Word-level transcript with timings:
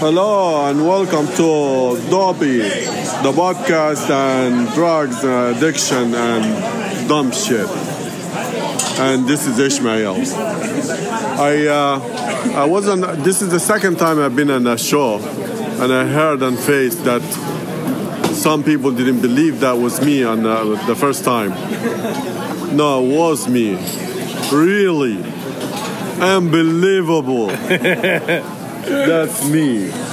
Hello 0.00 0.70
and 0.70 0.86
welcome 0.86 1.26
to 1.26 2.00
Dopey, 2.08 2.58
the 2.58 3.32
podcast 3.34 4.08
and 4.08 4.72
drugs, 4.72 5.24
uh, 5.24 5.52
addiction, 5.56 6.14
and 6.14 7.08
dumb 7.08 7.32
shit. 7.32 7.68
And 9.00 9.26
this 9.26 9.48
is 9.48 9.58
Ishmael. 9.58 10.14
I 10.14 11.66
uh, 11.66 12.60
I 12.60 12.64
wasn't. 12.66 13.24
This 13.24 13.42
is 13.42 13.50
the 13.50 13.58
second 13.58 13.98
time 13.98 14.20
I've 14.20 14.36
been 14.36 14.52
on 14.52 14.68
a 14.68 14.78
show, 14.78 15.18
and 15.18 15.92
I 15.92 16.06
heard 16.06 16.44
on 16.44 16.56
face 16.56 16.94
that 16.98 17.22
some 18.34 18.62
people 18.62 18.92
didn't 18.92 19.20
believe 19.20 19.58
that 19.60 19.78
was 19.78 20.00
me 20.00 20.22
on 20.22 20.46
uh, 20.46 20.86
the 20.86 20.94
first 20.94 21.24
time. 21.24 21.50
No, 22.76 23.04
it 23.04 23.16
was 23.18 23.48
me. 23.48 23.74
Really, 24.52 25.20
unbelievable. 26.22 27.50
That's 28.88 29.48
me. 29.48 30.07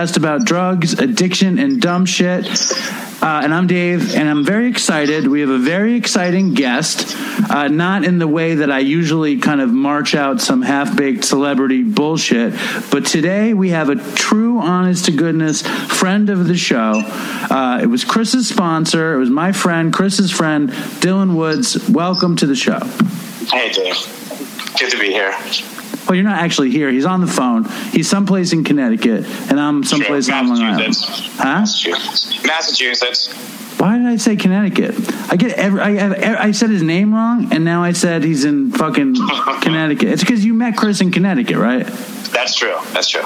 Podcast 0.00 0.16
about 0.16 0.44
drugs, 0.44 0.94
addiction, 0.94 1.58
and 1.58 1.80
dumb 1.80 2.06
shit. 2.06 2.46
Uh, 3.22 3.42
and 3.44 3.52
I'm 3.52 3.66
Dave, 3.66 4.14
and 4.14 4.28
I'm 4.28 4.44
very 4.44 4.68
excited. 4.68 5.26
We 5.26 5.42
have 5.42 5.50
a 5.50 5.58
very 5.58 5.94
exciting 5.94 6.54
guest, 6.54 7.14
uh, 7.50 7.68
not 7.68 8.04
in 8.04 8.18
the 8.18 8.26
way 8.26 8.54
that 8.54 8.70
I 8.70 8.78
usually 8.78 9.38
kind 9.38 9.60
of 9.60 9.70
march 9.70 10.14
out 10.14 10.40
some 10.40 10.62
half 10.62 10.96
baked 10.96 11.24
celebrity 11.24 11.82
bullshit, 11.82 12.54
but 12.90 13.04
today 13.04 13.52
we 13.52 13.70
have 13.70 13.90
a 13.90 13.96
true, 14.14 14.58
honest 14.58 15.04
to 15.04 15.12
goodness 15.12 15.60
friend 15.62 16.30
of 16.30 16.46
the 16.48 16.56
show. 16.56 17.02
Uh, 17.50 17.80
it 17.82 17.86
was 17.86 18.04
Chris's 18.04 18.48
sponsor, 18.48 19.14
it 19.14 19.18
was 19.18 19.28
my 19.28 19.52
friend, 19.52 19.92
Chris's 19.92 20.30
friend, 20.30 20.70
Dylan 20.70 21.36
Woods. 21.36 21.90
Welcome 21.90 22.36
to 22.36 22.46
the 22.46 22.56
show. 22.56 22.80
Hey, 23.52 23.70
Dave. 23.70 23.96
Good 24.78 24.92
to 24.92 24.98
be 24.98 25.10
here. 25.10 25.34
Well, 26.10 26.16
you're 26.16 26.24
not 26.28 26.40
actually 26.40 26.72
here. 26.72 26.90
He's 26.90 27.04
on 27.04 27.20
the 27.20 27.28
phone. 27.28 27.66
He's 27.92 28.10
someplace 28.10 28.52
in 28.52 28.64
Connecticut, 28.64 29.24
and 29.48 29.60
I'm 29.60 29.84
someplace 29.84 30.28
on 30.28 30.48
Long 30.48 30.60
Island. 30.60 30.88
Massachusetts. 30.88 31.36
Huh? 31.36 31.44
Massachusetts. 31.44 32.44
Massachusetts. 32.44 33.28
Why 33.78 33.96
did 33.96 34.06
I 34.08 34.16
say 34.16 34.34
Connecticut? 34.34 34.96
I 35.30 35.36
get 35.36 35.52
every. 35.52 35.80
I, 35.80 36.08
I, 36.08 36.42
I 36.46 36.50
said 36.50 36.70
his 36.70 36.82
name 36.82 37.14
wrong, 37.14 37.52
and 37.52 37.64
now 37.64 37.84
I 37.84 37.92
said 37.92 38.24
he's 38.24 38.44
in 38.44 38.72
fucking 38.72 39.14
Connecticut. 39.62 40.08
It's 40.08 40.24
because 40.24 40.44
you 40.44 40.52
met 40.52 40.76
Chris 40.76 41.00
in 41.00 41.12
Connecticut, 41.12 41.58
right? 41.58 41.86
That's 41.86 42.56
true. 42.56 42.74
That's 42.92 43.08
true. 43.08 43.22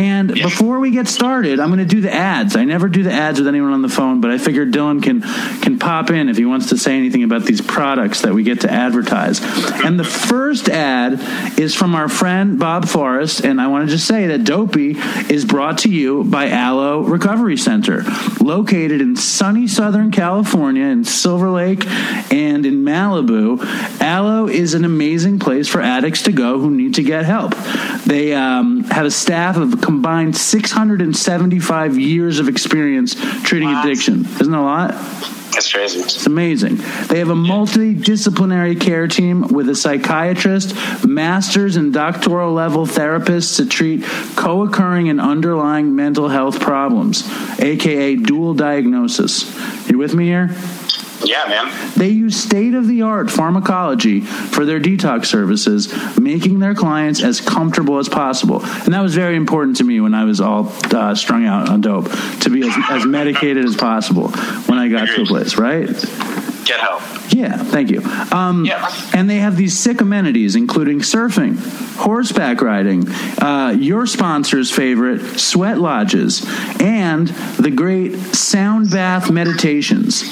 And 0.00 0.36
Yeah. 0.36 0.44
before 0.44 0.78
we 0.78 0.90
get 0.92 1.08
started, 1.08 1.58
I'm 1.58 1.68
going 1.68 1.80
to 1.80 1.84
do 1.84 2.00
the 2.00 2.12
ads. 2.14 2.54
I 2.54 2.64
never 2.64 2.88
do 2.88 3.02
the 3.02 3.12
ads 3.12 3.40
with 3.40 3.48
anyone 3.48 3.72
on 3.72 3.82
the 3.82 3.88
phone, 3.88 4.20
but 4.20 4.30
I 4.30 4.38
figured 4.38 4.72
Dylan 4.72 5.02
can 5.02 5.20
pop 5.82 6.10
in 6.10 6.28
if 6.28 6.36
he 6.36 6.44
wants 6.44 6.68
to 6.68 6.78
say 6.78 6.96
anything 6.96 7.24
about 7.24 7.42
these 7.42 7.60
products 7.60 8.22
that 8.22 8.32
we 8.32 8.44
get 8.44 8.60
to 8.60 8.70
advertise. 8.70 9.40
And 9.84 9.98
the 9.98 10.04
first 10.04 10.68
ad 10.68 11.20
is 11.58 11.74
from 11.74 11.96
our 11.96 12.08
friend 12.08 12.58
Bob 12.58 12.86
Forrest, 12.86 13.44
and 13.44 13.60
I 13.60 13.66
want 13.66 13.88
to 13.88 13.92
just 13.92 14.06
say 14.06 14.28
that 14.28 14.44
Dopey 14.44 14.96
is 15.28 15.44
brought 15.44 15.78
to 15.78 15.90
you 15.90 16.22
by 16.22 16.50
Aloe 16.50 17.00
Recovery 17.00 17.56
Center, 17.56 18.04
located 18.40 19.00
in 19.00 19.16
sunny 19.16 19.66
Southern 19.66 20.12
California 20.12 20.84
in 20.84 21.04
Silver 21.04 21.50
Lake 21.50 21.84
and 22.32 22.64
in 22.64 22.84
Malibu. 22.84 23.58
Aloe 24.02 24.48
is 24.48 24.74
an 24.74 24.84
amazing 24.84 25.38
place 25.38 25.68
for 25.68 25.80
addicts 25.80 26.22
to 26.22 26.32
go 26.32 26.58
who 26.58 26.70
need 26.70 26.94
to 26.96 27.02
get 27.02 27.24
help. 27.24 27.54
They 28.04 28.34
um, 28.34 28.82
have 28.84 29.06
a 29.06 29.10
staff 29.10 29.56
of 29.56 29.74
a 29.74 29.76
combined 29.76 30.36
675 30.36 31.98
years 31.98 32.38
of 32.40 32.48
experience 32.48 33.14
treating 33.42 33.68
Wow. 33.70 33.82
addiction. 33.82 34.24
Isn't 34.26 34.50
that 34.50 34.58
a 34.58 34.60
lot? 34.60 34.90
That's 35.52 35.70
crazy. 35.70 36.00
It's 36.00 36.26
amazing. 36.26 36.76
They 37.08 37.18
have 37.18 37.28
a 37.28 37.34
multidisciplinary 37.34 38.80
care 38.80 39.06
team 39.06 39.48
with 39.48 39.68
a 39.68 39.74
psychiatrist, 39.74 40.74
masters 41.06 41.76
and 41.76 41.92
doctoral 41.92 42.54
level 42.54 42.86
therapists 42.86 43.56
to 43.58 43.66
treat 43.66 44.02
co 44.34 44.62
occurring 44.62 45.10
and 45.10 45.20
underlying 45.20 45.94
mental 45.94 46.28
health 46.30 46.58
problems, 46.58 47.22
aka 47.60 48.16
dual 48.16 48.54
diagnosis. 48.54 49.44
You 49.90 49.98
with 49.98 50.14
me 50.14 50.24
here? 50.24 50.48
Yeah, 51.24 51.44
man. 51.46 51.92
They 51.96 52.08
use 52.08 52.36
state 52.36 52.74
of 52.74 52.86
the 52.86 53.02
art 53.02 53.30
pharmacology 53.30 54.20
for 54.20 54.64
their 54.64 54.80
detox 54.80 55.26
services, 55.26 55.92
making 56.18 56.58
their 56.58 56.74
clients 56.74 57.22
as 57.22 57.40
comfortable 57.40 57.98
as 57.98 58.08
possible. 58.08 58.64
And 58.64 58.94
that 58.94 59.02
was 59.02 59.14
very 59.14 59.36
important 59.36 59.76
to 59.78 59.84
me 59.84 60.00
when 60.00 60.14
I 60.14 60.24
was 60.24 60.40
all 60.40 60.72
uh, 60.92 61.14
strung 61.14 61.46
out 61.46 61.68
on 61.68 61.80
dope 61.80 62.10
to 62.40 62.50
be 62.50 62.66
as, 62.66 62.74
as 62.90 63.06
medicated 63.06 63.64
as 63.64 63.76
possible 63.76 64.28
when 64.66 64.78
I 64.78 64.88
got 64.88 65.06
to 65.06 65.22
a 65.22 65.26
place, 65.26 65.56
right? 65.56 65.86
Get 66.64 66.78
help. 66.80 67.02
Yeah, 67.32 67.56
thank 67.56 67.90
you. 67.90 68.02
Um, 68.30 68.64
Yeah. 68.64 68.88
And 69.14 69.28
they 69.28 69.36
have 69.38 69.56
these 69.56 69.76
sick 69.76 70.00
amenities, 70.00 70.54
including 70.54 71.00
surfing, 71.00 71.58
horseback 71.96 72.60
riding, 72.60 73.08
uh, 73.40 73.74
your 73.78 74.06
sponsor's 74.06 74.70
favorite, 74.70 75.40
sweat 75.40 75.78
lodges, 75.78 76.46
and 76.80 77.28
the 77.58 77.70
great 77.70 78.14
sound 78.34 78.90
bath 78.90 79.30
meditations. 79.30 80.22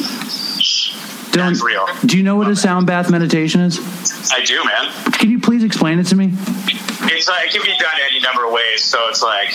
Dylan, 1.30 1.48
That's 1.50 1.62
real. 1.62 1.86
Do 2.06 2.16
you 2.16 2.22
know 2.24 2.36
what 2.36 2.48
a 2.48 2.56
sound 2.56 2.86
bath 2.86 3.10
meditation 3.10 3.60
is? 3.60 3.78
I 4.32 4.44
do, 4.44 4.62
man. 4.64 5.12
Can 5.12 5.30
you 5.30 5.38
please 5.38 5.62
explain 5.62 5.98
it 5.98 6.04
to 6.08 6.16
me? 6.16 6.30
It's 6.32 7.28
like 7.28 7.46
it 7.46 7.52
can 7.52 7.62
be 7.62 7.76
done 7.78 7.94
any 8.10 8.20
number 8.20 8.46
of 8.46 8.52
ways. 8.52 8.82
So 8.82 9.08
it's 9.08 9.22
like 9.22 9.54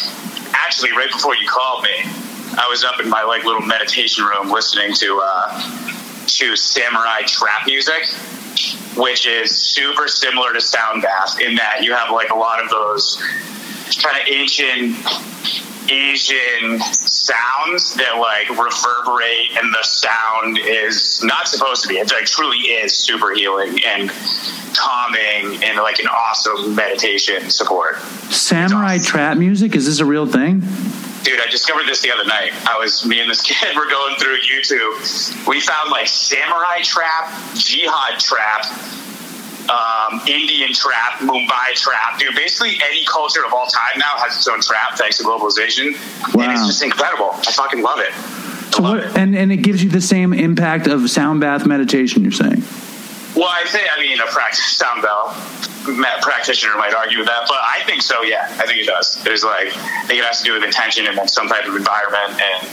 actually 0.54 0.92
right 0.92 1.12
before 1.12 1.36
you 1.36 1.48
called 1.48 1.84
me, 1.84 1.90
I 2.58 2.68
was 2.70 2.84
up 2.84 3.00
in 3.02 3.10
my 3.10 3.24
like 3.24 3.44
little 3.44 3.62
meditation 3.62 4.24
room 4.24 4.50
listening 4.52 4.94
to 4.94 5.22
uh, 5.24 6.26
to 6.28 6.56
samurai 6.56 7.22
trap 7.28 7.66
music, 7.66 8.08
which 8.96 9.28
is 9.28 9.56
super 9.56 10.08
similar 10.08 10.54
to 10.54 10.62
sound 10.62 11.02
bath 11.02 11.40
in 11.40 11.56
that 11.56 11.84
you 11.84 11.94
have 11.94 12.12
like 12.12 12.30
a 12.30 12.36
lot 12.36 12.64
of 12.64 12.70
those 12.70 13.22
kind 14.02 14.18
of 14.18 14.28
ancient 14.28 14.96
Asian 15.90 16.80
sounds 17.06 17.96
that 17.96 18.18
like 18.20 18.50
reverberate, 18.50 19.58
and 19.58 19.74
the 19.74 19.84
sound 19.84 20.58
is 20.58 21.24
not 21.24 21.48
supposed 21.48 21.84
to 21.84 21.90
be. 21.90 21.96
It 21.96 22.12
like 22.12 22.26
truly 22.26 22.58
is 22.58 22.96
super 22.96 23.34
healing 23.34 23.80
and 23.86 24.10
calming, 24.76 25.64
and 25.64 25.78
like 25.80 26.00
an 26.00 26.08
awesome 26.08 26.76
meditation 26.76 27.50
support. 27.50 28.00
Samurai 28.32 28.98
trap 28.98 29.38
music 29.38 29.76
is 29.76 29.86
this 29.86 30.00
a 30.00 30.06
real 30.06 30.26
thing? 30.26 30.62
Dude, 31.24 31.42
I 31.42 31.48
discovered 31.50 31.88
this 31.88 32.02
the 32.02 32.12
other 32.12 32.26
night. 32.26 32.52
I 32.68 32.78
was 32.78 33.06
me 33.06 33.20
and 33.20 33.30
this 33.30 33.42
kid 33.50 33.76
were 33.76 33.90
going 33.90 34.16
through 34.18 34.38
YouTube. 34.42 35.48
We 35.48 35.60
found 35.60 35.90
like 35.90 36.08
samurai 36.08 36.82
trap, 36.84 37.34
jihad 37.56 38.20
trap, 38.20 38.66
um, 39.70 40.22
Indian 40.28 40.74
trap, 40.74 41.20
Mumbai 41.20 41.74
trap. 41.76 42.20
Dude, 42.20 42.36
basically 42.36 42.80
any 42.84 43.06
culture 43.06 43.46
of 43.46 43.54
all 43.54 43.66
time 43.66 43.98
now 43.98 44.16
has 44.18 44.36
its 44.36 44.48
own 44.48 44.62
trap 44.62 44.98
thanks 44.98 45.18
to 45.18 45.24
globalization. 45.24 45.96
And 46.34 46.52
it's 46.52 46.66
just 46.66 46.84
incredible. 46.84 47.32
I 47.32 47.52
fucking 47.52 47.82
love 47.82 48.00
it. 48.00 48.14
So 48.74 48.82
love 48.82 48.98
what, 48.98 49.06
it. 49.06 49.18
and 49.18 49.36
and 49.36 49.52
it 49.52 49.58
gives 49.58 49.84
you 49.84 49.90
the 49.90 50.02
same 50.02 50.34
impact 50.34 50.88
of 50.88 51.10
sound 51.10 51.42
bath 51.42 51.66
meditation. 51.66 52.24
You're 52.24 52.32
saying? 52.32 52.64
Well, 53.36 53.50
I 53.50 53.66
say, 53.66 53.82
I 53.94 54.00
mean, 54.00 54.20
a 54.20 54.26
practice 54.28 54.66
sound 54.78 55.02
bell 55.02 55.36
ma- 55.36 55.75
practitioner 56.22 56.76
might 56.78 56.94
argue 56.94 57.20
with 57.20 57.28
that, 57.28 57.46
but 57.48 57.58
I 57.58 57.84
think 57.86 58.02
so, 58.02 58.24
yeah. 58.24 58.48
I 58.60 58.66
think 58.66 58.80
it 58.80 58.88
does. 58.88 59.22
There's 59.24 59.44
like, 59.44 59.68
I 59.76 60.06
think 60.06 60.20
it 60.20 60.26
has 60.26 60.40
to 60.40 60.46
do 60.46 60.54
with 60.54 60.64
intention 60.64 61.08
and 61.08 61.30
some 61.30 61.48
type 61.48 61.66
of 61.66 61.76
environment 61.76 62.42
and 62.42 62.68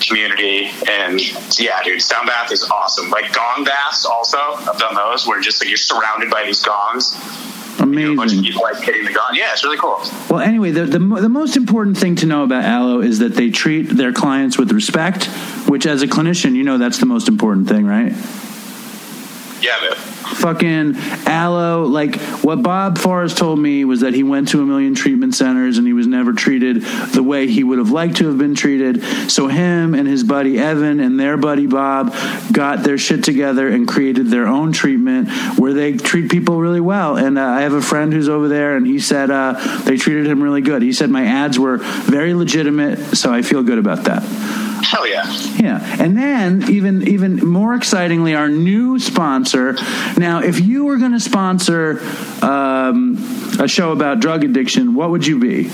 community. 0.00 0.70
And 0.88 1.20
yeah, 1.58 1.82
dude, 1.82 2.02
sound 2.02 2.26
bath 2.26 2.52
is 2.52 2.68
awesome. 2.70 3.10
Like 3.10 3.32
gong 3.32 3.64
baths 3.64 4.04
also, 4.04 4.38
I've 4.38 4.78
done 4.78 4.94
those 4.94 5.26
where 5.26 5.40
just 5.40 5.62
like 5.62 5.68
you're 5.68 5.76
surrounded 5.76 6.30
by 6.30 6.44
these 6.44 6.62
gongs. 6.62 7.16
A 7.78 7.86
bunch 8.14 8.34
of 8.34 8.42
people 8.42 8.62
like 8.62 8.82
hitting 8.82 9.04
the 9.04 9.12
gong. 9.12 9.30
Yeah, 9.32 9.52
it's 9.52 9.64
really 9.64 9.78
cool. 9.78 10.02
Well, 10.28 10.40
anyway, 10.40 10.70
the, 10.70 10.84
the 10.84 10.98
the 10.98 11.30
most 11.30 11.56
important 11.56 11.96
thing 11.96 12.14
to 12.16 12.26
know 12.26 12.44
about 12.44 12.64
Aloe 12.64 13.00
is 13.00 13.20
that 13.20 13.34
they 13.34 13.48
treat 13.48 13.84
their 13.84 14.12
clients 14.12 14.58
with 14.58 14.70
respect. 14.70 15.24
Which, 15.66 15.86
as 15.86 16.02
a 16.02 16.06
clinician, 16.06 16.54
you 16.54 16.62
know 16.62 16.76
that's 16.76 16.98
the 16.98 17.06
most 17.06 17.26
important 17.26 17.68
thing, 17.68 17.86
right? 17.86 18.12
Yeah, 19.60 19.78
man. 19.80 19.94
fucking 20.40 20.96
aloe. 21.26 21.84
Like 21.84 22.16
what 22.42 22.62
Bob 22.62 22.98
Forrest 22.98 23.36
told 23.36 23.58
me 23.58 23.84
was 23.84 24.00
that 24.00 24.14
he 24.14 24.22
went 24.22 24.48
to 24.48 24.62
a 24.62 24.64
million 24.64 24.94
treatment 24.94 25.34
centers 25.34 25.76
and 25.76 25.86
he 25.86 25.92
was 25.92 26.06
never 26.06 26.32
treated 26.32 26.82
the 27.12 27.22
way 27.22 27.46
he 27.46 27.62
would 27.62 27.78
have 27.78 27.90
liked 27.90 28.16
to 28.18 28.28
have 28.28 28.38
been 28.38 28.54
treated. 28.54 29.02
So 29.30 29.48
him 29.48 29.94
and 29.94 30.08
his 30.08 30.24
buddy 30.24 30.58
Evan 30.58 31.00
and 31.00 31.20
their 31.20 31.36
buddy 31.36 31.66
Bob 31.66 32.14
got 32.52 32.82
their 32.82 32.98
shit 32.98 33.22
together 33.22 33.68
and 33.68 33.86
created 33.86 34.28
their 34.28 34.46
own 34.46 34.72
treatment 34.72 35.28
where 35.58 35.72
they 35.72 35.96
treat 35.96 36.30
people 36.30 36.58
really 36.58 36.80
well. 36.80 37.16
And 37.16 37.38
uh, 37.38 37.44
I 37.44 37.60
have 37.62 37.74
a 37.74 37.82
friend 37.82 38.12
who's 38.12 38.28
over 38.28 38.48
there 38.48 38.76
and 38.76 38.86
he 38.86 38.98
said 38.98 39.30
uh, 39.30 39.52
they 39.84 39.96
treated 39.96 40.26
him 40.26 40.42
really 40.42 40.62
good. 40.62 40.82
He 40.82 40.92
said 40.92 41.10
my 41.10 41.26
ads 41.26 41.58
were 41.58 41.78
very 41.78 42.34
legitimate, 42.34 43.16
so 43.16 43.32
I 43.32 43.42
feel 43.42 43.62
good 43.62 43.78
about 43.78 44.04
that. 44.04 44.22
Hell 44.82 45.06
yeah. 45.06 45.30
Yeah, 45.56 45.96
and 46.02 46.16
then 46.16 46.70
even 46.70 47.06
even 47.06 47.46
more 47.46 47.74
excitingly, 47.74 48.34
our 48.34 48.48
new 48.48 48.98
sponsor. 48.98 49.74
Now, 50.16 50.40
if 50.42 50.60
you 50.60 50.84
were 50.84 50.96
going 50.98 51.12
to 51.12 51.20
sponsor 51.20 52.00
um, 52.42 53.16
a 53.58 53.68
show 53.68 53.92
about 53.92 54.20
drug 54.20 54.44
addiction, 54.44 54.94
what 54.94 55.10
would 55.10 55.26
you 55.26 55.38
be? 55.38 55.70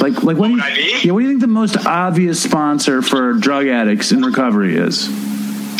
Like, 0.00 0.22
like 0.22 0.36
what, 0.36 0.48
do 0.48 0.54
you, 0.54 0.62
I 0.62 0.74
be? 0.74 1.00
Yeah, 1.02 1.12
what 1.12 1.20
do 1.20 1.26
you 1.26 1.30
think 1.30 1.40
the 1.42 1.46
most 1.46 1.86
obvious 1.86 2.42
sponsor 2.42 3.02
for 3.02 3.34
drug 3.34 3.66
addicts 3.66 4.10
in 4.12 4.22
recovery 4.22 4.76
is? 4.76 5.08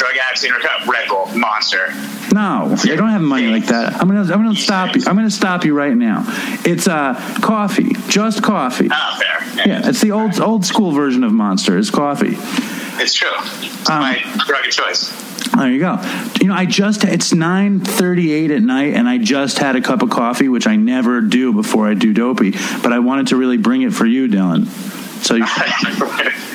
Drug 0.02 0.16
addicts 0.16 0.43
in 0.43 0.50
recovery. 0.52 0.88
Red 0.88 1.08
Bull, 1.08 1.26
Monster. 1.37 1.94
No, 2.32 2.75
I 2.76 2.96
don't 2.96 3.10
have 3.10 3.20
money 3.20 3.46
like 3.46 3.66
that. 3.66 4.00
I'm 4.00 4.08
gonna 4.08 4.22
I'm 4.22 4.43
gonna 4.43 4.56
stop 4.56 4.96
you. 4.96 5.02
I'm 5.06 5.14
gonna 5.14 5.31
stop 5.31 5.64
you 5.64 5.75
right 5.75 5.96
now. 5.96 6.25
It's 6.64 6.88
uh 6.88 7.14
coffee, 7.40 7.94
just 8.08 8.43
coffee. 8.43 8.88
Ah, 8.90 9.16
fair. 9.20 9.64
Yeah, 9.64 9.88
it's 9.88 10.00
the 10.00 10.10
old 10.10 10.40
old 10.40 10.64
school 10.66 10.90
version 10.90 11.22
of 11.22 11.32
Monster. 11.32 11.78
It's 11.78 11.90
coffee. 11.90 12.34
It's 13.00 13.14
true. 13.14 13.28
It's 13.38 13.88
Um, 13.88 14.00
my 14.00 14.19
drug 14.44 14.66
of 14.66 14.72
choice. 14.72 15.12
There 15.56 15.70
you 15.70 15.78
go. 15.78 16.00
You 16.40 16.49
know, 16.49 16.54
I 16.54 16.66
just 16.66 17.04
it's 17.04 17.32
nine 17.32 17.78
thirty 17.78 18.32
eight 18.32 18.50
at 18.50 18.62
night, 18.62 18.94
and 18.94 19.08
I 19.08 19.19
just 19.19 19.58
had 19.58 19.76
a 19.76 19.81
cup 19.81 20.02
of 20.02 20.10
coffee, 20.10 20.49
which 20.49 20.66
I 20.66 20.75
never 20.75 21.20
do 21.20 21.52
before 21.52 21.87
I 21.87 21.94
do 21.94 22.12
dopey. 22.12 22.52
But 22.82 22.93
I 22.93 22.99
wanted 22.99 23.28
to 23.28 23.37
really 23.37 23.56
bring 23.56 23.82
it 23.82 23.93
for 23.94 24.06
you, 24.06 24.26
Dylan. 24.26 24.66
So, 25.22 25.38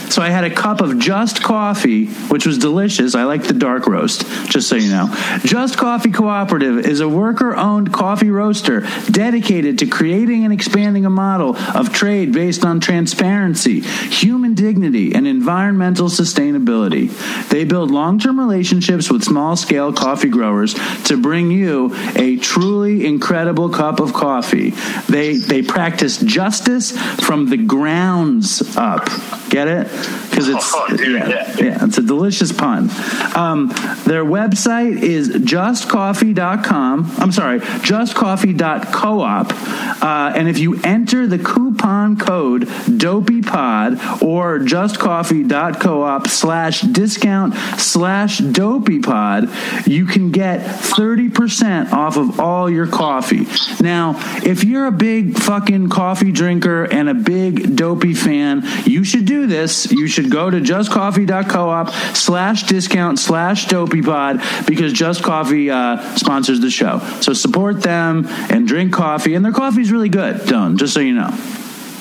so 0.09 0.21
I 0.21 0.29
had 0.29 0.43
a 0.43 0.49
cup 0.49 0.81
of 0.81 0.99
Just 0.99 1.41
Coffee, 1.41 2.05
which 2.05 2.45
was 2.45 2.57
delicious. 2.57 3.15
I 3.15 3.23
like 3.23 3.43
the 3.43 3.53
dark 3.53 3.87
roast, 3.87 4.25
just 4.49 4.67
so 4.67 4.75
you 4.75 4.89
know. 4.89 5.13
Just 5.43 5.77
Coffee 5.77 6.11
Cooperative 6.11 6.79
is 6.79 6.99
a 6.99 7.07
worker-owned 7.07 7.93
coffee 7.93 8.29
roaster 8.29 8.81
dedicated 9.09 9.79
to 9.79 9.85
creating 9.85 10.43
and 10.43 10.51
expanding 10.51 11.05
a 11.05 11.09
model 11.09 11.55
of 11.55 11.93
trade 11.93 12.33
based 12.33 12.65
on 12.65 12.79
transparency, 12.79 13.79
human 13.81 14.53
dignity, 14.53 15.13
and 15.13 15.27
environmental 15.27 16.07
sustainability. 16.07 17.09
They 17.47 17.63
build 17.63 17.89
long-term 17.89 18.37
relationships 18.37 19.09
with 19.09 19.23
small-scale 19.23 19.93
coffee 19.93 20.29
growers 20.29 20.73
to 21.05 21.15
bring 21.15 21.51
you 21.51 21.95
a 22.15 22.37
truly 22.37 23.05
incredible 23.05 23.69
cup 23.69 23.99
of 23.99 24.13
coffee. 24.13 24.71
They 25.07 25.37
they 25.37 25.61
practice 25.61 26.17
justice 26.17 26.91
from 27.25 27.49
the 27.49 27.57
grounds 27.57 28.56
up. 28.77 29.05
Get 29.49 29.67
it? 29.67 29.87
Because 30.29 30.49
it's 30.49 30.71
Oh, 30.73 30.85
dude, 30.95 31.13
yeah, 31.15 31.27
yeah. 31.29 31.55
yeah, 31.59 31.85
it's 31.85 31.97
a 31.97 32.01
delicious 32.03 32.51
pun. 32.51 32.89
Um, 33.35 33.67
their 34.05 34.23
website 34.25 35.01
is 35.01 35.29
justcoffee.com. 35.29 37.11
I'm 37.17 37.31
sorry, 37.31 37.59
justcoffee.coop. 37.59 40.03
Uh, 40.03 40.33
and 40.35 40.47
if 40.47 40.59
you 40.59 40.79
enter 40.83 41.25
the 41.27 41.39
coupon 41.39 42.17
code 42.17 42.63
DopeyPod 42.67 44.21
or 44.21 44.59
justcoffee.coop 44.59 46.27
slash 46.27 46.81
discount 46.81 47.55
slash 47.79 48.39
DopeyPod, 48.39 49.87
you 49.87 50.05
can 50.05 50.31
get 50.31 50.59
30% 50.61 51.91
off 51.93 52.17
of 52.17 52.39
all 52.39 52.69
your 52.69 52.87
coffee. 52.87 53.47
Now, 53.83 54.15
if 54.43 54.63
you're 54.63 54.87
a 54.87 54.91
big 54.91 55.37
fucking 55.39 55.89
coffee 55.89 56.31
drinker 56.31 56.83
and 56.85 57.09
a 57.09 57.13
big 57.13 57.75
dopey 57.75 58.13
fan, 58.13 58.46
you 58.85 59.03
should 59.03 59.25
do 59.25 59.47
this. 59.47 59.91
You 59.91 60.07
should 60.07 60.29
go 60.31 60.49
to 60.49 60.59
justcoffee.coop 60.59 61.93
slash 62.15 62.63
discount 62.63 63.19
slash 63.19 63.65
dopeypod 63.67 64.65
because 64.67 64.93
Just 64.93 65.23
Coffee 65.23 65.69
uh, 65.69 66.15
sponsors 66.15 66.59
the 66.59 66.69
show. 66.69 66.99
So 67.21 67.33
support 67.33 67.81
them 67.81 68.25
and 68.49 68.67
drink 68.67 68.93
coffee. 68.93 69.35
And 69.35 69.43
their 69.45 69.51
coffee's 69.53 69.91
really 69.91 70.09
good, 70.09 70.37
Dylan, 70.41 70.77
just 70.77 70.93
so 70.93 70.99
you 70.99 71.13
know. 71.13 71.29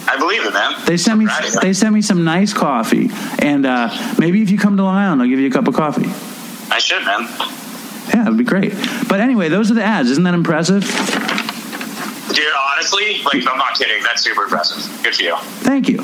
I 0.09 0.17
believe 0.19 0.45
it, 0.47 0.53
man. 0.53 0.75
They 0.87 0.97
sent 0.97 1.19
me 1.19 1.27
Right. 1.27 1.57
they 1.61 1.73
sent 1.73 1.93
me 1.93 2.01
some 2.01 2.23
nice 2.25 2.53
coffee. 2.53 3.11
And 3.41 3.67
uh, 3.67 3.91
maybe 4.19 4.41
if 4.43 4.51
you 4.51 4.59
come 4.59 4.77
to 4.77 4.83
Long 4.85 4.97
Island, 4.97 5.21
I'll 5.23 5.29
give 5.29 5.41
you 5.41 5.49
a 5.49 5.51
cup 5.51 5.67
of 5.67 5.75
coffee. 5.75 6.07
I 6.73 6.79
should, 6.79 7.05
man. 7.05 7.23
Yeah, 8.15 8.23
it'd 8.23 8.39
be 8.39 8.45
great. 8.45 8.73
But 9.09 9.21
anyway, 9.21 9.49
those 9.49 9.71
are 9.71 9.75
the 9.75 9.83
ads. 9.83 10.11
Isn't 10.11 10.23
that 10.25 10.35
impressive? 10.35 10.83
Dude, 10.83 12.45
honestly, 12.77 13.23
like, 13.25 13.47
I'm 13.47 13.59
not 13.59 13.75
kidding. 13.79 14.03
That's 14.03 14.23
super 14.23 14.43
impressive. 14.45 15.03
Good 15.03 15.15
for 15.17 15.23
you. 15.23 15.37
Thank 15.39 15.89
you. 15.89 16.01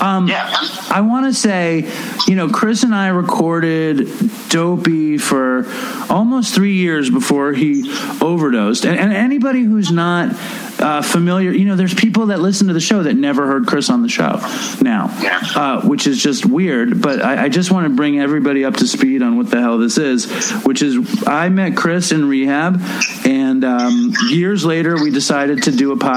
Um, 0.00 0.26
Yeah. 0.28 0.50
I 0.90 1.00
want 1.02 1.26
to 1.26 1.34
say, 1.34 1.88
you 2.26 2.34
know, 2.34 2.48
Chris 2.48 2.82
and 2.82 2.94
I 2.94 3.08
recorded 3.08 4.08
Dopey 4.48 5.18
for 5.18 5.66
almost 6.10 6.54
three 6.54 6.74
years 6.74 7.10
before 7.10 7.52
he 7.52 7.84
overdosed. 8.20 8.84
And, 8.84 8.98
and 8.98 9.12
anybody 9.12 9.62
who's 9.62 9.90
not 9.90 10.34
uh, 10.78 11.00
familiar, 11.02 11.52
you 11.52 11.64
know, 11.64 11.74
there's 11.76 11.94
people 11.94 12.26
that 12.26 12.40
listen 12.40 12.66
to 12.68 12.72
the 12.74 12.80
show 12.80 13.02
that 13.04 13.14
never 13.14 13.46
heard 13.46 13.66
Chris 13.66 13.88
on 13.88 14.02
the 14.02 14.08
show 14.08 14.40
now, 14.82 15.10
Yeah. 15.22 15.40
uh, 15.54 15.80
which 15.82 16.06
is 16.06 16.22
just 16.22 16.44
weird. 16.44 17.00
But 17.00 17.22
I, 17.22 17.44
I 17.44 17.48
just 17.48 17.70
want 17.70 17.86
to 17.88 17.90
bring 17.94 18.20
everybody 18.20 18.64
up 18.64 18.74
to 18.76 18.86
speed 18.86 19.22
on 19.22 19.36
what 19.36 19.50
the 19.50 19.60
hell 19.60 19.78
this 19.78 19.96
is, 19.96 20.30
which 20.64 20.82
is 20.82 21.26
I 21.26 21.48
met 21.48 21.76
Chris 21.76 22.12
in 22.12 22.28
rehab, 22.28 22.80
and 23.24 23.64
um, 23.64 24.12
years 24.28 24.64
later 24.64 24.96
we 25.02 25.10
decided 25.10 25.62
to 25.64 25.70
do 25.72 25.92
a 25.92 25.96
podcast 25.96 26.15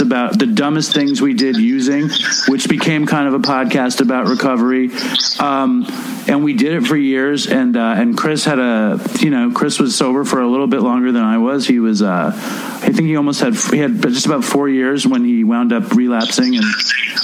about 0.00 0.38
the 0.38 0.46
dumbest 0.46 0.94
things 0.94 1.20
we 1.20 1.34
did 1.34 1.56
using, 1.56 2.08
which 2.48 2.68
became 2.68 3.06
kind 3.06 3.26
of 3.26 3.34
a 3.34 3.38
podcast 3.38 4.00
about 4.00 4.28
recovery. 4.28 4.90
Um, 5.38 5.86
and 6.28 6.44
we 6.44 6.54
did 6.54 6.74
it 6.74 6.86
for 6.86 6.96
years, 6.96 7.46
and 7.46 7.76
uh, 7.76 7.94
and 7.96 8.16
Chris 8.16 8.44
had 8.44 8.58
a 8.58 9.00
you 9.20 9.30
know 9.30 9.50
Chris 9.52 9.78
was 9.78 9.96
sober 9.96 10.24
for 10.24 10.40
a 10.40 10.46
little 10.46 10.66
bit 10.66 10.80
longer 10.80 11.12
than 11.12 11.22
I 11.22 11.38
was. 11.38 11.66
He 11.66 11.80
was 11.80 12.02
uh, 12.02 12.32
I 12.34 12.92
think 12.92 13.00
he 13.00 13.16
almost 13.16 13.40
had 13.40 13.54
he 13.54 13.78
had 13.78 14.02
just 14.02 14.26
about 14.26 14.44
four 14.44 14.68
years 14.68 15.06
when 15.06 15.24
he 15.24 15.44
wound 15.44 15.72
up 15.72 15.92
relapsing 15.92 16.56
and 16.56 16.64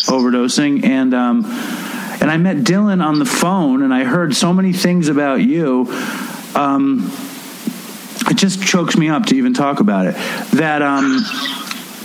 overdosing, 0.08 0.84
and 0.84 1.14
um, 1.14 1.44
and 2.20 2.30
I 2.30 2.36
met 2.36 2.58
Dylan 2.58 3.04
on 3.04 3.18
the 3.18 3.26
phone, 3.26 3.82
and 3.82 3.92
I 3.92 4.04
heard 4.04 4.34
so 4.34 4.52
many 4.52 4.72
things 4.72 5.08
about 5.08 5.42
you. 5.42 5.86
Um, 6.54 7.12
it 8.28 8.36
just 8.36 8.62
chokes 8.62 8.96
me 8.96 9.08
up 9.08 9.26
to 9.26 9.36
even 9.36 9.54
talk 9.54 9.80
about 9.80 10.06
it. 10.06 10.14
That 10.52 10.82
um, 10.82 11.24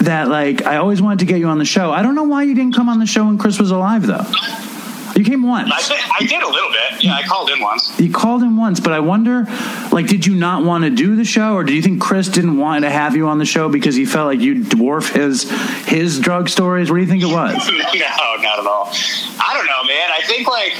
that 0.05 0.27
like 0.29 0.65
I 0.65 0.77
always 0.77 1.01
wanted 1.01 1.19
to 1.19 1.25
get 1.25 1.39
you 1.39 1.47
on 1.47 1.57
the 1.57 1.65
show. 1.65 1.91
I 1.91 2.01
don't 2.01 2.15
know 2.15 2.23
why 2.23 2.43
you 2.43 2.53
didn't 2.55 2.75
come 2.75 2.89
on 2.89 2.99
the 2.99 3.05
show 3.05 3.25
when 3.25 3.37
Chris 3.37 3.59
was 3.59 3.71
alive, 3.71 4.05
though. 4.05 4.25
You 5.15 5.25
came 5.25 5.43
once. 5.43 5.69
I, 5.71 5.81
did- 5.81 6.11
I 6.21 6.25
did 6.25 6.41
a 6.41 6.47
little 6.47 6.69
bit. 6.71 7.03
Yeah, 7.03 7.15
I 7.15 7.23
called 7.23 7.49
in 7.49 7.59
once. 7.59 7.99
You 7.99 8.11
called 8.11 8.41
him 8.41 8.55
once, 8.55 8.79
but 8.79 8.93
I 8.93 9.01
wonder, 9.01 9.43
like, 9.91 10.07
did 10.07 10.25
you 10.25 10.35
not 10.35 10.63
want 10.63 10.85
to 10.85 10.89
do 10.89 11.17
the 11.17 11.25
show, 11.25 11.53
or 11.53 11.65
do 11.65 11.73
you 11.75 11.81
think 11.81 12.01
Chris 12.01 12.29
didn't 12.29 12.57
want 12.57 12.85
to 12.85 12.89
have 12.89 13.15
you 13.15 13.27
on 13.27 13.37
the 13.37 13.45
show 13.45 13.67
because 13.67 13.93
he 13.95 14.05
felt 14.05 14.27
like 14.27 14.39
you 14.39 14.63
dwarf 14.63 15.11
his 15.13 15.49
his 15.85 16.19
drug 16.19 16.47
stories? 16.47 16.89
What 16.89 16.95
do 16.97 17.01
you 17.01 17.09
think 17.09 17.23
it 17.23 17.27
was? 17.27 17.53
no, 17.67 17.73
not 17.77 18.59
at 18.59 18.65
all. 18.65 18.89
I 19.37 19.51
don't 19.53 19.65
know, 19.67 19.83
man. 19.83 20.09
I 20.17 20.21
think 20.25 20.47
like 20.47 20.73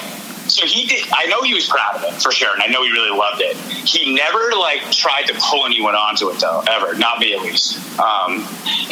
so 0.52 0.66
he 0.66 0.86
did. 0.86 1.08
I 1.14 1.26
know 1.26 1.42
he 1.42 1.54
was 1.54 1.68
proud 1.68 1.96
of 1.96 2.04
it 2.04 2.22
for 2.22 2.32
sure, 2.32 2.54
and 2.54 2.62
I 2.62 2.68
know 2.68 2.84
he 2.84 2.92
really 2.92 3.16
loved 3.18 3.42
it. 3.42 3.56
He 3.58 4.14
never 4.14 4.52
like 4.60 4.92
tried 4.92 5.24
to 5.28 5.34
pull 5.40 5.66
anyone 5.66 5.96
onto 5.96 6.30
it 6.30 6.40
though, 6.40 6.64
ever. 6.68 6.96
Not 6.96 7.20
me 7.20 7.34
at 7.34 7.42
least. 7.42 7.78
Um, 8.00 8.40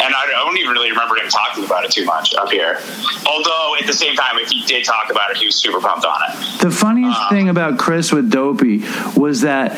and 0.01 0.13
I 0.15 0.25
don't 0.29 0.57
even 0.57 0.71
really 0.71 0.91
remember 0.91 1.15
him 1.17 1.29
talking 1.29 1.63
about 1.65 1.85
it 1.85 1.91
too 1.91 2.05
much 2.05 2.33
up 2.35 2.49
here. 2.49 2.79
Although 3.25 3.75
at 3.79 3.85
the 3.87 3.93
same 3.93 4.15
time, 4.15 4.37
if 4.37 4.49
he 4.49 4.63
did 4.65 4.85
talk 4.85 5.09
about 5.09 5.31
it, 5.31 5.37
he 5.37 5.45
was 5.45 5.55
super 5.55 5.79
pumped 5.79 6.05
on 6.05 6.19
it. 6.29 6.61
The 6.61 6.71
funniest 6.71 7.19
Um, 7.21 7.29
thing 7.29 7.49
about 7.49 7.77
Chris 7.77 8.11
with 8.11 8.29
Dopey 8.29 8.83
was 9.15 9.41
that 9.41 9.75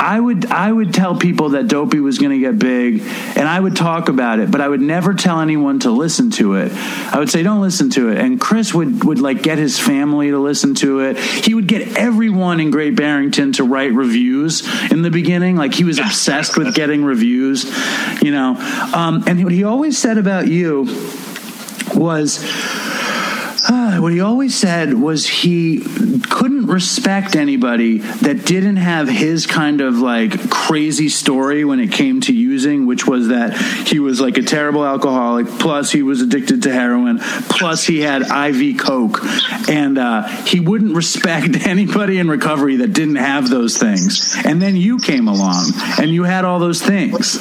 I 0.00 0.20
would 0.20 0.46
I 0.46 0.70
would 0.70 0.94
tell 0.94 1.16
people 1.16 1.50
that 1.50 1.66
Dopey 1.66 1.98
was 1.98 2.18
going 2.18 2.30
to 2.30 2.38
get 2.38 2.58
big, 2.58 3.02
and 3.36 3.48
I 3.48 3.58
would 3.58 3.74
talk 3.74 4.08
about 4.08 4.38
it, 4.38 4.48
but 4.50 4.60
I 4.60 4.68
would 4.68 4.80
never 4.80 5.12
tell 5.12 5.40
anyone 5.40 5.80
to 5.80 5.90
listen 5.90 6.30
to 6.32 6.54
it. 6.54 6.72
I 7.12 7.18
would 7.18 7.30
say 7.30 7.42
don't 7.42 7.60
listen 7.60 7.90
to 7.90 8.10
it, 8.10 8.18
and 8.18 8.40
Chris 8.40 8.72
would 8.72 9.02
would 9.04 9.18
like 9.18 9.42
get 9.42 9.58
his 9.58 9.78
family 9.78 10.30
to 10.30 10.38
listen 10.38 10.74
to 10.76 11.00
it. 11.00 11.17
He 11.18 11.54
would 11.54 11.66
get 11.66 11.96
everyone 11.96 12.60
in 12.60 12.70
Great 12.70 12.96
Barrington 12.96 13.52
to 13.52 13.64
write 13.64 13.92
reviews 13.92 14.66
in 14.90 15.02
the 15.02 15.10
beginning, 15.10 15.56
like 15.56 15.74
he 15.74 15.84
was 15.84 15.98
obsessed 15.98 16.56
with 16.56 16.74
getting 16.74 17.04
reviews, 17.04 17.64
you 18.22 18.30
know. 18.30 18.56
Um, 18.94 19.24
and 19.26 19.42
what 19.42 19.52
he 19.52 19.64
always 19.64 19.98
said 19.98 20.18
about 20.18 20.48
you 20.48 20.84
was. 21.94 22.44
Ah, 23.66 23.98
what 24.00 24.12
he 24.12 24.20
always 24.20 24.54
said 24.54 24.94
was 24.94 25.26
he 25.26 25.80
couldn't 26.30 26.66
respect 26.66 27.34
anybody 27.34 27.98
that 27.98 28.44
didn't 28.46 28.76
have 28.76 29.08
his 29.08 29.46
kind 29.46 29.80
of 29.80 29.98
like 29.98 30.50
crazy 30.50 31.08
story 31.08 31.64
when 31.64 31.80
it 31.80 31.90
came 31.90 32.20
to 32.22 32.32
using, 32.32 32.86
which 32.86 33.06
was 33.06 33.28
that 33.28 33.56
he 33.86 33.98
was 33.98 34.20
like 34.20 34.38
a 34.38 34.42
terrible 34.42 34.84
alcoholic, 34.84 35.46
plus 35.58 35.90
he 35.90 36.02
was 36.02 36.20
addicted 36.20 36.62
to 36.62 36.72
heroin, 36.72 37.18
plus 37.48 37.84
he 37.84 38.00
had 38.00 38.22
IV 38.22 38.78
coke, 38.78 39.18
and 39.68 39.98
uh, 39.98 40.22
he 40.44 40.60
wouldn't 40.60 40.94
respect 40.94 41.66
anybody 41.66 42.18
in 42.18 42.28
recovery 42.28 42.76
that 42.76 42.92
didn't 42.92 43.16
have 43.16 43.50
those 43.50 43.76
things. 43.76 44.36
And 44.44 44.62
then 44.62 44.76
you 44.76 44.98
came 44.98 45.26
along, 45.26 45.72
and 45.98 46.10
you 46.10 46.24
had 46.24 46.44
all 46.44 46.58
those 46.58 46.80
things. 46.82 47.38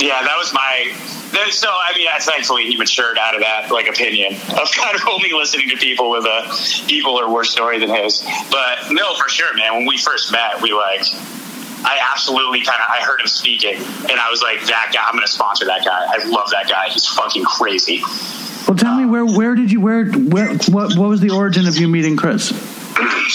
Yeah, 0.00 0.22
that 0.22 0.36
was 0.36 0.52
my. 0.52 0.92
That- 1.32 1.52
So 1.52 1.68
I 1.68 1.96
mean, 1.96 2.06
thankfully 2.20 2.64
he 2.66 2.76
matured 2.76 3.18
out 3.18 3.34
of 3.34 3.40
that 3.40 3.70
like 3.70 3.88
opinion 3.88 4.34
of 4.34 4.70
kind 4.76 4.94
of 4.94 5.06
only 5.08 5.30
listening 5.32 5.68
to 5.70 5.76
people 5.76 6.10
with 6.10 6.24
a 6.24 6.84
evil 6.88 7.18
or 7.18 7.32
worse 7.32 7.50
story 7.50 7.78
than 7.78 7.90
his. 7.90 8.20
But 8.50 8.90
no, 8.90 9.14
for 9.14 9.28
sure, 9.28 9.54
man. 9.54 9.74
When 9.76 9.86
we 9.86 9.98
first 9.98 10.30
met, 10.32 10.60
we 10.62 10.72
like. 10.72 11.02
I 11.84 11.98
absolutely 12.12 12.60
kind 12.62 12.78
of 12.80 12.86
I 12.88 13.02
heard 13.04 13.20
him 13.20 13.26
speaking, 13.26 13.74
and 13.74 14.12
I 14.20 14.30
was 14.30 14.40
like, 14.40 14.64
"That 14.66 14.92
guy, 14.94 15.00
I'm 15.04 15.14
going 15.14 15.26
to 15.26 15.32
sponsor 15.32 15.64
that 15.64 15.84
guy. 15.84 16.06
I 16.08 16.24
love 16.28 16.48
that 16.52 16.68
guy. 16.68 16.88
He's 16.90 17.06
fucking 17.08 17.42
crazy." 17.42 18.02
Well, 18.68 18.76
tell 18.76 18.94
me 18.96 19.04
where 19.04 19.26
where 19.26 19.56
did 19.56 19.72
you 19.72 19.80
where 19.80 20.04
where 20.06 20.54
what 20.70 20.96
what 20.96 21.08
was 21.08 21.18
the 21.20 21.30
origin 21.30 21.66
of 21.66 21.76
you 21.76 21.88
meeting 21.88 22.16
Chris? 22.16 22.46
so 22.50 22.54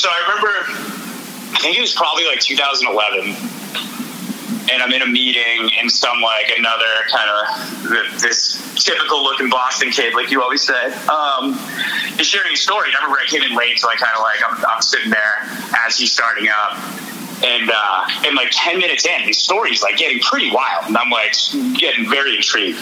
I 0.10 0.22
remember, 0.30 0.54
I 1.56 1.58
think 1.60 1.78
it 1.78 1.82
was 1.82 1.94
probably 1.94 2.26
like 2.26 2.40
2011, 2.40 3.36
and 4.72 4.82
I'm 4.82 4.92
in 4.92 5.02
a 5.02 5.08
meeting 5.08 5.70
in 5.82 5.90
some 5.90 6.22
like 6.22 6.52
another 6.58 6.86
kind 7.10 7.30
of 7.30 8.22
this 8.22 8.58
typical 8.84 9.24
looking 9.24 9.50
Boston 9.50 9.92
kid, 9.92 10.14
like 10.14 10.30
you 10.32 10.42
always 10.42 10.64
say, 10.64 10.86
um, 11.08 11.54
is 12.20 12.28
sharing 12.28 12.54
a 12.54 12.58
story. 12.58 12.88
And 12.90 12.96
I 12.96 13.04
remember 13.04 13.20
I 13.22 13.26
came 13.28 13.42
in 13.44 13.56
late, 13.56 13.80
so 13.80 13.90
I 13.90 13.96
kind 13.96 14.12
of 14.16 14.22
like 14.22 14.40
I'm, 14.48 14.66
I'm 14.76 14.82
sitting 14.82 15.10
there 15.10 15.48
as 15.86 15.98
he's 15.98 16.12
starting 16.12 16.48
up. 16.50 16.78
And 17.44 17.70
uh, 17.70 18.08
and 18.26 18.36
like 18.36 18.48
ten 18.52 18.80
minutes 18.80 19.06
in, 19.06 19.22
his 19.22 19.38
story's 19.38 19.84
like 19.84 19.96
getting 19.98 20.20
pretty 20.22 20.50
wild, 20.52 20.86
and 20.88 20.98
I'm 20.98 21.12
like 21.12 21.34
getting 21.78 22.10
very 22.10 22.36
intrigued. 22.36 22.80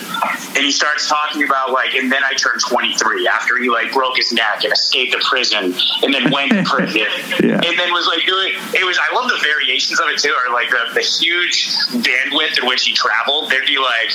And 0.55 0.57
he 0.63 0.71
starts 0.71 1.09
talking 1.09 1.43
about 1.43 1.71
like, 1.73 1.93
and 1.93 2.09
then 2.09 2.21
I 2.23 2.33
turned 2.35 2.61
23 2.61 3.27
after 3.27 3.57
he 3.61 3.67
like 3.69 3.91
broke 3.91 4.15
his 4.15 4.31
neck 4.31 4.63
and 4.63 4.71
escaped 4.71 5.11
the 5.11 5.21
prison, 5.29 5.75
and 6.03 6.13
then 6.13 6.31
went 6.31 6.53
to 6.53 6.63
prison, 6.63 7.01
Yeah. 7.43 7.59
and 7.67 7.77
then 7.77 7.91
was 7.91 8.07
like 8.07 8.25
doing. 8.25 8.53
It 8.73 8.85
was 8.85 8.97
I 8.97 9.13
love 9.13 9.29
the 9.29 9.39
variations 9.43 9.99
of 9.99 10.07
it 10.07 10.19
too, 10.19 10.33
or 10.47 10.53
like 10.53 10.69
the, 10.69 10.93
the 10.93 11.01
huge 11.01 11.74
bandwidth 11.91 12.59
in 12.59 12.67
which 12.67 12.85
he 12.85 12.93
traveled. 12.93 13.51
There'd 13.51 13.65
be 13.65 13.77
like 13.77 14.11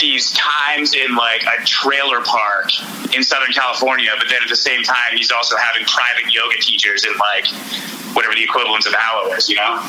these 0.00 0.32
times 0.32 0.94
in 0.94 1.14
like 1.14 1.42
a 1.42 1.64
trailer 1.64 2.22
park 2.22 2.70
in 3.14 3.22
Southern 3.22 3.52
California, 3.52 4.10
but 4.18 4.28
then 4.28 4.42
at 4.42 4.48
the 4.48 4.56
same 4.56 4.82
time, 4.82 5.16
he's 5.16 5.30
also 5.30 5.56
having 5.56 5.86
private 5.86 6.32
yoga 6.32 6.56
teachers 6.58 7.04
in 7.04 7.12
like 7.18 7.46
whatever 8.14 8.34
the 8.34 8.42
equivalent 8.42 8.86
of 8.86 8.94
Aloe 8.94 9.32
is, 9.34 9.48
you 9.48 9.56
know? 9.56 9.82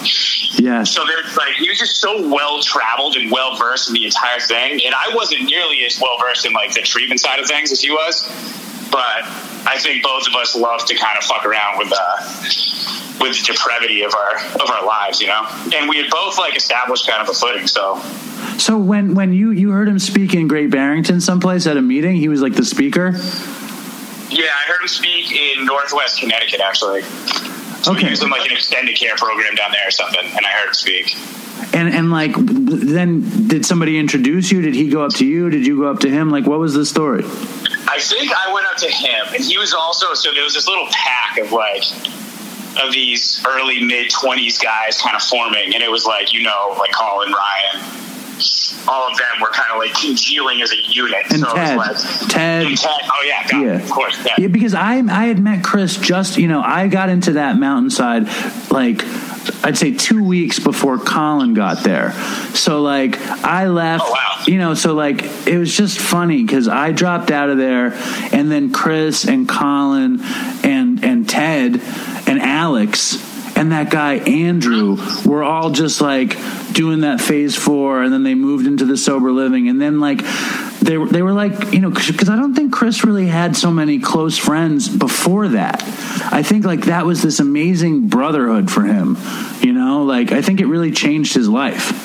Yeah. 0.54 0.84
So 0.84 1.06
there's 1.06 1.36
like 1.38 1.54
he 1.58 1.70
was 1.70 1.80
just 1.80 1.98
so 1.98 2.28
well 2.28 2.62
traveled 2.62 3.16
and 3.16 3.32
well 3.32 3.56
versed 3.56 3.88
in 3.88 3.94
the 3.94 4.06
entire 4.06 4.40
thing, 4.40 4.82
and 4.86 4.94
I 4.96 5.14
wasn't 5.14 5.44
nearly 5.44 5.86
as 5.86 6.00
well 6.00 6.18
versed 6.20 6.46
in 6.46 6.54
like 6.54 6.74
the 6.74 6.82
treatment 6.82 7.20
side 7.20 7.40
of 7.40 7.48
things 7.48 7.72
as 7.72 7.82
he 7.82 7.92
was. 7.92 8.28
But 8.92 9.24
I 9.68 9.78
think 9.80 10.04
both 10.04 10.28
of 10.28 10.36
us 10.36 10.56
love 10.56 10.86
to 10.86 10.96
kind 10.96 11.18
of 11.18 11.24
fuck 11.24 11.46
around 11.46 11.78
with 11.80 11.92
uh, 11.92 12.18
with 13.20 13.38
the 13.40 13.44
depravity 13.54 14.04
of 14.04 14.14
our 14.14 14.38
of 14.62 14.70
our 14.70 14.86
lives, 14.86 15.20
you 15.22 15.28
know. 15.28 15.46
And 15.76 15.90
we 15.90 15.98
had 15.98 16.10
both 16.10 16.38
like 16.38 16.56
established 16.56 17.08
kind 17.08 17.22
of 17.22 17.30
a 17.30 17.34
footing, 17.34 17.68
so 17.68 18.00
So 18.58 18.78
when 18.78 19.16
when 19.16 19.34
you 19.34 19.52
you 19.52 19.72
heard 19.72 19.88
him 19.88 20.00
speak 20.00 20.34
in 20.34 20.48
Great 20.48 20.70
Barrington 20.70 21.20
someplace 21.22 21.66
at 21.68 21.78
a 21.78 21.82
meeting, 21.82 22.16
he 22.16 22.28
was 22.30 22.42
like 22.42 22.54
the 22.56 22.66
speaker. 22.66 23.12
yeah, 24.30 24.50
I 24.52 24.64
heard 24.68 24.82
him 24.82 24.88
speak 24.88 25.32
in 25.32 25.66
Northwest 25.66 26.20
Connecticut 26.20 26.62
actually. 26.62 27.02
So 27.82 27.92
Okay. 27.92 28.06
he 28.06 28.10
was 28.10 28.24
in 28.24 28.30
like 28.32 28.46
an 28.50 28.52
extended 28.52 28.96
care 28.96 29.16
program 29.16 29.54
down 29.56 29.72
there 29.72 29.88
or 29.88 29.92
something, 29.92 30.26
and 30.26 30.46
I 30.46 30.50
heard 30.50 30.68
him 30.70 30.74
speak. 30.74 31.16
And 31.74 31.94
and 31.94 32.12
like 32.12 32.34
then 32.36 33.48
did 33.48 33.66
somebody 33.66 33.98
introduce 33.98 34.52
you? 34.52 34.62
Did 34.62 34.76
he 34.76 34.90
go 34.90 35.04
up 35.04 35.14
to 35.16 35.26
you? 35.26 35.50
Did 35.50 35.66
you 35.68 35.78
go 35.78 35.90
up 35.90 36.00
to 36.02 36.10
him? 36.10 36.30
Like 36.30 36.46
what 36.46 36.60
was 36.60 36.74
the 36.74 36.86
story? 36.86 37.24
I 37.88 38.00
think 38.00 38.32
I 38.34 38.52
went 38.52 38.66
up 38.68 38.78
to 38.78 38.90
him, 38.90 39.28
and 39.34 39.44
he 39.44 39.58
was 39.58 39.74
also 39.74 40.14
so 40.14 40.32
there 40.34 40.44
was 40.44 40.54
this 40.54 40.68
little 40.68 40.88
pack 40.92 41.38
of 41.38 41.52
like 41.52 41.84
of 42.84 42.92
these 42.92 43.44
early 43.48 43.82
mid 43.82 44.10
twenties 44.10 44.58
guys 44.58 45.00
kind 45.02 45.16
of 45.16 45.22
forming, 45.22 45.74
and 45.74 45.84
it 45.84 45.92
was 45.92 46.06
like 46.06 46.34
you 46.34 46.42
know 46.42 46.76
like 46.80 46.92
Colin 46.92 47.32
Ryan, 47.32 47.86
all 48.88 49.10
of 49.10 49.18
them 49.18 49.42
were 49.42 49.50
kind 49.50 49.72
of 49.72 49.78
like 49.80 49.94
congealing 49.96 50.62
as 50.62 50.72
a 50.72 50.78
unit. 50.78 51.24
And 51.32 51.40
so 51.42 51.54
Ted. 51.54 51.74
it 51.74 51.78
was 51.78 52.22
like 52.22 52.30
Ted. 52.32 52.66
and 52.68 52.78
Ted. 52.78 52.92
Oh 53.04 53.24
yeah, 53.26 53.48
God, 53.48 53.62
Yeah. 53.62 53.72
of 53.84 53.90
course. 53.90 54.18
Ted. 54.24 54.32
Yeah, 54.38 54.48
because 54.48 54.74
I 54.74 54.96
I 54.98 55.26
had 55.26 55.40
met 55.40 55.64
Chris 55.64 55.98
just 55.98 56.38
you 56.38 56.48
know 56.48 56.62
I 56.62 56.88
got 56.88 57.10
into 57.10 57.34
that 57.34 57.58
mountainside 57.58 58.28
like 58.72 59.04
I'd 59.64 59.78
say 59.78 59.92
two 59.94 60.24
weeks 60.24 60.60
before 60.60 60.98
Colin 60.98 61.54
got 61.54 61.84
there. 61.84 62.12
So 62.54 62.82
like 62.82 63.20
I 63.44 63.68
left, 63.68 64.04
Oh, 64.06 64.12
wow. 64.12 64.44
you 64.48 64.58
know. 64.58 64.74
So 64.74 64.94
like 64.94 65.24
it 65.48 65.58
was 65.58 65.76
just 65.76 65.98
funny 66.00 66.44
because 66.44 66.68
I 66.68 66.92
dropped 66.92 67.32
out 67.32 67.50
of 67.50 67.58
there, 67.58 67.94
and 68.32 68.52
then 68.52 68.72
Chris 68.72 69.26
and 69.26 69.48
Colin 69.48 70.20
and 70.64 71.04
and 71.04 71.28
Ted 71.30 71.80
and 72.28 72.40
Alex 72.42 73.18
and 73.56 73.72
that 73.72 73.90
guy 73.90 74.16
Andrew 74.16 74.98
were 75.26 75.44
all 75.44 75.72
just 75.72 76.02
like 76.02 76.38
doing 76.74 77.02
that 77.02 77.22
phase 77.22 77.56
four, 77.56 78.04
and 78.04 78.12
then 78.12 78.24
they 78.24 78.36
moved 78.36 78.68
into 78.68 78.86
the 78.86 78.98
sober 78.98 79.32
living, 79.32 79.70
and 79.70 79.82
then 79.82 80.00
like 80.00 80.22
they 80.82 80.98
they 80.98 81.22
were 81.22 81.34
like 81.34 81.74
you 81.74 81.80
know 81.80 81.90
because 81.90 82.30
I 82.30 82.36
don't 82.36 82.54
think 82.54 82.74
Chris 82.74 83.04
really 83.04 83.28
had 83.28 83.56
so 83.56 83.72
many 83.72 84.00
close 84.00 84.38
friends 84.38 84.88
before 84.90 85.50
that. 85.50 85.82
I 86.32 86.44
think 86.44 86.66
like 86.66 86.86
that 86.86 87.06
was 87.06 87.22
this 87.22 87.40
amazing 87.40 88.08
brotherhood 88.08 88.70
for 88.70 88.84
him, 88.84 89.18
you 89.62 89.74
know. 89.74 90.04
Like 90.04 90.32
I 90.32 90.42
think 90.42 90.60
it 90.60 90.68
really 90.68 90.92
changed 90.92 91.34
his 91.34 91.50
life. 91.50 92.04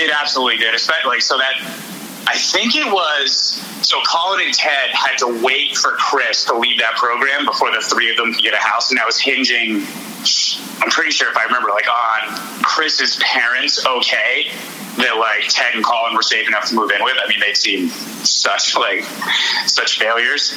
It 0.00 0.10
absolutely 0.10 0.58
did. 0.58 0.74
Especially 0.74 1.20
so 1.20 1.38
that 1.38 1.83
I 2.26 2.38
think 2.38 2.74
it 2.74 2.86
was 2.86 3.60
so 3.82 4.00
Colin 4.08 4.40
and 4.44 4.54
Ted 4.54 4.90
had 4.92 5.18
to 5.18 5.42
wait 5.42 5.76
for 5.76 5.92
Chris 5.92 6.44
to 6.44 6.58
leave 6.58 6.78
that 6.78 6.96
program 6.96 7.44
before 7.44 7.70
the 7.70 7.80
three 7.80 8.10
of 8.10 8.16
them 8.16 8.32
could 8.32 8.42
get 8.42 8.54
a 8.54 8.62
house, 8.62 8.90
and 8.90 8.98
that 8.98 9.06
was 9.06 9.20
hinging. 9.20 9.84
I'm 10.80 10.90
pretty 10.90 11.10
sure 11.10 11.30
if 11.30 11.36
I 11.36 11.44
remember, 11.44 11.68
like 11.68 11.86
on 11.86 12.62
Chris's 12.62 13.16
parents, 13.22 13.84
okay, 13.84 14.50
that 14.96 15.16
like 15.18 15.48
Ted 15.48 15.74
and 15.74 15.84
Colin 15.84 16.14
were 16.14 16.22
safe 16.22 16.48
enough 16.48 16.68
to 16.70 16.74
move 16.74 16.90
in 16.90 17.02
with. 17.04 17.16
I 17.22 17.28
mean, 17.28 17.40
they'd 17.40 17.56
seen 17.56 17.88
such 18.24 18.76
like 18.76 19.02
such 19.66 19.98
failures. 19.98 20.54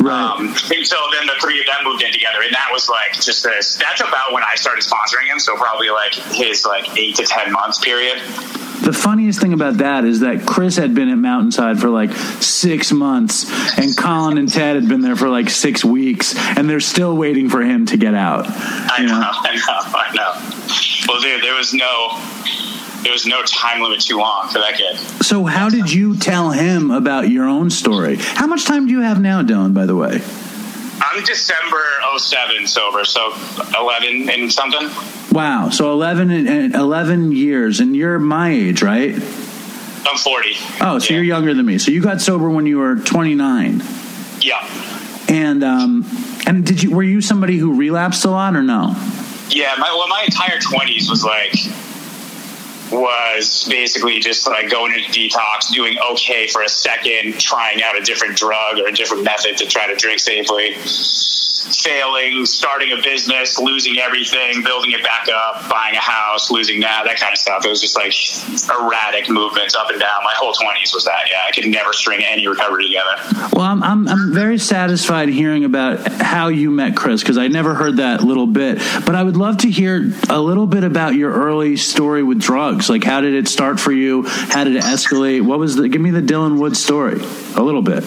Right. 0.00 0.12
Um, 0.12 0.48
and 0.48 0.86
so 0.86 0.96
then 1.12 1.26
the 1.26 1.36
three 1.40 1.60
of 1.60 1.66
them 1.66 1.84
moved 1.84 2.02
in 2.02 2.12
together, 2.12 2.42
and 2.42 2.52
that 2.52 2.68
was 2.72 2.88
like 2.88 3.14
just 3.14 3.42
this. 3.42 3.76
That's 3.76 4.00
about 4.00 4.32
when 4.32 4.42
I 4.42 4.54
started 4.56 4.84
sponsoring 4.84 5.26
him. 5.32 5.38
So 5.38 5.56
probably 5.56 5.90
like 5.90 6.14
his 6.14 6.66
like 6.66 6.96
eight 6.98 7.16
to 7.16 7.24
ten 7.24 7.52
months 7.52 7.78
period. 7.78 8.20
The 8.82 8.92
funniest 8.92 9.40
thing 9.40 9.52
about 9.52 9.78
that 9.78 10.04
is 10.04 10.20
that 10.20 10.46
Chris 10.46 10.76
had 10.76 10.94
been 10.94 11.08
at 11.08 11.18
Mountainside 11.18 11.80
for 11.80 11.88
like 11.88 12.12
six 12.12 12.92
months, 12.92 13.78
and 13.78 13.96
Colin 13.96 14.38
and 14.38 14.48
Ted 14.50 14.76
had 14.76 14.88
been 14.88 15.00
there 15.00 15.16
for 15.16 15.28
like 15.28 15.50
six 15.50 15.84
weeks, 15.84 16.34
and 16.56 16.68
they're 16.68 16.80
still 16.80 17.16
waiting 17.16 17.48
for 17.48 17.62
him 17.62 17.86
to 17.86 17.96
get 17.96 18.14
out. 18.14 18.46
I 18.46 18.98
you 19.00 19.06
know, 19.08 19.14
I 19.22 19.56
know, 19.56 19.98
I 19.98 20.14
know. 20.14 21.06
Well, 21.08 21.20
dude, 21.20 21.42
there 21.42 21.54
was 21.54 21.72
no, 21.74 22.20
there 23.02 23.12
was 23.12 23.26
no 23.26 23.42
time 23.44 23.80
limit 23.80 24.00
too 24.00 24.18
long 24.18 24.48
for 24.48 24.58
that 24.58 24.74
kid. 24.74 24.96
So, 25.24 25.44
how 25.44 25.68
did 25.68 25.92
you 25.92 26.16
tell 26.16 26.50
him 26.50 26.90
about 26.90 27.28
your 27.28 27.46
own 27.46 27.70
story? 27.70 28.16
How 28.16 28.46
much 28.46 28.64
time 28.64 28.86
do 28.86 28.92
you 28.92 29.00
have 29.00 29.20
now, 29.20 29.42
Dylan? 29.42 29.74
By 29.74 29.86
the 29.86 29.96
way, 29.96 30.20
I'm 31.00 31.22
December 31.24 31.82
07 32.18 32.66
sober, 32.66 33.04
so 33.04 33.32
11 33.78 34.28
and 34.30 34.52
something. 34.52 34.88
Wow. 35.32 35.68
So 35.70 35.92
11 35.92 36.30
and, 36.30 36.48
and 36.48 36.74
11 36.74 37.32
years, 37.32 37.80
and 37.80 37.94
you're 37.94 38.18
my 38.18 38.50
age, 38.50 38.82
right? 38.82 39.14
I'm 39.14 40.16
40. 40.16 40.56
Oh, 40.80 40.98
so 40.98 41.06
Yeah. 41.12 41.16
you're 41.16 41.24
younger 41.24 41.52
than 41.54 41.66
me. 41.66 41.78
So 41.78 41.90
you 41.90 42.00
got 42.00 42.20
sober 42.20 42.48
when 42.48 42.66
you 42.66 42.78
were 42.78 42.96
29. 42.96 43.82
Yeah. 44.40 44.66
And 45.28 45.64
um, 45.64 46.04
and 46.46 46.64
did 46.64 46.82
you 46.82 46.92
were 46.92 47.02
you 47.02 47.20
somebody 47.20 47.58
who 47.58 47.74
relapsed 47.76 48.24
a 48.24 48.30
lot 48.30 48.54
or 48.54 48.62
no? 48.62 48.94
Yeah, 49.50 49.74
my 49.78 49.88
well, 49.92 50.06
my 50.08 50.22
entire 50.24 50.58
20s 50.60 51.10
was 51.10 51.24
like 51.24 51.52
was 52.90 53.66
basically 53.68 54.20
just 54.20 54.46
like 54.46 54.70
going 54.70 54.92
into 54.92 55.10
detox, 55.10 55.72
doing 55.72 55.96
okay 56.12 56.46
for 56.48 56.62
a 56.62 56.68
second, 56.68 57.38
trying 57.40 57.82
out 57.82 57.98
a 57.98 58.02
different 58.02 58.36
drug 58.36 58.78
or 58.78 58.86
a 58.86 58.92
different 58.92 59.24
method 59.24 59.56
to 59.58 59.66
try 59.66 59.86
to 59.86 59.96
drink 59.96 60.20
safely, 60.20 60.76
failing, 61.72 62.44
starting 62.46 62.92
a 62.92 63.02
business, 63.02 63.58
losing 63.58 63.98
everything, 63.98 64.62
building 64.62 64.92
it 64.92 65.02
back 65.02 65.26
up, 65.28 65.68
buying 65.68 65.94
a 65.96 66.00
house, 66.00 66.50
losing 66.50 66.80
that, 66.80 67.04
that 67.04 67.18
kind 67.18 67.32
of 67.32 67.38
stuff. 67.38 67.64
It 67.64 67.68
was 67.68 67.80
just 67.80 67.96
like 67.96 68.12
erratic 68.78 69.28
movements 69.28 69.74
up 69.74 69.90
and 69.90 70.00
down. 70.00 70.24
My 70.24 70.34
whole 70.36 70.52
20s 70.52 70.94
was 70.94 71.04
that. 71.04 71.28
Yeah, 71.30 71.38
I 71.46 71.52
could 71.52 71.66
never 71.66 71.92
string 71.92 72.22
any 72.24 72.46
recovery 72.46 72.86
together. 72.86 73.48
Well, 73.52 73.64
I'm 73.64 73.82
I'm, 73.82 74.08
I'm 74.08 74.32
very 74.32 74.58
satisfied 74.58 75.28
hearing 75.28 75.64
about 75.64 76.00
how 76.20 76.48
you 76.48 76.70
met 76.70 76.96
Chris 76.96 77.22
because 77.22 77.38
I 77.38 77.48
never 77.48 77.74
heard 77.74 77.96
that 77.96 78.22
little 78.22 78.46
bit. 78.46 78.78
But 79.04 79.14
I 79.14 79.22
would 79.22 79.36
love 79.36 79.58
to 79.58 79.70
hear 79.70 80.12
a 80.28 80.40
little 80.40 80.66
bit 80.66 80.84
about 80.84 81.14
your 81.14 81.32
early 81.32 81.76
story 81.76 82.22
with 82.22 82.40
drugs. 82.40 82.75
Like, 82.88 83.04
how 83.04 83.20
did 83.20 83.34
it 83.34 83.48
start 83.48 83.80
for 83.80 83.92
you? 83.92 84.22
How 84.24 84.64
did 84.64 84.76
it 84.76 84.82
escalate? 84.84 85.42
What 85.42 85.58
was 85.58 85.76
the? 85.76 85.88
Give 85.88 86.00
me 86.00 86.10
the 86.10 86.22
Dylan 86.22 86.58
Wood 86.58 86.76
story 86.76 87.20
a 87.56 87.62
little 87.62 87.82
bit. 87.82 88.04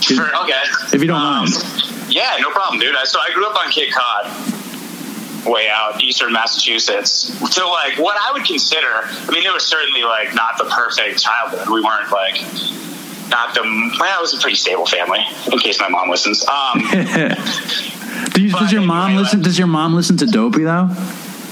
Sure, 0.00 0.24
okay. 0.42 0.62
If 0.92 1.00
you 1.00 1.06
don't 1.08 1.20
Um, 1.20 1.40
mind. 1.50 1.52
Yeah, 2.08 2.36
no 2.40 2.50
problem, 2.50 2.80
dude. 2.80 2.94
I- 2.96 3.04
So 3.04 3.18
I 3.20 3.30
grew 3.32 3.46
up 3.46 3.56
on 3.56 3.70
Cape 3.70 3.92
Cod, 3.92 5.46
way 5.46 5.68
out 5.68 6.02
eastern 6.02 6.32
Massachusetts. 6.32 7.32
So 7.50 7.70
like, 7.70 7.98
what 7.98 8.16
I 8.20 8.32
would 8.32 8.44
consider, 8.44 8.86
I 9.04 9.30
mean, 9.30 9.44
it 9.44 9.52
was 9.52 9.64
certainly 9.66 10.02
like 10.04 10.34
not 10.34 10.58
the 10.58 10.64
perfect 10.64 11.22
childhood. 11.22 11.68
We 11.68 11.80
weren't 11.82 12.10
like 12.10 12.40
not 13.30 13.54
the. 13.54 13.62
Well, 14.00 14.18
it 14.18 14.22
was 14.22 14.34
a 14.34 14.38
pretty 14.38 14.56
stable 14.56 14.86
family. 14.86 15.20
In 15.52 15.58
case 15.58 15.78
my 15.80 15.88
mom 15.88 16.08
listens. 16.10 16.44
Um, 16.48 16.80
Do 18.34 18.42
you, 18.42 18.50
does 18.50 18.72
your 18.72 18.82
mom 18.82 19.10
anyway, 19.10 19.22
listen? 19.22 19.40
Does 19.42 19.56
your 19.58 19.66
mom 19.68 19.94
listen 19.94 20.16
to 20.18 20.26
Dopey 20.26 20.64
though? 20.64 20.88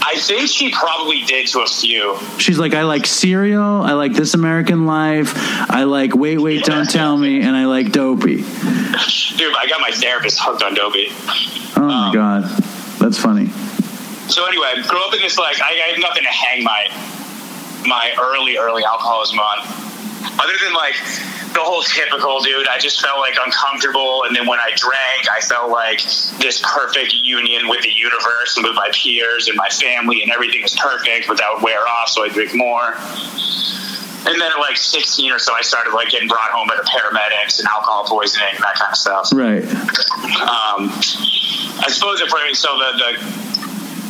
I 0.01 0.15
think 0.17 0.49
she 0.49 0.71
probably 0.71 1.23
did 1.23 1.49
to 1.49 1.61
a 1.61 1.67
few. 1.67 2.17
She's 2.39 2.59
like, 2.59 2.73
I 2.75 2.83
like 2.85 3.05
Serial. 3.07 3.83
I 3.83 3.93
like 3.93 4.13
This 4.15 4.35
American 4.35 4.87
Life. 4.87 5.33
I 5.71 5.85
like 5.85 6.15
Wait, 6.15 6.39
Wait, 6.39 6.65
Don't 6.65 6.89
Tell 6.89 7.17
Me, 7.17 7.43
and 7.43 7.57
I 7.57 7.67
like 7.67 7.93
Dopey. 7.93 8.37
Dude, 8.37 8.47
I 8.47 9.67
got 9.69 9.81
my 9.81 9.91
therapist 9.93 10.39
hooked 10.41 10.63
on 10.63 10.75
Dopey. 10.75 11.09
Oh 11.77 11.81
my 11.87 12.09
Um, 12.09 12.15
god, 12.15 12.45
that's 12.99 13.19
funny. 13.19 13.49
So 14.29 14.47
anyway, 14.47 14.69
I 14.77 14.83
grew 14.87 15.03
up 15.07 15.13
in 15.15 15.21
this 15.21 15.39
like 15.39 15.61
I, 15.61 15.69
I 15.71 15.89
have 15.93 15.99
nothing 16.01 16.23
to 16.23 16.29
hang 16.31 16.63
my 16.65 16.87
my 17.87 18.13
early 18.21 18.57
early 18.59 18.85
alcoholism 18.85 19.39
on, 19.39 19.59
other 20.39 20.55
than 20.65 20.75
like 20.75 20.95
the 21.55 21.61
whole 21.65 21.83
typical 21.83 22.41
dude. 22.41 22.69
I 22.69 22.79
just 22.79 23.01
felt 23.01 23.19
like 23.19 23.35
uncomfortable, 23.45 24.25
and 24.25 24.37
then 24.37 24.47
when 24.47 24.59
I 24.61 24.71
drank, 24.77 25.27
I 25.31 25.41
felt 25.41 25.71
like 25.71 26.03
this 26.39 26.61
perfect 26.63 27.15
union 27.15 27.69
with 27.69 27.83
the 27.83 27.91
universe 27.91 28.57
and 28.57 28.65
with 28.67 28.77
my 28.77 28.89
peers 28.93 29.49
and 29.49 29.57
my 29.57 29.69
family, 29.69 30.23
and 30.23 30.31
everything 30.31 30.63
was 30.63 30.77
perfect. 30.77 31.27
But 31.27 31.39
that 31.39 31.49
would 31.55 31.63
wear 31.63 31.87
off, 31.89 32.09
so 32.11 32.25
I 32.25 32.29
drink 32.29 32.55
more. 32.55 32.95
And 34.27 34.39
then 34.39 34.51
at 34.53 34.59
like 34.61 34.77
16 34.77 35.33
or 35.33 35.39
so, 35.39 35.55
I 35.55 35.63
started 35.63 35.95
like 35.95 36.11
getting 36.11 36.29
brought 36.29 36.51
home 36.51 36.69
by 36.69 36.77
the 36.77 36.83
paramedics 36.83 37.61
and 37.61 37.69
alcohol 37.69 38.05
poisoning 38.05 38.49
and 38.55 38.63
that 38.65 38.75
kind 38.75 38.91
of 38.91 38.97
stuff 38.97 39.31
Right. 39.33 39.65
um, 40.43 40.91
I 41.81 41.87
suppose 41.89 42.21
if 42.21 42.31
we're, 42.31 42.53
so 42.53 42.69
the, 42.77 42.93
the 42.99 43.49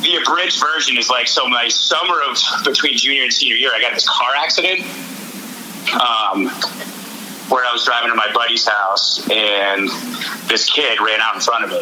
the 0.01 0.17
abridged 0.17 0.61
version 0.61 0.97
is 0.97 1.11
like 1.11 1.29
so 1.29 1.47
my 1.49 1.69
summer 1.69 2.21
of 2.29 2.39
between 2.65 2.97
junior 2.97 3.23
and 3.25 3.33
senior 3.33 3.57
year 3.57 3.71
I 3.75 3.81
got 3.81 3.95
this 3.95 4.09
car 4.09 4.29
accident 4.39 4.81
um, 5.95 6.47
where 7.51 7.65
I 7.65 7.71
was 7.73 7.85
driving 7.85 8.11
to 8.11 8.15
my 8.17 8.31
buddy's 8.35 8.67
house 8.67 9.27
and 9.31 9.89
this 10.49 10.69
kid 10.71 11.01
ran 11.01 11.21
out 11.21 11.35
in 11.37 11.41
front 11.41 11.65
of 11.65 11.71
me 11.71 11.81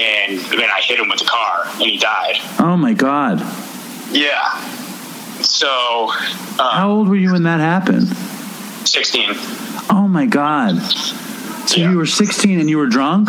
and 0.00 0.38
then 0.58 0.68
I 0.70 0.80
hit 0.82 0.98
him 0.98 1.08
with 1.08 1.18
the 1.18 1.26
car 1.26 1.62
and 1.66 1.82
he 1.82 1.98
died 1.98 2.36
Oh 2.58 2.76
my 2.76 2.92
god. 2.94 3.38
yeah 4.10 4.58
so 5.42 6.08
uh, 6.58 6.70
How 6.72 6.90
old 6.90 7.08
were 7.08 7.16
you 7.16 7.32
when 7.32 7.42
that 7.44 7.60
happened? 7.60 8.08
16 8.86 9.30
Oh 9.90 10.06
my 10.08 10.26
god. 10.26 10.80
So 11.68 11.76
Yeah. 11.80 11.90
you 11.90 11.96
were 11.98 12.06
16 12.06 12.58
and 12.60 12.68
you 12.70 12.78
were 12.78 12.86
drunk? 12.86 13.28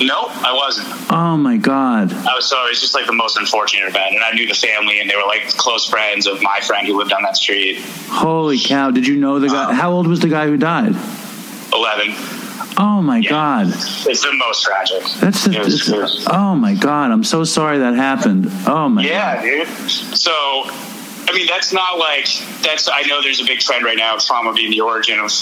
Nope 0.00 0.30
I 0.44 0.52
wasn't 0.54 0.88
Oh 1.12 1.36
my 1.36 1.56
god. 1.56 2.12
I 2.12 2.34
was 2.36 2.48
so 2.48 2.56
it 2.66 2.70
was 2.70 2.80
just 2.80 2.94
like 2.94 3.06
the 3.06 3.12
most 3.12 3.36
unfortunate 3.36 3.88
event, 3.88 4.14
and 4.14 4.22
I 4.24 4.30
knew 4.32 4.46
the 4.46 4.54
family, 4.54 5.00
and 5.00 5.10
they 5.10 5.16
were 5.16 5.24
like 5.26 5.48
close 5.56 5.88
friends 5.88 6.26
of 6.28 6.40
my 6.42 6.60
friend 6.60 6.86
who 6.86 6.96
lived 6.96 7.12
on 7.12 7.22
that 7.22 7.36
street. 7.36 7.80
Holy 8.08 8.58
cow. 8.58 8.90
Did 8.92 9.06
you 9.06 9.16
know 9.16 9.38
the 9.40 9.48
guy? 9.48 9.64
Um, 9.70 9.74
How 9.74 9.90
old 9.90 10.06
was 10.06 10.20
the 10.20 10.28
guy 10.28 10.46
who 10.46 10.56
died? 10.56 10.94
Eleven. 11.72 12.14
Oh 12.78 13.02
my 13.02 13.18
Yeah. 13.18 13.28
god. 13.30 13.66
It's 14.06 14.22
the 14.22 14.32
most 14.34 14.62
tragic. 14.62 15.02
That's 15.20 15.44
the, 15.44 15.58
was- 15.58 15.88
was- 15.90 16.26
Oh 16.30 16.54
my 16.54 16.74
god. 16.74 17.10
I'm 17.10 17.24
so 17.24 17.42
sorry 17.44 17.78
that 17.78 17.94
happened. 17.94 18.46
Oh 18.66 18.88
my 18.88 19.02
yeah, 19.04 19.42
dude. 19.42 19.66
So, 19.90 20.30
I 20.32 21.32
mean, 21.34 21.46
that's 21.46 21.72
not 21.72 21.98
like 21.98 22.26
that's. 22.62 22.88
I 22.88 23.02
know 23.02 23.20
there's 23.20 23.40
a 23.40 23.44
big 23.44 23.58
trend 23.60 23.84
right 23.84 23.98
now 23.98 24.14
of 24.14 24.24
trauma 24.24 24.52
being 24.52 24.70
the 24.70 24.80
origin 24.80 25.18
of 25.18 25.32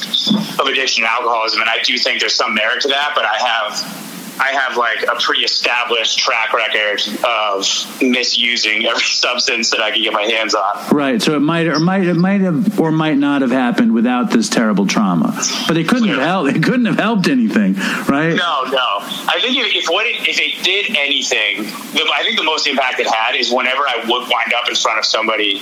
of 0.58 0.66
addiction 0.66 1.04
and 1.04 1.10
alcoholism, 1.10 1.60
and 1.60 1.68
I 1.70 1.80
do 1.82 1.96
think 1.98 2.20
there's 2.20 2.34
some 2.34 2.54
merit 2.54 2.80
to 2.82 2.88
that. 2.88 3.12
But 3.14 3.24
I 3.26 3.36
have. 3.36 4.04
I 4.40 4.52
have 4.52 4.76
like 4.76 5.02
a 5.02 5.20
pretty 5.20 5.42
established 5.42 6.18
track 6.18 6.52
record 6.52 7.02
of 7.24 8.02
misusing 8.02 8.86
every 8.86 9.02
substance 9.02 9.70
that 9.70 9.80
I 9.80 9.90
can 9.90 10.02
get 10.02 10.12
my 10.12 10.22
hands 10.22 10.54
on. 10.54 10.88
Right. 10.90 11.20
So 11.20 11.34
it 11.36 11.40
might 11.40 11.66
or 11.66 11.80
might 11.80 12.06
it 12.06 12.14
might 12.14 12.40
have 12.40 12.78
or 12.78 12.92
might 12.92 13.18
not 13.18 13.42
have 13.42 13.50
happened 13.50 13.92
without 13.92 14.30
this 14.30 14.48
terrible 14.48 14.86
trauma. 14.86 15.38
But 15.66 15.76
it 15.76 15.88
couldn't 15.88 16.08
have 16.08 16.20
helped. 16.20 16.56
It 16.56 16.62
couldn't 16.62 16.86
have 16.86 16.98
helped 16.98 17.28
anything, 17.28 17.74
right? 18.08 18.34
No, 18.34 18.64
no. 18.70 18.88
I 19.28 19.38
think 19.40 19.56
if, 19.56 19.74
if 19.74 19.88
what 19.88 20.06
it, 20.06 20.28
if 20.28 20.38
it 20.38 20.62
did 20.62 20.96
anything, 20.96 21.64
the, 21.92 22.10
I 22.14 22.22
think 22.22 22.38
the 22.38 22.44
most 22.44 22.66
impact 22.66 23.00
it 23.00 23.06
had 23.06 23.34
is 23.34 23.52
whenever 23.52 23.82
I 23.82 23.98
would 23.98 24.28
wind 24.28 24.54
up 24.54 24.68
in 24.68 24.74
front 24.74 24.98
of 24.98 25.04
somebody 25.04 25.60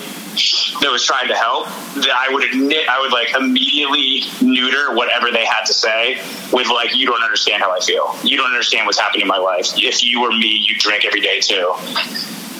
that 0.80 0.90
was 0.90 1.04
trying 1.04 1.28
to 1.28 1.34
help, 1.34 1.66
that 1.96 2.12
I 2.12 2.32
would 2.32 2.44
admit 2.44 2.88
I 2.88 3.00
would 3.00 3.12
like 3.12 3.34
immediately 3.34 4.22
neuter 4.42 4.94
whatever 4.94 5.30
they 5.30 5.44
had 5.44 5.64
to 5.64 5.72
say 5.72 6.20
with 6.52 6.68
like, 6.68 6.94
you 6.94 7.06
don't 7.06 7.22
understand 7.22 7.62
how 7.62 7.72
I 7.72 7.80
feel. 7.80 8.14
You 8.22 8.36
don't 8.36 8.46
understand 8.46 8.65
what's 8.74 8.98
happening 8.98 9.22
in 9.22 9.28
my 9.28 9.38
life. 9.38 9.72
If 9.76 10.04
you 10.04 10.20
were 10.20 10.30
me, 10.30 10.64
you 10.66 10.76
drink 10.76 11.04
every 11.04 11.20
day 11.20 11.40
too. 11.40 11.74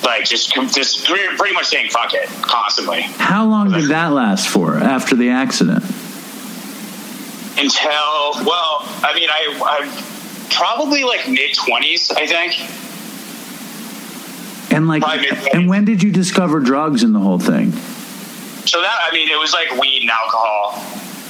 Like 0.04 0.24
just 0.24 0.54
just 0.74 1.04
pretty 1.06 1.36
pretty 1.36 1.54
much 1.54 1.66
saying 1.66 1.90
fuck 1.90 2.12
it 2.14 2.28
constantly 2.42 3.02
How 3.02 3.46
long 3.46 3.72
did 3.72 3.88
that 3.88 4.12
last 4.12 4.46
for 4.46 4.76
after 4.76 5.16
the 5.16 5.30
accident? 5.30 5.84
until 7.58 8.44
well, 8.44 8.82
I 9.02 9.12
mean 9.14 9.28
I 9.30 9.58
I 9.64 10.46
probably 10.50 11.04
like 11.04 11.28
mid 11.28 11.54
twenties 11.54 12.10
I 12.10 12.26
think. 12.26 12.52
And 14.72 14.86
like 14.86 15.02
and 15.54 15.68
when 15.68 15.84
did 15.84 16.02
you 16.02 16.12
discover 16.12 16.60
drugs 16.60 17.02
in 17.02 17.12
the 17.12 17.20
whole 17.20 17.38
thing? 17.38 17.72
So 18.66 18.80
that 18.80 18.98
I 19.08 19.12
mean, 19.12 19.30
it 19.30 19.38
was 19.38 19.52
like 19.52 19.70
weed 19.80 20.02
and 20.02 20.10
alcohol 20.10 20.82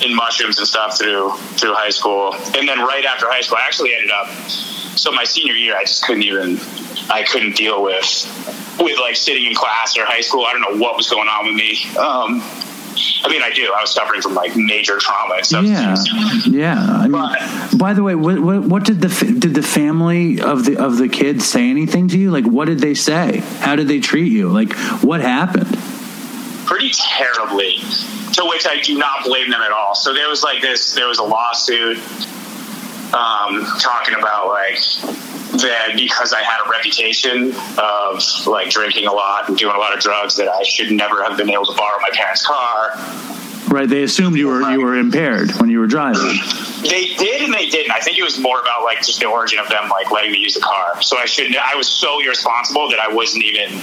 and 0.03 0.15
mushrooms 0.15 0.59
and 0.59 0.67
stuff 0.67 0.99
through 0.99 1.33
through 1.59 1.75
high 1.75 1.91
school, 1.91 2.35
and 2.35 2.69
then 2.69 2.81
right 2.81 3.05
after 3.05 3.27
high 3.29 3.41
school, 3.41 3.59
I 3.59 3.67
actually 3.67 3.95
ended 3.95 4.11
up. 4.11 4.29
So 4.97 5.13
my 5.13 5.25
senior 5.25 5.55
year, 5.55 5.77
I 5.77 5.85
just 5.85 6.05
couldn't 6.05 6.23
even. 6.23 6.59
I 7.09 7.23
couldn't 7.23 7.55
deal 7.55 7.83
with 7.83 8.77
with 8.81 8.99
like 8.99 9.17
sitting 9.17 9.47
in 9.47 9.55
class 9.55 9.97
or 9.97 10.05
high 10.05 10.23
school. 10.23 10.45
I 10.45 10.53
don't 10.53 10.63
know 10.63 10.83
what 10.83 10.97
was 10.97 11.09
going 11.09 11.29
on 11.29 11.47
with 11.47 11.55
me. 11.55 11.79
Um, 11.97 12.43
I 13.25 13.29
mean, 13.29 13.43
I 13.43 13.51
do. 13.51 13.73
I 13.77 13.81
was 13.81 13.93
suffering 13.93 14.23
from 14.23 14.35
like 14.35 14.57
major 14.57 14.99
trauma 14.99 15.37
and 15.37 15.47
stuff. 15.47 15.65
Yeah, 15.65 15.97
yeah. 16.47 16.79
I 16.79 17.09
mean, 17.09 17.79
by 17.79 17.93
the 17.93 18.03
way, 18.03 18.15
what, 18.15 18.39
what, 18.39 18.63
what 18.63 18.85
did 18.85 19.01
the 19.01 19.09
did 19.39 19.55
the 19.55 19.63
family 19.63 20.41
of 20.41 20.65
the 20.65 20.77
of 20.79 20.97
the 20.97 21.09
kids 21.09 21.45
say 21.45 21.69
anything 21.69 22.09
to 22.09 22.19
you? 22.19 22.31
Like, 22.31 22.45
what 22.45 22.67
did 22.67 22.79
they 22.79 22.95
say? 22.95 23.39
How 23.61 23.77
did 23.77 23.89
they 23.89 24.01
treat 24.01 24.33
you? 24.33 24.49
Like, 24.49 24.73
what 25.03 25.21
happened? 25.21 25.77
Pretty 26.67 26.91
terribly, 26.91 27.79
to 28.33 28.45
which 28.45 28.67
I 28.67 28.81
do 28.83 28.99
not 28.99 29.25
blame 29.25 29.51
them 29.51 29.63
at 29.63 29.73
all. 29.73 29.95
So 29.95 30.13
there 30.13 30.29
was 30.29 30.43
like 30.43 30.61
this, 30.61 30.93
there 30.93 31.09
was 31.09 31.19
a 31.19 31.25
lawsuit 31.25 31.99
um, 33.15 33.65
talking 33.79 34.15
about 34.19 34.49
like 34.49 34.79
that 35.63 35.93
because 35.95 36.33
I 36.33 36.43
had 36.43 36.67
a 36.67 36.71
reputation 36.71 37.55
of 37.79 38.23
like 38.47 38.69
drinking 38.69 39.07
a 39.07 39.13
lot 39.13 39.49
and 39.49 39.57
doing 39.57 39.75
a 39.75 39.79
lot 39.79 39.95
of 39.95 40.01
drugs 40.01 40.37
that 40.37 40.49
I 40.49 40.63
should 40.65 40.91
never 40.93 41.23
have 41.23 41.37
been 41.37 41.51
able 41.51 41.67
to 41.67 41.75
borrow 41.75 41.99
my 42.03 42.11
parents' 42.13 42.45
car. 42.45 42.93
Right? 43.69 43.89
They 43.89 44.03
assumed 44.05 44.37
you 44.37 44.49
were 44.49 44.63
you 44.71 44.81
were 44.81 44.97
impaired 44.97 45.51
when 45.53 45.71
you 45.71 45.81
were 45.81 45.87
driving. 45.87 46.39
They 46.83 47.15
did 47.15 47.43
and 47.43 47.53
they 47.53 47.69
didn't. 47.69 47.93
I 47.93 48.01
think 48.01 48.17
it 48.17 48.23
was 48.23 48.39
more 48.39 48.61
about 48.61 48.85
like 48.85 48.99
just 48.99 49.21
the 49.21 49.27
origin 49.27 49.59
of 49.59 49.69
them 49.69 49.89
like 49.89 50.11
letting 50.11 50.33
me 50.33 50.39
use 50.39 50.55
the 50.55 50.61
car. 50.61 51.01
So 51.03 51.19
I 51.19 51.27
shouldn't. 51.27 51.57
I 51.57 51.75
was 51.75 51.89
so 51.89 52.21
irresponsible 52.21 52.89
that 52.91 53.01
I 53.01 53.13
wasn't 53.13 53.45
even 53.45 53.81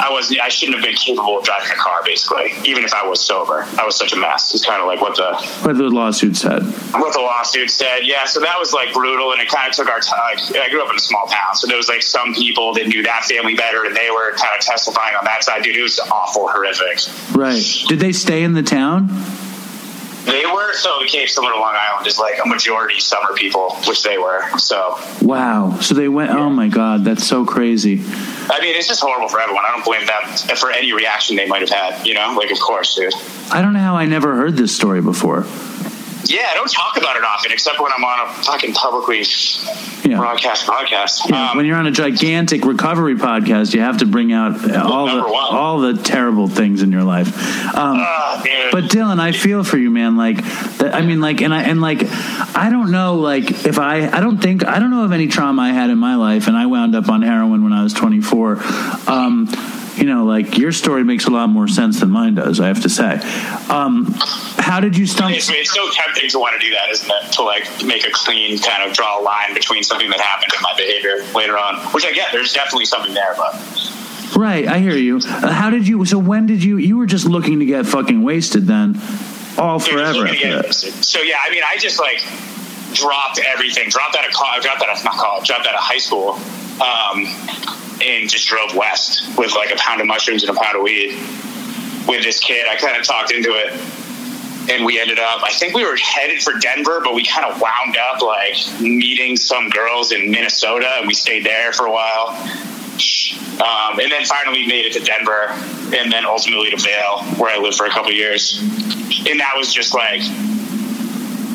I 0.00 0.10
was 0.10 0.34
I 0.42 0.48
shouldn't 0.48 0.76
have 0.78 0.84
been 0.84 0.94
capable 0.96 1.38
of 1.38 1.44
driving 1.44 1.70
a 1.70 1.74
car. 1.74 2.00
Basically, 2.04 2.52
even 2.64 2.84
if 2.84 2.94
I 2.94 3.06
was 3.06 3.20
sober, 3.20 3.66
I 3.78 3.84
was 3.84 3.96
such 3.96 4.12
a 4.12 4.16
mess. 4.16 4.54
It's 4.54 4.64
kind 4.64 4.80
of 4.80 4.86
like 4.88 5.00
what 5.00 5.16
the 5.16 5.34
What 5.66 5.76
the 5.76 5.84
lawsuit 5.88 6.36
said. 6.36 6.62
what 6.94 7.12
the 7.12 7.20
lawsuit 7.20 7.70
said. 7.70 8.00
Yeah, 8.04 8.24
so 8.24 8.40
that 8.40 8.58
was 8.58 8.72
like 8.72 8.92
brutal, 8.94 9.32
and 9.32 9.40
it 9.40 9.48
kind 9.48 9.68
of 9.68 9.74
took 9.76 9.88
our 9.88 10.00
time. 10.00 10.38
I 10.60 10.68
grew 10.70 10.82
up 10.82 10.90
in 10.90 10.96
a 10.96 11.00
small 11.00 11.26
town, 11.26 11.54
so 11.54 11.66
there 11.66 11.76
was 11.76 11.88
like 11.88 12.02
some 12.02 12.34
people 12.34 12.72
that 12.74 12.86
knew 12.88 13.02
that 13.02 13.24
family 13.24 13.54
better, 13.54 13.84
and 13.84 13.94
they 13.94 14.10
were 14.10 14.32
kind 14.32 14.52
of 14.58 14.64
testifying 14.64 15.14
on 15.16 15.24
that 15.26 15.44
side. 15.44 15.62
Dude, 15.62 15.76
it 15.76 15.82
was 15.82 16.00
awful, 16.10 16.48
horrific. 16.48 16.98
Right. 17.36 17.62
Did 17.88 18.00
they 18.00 18.12
stay 18.12 18.42
in 18.42 18.54
the 18.54 18.62
town? 18.62 19.08
They 20.30 20.46
were 20.46 20.72
so 20.74 21.00
the 21.00 21.08
Cape 21.08 21.28
similar 21.28 21.52
to 21.52 21.58
Long 21.58 21.74
Island 21.74 22.06
is 22.06 22.18
like 22.18 22.38
a 22.42 22.48
majority 22.48 23.00
summer 23.00 23.34
people, 23.34 23.74
which 23.86 24.02
they 24.02 24.16
were. 24.16 24.46
So 24.58 24.96
Wow. 25.22 25.78
So 25.80 25.94
they 25.94 26.08
went. 26.08 26.30
Oh 26.30 26.48
my 26.50 26.68
God, 26.68 27.04
that's 27.04 27.26
so 27.26 27.44
crazy. 27.44 28.00
I 28.48 28.60
mean, 28.60 28.76
it's 28.76 28.88
just 28.88 29.00
horrible 29.00 29.28
for 29.28 29.40
everyone. 29.40 29.64
I 29.64 29.70
don't 29.72 29.84
blame 29.84 30.06
them 30.06 30.56
for 30.56 30.70
any 30.70 30.92
reaction 30.92 31.36
they 31.36 31.46
might 31.46 31.60
have 31.60 31.70
had. 31.70 32.06
You 32.06 32.14
know, 32.14 32.34
like 32.36 32.50
of 32.50 32.60
course, 32.60 32.94
dude. 32.94 33.12
I 33.50 33.60
don't 33.60 33.72
know 33.72 33.80
how 33.80 33.96
I 33.96 34.06
never 34.06 34.36
heard 34.36 34.56
this 34.56 34.74
story 34.74 35.02
before. 35.02 35.46
Yeah, 36.24 36.46
I 36.50 36.54
don't 36.54 36.70
talk 36.70 36.96
about 36.96 37.16
it 37.16 37.24
often, 37.24 37.50
except 37.52 37.80
when 37.80 37.90
I'm 37.96 38.04
on 38.04 38.28
a 38.28 38.32
fucking 38.44 38.74
publicly 38.74 39.24
Yeah. 40.04 40.16
broadcast 40.18 40.66
podcast. 40.66 41.28
Yeah, 41.28 41.50
Um, 41.50 41.56
when 41.56 41.66
you're 41.66 41.76
on 41.76 41.86
a 41.86 41.90
gigantic 41.90 42.64
recovery 42.64 43.14
podcast, 43.16 43.74
you 43.74 43.80
have 43.80 43.98
to 43.98 44.06
bring 44.06 44.32
out 44.32 44.52
all 44.76 45.06
the 45.06 45.22
one. 45.22 45.54
all 45.54 45.80
the 45.80 45.94
terrible 45.94 46.46
things 46.48 46.82
in 46.82 46.92
your 46.92 47.02
life. 47.04 47.28
Um, 47.76 48.04
dude. 48.44 48.52
but 48.72 48.84
Dylan, 48.84 49.18
I 49.20 49.32
feel 49.32 49.64
for 49.64 49.78
you, 49.78 49.90
man. 49.90 50.16
Like, 50.16 50.42
that, 50.78 50.94
I 50.94 51.02
mean, 51.02 51.20
like, 51.20 51.40
and 51.42 51.52
I 51.54 51.62
and 51.62 51.80
like, 51.80 52.02
I 52.56 52.68
don't 52.70 52.90
know, 52.90 53.14
like, 53.16 53.64
if 53.66 53.78
I, 53.78 54.08
I 54.08 54.20
don't 54.20 54.38
think, 54.38 54.66
I 54.66 54.78
don't 54.78 54.90
know 54.90 55.04
of 55.04 55.12
any 55.12 55.26
trauma 55.26 55.62
I 55.62 55.68
had 55.70 55.90
in 55.90 55.98
my 55.98 56.16
life, 56.16 56.46
and 56.48 56.56
I 56.56 56.66
wound 56.66 56.94
up 56.94 57.08
on 57.08 57.22
heroin 57.22 57.64
when 57.64 57.72
I 57.72 57.82
was 57.82 57.92
24. 57.94 58.58
Um, 59.06 59.48
you 60.00 60.06
know, 60.06 60.24
like 60.24 60.58
your 60.58 60.72
story 60.72 61.04
makes 61.04 61.26
a 61.26 61.30
lot 61.30 61.48
more 61.48 61.68
sense 61.68 62.00
than 62.00 62.10
mine 62.10 62.34
does. 62.34 62.58
I 62.58 62.68
have 62.68 62.82
to 62.82 62.88
say. 62.88 63.20
Um, 63.68 64.06
how 64.58 64.80
did 64.80 64.96
you 64.96 65.06
stumble? 65.06 65.36
It's, 65.36 65.50
it's 65.50 65.72
so 65.72 65.88
tempting 65.92 66.30
to 66.30 66.38
want 66.38 66.60
to 66.60 66.66
do 66.66 66.72
that, 66.72 66.90
isn't 66.90 67.10
it? 67.10 67.32
To 67.32 67.42
like 67.42 67.84
make 67.84 68.06
a 68.06 68.10
clean 68.10 68.58
kind 68.58 68.88
of 68.88 68.96
draw 68.96 69.20
a 69.20 69.22
line 69.22 69.54
between 69.54 69.82
something 69.82 70.08
that 70.10 70.20
happened 70.20 70.52
and 70.52 70.62
my 70.62 70.74
behavior 70.76 71.24
later 71.34 71.58
on, 71.58 71.80
which 71.92 72.04
I 72.04 72.12
get. 72.12 72.32
There's 72.32 72.52
definitely 72.52 72.86
something 72.86 73.14
there, 73.14 73.34
but 73.36 73.54
Right, 74.36 74.66
I 74.66 74.78
hear 74.78 74.96
you. 74.96 75.18
Uh, 75.24 75.52
how 75.52 75.70
did 75.70 75.88
you? 75.88 76.04
So 76.04 76.18
when 76.18 76.46
did 76.46 76.62
you? 76.62 76.78
You 76.78 76.96
were 76.96 77.06
just 77.06 77.26
looking 77.26 77.58
to 77.58 77.66
get 77.66 77.86
fucking 77.86 78.22
wasted 78.22 78.66
then, 78.66 79.00
all 79.58 79.78
Dude, 79.78 79.90
forever 79.90 80.24
get 80.26 80.72
So 80.72 81.20
yeah, 81.20 81.38
I 81.44 81.50
mean, 81.50 81.62
I 81.66 81.76
just 81.78 81.98
like 81.98 82.24
dropped 82.92 83.40
everything, 83.40 83.88
dropped 83.88 84.16
out 84.16 84.26
of 84.26 84.32
college, 84.32 84.62
dropped 84.62 84.82
out 84.82 84.96
of 84.96 85.04
not 85.04 85.14
college, 85.14 85.46
dropped 85.46 85.66
out 85.66 85.74
of 85.74 85.80
high 85.80 85.98
school, 85.98 86.34
um, 86.80 87.26
and 88.02 88.28
just 88.28 88.46
drove 88.48 88.74
west 88.74 89.22
with 89.36 89.54
like 89.54 89.70
a 89.72 89.76
pound 89.76 90.00
of 90.00 90.06
mushrooms 90.06 90.42
and 90.42 90.56
a 90.56 90.60
pound 90.60 90.76
of 90.76 90.82
weed 90.82 91.18
with 92.08 92.24
this 92.24 92.40
kid. 92.40 92.66
I 92.68 92.76
kind 92.76 92.96
of 92.96 93.04
talked 93.04 93.32
into 93.32 93.50
it, 93.50 93.72
and 94.70 94.84
we 94.84 95.00
ended 95.00 95.18
up. 95.18 95.42
I 95.42 95.50
think 95.50 95.74
we 95.74 95.84
were 95.84 95.96
headed 95.96 96.42
for 96.42 96.54
Denver, 96.60 97.00
but 97.04 97.14
we 97.14 97.24
kind 97.24 97.46
of 97.46 97.60
wound 97.60 97.96
up 97.96 98.22
like 98.22 98.56
meeting 98.80 99.36
some 99.36 99.68
girls 99.70 100.12
in 100.12 100.30
Minnesota, 100.30 100.88
and 100.98 101.06
we 101.06 101.14
stayed 101.14 101.44
there 101.44 101.72
for 101.72 101.86
a 101.86 101.92
while. 101.92 102.36
Um, 103.60 103.98
and 104.00 104.10
then 104.10 104.24
finally 104.24 104.66
made 104.66 104.86
it 104.86 104.92
to 104.94 105.00
Denver, 105.00 105.48
and 105.96 106.12
then 106.12 106.24
ultimately 106.24 106.70
to 106.70 106.76
Vail, 106.76 107.22
where 107.36 107.54
I 107.54 107.58
lived 107.58 107.76
for 107.76 107.86
a 107.86 107.90
couple 107.90 108.12
years. 108.12 108.58
And 109.28 109.40
that 109.40 109.54
was 109.56 109.72
just 109.72 109.94
like 109.94 110.22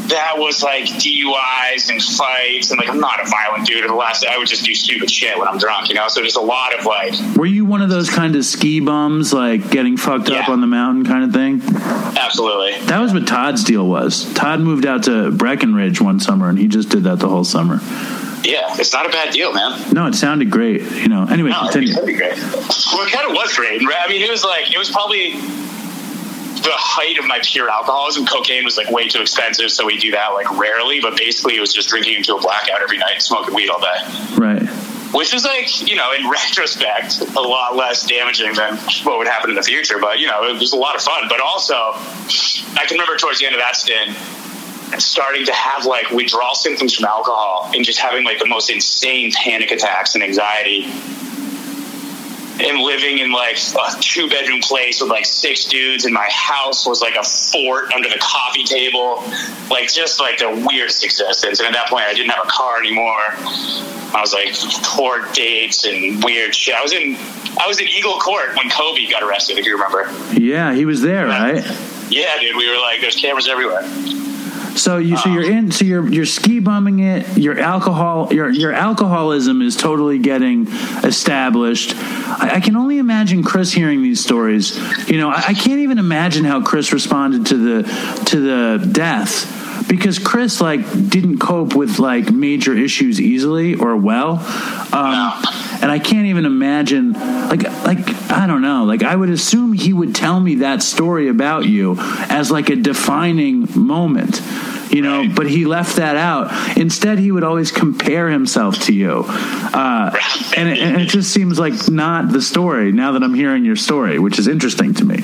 that 0.10 0.34
was 0.38 0.62
like 0.64 0.86
DUIs 0.86 1.90
and 1.90 2.02
fights, 2.02 2.72
and 2.72 2.80
like 2.80 2.90
I'm 2.90 3.00
not 3.00 3.26
a 3.26 3.30
violent 3.30 3.66
dude. 3.68 3.84
At 3.84 3.88
the 3.88 3.96
last, 3.96 4.26
I 4.26 4.38
would 4.38 4.48
just 4.48 4.64
do 4.66 4.74
stupid 4.76 5.10
shit 5.10 5.38
when 5.38 5.48
I'm 5.48 5.58
drunk, 5.58 5.90
you 5.90 5.96
know. 5.96 6.08
So 6.08 6.22
there's 6.22 6.36
a 6.36 6.42
lot 6.42 6.78
of 6.78 6.86
like, 6.86 7.14
Were 7.36 7.46
you 7.46 7.66
one 7.66 7.82
of 7.82 7.90
those 7.90 8.10
kind 8.10 8.36
of 8.36 8.46
ski 8.46 8.80
bums, 8.80 9.34
like 9.34 9.70
getting 9.72 9.98
fucked 9.98 10.30
up 10.30 10.50
on 10.50 10.62
the 10.62 10.68
mountain 10.68 11.06
kind 11.06 11.24
of 11.24 11.32
thing? 11.34 11.62
absolutely, 12.18 12.80
That 12.88 13.00
was 13.02 13.14
what 13.14 13.28
Todd's 13.28 13.64
deal 13.64 13.88
was. 13.88 14.32
Todd 14.34 14.60
moved 14.62 14.86
out 14.86 15.04
to 15.04 15.32
Breckenridge 15.32 16.02
one 16.02 16.20
summer, 16.20 16.50
and 16.50 16.58
he 16.58 16.68
just 16.68 16.90
did 16.90 17.04
that 17.04 17.20
the 17.20 17.28
whole 17.30 17.44
summer. 17.44 17.80
yeah, 18.44 18.76
it's 18.80 18.94
not 18.94 19.06
a 19.06 19.10
bad 19.10 19.34
deal, 19.34 19.54
man. 19.54 19.94
No, 19.94 20.08
it 20.08 20.16
sounded 20.16 20.50
great. 20.52 20.82
You 20.92 21.08
know. 21.08 21.26
Anyway, 21.30 21.50
No, 21.50 21.62
continue. 21.62 21.94
it'd 21.94 22.06
be 22.06 22.14
great. 22.14 22.34
Well, 22.38 23.06
it 23.08 23.12
kind 23.12 23.28
of 23.30 23.34
was 23.34 23.54
great. 23.56 23.82
I 23.82 24.08
mean, 24.08 24.22
it 24.22 24.30
was 24.30 24.44
like 24.44 24.72
it 24.72 24.78
was 24.78 24.90
probably 24.92 25.34
the 26.66 26.72
height 26.74 27.18
of 27.18 27.26
my 27.26 27.40
pure 27.44 27.70
alcoholism. 27.70 28.26
Cocaine 28.26 28.66
was 28.66 28.76
like 28.76 28.90
way 28.90 29.08
too 29.08 29.22
expensive, 29.22 29.72
so 29.72 29.86
we 29.86 29.98
do 29.98 30.12
that 30.12 30.30
like 30.30 30.50
rarely. 30.58 31.00
But 31.00 31.16
basically, 31.16 31.56
it 31.56 31.62
was 31.62 31.74
just 31.74 31.90
drinking 31.90 32.16
into 32.16 32.36
a 32.36 32.42
blackout 32.42 32.82
every 32.82 32.98
night, 32.98 33.14
and 33.14 33.22
smoking 33.22 33.54
weed 33.54 33.70
all 33.70 33.80
day. 33.80 33.96
Right. 34.36 34.62
which 35.14 35.34
is 35.34 35.46
like 35.46 35.88
you 35.88 35.96
know 35.96 36.12
in 36.12 36.30
retrospect 36.30 37.22
a 37.36 37.42
lot 37.42 37.76
less 37.76 38.06
damaging 38.06 38.54
than 38.54 38.78
what 39.04 39.18
would 39.18 39.28
happen 39.28 39.50
in 39.50 39.56
the 39.56 39.64
future 39.64 40.00
but 40.00 40.20
you 40.20 40.28
know 40.28 40.44
it 40.44 40.60
was 40.60 40.74
a 40.74 40.76
lot 40.76 40.96
of 40.96 41.02
fun 41.02 41.24
but 41.30 41.40
also 41.40 41.76
i 41.76 42.84
can 42.86 42.96
remember 42.96 43.16
towards 43.16 43.40
the 43.40 43.46
end 43.46 43.56
of 43.56 43.62
that 43.62 43.76
stint 43.76 44.18
starting 45.00 45.46
to 45.46 45.54
have 45.54 45.86
like 45.86 46.10
withdrawal 46.10 46.56
symptoms 46.56 46.94
from 46.94 47.06
alcohol 47.06 47.70
and 47.74 47.86
just 47.86 48.00
having 48.00 48.26
like 48.26 48.40
the 48.40 48.48
most 48.48 48.70
insane 48.70 49.32
panic 49.32 49.72
attacks 49.72 50.16
and 50.16 50.24
anxiety 50.24 50.86
and 52.60 52.80
living 52.80 53.20
in 53.20 53.32
like 53.32 53.58
a 53.58 54.00
two 54.00 54.30
bedroom 54.30 54.62
place 54.62 55.02
with 55.02 55.10
like 55.10 55.26
six 55.26 55.66
dudes 55.66 56.06
and 56.06 56.14
my 56.14 56.28
house 56.32 56.88
was 56.88 57.02
like 57.02 57.16
a 57.16 57.24
fort 57.24 57.92
under 57.94 58.10
the 58.10 58.20
coffee 58.20 58.64
table. 58.64 59.24
Like 59.70 59.92
just 59.92 60.20
like 60.20 60.38
the 60.38 60.66
weirdest 60.66 61.04
existence. 61.04 61.60
And 61.60 61.68
at 61.68 61.74
that 61.74 61.90
point 61.90 62.04
i 62.06 62.14
didn't 62.14 62.32
have 62.32 62.46
a 62.46 62.50
car 62.50 62.80
anymore. 62.80 63.26
I 64.16 64.22
was 64.22 64.34
like 64.34 64.56
court 64.84 65.34
dates 65.34 65.86
and 65.86 66.24
weird 66.24 66.56
shit. 66.56 66.76
I 66.76 66.82
was 66.82 66.94
in 66.94 67.16
i 67.60 67.68
was 67.68 67.80
in 67.80 67.88
eagle 67.88 68.20
court 68.20 68.56
when 68.56 68.70
kobe 68.70 69.10
got 69.10 69.24
arrested 69.24 69.58
if 69.58 69.66
you 69.66 69.74
remember. 69.74 70.10
Yeah, 70.34 70.74
he 70.74 70.86
was 70.86 71.02
there, 71.02 71.26
right? 71.28 71.64
yeah 72.10 72.40
dude. 72.40 72.56
We 72.56 72.70
were 72.70 72.78
like 72.78 73.02
there's 73.02 73.16
cameras 73.16 73.48
everywhere 73.48 73.84
So 74.76 74.98
you, 74.98 75.18
so 75.18 75.30
you're 75.30 75.50
in, 75.50 75.72
so 75.72 75.86
you're 75.86 76.08
you're 76.08 76.26
ski 76.26 76.60
bumming 76.60 77.00
it. 77.00 77.38
Your 77.38 77.60
alcohol, 77.60 78.34
your 78.34 78.50
your 78.50 78.74
alcoholism 78.74 79.62
is 79.62 79.76
totally 79.76 80.20
getting 80.20 80.68
established. 81.04 81.96
I, 81.96 82.56
I 82.56 82.60
can 82.60 82.76
only 82.76 82.98
imagine 82.98 83.44
Chris 83.44 83.72
hearing 83.72 84.04
these 84.04 84.22
stories. 84.22 84.78
You 85.10 85.18
know, 85.18 85.30
I, 85.30 85.44
I 85.48 85.54
can't 85.54 85.80
even 85.80 85.98
imagine 85.98 86.44
how 86.44 86.62
Chris 86.62 86.92
responded 86.92 87.48
to 87.48 87.58
the 87.58 88.24
to 88.26 88.40
the 88.42 88.90
death 88.92 89.55
because 89.88 90.20
Chris 90.20 90.62
like 90.62 90.82
didn't 91.10 91.40
cope 91.40 91.76
with 91.76 92.00
like 92.00 92.32
major 92.32 92.76
issues 92.76 93.20
easily 93.20 93.76
or 93.76 93.96
well. 93.96 94.38
Um, 94.92 95.44
and 95.82 95.92
I 95.92 96.00
can't 96.00 96.28
even 96.28 96.46
imagine 96.46 97.14
like 97.14 97.64
like 97.86 98.32
I 98.32 98.48
don't 98.48 98.62
know. 98.62 98.84
Like 98.86 99.04
I 99.04 99.16
would 99.16 99.30
assume 99.30 99.74
he 99.74 99.94
would 99.94 100.16
tell 100.16 100.40
me 100.40 100.56
that 100.56 100.82
story 100.82 101.28
about 101.28 101.66
you 101.66 101.96
as 102.00 102.52
like 102.52 102.70
a 102.70 102.76
defining 102.76 103.68
moment 103.76 104.42
you 104.96 105.02
know 105.02 105.20
Right. 105.22 105.36
but 105.36 105.48
he 105.50 105.66
left 105.66 105.98
that 105.98 106.16
out 106.16 106.78
instead 106.78 107.20
he 107.20 107.32
would 107.32 107.44
always 107.44 107.72
compare 107.72 108.30
himself 108.30 108.80
to 108.88 108.94
you 108.94 109.24
uh, 109.28 110.12
and, 110.58 110.70
it, 110.70 110.78
and 110.80 111.02
it 111.02 111.10
just 111.10 111.32
seems 111.32 111.60
like 111.60 111.74
not 111.90 112.32
the 112.32 112.42
story 112.42 112.92
now 112.92 113.12
that 113.14 113.24
I'm 113.24 113.34
hearing 113.34 113.66
your 113.66 113.76
story 113.76 114.20
which 114.20 114.40
is 114.40 114.48
interesting 114.48 114.94
to 114.96 115.06
me 115.06 115.18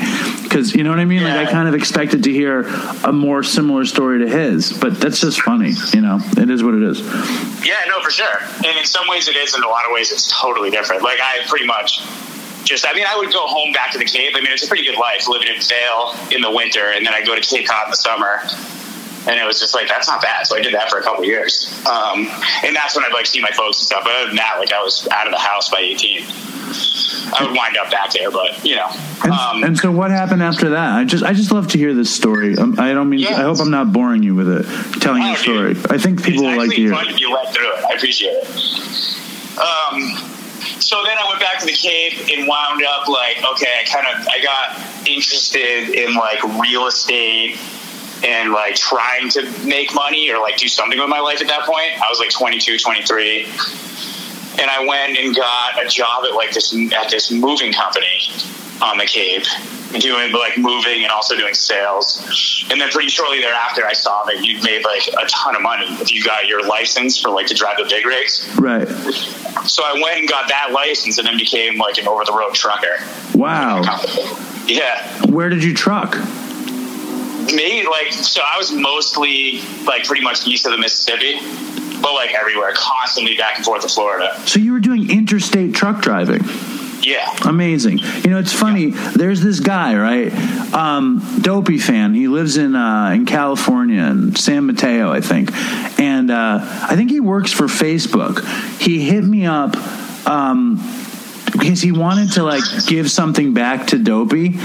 because 0.44 0.76
you 0.76 0.84
know 0.84 0.90
what 0.90 1.00
I 1.00 1.06
mean 1.06 1.24
like 1.24 1.48
I 1.48 1.52
kind 1.52 1.68
of 1.68 1.74
expected 1.74 2.24
to 2.26 2.32
hear 2.32 2.62
a 3.04 3.12
more 3.14 3.44
similar 3.44 3.86
story 3.86 4.20
to 4.26 4.30
his 4.30 4.74
but 4.74 5.00
that's 5.00 5.20
just 5.22 5.42
funny 5.42 5.74
you 5.94 6.02
know 6.02 6.20
it 6.38 6.50
is 6.50 6.64
what 6.64 6.76
it 6.76 6.84
is 6.84 7.00
Yeah, 7.64 7.76
no, 7.88 8.02
for 8.02 8.10
sure. 8.12 8.38
And 8.66 8.78
in 8.78 8.86
some 8.86 9.08
ways 9.08 9.28
it 9.28 9.36
is, 9.36 9.56
in 9.56 9.64
a 9.64 9.68
lot 9.68 9.86
of 9.86 9.92
ways 9.94 10.12
it's 10.12 10.28
totally 10.42 10.72
different. 10.72 11.04
Like 11.04 11.20
I 11.22 11.46
pretty 11.48 11.66
much 11.66 12.02
just, 12.64 12.86
I 12.88 12.94
mean, 12.94 13.06
I 13.08 13.16
would 13.18 13.32
go 13.32 13.46
home 13.48 13.72
back 13.72 13.92
to 13.92 13.98
the 14.00 14.06
Cape. 14.06 14.34
I 14.36 14.42
mean, 14.42 14.52
it's 14.52 14.66
a 14.66 14.68
pretty 14.68 14.84
good 14.84 14.98
life 14.98 15.28
living 15.28 15.48
in 15.48 15.62
Vail 15.62 16.16
in 16.32 16.42
the 16.42 16.52
winter, 16.52 16.86
and 16.92 17.06
then 17.06 17.14
I 17.14 17.24
go 17.24 17.36
to 17.36 17.42
Cape 17.42 17.68
Cod 17.68 17.86
in 17.88 17.92
the 17.92 17.98
summer. 17.98 18.42
And 19.28 19.40
it 19.40 19.46
was 19.46 19.60
just 19.60 19.76
like 19.76 19.88
that's 19.88 20.08
not 20.08 20.22
bad. 20.22 20.48
So 20.48 20.58
I 20.58 20.62
did 20.62 20.74
that 20.74 20.90
for 20.90 20.98
a 20.98 21.04
couple 21.04 21.24
years, 21.24 21.72
um, 21.88 22.28
and 22.64 22.76
that's 22.76 22.96
when 22.96 23.06
I'd 23.06 23.14
like 23.14 23.28
see 23.28 23.40
my 23.40 23.52
folks 23.52 23.78
and 23.80 23.86
stuff. 23.86 24.04
But 24.04 24.14
other 24.16 24.28
than 24.28 24.38
that, 24.38 24.56
like 24.60 24.74
I 24.74 24.82
was 24.82 25.08
out 25.12 25.28
of 25.28 25.32
the 25.34 25.40
house 25.40 25.70
by 25.70 25.80
eighteen. 25.80 26.26
I 27.34 27.44
would 27.44 27.56
wind 27.56 27.78
up 27.78 27.92
back 27.92 28.12
there, 28.12 28.32
but 28.32 28.66
you 28.66 28.76
know. 28.78 28.88
And, 29.24 29.32
Um, 29.32 29.64
and 29.64 29.78
so, 29.78 29.92
what 29.92 30.10
happened 30.10 30.42
after 30.42 30.70
that? 30.70 30.94
I 30.98 31.04
just, 31.04 31.24
I 31.24 31.34
just 31.34 31.52
love 31.52 31.68
to 31.70 31.78
hear 31.78 31.94
this 31.94 32.14
story. 32.14 32.58
Um, 32.58 32.80
I 32.80 32.94
don't 32.94 33.10
mean. 33.10 33.20
Yeah. 33.20 33.36
I 33.38 33.42
hope 33.44 33.60
I'm 33.60 33.70
not 33.70 33.92
boring 33.94 34.24
you 34.24 34.34
with 34.36 34.50
it, 34.50 34.66
telling 35.02 35.22
Oh, 35.24 35.28
your 35.28 35.36
story. 35.38 35.74
dude. 35.76 35.92
I 35.92 35.98
think 35.98 36.24
people 36.24 36.44
it's 36.46 36.52
will 36.52 36.58
like 36.58 36.70
to 36.72 36.76
hear. 36.76 36.92
fun 36.92 37.08
if 37.10 37.20
you 37.20 37.32
let 37.32 37.54
through 37.54 37.72
it. 37.74 37.84
I 37.86 37.94
appreciate 37.94 38.32
it. 38.42 38.48
Um, 39.60 40.18
so 40.80 41.04
then 41.04 41.18
I 41.18 41.26
went 41.30 41.40
back 41.42 41.60
to 41.60 41.66
the 41.66 41.74
Cape 41.74 42.28
and 42.38 42.48
wound 42.48 42.84
up 42.84 43.08
like, 43.08 43.38
okay, 43.54 43.82
I 43.82 43.86
kind 43.86 44.08
of 44.08 44.28
I 44.28 44.42
got 44.42 45.08
interested 45.08 45.90
in 45.90 46.16
like 46.16 46.42
real 46.60 46.88
estate 46.88 47.58
and 48.24 48.52
like 48.52 48.76
trying 48.76 49.30
to 49.30 49.42
make 49.66 49.94
money 49.94 50.30
or 50.32 50.40
like 50.40 50.58
do 50.58 50.68
something 50.68 51.00
with 51.00 51.10
my 51.10 51.20
life 51.20 51.42
at 51.42 51.48
that 51.48 51.66
point. 51.66 52.00
I 52.02 52.08
was 52.10 52.20
like 52.20 52.30
22, 52.30 52.78
23. 52.78 53.46
And 54.60 54.70
I 54.70 54.86
went 54.86 55.18
and 55.18 55.36
got 55.36 55.84
a 55.84 55.88
job 55.88 56.26
at 56.26 56.36
like 56.36 56.52
this 56.52 56.76
at 56.94 57.10
this 57.10 57.32
moving 57.32 57.74
company 57.74 58.30
on 58.82 58.98
the 58.98 59.06
Cape. 59.06 59.46
doing 60.00 60.32
like 60.32 60.58
moving 60.58 61.04
and 61.04 61.12
also 61.12 61.36
doing 61.36 61.54
sales. 61.54 62.66
And 62.70 62.80
then 62.80 62.90
pretty 62.90 63.10
shortly 63.10 63.40
thereafter, 63.40 63.86
I 63.86 63.94
saw 63.94 64.24
that 64.26 64.44
you 64.44 64.62
made 64.62 64.86
like 64.86 65.08
a 65.08 65.26
ton 65.28 65.56
of 65.56 65.62
money 65.62 65.88
if 66.02 66.14
you 66.14 66.24
got 66.24 66.48
your 66.48 66.66
license 66.66 67.20
for 67.20 67.30
like 67.30 67.48
to 67.48 67.54
drive 67.54 67.78
the 67.78 67.86
big 67.90 68.06
rigs. 68.06 68.50
Right. 68.58 68.88
So 69.68 69.84
I 69.84 70.00
went 70.02 70.20
and 70.20 70.30
got 70.30 70.48
that 70.50 70.72
license 70.72 71.18
and 71.18 71.28
then 71.28 71.38
became 71.38 71.78
like 71.78 71.98
an 71.98 72.08
over 72.08 72.24
the 72.24 72.34
road 72.34 72.54
trucker. 72.54 72.98
Wow. 73.36 73.82
Yeah. 74.66 75.26
Where 75.26 75.50
did 75.50 75.64
you 75.64 75.74
truck? 75.74 76.16
Me, 77.54 77.88
like, 77.88 78.12
so 78.14 78.42
I 78.42 78.58
was 78.58 78.72
mostly 78.72 79.62
like 79.86 80.06
pretty 80.06 80.24
much 80.24 80.46
east 80.48 80.66
of 80.66 80.72
the 80.72 80.78
Mississippi, 80.78 81.40
but 82.02 82.14
like 82.14 82.34
everywhere, 82.34 82.74
constantly 82.76 83.36
back 83.38 83.58
and 83.58 83.66
forth 83.66 83.82
to 83.82 83.90
Florida. 83.90 84.40
So 84.46 84.60
you 84.60 84.74
were 84.74 84.80
doing 84.80 85.10
interstate 85.10 85.74
truck 85.74 86.02
driving. 86.02 86.44
Yeah. 87.04 87.36
Amazing. 87.46 87.98
You 87.98 88.30
know, 88.30 88.38
it's 88.38 88.54
funny. 88.54 88.92
There's 88.92 89.42
this 89.42 89.60
guy, 89.60 89.96
right? 89.96 90.32
Um, 90.74 91.40
Dopey 91.42 91.80
fan. 91.80 92.14
He 92.14 92.28
lives 92.28 92.58
in 92.58 92.76
uh, 92.76 93.10
in 93.10 93.26
California, 93.26 94.04
in 94.04 94.36
San 94.36 94.68
Mateo, 94.68 95.12
I 95.12 95.20
think. 95.20 95.52
And 96.00 96.30
uh, 96.30 96.60
I 96.62 96.96
think 96.96 97.10
he 97.10 97.20
works 97.20 97.52
for 97.52 97.66
Facebook. 97.66 98.46
He 98.80 99.02
hit 99.02 99.24
me 99.24 99.46
up. 99.46 99.76
Um, 100.28 100.78
because 101.52 101.82
he 101.82 101.92
wanted 101.92 102.34
to 102.34 102.44
like 102.44 102.64
give 102.88 103.10
something 103.10 103.54
back 103.54 103.88
to 103.88 103.98
Dopey, 103.98 104.58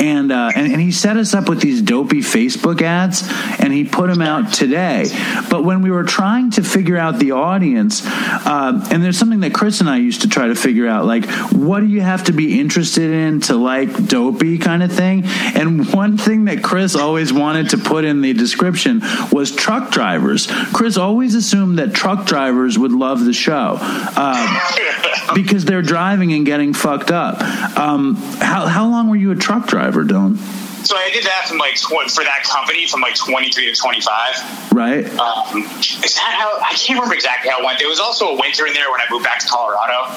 and, 0.00 0.32
uh, 0.32 0.50
and 0.54 0.72
and 0.72 0.80
he 0.80 0.92
set 0.92 1.16
us 1.16 1.34
up 1.34 1.48
with 1.48 1.60
these 1.60 1.82
Dopey 1.82 2.20
Facebook 2.20 2.82
ads, 2.82 3.22
and 3.58 3.72
he 3.72 3.84
put 3.84 4.08
them 4.08 4.22
out 4.22 4.52
today. 4.52 5.06
But 5.50 5.64
when 5.64 5.82
we 5.82 5.90
were 5.90 6.04
trying 6.04 6.50
to 6.52 6.62
figure 6.62 6.96
out 6.96 7.18
the 7.18 7.32
audience, 7.32 8.02
uh, 8.04 8.86
and 8.90 9.02
there's 9.02 9.18
something 9.18 9.40
that 9.40 9.54
Chris 9.54 9.80
and 9.80 9.88
I 9.88 9.98
used 9.98 10.22
to 10.22 10.28
try 10.28 10.48
to 10.48 10.54
figure 10.54 10.88
out, 10.88 11.04
like 11.04 11.26
what 11.52 11.80
do 11.80 11.86
you 11.86 12.00
have 12.00 12.24
to 12.24 12.32
be 12.32 12.58
interested 12.58 13.10
in 13.10 13.40
to 13.40 13.56
like 13.56 14.08
Dopey 14.08 14.58
kind 14.58 14.82
of 14.82 14.92
thing. 14.92 15.24
And 15.24 15.92
one 15.92 16.18
thing 16.18 16.46
that 16.46 16.62
Chris 16.62 16.94
always 16.94 17.32
wanted 17.32 17.70
to 17.70 17.78
put 17.78 18.04
in 18.04 18.20
the 18.20 18.32
description 18.32 19.00
was 19.30 19.54
truck 19.54 19.90
drivers. 19.90 20.46
Chris 20.72 20.96
always 20.96 21.34
assumed 21.34 21.78
that 21.78 21.94
truck 21.94 22.26
drivers 22.26 22.78
would 22.78 22.92
love 22.92 23.24
the 23.24 23.32
show. 23.32 23.78
Uh, 23.80 25.34
because 25.34 25.64
they're 25.64 25.82
driving 25.82 26.31
and 26.32 26.46
getting 26.46 26.74
fucked 26.74 27.10
up. 27.10 27.40
Um, 27.78 28.16
how 28.40 28.66
how 28.66 28.88
long 28.88 29.08
were 29.08 29.16
you 29.16 29.30
a 29.30 29.36
truck 29.36 29.66
driver, 29.66 30.04
Dylan? 30.04 30.36
So 30.84 30.96
I 30.96 31.10
did 31.10 31.24
that 31.24 31.46
from 31.46 31.58
like 31.58 31.76
tw- 31.76 32.10
for 32.10 32.24
that 32.24 32.42
company 32.42 32.86
from 32.86 33.00
like 33.00 33.14
23 33.14 33.72
to 33.72 33.80
25. 33.80 34.72
Right. 34.72 35.06
Um, 35.06 35.62
is 35.78 36.14
that 36.16 36.34
how? 36.36 36.58
I 36.58 36.74
can't 36.74 36.98
remember 36.98 37.14
exactly 37.14 37.50
how 37.50 37.60
it 37.60 37.64
went. 37.64 37.78
There 37.78 37.88
was 37.88 38.00
also 38.00 38.30
a 38.30 38.40
winter 38.40 38.66
in 38.66 38.74
there 38.74 38.90
when 38.90 39.00
I 39.00 39.06
moved 39.10 39.24
back 39.24 39.38
to 39.40 39.48
Colorado 39.48 40.10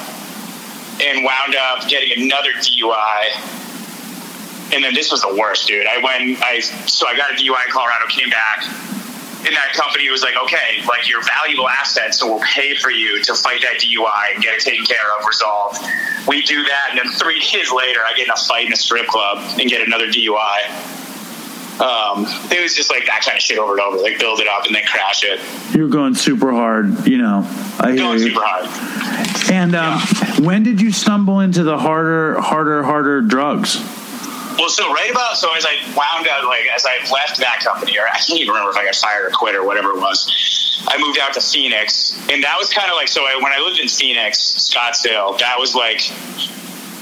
and 1.03 1.23
wound 1.23 1.55
up 1.55 1.87
getting 1.87 2.23
another 2.23 2.49
DUI. 2.53 3.53
And 4.73 4.83
then 4.83 4.95
this 4.95 5.11
was 5.11 5.21
the 5.21 5.35
worst, 5.35 5.67
dude. 5.67 5.85
I 5.85 5.97
went, 5.97 6.41
I 6.41 6.59
so 6.59 7.07
I 7.07 7.15
got 7.15 7.31
a 7.31 7.35
DUI 7.35 7.65
in 7.65 7.71
Colorado, 7.71 8.07
came 8.09 8.29
back, 8.31 8.63
and 9.45 9.55
that 9.55 9.73
company 9.73 10.09
was 10.09 10.23
like, 10.23 10.35
okay, 10.43 10.81
like 10.87 11.07
you're 11.09 11.21
valuable 11.23 11.69
assets, 11.69 12.19
so 12.19 12.27
we'll 12.27 12.43
pay 12.43 12.75
for 12.75 12.89
you 12.91 13.21
to 13.23 13.33
fight 13.35 13.61
that 13.61 13.79
DUI 13.79 14.33
and 14.35 14.43
get 14.43 14.55
it 14.55 14.61
taken 14.61 14.85
care 14.85 14.97
of, 15.19 15.25
resolved. 15.25 15.79
We 16.27 16.41
do 16.41 16.63
that, 16.63 16.87
and 16.91 16.99
then 16.99 17.11
three 17.19 17.39
days 17.51 17.71
later, 17.71 17.99
I 18.05 18.13
get 18.15 18.25
in 18.25 18.31
a 18.31 18.35
fight 18.35 18.65
in 18.67 18.73
a 18.73 18.77
strip 18.77 19.07
club 19.07 19.37
and 19.59 19.69
get 19.69 19.85
another 19.85 20.07
DUI. 20.07 21.01
Um, 21.75 22.25
it 22.49 22.61
was 22.61 22.73
just 22.73 22.89
like 22.89 23.05
that 23.07 23.21
kind 23.25 23.35
of 23.35 23.41
shit 23.41 23.57
over 23.57 23.73
and 23.73 23.81
over, 23.81 23.97
like 23.97 24.17
build 24.17 24.39
it 24.39 24.47
up 24.47 24.65
and 24.65 24.73
then 24.73 24.83
crash 24.85 25.23
it. 25.25 25.41
You're 25.75 25.89
going 25.89 26.15
super 26.15 26.53
hard, 26.53 27.05
you 27.05 27.17
know. 27.17 27.43
I 27.79 27.87
hear 27.91 27.97
Going 27.97 28.19
you. 28.19 28.29
super 28.29 28.41
hard. 28.43 29.51
And 29.51 29.75
um, 29.75 29.99
when 30.45 30.63
did 30.63 30.79
you 30.81 30.93
stumble 30.93 31.41
into 31.41 31.63
the 31.63 31.77
harder, 31.77 32.39
harder, 32.39 32.81
harder 32.83 33.21
drugs? 33.21 33.75
Well, 34.57 34.69
so 34.69 34.91
right 34.93 35.11
about 35.11 35.37
so 35.37 35.53
as 35.53 35.65
I 35.65 35.75
wound 35.95 36.27
out, 36.27 36.45
like 36.45 36.65
as 36.73 36.85
I 36.85 36.97
left 37.11 37.37
that 37.39 37.59
company, 37.63 37.97
or 37.97 38.07
I 38.07 38.17
can't 38.17 38.39
even 38.39 38.49
remember 38.49 38.71
if 38.71 38.77
I 38.77 38.85
got 38.85 38.95
fired 38.95 39.25
or 39.25 39.29
quit 39.31 39.55
or 39.55 39.65
whatever 39.65 39.89
it 39.89 39.97
was. 39.97 40.31
I 40.87 40.97
moved 40.99 41.19
out 41.19 41.33
to 41.33 41.41
Phoenix, 41.41 42.17
and 42.29 42.43
that 42.43 42.55
was 42.59 42.71
kind 42.71 42.89
of 42.89 42.95
like 42.95 43.07
so. 43.07 43.23
I, 43.23 43.35
when 43.41 43.51
I 43.51 43.59
lived 43.59 43.79
in 43.79 43.87
Phoenix, 43.87 44.37
Scottsdale, 44.39 45.37
that 45.39 45.55
was 45.57 45.73
like 45.73 46.01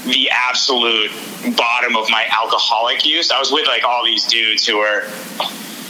the 0.04 0.30
absolute 0.30 1.10
bottom 1.56 1.96
of 1.96 2.08
my 2.10 2.24
alcoholic 2.30 3.04
use. 3.04 3.30
I 3.30 3.38
was 3.38 3.50
with 3.50 3.66
like 3.66 3.84
all 3.84 4.04
these 4.04 4.26
dudes 4.26 4.66
who 4.66 4.78
were 4.78 5.04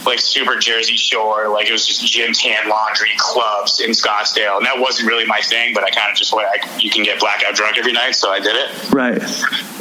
like 0.05 0.19
super 0.19 0.55
Jersey 0.57 0.97
Shore, 0.97 1.49
like 1.49 1.67
it 1.67 1.71
was 1.71 1.85
just 1.85 2.05
gym 2.05 2.33
tan 2.33 2.69
laundry 2.69 3.11
clubs 3.17 3.79
in 3.79 3.91
Scottsdale, 3.91 4.57
and 4.57 4.65
that 4.65 4.79
wasn't 4.79 5.07
really 5.07 5.25
my 5.25 5.41
thing. 5.41 5.73
But 5.73 5.83
I 5.83 5.89
kind 5.89 6.11
of 6.11 6.17
just 6.17 6.33
went. 6.33 6.47
I, 6.47 6.77
you 6.79 6.89
can 6.89 7.03
get 7.03 7.19
blackout 7.19 7.55
drunk 7.55 7.77
every 7.77 7.93
night, 7.93 8.15
so 8.15 8.29
I 8.29 8.39
did 8.39 8.55
it. 8.55 8.91
Right. 8.91 9.21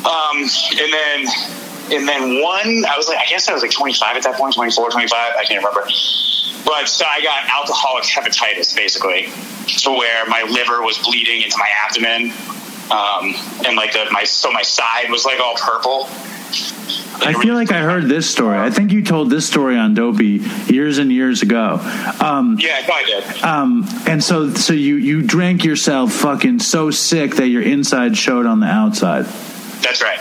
Um, 0.05 0.38
and 0.38 0.92
then, 0.92 1.27
and 1.92 2.09
then 2.09 2.42
one, 2.42 2.85
I 2.87 2.94
was 2.97 3.09
like, 3.09 3.18
I 3.18 3.27
guess 3.27 3.49
I 3.49 3.53
was 3.53 3.62
like 3.62 3.70
25 3.70 4.16
at 4.16 4.23
that 4.25 4.37
point, 4.37 4.55
24, 4.55 4.90
25, 4.90 5.18
I 5.37 5.44
can't 5.44 5.59
remember. 5.64 5.87
But 6.64 6.88
so 6.88 7.05
I 7.05 7.20
got 7.20 7.49
alcoholic 7.51 8.05
hepatitis 8.05 8.75
basically, 8.75 9.29
to 9.83 9.90
where 9.90 10.25
my 10.27 10.42
liver 10.49 10.83
was 10.83 10.99
bleeding 10.99 11.42
into 11.42 11.57
my 11.59 11.68
abdomen. 11.85 12.33
Um, 12.90 13.35
and 13.66 13.77
like 13.77 13.92
the, 13.92 14.07
my, 14.11 14.25
so 14.25 14.51
my 14.53 14.62
side 14.62 15.11
was 15.11 15.25
like 15.25 15.40
all 15.40 15.55
purple. 15.57 16.09
I 17.16 17.33
feel 17.33 17.55
like 17.55 17.70
I 17.73 17.81
heard 17.81 18.05
this 18.05 18.29
story. 18.31 18.59
I 18.59 18.70
think 18.70 18.90
you 18.92 19.03
told 19.03 19.31
this 19.31 19.47
story 19.47 19.77
on 19.77 19.94
Dopey 19.94 20.42
years 20.66 20.99
and 20.99 21.12
years 21.12 21.42
ago. 21.42 21.79
Um, 22.20 22.57
Yeah, 22.59 22.87
I 22.92 23.05
did. 23.05 23.42
um, 23.42 23.87
and 24.07 24.23
so, 24.23 24.51
so 24.51 24.73
you 24.73 24.97
you 24.97 25.23
drank 25.23 25.64
yourself 25.64 26.12
fucking 26.12 26.59
so 26.59 26.90
sick 26.90 27.37
that 27.37 27.49
your 27.49 27.62
inside 27.62 28.16
showed 28.16 28.47
on 28.47 28.61
the 28.61 28.66
outside. 28.66 29.27
That's 29.81 30.03
right. 30.03 30.18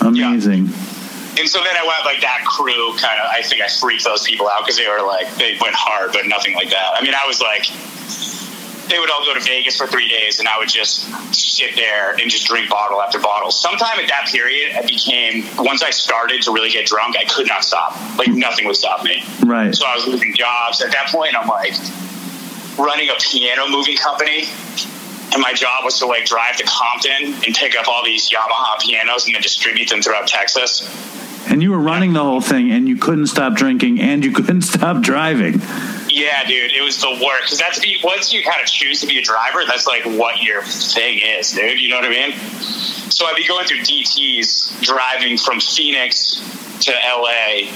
Amazing. 0.00 0.68
And 1.38 1.48
so 1.48 1.62
then 1.62 1.76
I 1.76 1.86
went 1.86 2.04
like 2.04 2.20
that 2.22 2.44
crew 2.44 2.96
kind 2.98 3.18
of, 3.20 3.30
I 3.30 3.42
think 3.42 3.62
I 3.62 3.68
freaked 3.68 4.04
those 4.04 4.24
people 4.24 4.48
out 4.48 4.62
because 4.62 4.76
they 4.76 4.88
were 4.88 5.02
like, 5.06 5.32
they 5.36 5.56
went 5.60 5.74
hard, 5.74 6.12
but 6.12 6.26
nothing 6.26 6.54
like 6.54 6.70
that. 6.70 6.94
I 6.94 7.02
mean, 7.02 7.14
I 7.14 7.26
was 7.26 7.40
like, 7.40 7.66
they 8.90 8.98
would 8.98 9.10
all 9.10 9.24
go 9.24 9.34
to 9.34 9.40
Vegas 9.40 9.76
for 9.76 9.86
three 9.86 10.08
days 10.08 10.40
and 10.40 10.48
I 10.48 10.58
would 10.58 10.68
just 10.68 11.06
sit 11.32 11.76
there 11.76 12.10
and 12.10 12.28
just 12.28 12.46
drink 12.46 12.68
bottle 12.68 13.00
after 13.00 13.20
bottle. 13.20 13.52
Sometime 13.52 14.00
at 14.00 14.08
that 14.08 14.26
period, 14.26 14.76
I 14.76 14.82
became, 14.82 15.46
once 15.58 15.82
I 15.82 15.90
started 15.90 16.42
to 16.42 16.50
really 16.50 16.70
get 16.70 16.86
drunk, 16.86 17.16
I 17.16 17.24
could 17.24 17.46
not 17.46 17.64
stop. 17.64 17.96
Like 18.18 18.28
nothing 18.28 18.66
would 18.66 18.76
stop 18.76 19.04
me. 19.04 19.22
Right. 19.44 19.74
So 19.74 19.86
I 19.86 19.94
was 19.94 20.08
losing 20.08 20.34
jobs. 20.34 20.82
At 20.82 20.90
that 20.90 21.08
point, 21.08 21.36
I'm 21.38 21.46
like 21.46 21.74
running 22.76 23.08
a 23.08 23.14
piano 23.20 23.68
moving 23.68 23.96
company. 23.96 24.48
And 25.32 25.40
my 25.40 25.52
job 25.52 25.84
was 25.84 25.98
to 26.00 26.06
like 26.06 26.24
drive 26.24 26.56
to 26.56 26.64
Compton 26.64 27.34
and 27.34 27.54
pick 27.54 27.76
up 27.76 27.88
all 27.88 28.04
these 28.04 28.30
Yamaha 28.30 28.80
pianos 28.80 29.26
and 29.26 29.34
then 29.34 29.42
distribute 29.42 29.88
them 29.88 30.02
throughout 30.02 30.26
Texas. 30.26 30.82
And 31.48 31.62
you 31.62 31.70
were 31.70 31.78
running 31.78 32.12
the 32.12 32.22
whole 32.22 32.40
thing, 32.40 32.70
and 32.70 32.88
you 32.88 32.96
couldn't 32.96 33.28
stop 33.28 33.54
drinking, 33.54 34.00
and 34.00 34.24
you 34.24 34.32
couldn't 34.36 34.62
stop 34.62 35.02
driving. 35.02 35.60
Yeah, 36.08 36.44
dude, 36.44 36.72
it 36.72 36.82
was 36.82 37.00
the 37.00 37.10
worst. 37.10 37.44
Because 37.44 37.58
that's 37.58 37.78
be 37.78 37.98
once 38.02 38.32
you 38.32 38.42
kind 38.42 38.60
of 38.60 38.66
choose 38.66 39.00
to 39.00 39.06
be 39.06 39.18
a 39.18 39.22
driver, 39.22 39.62
that's 39.66 39.86
like 39.86 40.04
what 40.04 40.42
your 40.42 40.62
thing 40.62 41.20
is, 41.22 41.52
dude. 41.52 41.80
You 41.80 41.88
know 41.88 41.96
what 41.96 42.04
I 42.04 42.10
mean? 42.10 42.32
So 43.10 43.26
I'd 43.26 43.36
be 43.36 43.46
going 43.46 43.66
through 43.66 43.80
DTs, 43.80 44.82
driving 44.82 45.38
from 45.38 45.60
Phoenix 45.60 46.40
to 46.80 46.92
LA, 46.92 47.70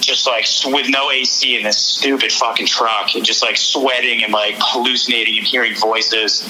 just 0.00 0.26
like 0.26 0.46
with 0.66 0.88
no 0.88 1.10
AC 1.10 1.56
in 1.56 1.64
this 1.64 1.78
stupid 1.78 2.32
fucking 2.32 2.66
truck, 2.66 3.14
and 3.14 3.24
just 3.24 3.42
like 3.42 3.56
sweating 3.56 4.22
and 4.24 4.32
like 4.32 4.56
hallucinating 4.58 5.38
and 5.38 5.46
hearing 5.46 5.74
voices. 5.76 6.48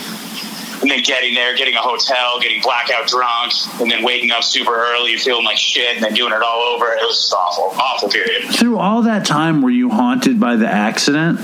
And 0.81 0.89
then 0.89 1.03
getting 1.03 1.35
there, 1.35 1.57
getting 1.57 1.75
a 1.75 1.81
hotel, 1.81 2.39
getting 2.41 2.63
blackout 2.63 3.09
drunk, 3.09 3.53
and 3.81 3.91
then 3.91 4.05
waking 4.05 4.31
up 4.31 4.45
super 4.45 4.73
early, 4.73 5.17
feeling 5.17 5.45
like 5.45 5.59
shit, 5.59 5.97
and 5.97 6.05
then 6.05 6.15
doing 6.15 6.33
it 6.33 6.41
all 6.41 6.63
over. 6.63 6.93
It 6.93 7.03
was 7.03 7.17
just 7.17 7.35
awful, 7.35 7.65
awful 7.81 8.09
period. 8.09 8.45
Through 8.55 8.79
all 8.79 9.03
that 9.03 9.27
time, 9.27 9.61
were 9.61 9.71
you 9.71 9.91
haunted 9.91 10.39
by 10.39 10.55
the 10.55 10.69
accident? 10.69 11.41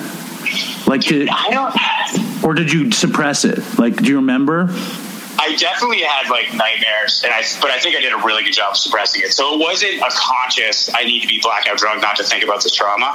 Like, 0.87 1.01
did, 1.01 1.29
I 1.31 1.51
don't. 1.51 2.45
or 2.45 2.55
did 2.55 2.73
you 2.73 2.93
suppress 2.93 3.45
it? 3.45 3.59
Like, 3.77 3.97
do 3.97 4.09
you 4.09 4.17
remember? 4.17 4.69
I 5.45 5.55
definitely 5.57 6.01
had 6.03 6.31
like 6.31 6.53
nightmares, 6.55 7.23
and 7.25 7.33
I 7.33 7.43
but 7.61 7.71
I 7.71 7.79
think 7.79 7.97
I 7.97 8.01
did 8.01 8.13
a 8.13 8.17
really 8.25 8.43
good 8.45 8.53
job 8.55 8.71
of 8.73 8.77
suppressing 8.79 9.23
it. 9.23 9.33
So 9.33 9.55
it 9.55 9.61
wasn't 9.61 10.01
a 10.01 10.09
conscious. 10.11 10.89
I 10.95 11.05
need 11.05 11.21
to 11.21 11.29
be 11.29 11.39
blackout 11.43 11.77
drunk 11.79 12.01
not 12.03 12.17
to 12.17 12.25
think 12.25 12.43
about 12.45 12.63
this 12.63 12.73
trauma. 12.75 13.15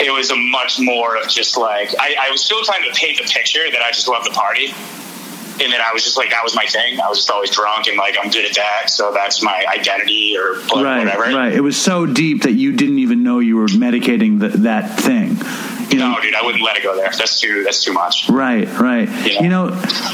It 0.00 0.12
was 0.12 0.30
a 0.30 0.36
much 0.36 0.78
more 0.78 1.16
of 1.16 1.28
just 1.28 1.56
like 1.56 1.94
I, 1.98 2.14
I 2.28 2.30
was 2.30 2.44
still 2.44 2.62
trying 2.62 2.82
to 2.82 2.94
paint 2.98 3.18
the 3.18 3.24
picture 3.24 3.70
that 3.70 3.80
I 3.82 3.90
just 3.90 4.08
love 4.08 4.24
the 4.24 4.30
party, 4.30 4.66
and 4.66 5.72
that 5.72 5.80
I 5.80 5.92
was 5.92 6.04
just 6.04 6.16
like 6.16 6.30
that 6.30 6.42
was 6.44 6.54
my 6.54 6.66
thing. 6.66 7.00
I 7.00 7.08
was 7.08 7.18
just 7.18 7.30
always 7.30 7.50
drunk 7.50 7.86
and 7.88 7.96
like 7.96 8.16
I'm 8.22 8.30
good 8.30 8.44
at 8.44 8.54
that, 8.56 8.90
so 8.90 9.12
that's 9.12 9.42
my 9.42 9.64
identity 9.72 10.36
or 10.38 10.54
Right, 10.82 11.04
whatever. 11.04 11.22
right. 11.34 11.52
It 11.52 11.60
was 11.62 11.76
so 11.76 12.06
deep 12.06 12.42
that 12.42 12.52
you 12.52 12.72
didn't 12.72 12.98
even 13.00 13.22
know 13.22 13.38
you 13.40 13.56
were 13.56 13.66
medicating 13.66 14.38
the, 14.40 14.48
that 14.58 14.98
thing. 15.00 15.36
You 15.90 15.98
know, 15.98 16.12
No, 16.12 16.20
dude, 16.20 16.34
I 16.34 16.42
wouldn't 16.42 16.62
let 16.62 16.76
it 16.76 16.82
go 16.82 16.94
there. 16.94 17.10
That's 17.10 17.40
too. 17.40 17.62
That's 17.64 17.82
too 17.82 17.92
much. 17.92 18.28
Right, 18.28 18.68
right. 18.78 19.08
Yeah. 19.08 19.42
You 19.42 19.48
know, 19.48 19.68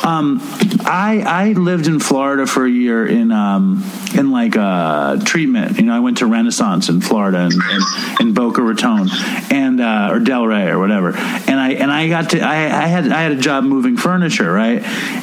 um, 0.05 0.41
I 0.85 1.23
I 1.27 1.53
lived 1.53 1.87
in 1.87 2.01
Florida 2.01 2.47
for 2.47 2.65
a 2.65 2.71
year 2.71 3.07
in 3.07 3.33
um, 3.33 3.83
in 4.17 4.31
like 4.31 4.57
uh, 4.57 5.17
treatment. 5.25 5.79
You 5.79 5.85
know, 5.87 5.95
I 5.95 6.01
went 6.01 6.19
to 6.19 6.27
Renaissance 6.27 6.89
in 6.89 7.01
Florida 7.01 7.39
and 7.39 7.53
in, 7.53 8.29
in 8.29 8.35
Boca 8.35 8.63
Raton 8.63 9.09
and 9.51 9.81
uh, 9.81 10.11
or 10.13 10.21
Delray 10.21 10.69
or 10.69 10.79
whatever. 10.79 11.09
And 11.09 11.59
I 11.59 11.71
and 11.73 11.91
I 11.91 12.09
got 12.09 12.31
to 12.31 12.41
I, 12.41 12.55
I 12.55 12.87
had 12.87 13.11
I 13.11 13.23
had 13.23 13.33
a 13.33 13.37
job 13.41 13.65
moving 13.65 13.97
furniture, 13.97 14.53
right? 14.53 14.83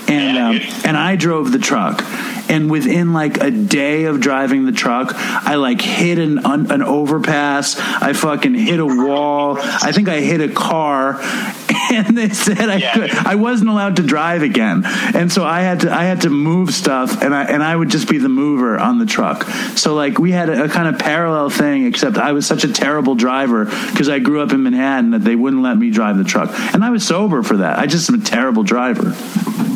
And 0.10 0.36
Yeah, 0.36 0.50
um, 0.50 0.60
and 0.86 0.98
I 0.98 1.16
drove 1.16 1.52
the 1.52 1.60
truck. 1.60 2.04
And 2.52 2.70
within 2.70 3.14
like 3.14 3.38
a 3.42 3.50
day 3.50 4.04
of 4.06 4.20
driving 4.20 4.66
the 4.66 4.72
truck, 4.72 5.14
I 5.16 5.56
like 5.56 5.82
hit 5.82 6.20
an 6.20 6.40
an 6.46 6.82
overpass. 6.84 7.80
I 7.80 8.14
fucking 8.14 8.54
hit 8.54 8.80
a 8.80 8.86
wall. 8.86 9.58
I 9.60 9.92
think 9.92 10.10
I 10.10 10.20
hit 10.20 10.42
a 10.42 10.50
car, 10.54 11.20
and 11.92 12.18
they 12.18 12.30
said 12.30 12.70
I 12.70 12.76
Yeah. 12.76 12.94
could, 12.94 13.12
I 13.12 13.36
wasn't 13.36 13.70
allowed 13.70 13.96
to 13.98 14.04
drive 14.04 14.42
again, 14.44 14.84
and 14.86 15.32
so 15.32 15.44
I 15.44 15.62
had 15.62 15.82
to 15.82 15.92
I 15.92 16.04
had 16.04 16.22
to 16.22 16.30
move 16.30 16.74
stuff, 16.74 17.22
and 17.22 17.34
I 17.34 17.44
and 17.46 17.64
I 17.64 17.76
would 17.76 17.90
just 17.90 18.10
be 18.10 18.18
the 18.18 18.30
mover 18.30 18.78
on 18.78 19.00
the 19.00 19.06
truck. 19.06 19.44
So 19.76 19.94
like 19.96 20.20
we 20.20 20.32
had 20.32 20.50
a, 20.50 20.66
a 20.66 20.70
kind 20.70 20.88
of 20.94 21.00
parallel 21.00 21.50
thing, 21.50 21.86
except 21.86 22.18
I 22.18 22.34
was 22.34 22.46
such 22.46 22.64
a 22.64 22.72
terrible 22.72 23.16
driver 23.16 23.66
because 23.66 24.10
I 24.10 24.20
grew 24.20 24.42
up 24.42 24.52
in 24.52 24.64
Manhattan 24.64 25.12
that 25.12 25.24
they 25.24 25.36
wouldn't 25.36 25.64
let 25.64 25.78
me 25.78 25.90
drive 25.92 26.18
the 26.18 26.24
truck, 26.26 26.50
and 26.74 26.84
I 26.84 26.90
was 26.90 27.06
sober 27.08 27.44
for 27.44 27.58
that. 27.58 27.80
I 27.80 27.86
just 27.88 28.10
am 28.10 28.20
a 28.20 28.24
terrible 28.24 28.64
driver. 28.64 29.16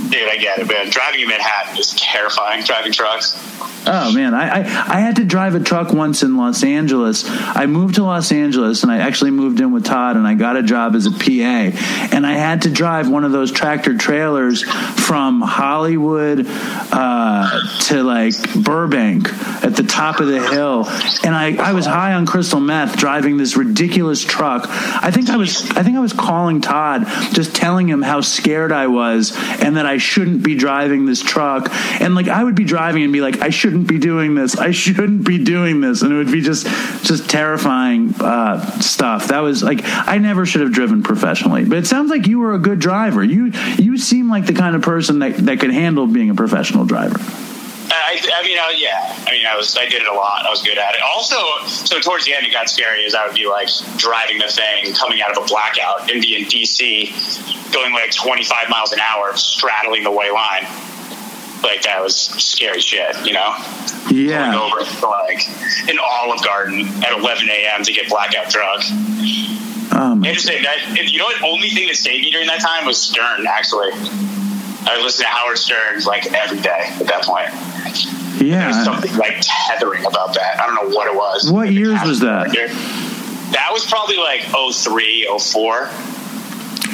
Dude, 0.05 0.29
I 0.29 0.37
get 0.37 0.59
it, 0.59 0.67
man. 0.67 0.89
Driving 0.91 1.21
in 1.21 1.27
Manhattan 1.29 1.77
is 1.77 1.93
terrifying. 1.95 2.63
Driving 2.65 2.93
trucks. 2.93 3.54
Oh 3.87 4.11
man, 4.13 4.33
I, 4.33 4.61
I 4.61 4.95
I 4.95 4.99
had 4.99 5.17
to 5.17 5.23
drive 5.23 5.55
a 5.55 5.59
truck 5.59 5.91
once 5.93 6.23
in 6.23 6.37
Los 6.37 6.63
Angeles. 6.63 7.25
I 7.27 7.65
moved 7.65 7.95
to 7.95 8.03
Los 8.03 8.31
Angeles 8.31 8.83
and 8.83 8.91
I 8.91 8.97
actually 8.97 9.31
moved 9.31 9.59
in 9.59 9.71
with 9.71 9.85
Todd 9.85 10.15
and 10.15 10.25
I 10.25 10.33
got 10.33 10.57
a 10.57 10.63
job 10.63 10.95
as 10.95 11.05
a 11.05 11.11
PA 11.11 11.77
and 12.15 12.25
I 12.25 12.33
had 12.33 12.63
to 12.63 12.69
drive 12.69 13.09
one 13.09 13.23
of 13.23 13.31
those 13.31 13.51
tractor 13.51 13.97
trailers 13.97 14.63
from 14.63 15.41
Hollywood 15.41 16.45
uh, 16.47 17.61
to 17.81 18.03
like 18.03 18.35
Burbank 18.55 19.31
at 19.63 19.75
the 19.75 19.83
top 19.83 20.19
of 20.19 20.27
the 20.27 20.41
hill 20.47 20.85
and 21.23 21.35
I, 21.35 21.55
I 21.57 21.73
was 21.73 21.85
high 21.85 22.13
on 22.13 22.25
crystal 22.25 22.59
meth 22.59 22.97
driving 22.97 23.37
this 23.37 23.55
ridiculous 23.55 24.23
truck. 24.23 24.65
I 24.67 25.11
think 25.11 25.29
I 25.29 25.37
was 25.37 25.69
I 25.71 25.83
think 25.83 25.97
I 25.97 25.99
was 25.99 26.13
calling 26.13 26.61
Todd 26.61 27.05
just 27.33 27.55
telling 27.55 27.87
him 27.87 28.01
how 28.01 28.21
scared 28.21 28.71
I 28.71 28.87
was 28.87 29.35
and 29.61 29.77
that 29.77 29.85
I 29.85 29.97
shouldn't 29.97 30.43
be 30.43 30.55
driving 30.55 31.05
this 31.05 31.21
truck 31.21 31.69
and 32.01 32.15
like 32.15 32.27
I 32.27 32.43
would 32.43 32.55
be 32.55 32.63
driving 32.63 33.03
and 33.03 33.13
be 33.13 33.21
like 33.21 33.41
I 33.41 33.49
shouldn't 33.75 33.89
be 33.89 33.99
doing 33.99 34.35
this 34.35 34.57
I 34.57 34.71
shouldn't 34.71 35.25
be 35.25 35.43
doing 35.43 35.81
this 35.81 36.01
and 36.01 36.13
it 36.13 36.15
would 36.15 36.31
be 36.31 36.39
just 36.39 36.65
just 37.03 37.29
terrifying 37.29 38.15
uh, 38.21 38.65
stuff 38.79 39.27
that 39.27 39.39
was 39.39 39.63
like 39.63 39.81
I 39.83 40.17
never 40.17 40.45
should 40.45 40.61
have 40.61 40.71
driven 40.71 41.03
professionally 41.03 41.65
but 41.65 41.77
it 41.79 41.85
sounds 41.85 42.09
like 42.09 42.25
you 42.25 42.39
were 42.39 42.53
a 42.53 42.57
good 42.57 42.79
driver 42.79 43.21
you 43.21 43.51
you 43.77 43.97
seem 43.97 44.29
like 44.29 44.45
the 44.45 44.53
kind 44.53 44.77
of 44.77 44.81
person 44.81 45.19
that, 45.19 45.35
that 45.47 45.59
could 45.59 45.73
handle 45.73 46.07
being 46.07 46.29
a 46.29 46.35
professional 46.35 46.85
driver 46.85 47.19
I, 47.87 48.19
I 48.37 48.43
mean, 48.43 48.57
I, 48.57 48.73
yeah. 48.77 49.23
I 49.27 49.31
mean, 49.31 49.45
I 49.45 49.55
was, 49.55 49.77
I 49.77 49.85
did 49.85 50.01
it 50.01 50.07
a 50.07 50.13
lot. 50.13 50.45
I 50.45 50.49
was 50.49 50.61
good 50.63 50.77
at 50.77 50.95
it. 50.95 51.01
Also, 51.01 51.37
so 51.67 51.99
towards 51.99 52.25
the 52.25 52.33
end, 52.33 52.45
it 52.45 52.51
got 52.51 52.69
scary 52.69 53.05
as 53.05 53.13
I 53.13 53.25
would 53.25 53.35
be 53.35 53.47
like 53.47 53.69
driving 53.97 54.39
the 54.39 54.47
thing, 54.47 54.93
coming 54.93 55.21
out 55.21 55.37
of 55.37 55.43
a 55.43 55.47
blackout, 55.47 56.09
and 56.11 56.21
be 56.21 56.35
in 56.35 56.45
DC, 56.45 57.73
going 57.73 57.93
like 57.93 58.11
25 58.11 58.69
miles 58.69 58.91
an 58.91 58.99
hour, 58.99 59.35
straddling 59.37 60.03
the 60.03 60.11
white 60.11 60.33
line. 60.33 60.65
Like 61.63 61.81
that 61.83 62.01
was 62.01 62.15
scary 62.15 62.79
shit, 62.81 63.15
you 63.25 63.33
know. 63.33 63.55
Yeah. 64.11 64.51
Going 64.53 64.71
over 64.73 64.83
to 64.83 65.07
like 65.07 65.47
an 65.89 65.97
Olive 65.99 66.43
Garden 66.43 66.81
at 67.03 67.17
11 67.17 67.49
a.m. 67.49 67.83
to 67.83 67.91
get 67.93 68.07
blackout 68.09 68.49
drunk. 68.49 68.83
um, 69.93 70.23
Interesting. 70.23 70.63
That 70.63 70.95
you 71.11 71.17
know 71.19 71.25
what? 71.25 71.41
Only 71.43 71.69
thing 71.69 71.87
that 71.87 71.95
saved 71.95 72.23
me 72.23 72.31
during 72.31 72.47
that 72.47 72.61
time 72.61 72.85
was 72.85 73.01
Stern. 73.01 73.47
Actually, 73.47 73.89
I 73.93 74.93
would 74.95 75.03
listen 75.03 75.25
to 75.25 75.29
Howard 75.31 75.57
Stern 75.57 76.01
like 76.05 76.31
every 76.33 76.59
day 76.59 76.89
at 76.99 77.07
that 77.07 77.23
point. 77.23 77.49
Yeah 78.41 78.83
something 78.83 79.15
like 79.15 79.37
tethering 79.41 80.05
about 80.05 80.33
that. 80.35 80.59
I 80.59 80.65
don't 80.67 80.75
know 80.75 80.95
what 80.95 81.07
it 81.07 81.15
was. 81.15 81.49
What 81.51 81.71
years 81.71 81.99
was 82.03 82.19
that? 82.19 82.51
That 83.53 83.69
was 83.71 83.85
probably 83.85 84.17
like 84.17 84.41
03, 84.41 85.27
04. 85.39 85.89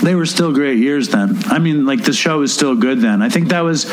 They 0.01 0.15
were 0.15 0.25
still 0.25 0.51
great 0.53 0.79
years 0.79 1.09
then 1.09 1.37
I 1.45 1.59
mean 1.59 1.85
like 1.85 2.03
the 2.03 2.13
show 2.13 2.39
was 2.39 2.53
still 2.53 2.75
good 2.75 2.99
then 3.01 3.21
I 3.21 3.29
think 3.29 3.49
that 3.49 3.61
was 3.61 3.85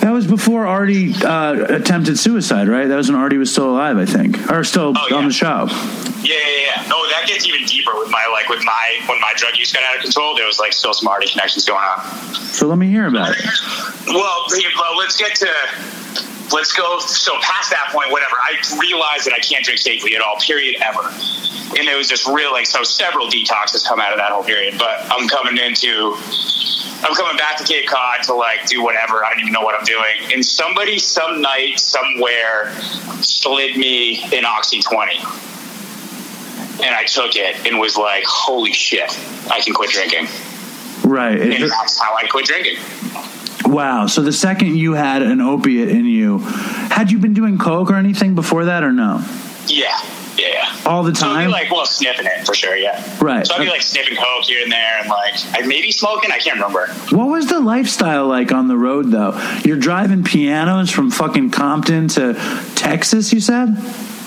that 0.00 0.10
was 0.12 0.26
before 0.26 0.66
Artie 0.66 1.14
uh, 1.24 1.64
attempted 1.76 2.18
suicide 2.18 2.68
right 2.68 2.86
that 2.86 2.96
was 2.96 3.10
when 3.10 3.18
Artie 3.18 3.38
was 3.38 3.50
still 3.50 3.70
alive 3.70 3.96
I 3.98 4.04
think 4.06 4.50
or 4.50 4.62
still 4.64 4.92
Oh, 4.96 5.06
yeah. 5.10 5.16
on 5.16 5.24
the 5.26 5.32
show 5.32 5.66
Yeah, 6.22 6.34
yeah, 6.36 6.66
yeah. 6.76 6.86
No, 6.88 7.08
that 7.10 7.24
gets 7.26 7.46
even 7.46 7.64
deeper 7.66 7.92
with 7.98 8.10
my 8.10 8.24
like 8.32 8.48
with 8.48 8.62
my 8.64 9.00
when 9.06 9.20
my 9.20 9.32
drug 9.36 9.56
use 9.56 9.72
got 9.72 9.82
out 9.84 9.96
of 9.96 10.02
control. 10.02 10.34
There 10.36 10.46
was 10.46 10.58
like 10.58 10.72
still 10.72 10.92
some 10.94 11.08
Artie 11.08 11.28
connections 11.28 11.64
going 11.64 11.82
on. 11.82 12.00
so 12.52 12.66
let 12.66 12.78
me 12.78 12.88
hear 12.88 13.06
about 13.06 13.34
it 13.36 13.44
Well, 14.06 14.46
well, 14.48 14.96
let's 14.98 15.16
get 15.16 15.34
to 15.36 15.48
let's 16.52 16.72
go. 16.72 16.98
So 17.00 17.32
past 17.40 17.70
that 17.70 17.90
point, 17.92 18.10
whatever. 18.10 18.36
I 18.36 18.54
realized 18.78 19.26
that 19.26 19.34
I 19.34 19.40
can't 19.40 19.64
drink 19.64 19.80
safely 19.80 20.14
at 20.14 20.22
all. 20.22 20.36
Period. 20.36 20.76
Ever. 20.82 21.10
And 21.76 21.88
it 21.88 21.96
was 21.96 22.08
just 22.08 22.26
real 22.26 22.52
like 22.52 22.66
so. 22.66 22.82
Several 22.82 23.26
detoxes 23.28 23.84
come 23.86 24.00
out 24.00 24.12
of 24.12 24.18
that 24.18 24.30
whole 24.30 24.44
period. 24.44 24.78
But 24.78 25.06
I'm 25.10 25.28
coming 25.28 25.58
into. 25.58 26.16
I'm 27.04 27.14
coming 27.14 27.36
back 27.36 27.58
to 27.58 27.64
Cape 27.64 27.86
Cod 27.86 28.22
to 28.24 28.34
like 28.34 28.66
do 28.66 28.82
whatever. 28.82 29.24
I 29.24 29.30
don't 29.30 29.40
even 29.40 29.52
know 29.52 29.60
what 29.60 29.74
I'm 29.78 29.84
doing. 29.84 30.32
And 30.32 30.44
somebody, 30.44 30.98
some 30.98 31.42
night, 31.42 31.78
somewhere, 31.78 32.72
slid 33.20 33.76
me 33.76 34.24
an 34.32 34.46
Oxy 34.46 34.80
20. 34.80 35.18
And 36.82 36.94
I 36.94 37.04
took 37.04 37.36
it 37.36 37.66
and 37.66 37.78
was 37.78 37.96
like, 37.98 38.24
holy 38.24 38.72
shit, 38.72 39.10
I 39.50 39.60
can 39.60 39.74
quit 39.74 39.90
drinking. 39.90 40.26
right 41.04 41.38
And 41.38 41.52
that's 41.52 42.00
how 42.00 42.14
I 42.14 42.26
quit 42.26 42.46
drinking. 42.46 42.78
Wow. 43.66 44.06
So 44.06 44.22
the 44.22 44.32
second 44.32 44.76
you 44.76 44.92
had 44.94 45.22
an 45.22 45.40
opiate 45.40 45.88
in 45.88 46.04
you, 46.06 46.38
had 46.38 47.10
you 47.10 47.18
been 47.18 47.34
doing 47.34 47.58
coke 47.58 47.90
or 47.90 47.94
anything 47.96 48.34
before 48.34 48.66
that 48.66 48.82
or 48.84 48.92
no? 48.92 49.24
Yeah, 49.66 49.98
yeah, 50.36 50.48
yeah. 50.48 50.76
All 50.86 51.02
the 51.02 51.14
So 51.14 51.26
I'd 51.26 51.32
time? 51.34 51.46
be 51.46 51.52
like, 51.52 51.70
well, 51.70 51.86
sniffing 51.86 52.26
it 52.26 52.44
for 52.46 52.54
sure, 52.54 52.76
yeah. 52.76 53.02
Right. 53.20 53.46
So 53.46 53.54
I'd 53.54 53.60
be 53.60 53.68
like 53.70 53.80
sniffing 53.82 54.16
coke 54.16 54.44
here 54.44 54.62
and 54.62 54.70
there, 54.70 54.98
and 55.00 55.08
like 55.08 55.34
I 55.54 55.66
maybe 55.66 55.90
smoking. 55.90 56.30
I 56.30 56.38
can't 56.38 56.56
remember. 56.56 56.88
What 57.16 57.28
was 57.28 57.46
the 57.46 57.60
lifestyle 57.60 58.26
like 58.26 58.52
on 58.52 58.68
the 58.68 58.76
road 58.76 59.10
though? 59.10 59.32
You're 59.64 59.78
driving 59.78 60.22
pianos 60.24 60.90
from 60.90 61.10
fucking 61.10 61.50
Compton 61.50 62.08
to 62.08 62.34
Texas, 62.74 63.32
you 63.32 63.40
said? 63.40 63.76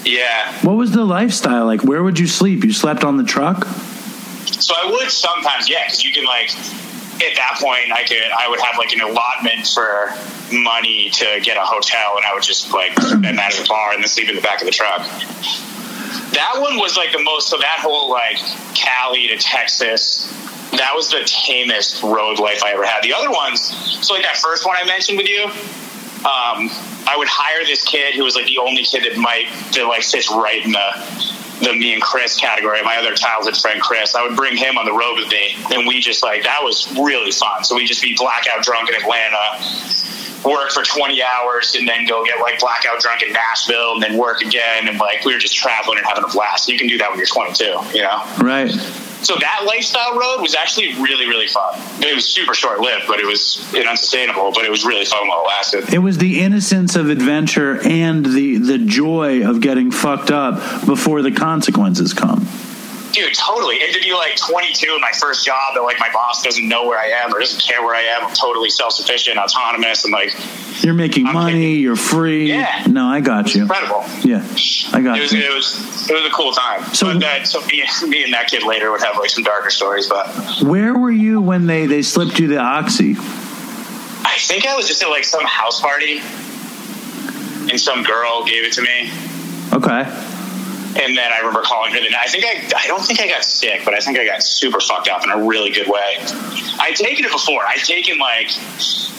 Yeah. 0.03 0.51
What 0.63 0.77
was 0.77 0.91
the 0.91 1.03
lifestyle 1.05 1.65
like? 1.65 1.83
Where 1.83 2.01
would 2.01 2.17
you 2.17 2.27
sleep? 2.27 2.63
You 2.63 2.71
slept 2.73 3.03
on 3.03 3.17
the 3.17 3.23
truck? 3.23 3.65
So 3.65 4.73
I 4.75 4.89
would 4.89 5.11
sometimes, 5.11 5.69
yeah, 5.69 5.83
because 5.85 6.03
you 6.03 6.11
can 6.13 6.25
like 6.25 6.49
at 7.21 7.35
that 7.35 7.57
point 7.59 7.91
I 7.91 8.03
could 8.03 8.21
I 8.37 8.49
would 8.49 8.59
have 8.59 8.77
like 8.77 8.93
an 8.93 9.01
allotment 9.01 9.67
for 9.67 10.13
money 10.51 11.09
to 11.11 11.39
get 11.41 11.57
a 11.57 11.65
hotel, 11.65 12.17
and 12.17 12.25
I 12.25 12.33
would 12.33 12.43
just 12.43 12.71
like 12.71 12.93
spend 12.99 13.37
that 13.37 13.53
at 13.53 13.61
the 13.61 13.65
bar 13.67 13.93
and 13.93 14.01
then 14.01 14.07
sleep 14.07 14.29
in 14.29 14.35
the 14.35 14.41
back 14.41 14.61
of 14.61 14.65
the 14.65 14.71
truck. 14.71 15.01
That 16.33 16.55
one 16.57 16.77
was 16.77 16.97
like 16.97 17.11
the 17.11 17.23
most. 17.23 17.49
So 17.49 17.57
that 17.57 17.79
whole 17.79 18.09
like 18.09 18.37
Cali 18.75 19.27
to 19.27 19.37
Texas. 19.37 20.33
That 20.71 20.91
was 20.93 21.09
the 21.09 21.23
tamest 21.25 22.03
road 22.03 22.39
life 22.39 22.61
I 22.61 22.73
ever 22.73 22.85
had. 22.85 23.01
The 23.01 23.13
other 23.13 23.31
ones, 23.31 23.61
so 24.05 24.13
like 24.13 24.23
that 24.23 24.35
first 24.35 24.65
one 24.65 24.75
I 24.77 24.83
mentioned 24.83 25.17
with 25.17 25.27
you, 25.27 25.45
um, 25.45 26.69
I 27.07 27.15
would 27.17 27.29
hire 27.29 27.65
this 27.65 27.83
kid 27.85 28.15
who 28.15 28.23
was 28.23 28.35
like 28.35 28.45
the 28.45 28.57
only 28.57 28.83
kid 28.83 29.05
that 29.05 29.17
might 29.17 29.47
that 29.73 29.85
like 29.87 30.03
fits 30.03 30.29
right 30.29 30.63
in 30.63 30.73
the 30.73 31.36
the 31.61 31.73
me 31.73 31.93
and 31.93 32.01
Chris 32.01 32.35
category. 32.35 32.81
My 32.83 32.97
other 32.97 33.13
childhood 33.15 33.57
friend 33.57 33.81
Chris, 33.81 34.15
I 34.15 34.25
would 34.25 34.35
bring 34.35 34.57
him 34.57 34.77
on 34.77 34.85
the 34.85 34.93
road 34.93 35.15
with 35.15 35.29
me, 35.29 35.55
and 35.75 35.87
we 35.87 35.99
just 35.99 36.23
like 36.23 36.43
that 36.43 36.59
was 36.61 36.91
really 36.97 37.31
fun. 37.31 37.63
So 37.63 37.75
we 37.75 37.85
just 37.85 38.01
be 38.01 38.15
blackout 38.15 38.63
drunk 38.63 38.89
in 38.89 38.95
Atlanta, 38.95 39.63
work 40.43 40.71
for 40.71 40.83
twenty 40.83 41.21
hours, 41.23 41.75
and 41.75 41.87
then 41.87 42.05
go 42.05 42.23
get 42.25 42.39
like 42.39 42.59
blackout 42.59 42.99
drunk 42.99 43.21
in 43.23 43.33
Nashville, 43.33 43.93
and 43.93 44.03
then 44.03 44.17
work 44.17 44.41
again, 44.41 44.87
and 44.87 44.97
like 44.99 45.25
we 45.25 45.33
were 45.33 45.39
just 45.39 45.55
traveling 45.55 45.97
and 45.97 46.07
having 46.07 46.23
a 46.23 46.27
blast. 46.33 46.67
You 46.67 46.77
can 46.77 46.87
do 46.87 46.97
that 46.97 47.09
when 47.09 47.17
you're 47.17 47.27
22, 47.27 47.63
you 47.93 48.03
know. 48.03 48.23
Right. 48.39 48.71
So 49.21 49.35
that 49.35 49.63
lifestyle 49.65 50.13
road 50.13 50.41
was 50.41 50.53
actually 50.53 50.93
really, 51.01 51.27
really 51.27 51.47
fun. 51.47 51.73
It 52.01 52.13
was 52.13 52.25
super 52.25 52.53
short 52.53 52.79
lived, 52.79 53.05
but 53.07 53.19
it 53.19 53.25
was 53.25 53.65
unsustainable. 53.73 54.51
But 54.53 54.65
it 54.65 54.71
was 54.71 54.85
really 54.85 55.05
fun 55.05 55.27
while 55.27 55.41
it 55.41 55.47
lasted. 55.47 55.93
It 55.93 55.99
was 55.99 56.19
the 56.19 56.39
innocence 56.39 56.95
of 56.95 57.09
adventure 57.09 57.81
and 57.83 58.25
the 58.25 58.57
the 58.57 58.77
joy 58.77 59.47
of 59.47 59.59
getting 59.59 59.91
fucked 59.91 60.29
up 60.29 60.85
before 60.85 61.21
the 61.23 61.31
consequences 61.31 62.13
come. 62.13 62.47
Dude, 63.11 63.33
totally. 63.33 63.77
And 63.81 63.93
to 63.93 63.99
be 63.99 64.13
like 64.13 64.35
22 64.35 64.93
in 64.93 65.01
my 65.01 65.11
first 65.19 65.45
job, 65.45 65.73
that 65.73 65.81
like 65.81 65.99
my 65.99 66.09
boss 66.11 66.43
doesn't 66.43 66.67
know 66.67 66.85
where 66.85 66.99
I 66.99 67.07
am 67.23 67.33
or 67.33 67.39
doesn't 67.39 67.61
care 67.61 67.81
where 67.81 67.95
I 67.95 68.01
am. 68.01 68.25
I'm 68.27 68.33
totally 68.35 68.69
self 68.69 68.93
sufficient, 68.93 69.37
autonomous, 69.37 70.03
and 70.03 70.11
like 70.13 70.35
You're 70.83 70.93
making 70.93 71.25
I'm 71.27 71.33
money, 71.33 71.75
you're 71.75 71.95
free. 71.95 72.49
Yeah. 72.49 72.83
No, 72.87 73.05
I 73.07 73.21
got 73.21 73.55
you. 73.55 73.63
incredible. 73.63 74.03
Yeah. 74.23 74.45
I 74.93 75.01
got 75.01 75.17
It 75.17 75.21
was, 75.21 75.33
you. 75.33 75.39
it 75.41 75.53
was 75.53 76.09
it 76.09 76.13
was 76.13 76.25
a 76.25 76.29
cool 76.33 76.51
time. 76.51 76.83
So- 76.93 77.07
but 77.13 77.19
that, 77.21 77.47
so 77.47 77.61
me, 77.65 77.83
me 78.07 78.23
and 78.23 78.33
that 78.33 78.47
kid 78.49 78.63
later 78.63 78.91
would 78.91 79.01
have 79.01 79.17
like 79.17 79.29
some 79.29 79.43
darker 79.43 79.69
stories. 79.69 80.07
But 80.07 80.27
Where 80.61 80.93
were 80.97 81.11
you 81.11 81.41
when 81.41 81.65
they 81.65 81.85
they 81.87 82.01
slipped 82.03 82.39
you 82.39 82.47
the 82.47 82.57
oxy? 82.59 83.15
I 83.17 84.35
think 84.39 84.67
I 84.67 84.75
was 84.75 84.87
just 84.87 85.01
at 85.01 85.09
like 85.09 85.23
some 85.23 85.45
house 85.45 85.79
party, 85.81 86.19
and 87.71 87.79
some 87.79 88.03
girl 88.03 88.43
gave 88.45 88.63
it 88.65 88.73
to 88.73 88.81
me. 88.81 89.11
Okay. 89.73 90.03
And 90.97 91.15
then 91.15 91.31
I 91.31 91.37
remember 91.39 91.61
calling 91.61 91.93
her. 91.93 91.99
The, 91.99 92.09
I 92.19 92.27
think 92.27 92.43
I, 92.43 92.83
I 92.83 92.87
don't 92.87 93.03
think 93.03 93.21
I 93.21 93.27
got 93.27 93.43
sick, 93.43 93.85
but 93.85 93.93
I 93.93 93.99
think 93.99 94.17
I 94.17 94.25
got 94.25 94.41
super 94.41 94.79
fucked 94.79 95.07
up 95.07 95.23
in 95.23 95.29
a 95.29 95.45
really 95.45 95.69
good 95.69 95.87
way. 95.87 96.17
I'd 96.79 96.95
taken 96.95 97.25
it 97.25 97.31
before. 97.31 97.65
I'd 97.67 97.83
taken 97.83 98.17
like 98.17 98.47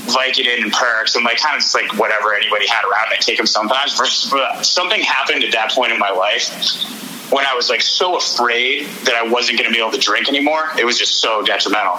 Vicodin 0.09 0.63
and 0.63 0.73
perks 0.73 1.15
and 1.15 1.25
like 1.25 1.39
kind 1.39 1.57
of 1.57 1.63
just 1.63 1.75
like 1.75 1.97
whatever 1.99 2.35
anybody 2.35 2.67
had 2.67 2.85
around. 2.85 3.07
I 3.11 3.17
take 3.21 3.37
them 3.37 3.47
sometimes. 3.47 3.97
But 4.31 4.67
something 4.67 5.01
happened 5.03 5.45
at 5.45 5.53
that 5.53 5.71
point 5.73 5.93
in 5.93 5.99
my 5.99 6.11
life 6.11 6.51
when 7.31 7.45
I 7.47 7.55
was 7.55 7.69
like 7.69 7.83
so 7.83 8.17
afraid 8.17 8.87
that 9.05 9.15
I 9.15 9.29
wasn't 9.29 9.59
going 9.59 9.71
to 9.71 9.75
be 9.75 9.81
able 9.81 9.93
to 9.93 10.01
drink 10.01 10.29
anymore. 10.29 10.71
It 10.79 10.85
was 10.85 10.99
just 10.99 11.21
so 11.21 11.43
detrimental 11.43 11.97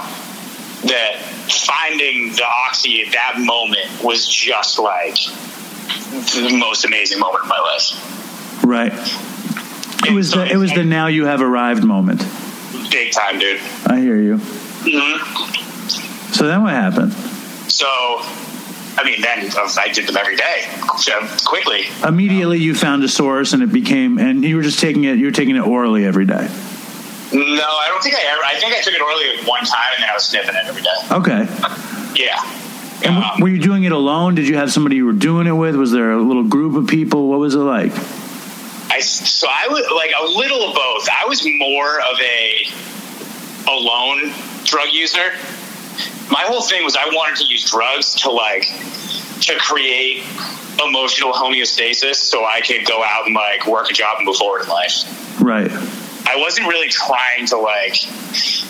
that 0.84 1.22
finding 1.66 2.32
the 2.34 2.46
oxy 2.68 3.06
at 3.06 3.14
that 3.14 3.36
moment 3.38 4.04
was 4.04 4.28
just 4.28 4.80
like 4.80 5.16
the 5.16 6.56
most 6.58 6.86
amazing 6.86 7.20
moment 7.20 7.44
of 7.44 7.50
my 7.50 7.60
life. 7.60 8.64
Right. 8.64 8.94
It 10.08 10.14
was 10.14 10.32
the 10.32 10.46
it 10.46 10.58
was 10.58 10.72
the 10.74 10.84
now 10.84 11.08
you 11.08 11.26
have 11.26 11.42
arrived 11.42 11.84
moment. 11.84 12.26
Big 12.92 13.12
time, 13.12 13.40
dude. 13.40 13.60
I 13.86 14.00
hear 14.00 14.18
you. 14.18 14.38
hmm 14.38 16.32
So 16.32 16.48
then 16.48 16.64
what 16.64 16.72
happened? 16.74 17.14
So, 17.72 17.86
I 17.88 19.04
mean, 19.06 19.22
then 19.22 19.50
I 19.78 19.90
did 19.94 20.08
them 20.08 20.18
every 20.18 20.36
day, 20.36 20.68
so 20.98 21.20
quickly. 21.46 21.86
Immediately 22.06 22.60
you 22.60 22.74
found 22.76 23.04
a 23.04 23.08
source 23.08 23.54
and 23.54 23.62
it 23.62 23.72
became 23.72 24.18
and 24.18 24.44
you 24.44 24.56
were 24.56 24.64
just 24.64 24.80
taking 24.80 25.04
it 25.04 25.18
you 25.18 25.26
were 25.26 25.32
taking 25.32 25.56
it 25.56 25.62
orally 25.66 26.06
every 26.06 26.26
day. 26.26 26.48
No, 27.32 27.42
I 27.42 27.86
don't 27.90 28.02
think 28.02 28.16
I 28.16 28.22
ever. 28.32 28.42
I 28.44 28.60
think 28.60 28.74
I 28.74 28.82
took 28.82 28.94
it 28.94 29.02
orally 29.02 29.46
one 29.46 29.64
time, 29.64 29.78
and 29.96 30.04
then 30.04 30.10
I 30.10 30.14
was 30.16 30.26
sniffing 30.26 30.56
it 30.56 30.66
every 30.66 30.82
day. 30.82 30.90
Okay. 31.12 32.22
Yeah. 32.24 32.42
And 33.06 33.24
Um, 33.24 33.40
were 33.40 33.48
you 33.50 33.60
doing 33.60 33.84
it 33.84 33.92
alone? 33.92 34.34
Did 34.36 34.48
you 34.48 34.58
have 34.58 34.72
somebody 34.74 34.96
you 34.96 35.06
were 35.06 35.14
doing 35.14 35.46
it 35.46 35.52
with? 35.52 35.76
Was 35.76 35.92
there 35.92 36.12
a 36.12 36.20
little 36.22 36.44
group 36.44 36.76
of 36.76 36.88
people? 36.88 37.28
What 37.30 37.40
was 37.40 37.54
it 37.54 37.60
like? 37.60 37.94
I 38.90 39.00
so 39.00 39.48
I 39.48 39.68
was 39.70 39.86
like 39.96 40.12
a 40.20 40.26
little 40.26 40.70
of 40.70 40.76
both. 40.76 41.08
I 41.10 41.26
was 41.28 41.46
more 41.46 42.00
of 42.00 42.20
a 42.22 42.66
alone 43.68 44.34
drug 44.64 44.90
user. 44.92 45.32
My 46.32 46.44
whole 46.44 46.62
thing 46.62 46.84
was 46.84 46.96
I 46.96 47.06
wanted 47.08 47.38
to 47.38 47.46
use 47.46 47.70
drugs 47.70 48.16
to 48.22 48.32
like 48.32 48.64
to 49.42 49.58
create 49.58 50.24
emotional 50.84 51.34
homeostasis 51.34 52.16
so 52.16 52.46
I 52.46 52.62
could 52.62 52.86
go 52.86 53.04
out 53.04 53.26
and 53.26 53.36
like 53.36 53.68
work 53.68 53.90
a 53.90 53.94
job 53.94 54.18
and 54.18 54.26
move 54.26 54.38
forward 54.38 54.64
in 54.64 54.70
life. 54.70 55.42
Right. 55.42 55.72
I 55.72 56.36
wasn't 56.38 56.68
really 56.68 56.90
trying 56.90 57.48
to 57.48 57.58
like 57.58 57.94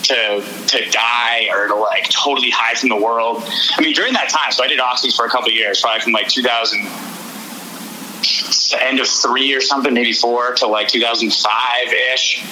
to 0.04 0.42
to 0.68 0.90
die 0.90 1.50
or 1.52 1.68
to 1.68 1.76
like 1.76 2.10
totally 2.10 2.50
hide 2.50 2.78
from 2.78 2.90
the 2.90 2.96
world. 2.96 3.44
I 3.78 3.82
mean, 3.82 3.94
during 3.94 4.14
that 4.14 4.30
time, 4.30 4.52
so 4.52 4.64
I 4.64 4.68
did 4.68 4.80
oxys 4.80 5.16
for 5.16 5.26
a 5.26 5.30
couple 5.30 5.50
of 5.50 5.56
years, 5.56 5.82
probably 5.82 6.02
from 6.02 6.14
like 6.14 6.30
2000, 6.30 6.80
end 8.80 9.00
of 9.00 9.08
three 9.08 9.54
or 9.54 9.62
something, 9.62 9.94
maybe 9.94 10.14
four, 10.14 10.54
to 10.56 10.68
like 10.68 10.88
2005 10.88 11.54
ish. 12.14 12.44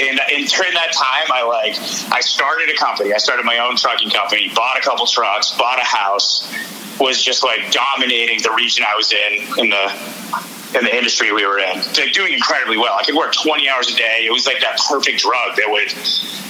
And, 0.00 0.20
and 0.32 0.48
during 0.48 0.72
that 0.72 0.92
time, 0.92 1.28
I 1.32 1.44
like 1.44 1.76
I 2.12 2.20
started 2.20 2.70
a 2.70 2.76
company. 2.76 3.12
I 3.12 3.18
started 3.18 3.44
my 3.44 3.58
own 3.58 3.76
trucking 3.76 4.10
company, 4.10 4.50
bought 4.54 4.78
a 4.78 4.80
couple 4.80 5.06
trucks, 5.06 5.52
bought 5.52 5.78
a 5.78 5.84
house, 5.84 6.50
was 6.98 7.22
just 7.22 7.44
like 7.44 7.70
dominating 7.70 8.40
the 8.42 8.52
region 8.56 8.86
I 8.88 8.96
was 8.96 9.12
in 9.12 9.58
in 9.58 9.70
the 9.70 10.78
in 10.78 10.84
the 10.84 10.96
industry 10.96 11.32
we 11.32 11.44
were 11.44 11.58
in, 11.58 11.76
like 11.76 12.12
doing 12.12 12.32
incredibly 12.32 12.78
well. 12.78 12.94
I 12.98 13.04
could 13.04 13.14
work 13.14 13.34
20 13.34 13.68
hours 13.68 13.92
a 13.92 13.96
day. 13.96 14.24
It 14.24 14.32
was 14.32 14.46
like 14.46 14.60
that 14.60 14.80
perfect 14.88 15.20
drug 15.20 15.56
that 15.56 15.68
would 15.68 15.92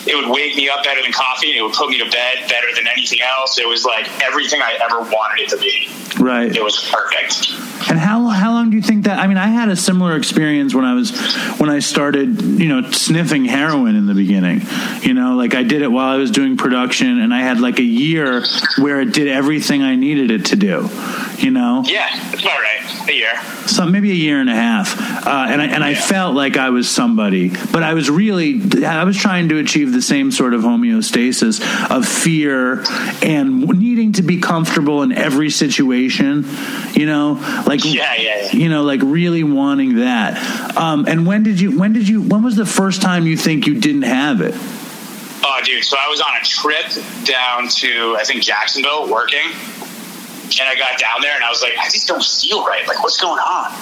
it 0.07 0.17
would 0.17 0.31
wake 0.31 0.57
me 0.57 0.69
up 0.69 0.85
better 0.85 1.03
than 1.03 1.13
coffee, 1.13 1.51
and 1.51 1.59
it 1.59 1.63
would 1.63 1.75
put 1.75 1.89
me 1.89 1.99
to 1.99 2.11
bed 2.11 2.49
better 2.49 2.69
than 2.75 2.87
anything 2.87 3.21
else. 3.21 3.59
It 3.59 3.69
was 3.69 3.85
like 3.85 4.09
everything 4.23 4.61
I 4.63 4.79
ever 4.81 5.01
wanted 5.01 5.43
it 5.43 5.49
to 5.51 5.57
be. 5.59 5.89
Right. 6.23 6.55
It 6.55 6.63
was 6.63 6.79
perfect. 6.91 7.51
And 7.89 7.99
how 7.99 8.27
how 8.29 8.53
long 8.53 8.71
do 8.71 8.77
you 8.77 8.83
think 8.83 9.05
that? 9.05 9.19
I 9.19 9.27
mean, 9.27 9.37
I 9.37 9.49
had 9.49 9.69
a 9.69 9.77
similar 9.77 10.17
experience 10.17 10.75
when 10.75 10.85
I 10.85 10.95
was 10.95 11.11
when 11.59 11.71
I 11.71 11.81
started, 11.81 12.41
you 12.43 12.69
know, 12.69 12.91
sniffing 12.91 13.45
heroin 13.45 13.97
in 13.97 14.07
the 14.07 14.15
beginning. 14.15 14.63
You 15.03 15.15
know, 15.15 15.37
like 15.37 15.55
I 15.55 15.63
did 15.63 15.83
it 15.83 15.89
while 15.89 16.09
I 16.09 16.17
was 16.17 16.31
doing 16.31 16.57
production, 16.57 17.21
and 17.21 17.33
I 17.33 17.41
had 17.41 17.61
like 17.61 17.79
a 17.79 17.85
year 17.85 18.45
where 18.79 19.01
it 19.01 19.13
did 19.13 19.29
everything 19.29 19.83
I 19.83 19.97
needed 19.97 20.31
it 20.31 20.47
to 20.47 20.57
do. 20.57 20.89
You 21.43 21.51
know, 21.51 21.83
Yeah, 21.85 22.07
it's 22.33 22.41
about 22.43 22.61
right. 22.61 23.09
A 23.09 23.13
year. 23.13 23.33
so 23.67 23.85
maybe 23.85 24.13
a 24.13 24.15
year 24.15 24.41
and 24.41 24.49
a 24.49 24.55
half, 24.55 24.97
uh, 25.27 25.47
and 25.51 25.61
I 25.61 25.67
and 25.67 25.83
I 25.83 25.91
Yeah. 25.91 26.01
felt 26.01 26.35
like 26.37 26.57
I 26.57 26.71
was 26.71 26.89
somebody, 26.89 27.51
but 27.73 27.83
I 27.83 27.95
was 27.95 28.09
really 28.09 28.61
I 28.87 29.03
was 29.03 29.17
trying 29.17 29.49
to 29.49 29.59
achieve 29.59 29.93
the 29.93 30.03
same 30.03 30.31
sort 30.31 30.55
of 30.55 30.63
homeostasis 30.63 31.61
of 31.91 32.07
fear 32.07 32.85
and 33.23 33.67
needing 33.67 34.13
to 34.13 34.23
be 34.23 34.37
comfortable 34.39 35.03
in 35.03 35.11
every 35.11 35.51
situation. 35.51 36.47
You 36.95 37.07
know, 37.07 37.41
like 37.67 37.85
Yeah, 37.85 38.15
yeah, 38.17 38.43
yeah. 38.45 38.53
you 38.53 38.69
know, 38.69 38.85
like 38.85 39.01
really 39.03 39.43
wanting 39.43 39.97
that. 39.97 40.39
Um, 40.77 41.07
and 41.09 41.27
when 41.27 41.43
did 41.43 41.59
you? 41.61 41.77
When 41.77 41.93
did 41.93 42.09
you? 42.09 42.23
When 42.23 42.45
was 42.45 42.55
the 42.55 42.67
first 42.67 43.03
time 43.03 43.27
you 43.27 43.37
think 43.37 43.67
you 43.67 43.75
didn't 43.75 44.03
have 44.03 44.41
it? 44.43 44.55
Oh, 45.45 45.61
dude. 45.65 45.83
So 45.85 45.97
I 46.01 46.09
was 46.09 46.21
on 46.21 46.37
a 46.41 46.45
trip 46.45 46.87
down 47.25 47.67
to 47.69 48.17
I 48.19 48.23
think 48.23 48.45
Jacksonville 48.45 49.09
working, 49.09 49.51
and 50.61 50.69
I 50.69 50.75
got 50.77 50.99
down 50.99 51.21
there 51.21 51.35
and 51.35 51.45
I 51.45 51.49
was 51.49 51.63
like, 51.63 51.77
I 51.79 51.85
just 51.85 52.09
don't 52.09 52.25
feel 52.25 52.65
right. 52.65 52.87
Like, 52.87 53.03
what's 53.03 53.21
going 53.21 53.39
on? 53.39 53.73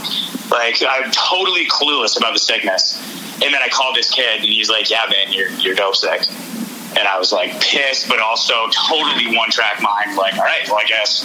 Like, 0.51 0.83
I'm 0.87 1.11
totally 1.11 1.66
clueless 1.66 2.16
about 2.16 2.33
the 2.33 2.39
sickness. 2.39 2.99
And 3.43 3.55
then 3.55 3.62
I 3.62 3.68
called 3.68 3.97
this 3.97 4.11
kid, 4.11 4.41
and 4.41 4.49
he's 4.49 4.68
like, 4.68 4.91
Yeah, 4.91 5.03
man, 5.09 5.33
you're 5.33 5.49
you're 5.51 5.75
dope 5.75 5.97
sick. 5.97 6.23
And 6.29 7.07
I 7.07 7.18
was 7.18 7.33
like 7.33 7.61
pissed, 7.61 8.09
but 8.09 8.18
also 8.18 8.68
totally 8.68 9.37
one 9.37 9.51
track 9.51 9.81
mind. 9.81 10.16
Like, 10.16 10.35
all 10.35 10.43
right, 10.43 10.66
well, 10.66 10.79
I 10.79 10.85
guess, 10.85 11.25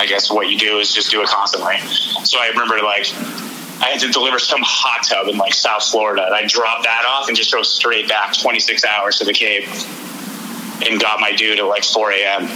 I 0.00 0.06
guess 0.06 0.30
what 0.30 0.48
you 0.48 0.58
do 0.58 0.78
is 0.78 0.94
just 0.94 1.10
do 1.10 1.20
it 1.20 1.28
constantly. 1.28 1.76
So 2.24 2.38
I 2.40 2.48
remember 2.48 2.78
like. 2.82 3.06
I 3.78 3.90
had 3.90 4.00
to 4.00 4.08
deliver 4.08 4.38
some 4.38 4.60
hot 4.62 5.06
tub 5.06 5.28
in 5.28 5.36
like 5.36 5.52
South 5.52 5.84
Florida, 5.84 6.24
and 6.24 6.34
I 6.34 6.46
dropped 6.46 6.84
that 6.84 7.04
off 7.06 7.28
and 7.28 7.36
just 7.36 7.50
drove 7.50 7.66
straight 7.66 8.08
back 8.08 8.34
26 8.34 8.86
hours 8.86 9.18
to 9.18 9.26
the 9.26 9.34
Cape, 9.34 9.68
and 10.88 10.98
got 10.98 11.20
my 11.20 11.32
dude 11.32 11.58
at 11.58 11.66
like 11.66 11.84
4 11.84 12.10
a.m. 12.12 12.48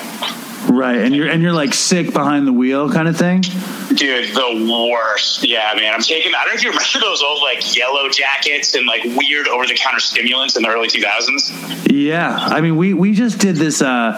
Right, 0.69 0.99
and 0.99 1.15
you're 1.15 1.29
and 1.29 1.43
you're 1.43 1.53
like 1.53 1.73
sick 1.75 2.13
behind 2.13 2.47
the 2.47 2.53
wheel, 2.53 2.91
kind 2.93 3.09
of 3.09 3.17
thing. 3.17 3.41
Dude, 3.41 4.35
the 4.35 4.69
worst. 4.71 5.47
Yeah, 5.47 5.73
man. 5.77 5.93
I'm 5.95 6.01
taking. 6.01 6.33
I 6.35 6.45
don't 6.45 6.51
know 6.51 6.55
if 6.57 6.63
you 6.65 6.71
remember 6.71 7.01
those 7.01 7.23
old 7.23 7.43
like 7.43 7.77
yellow 7.77 8.09
jackets 8.09 8.75
and 8.75 8.87
like 8.87 9.03
weird 9.05 9.49
over-the-counter 9.49 10.01
stimulants 10.01 10.57
in 10.57 10.63
the 10.63 10.69
early 10.69 10.89
2000s. 10.89 11.91
Yeah, 11.91 12.37
I 12.37 12.61
mean, 12.61 12.77
we 12.77 12.95
we 12.95 13.13
just 13.15 13.39
did 13.39 13.57
this. 13.57 13.83
Uh, 13.83 14.13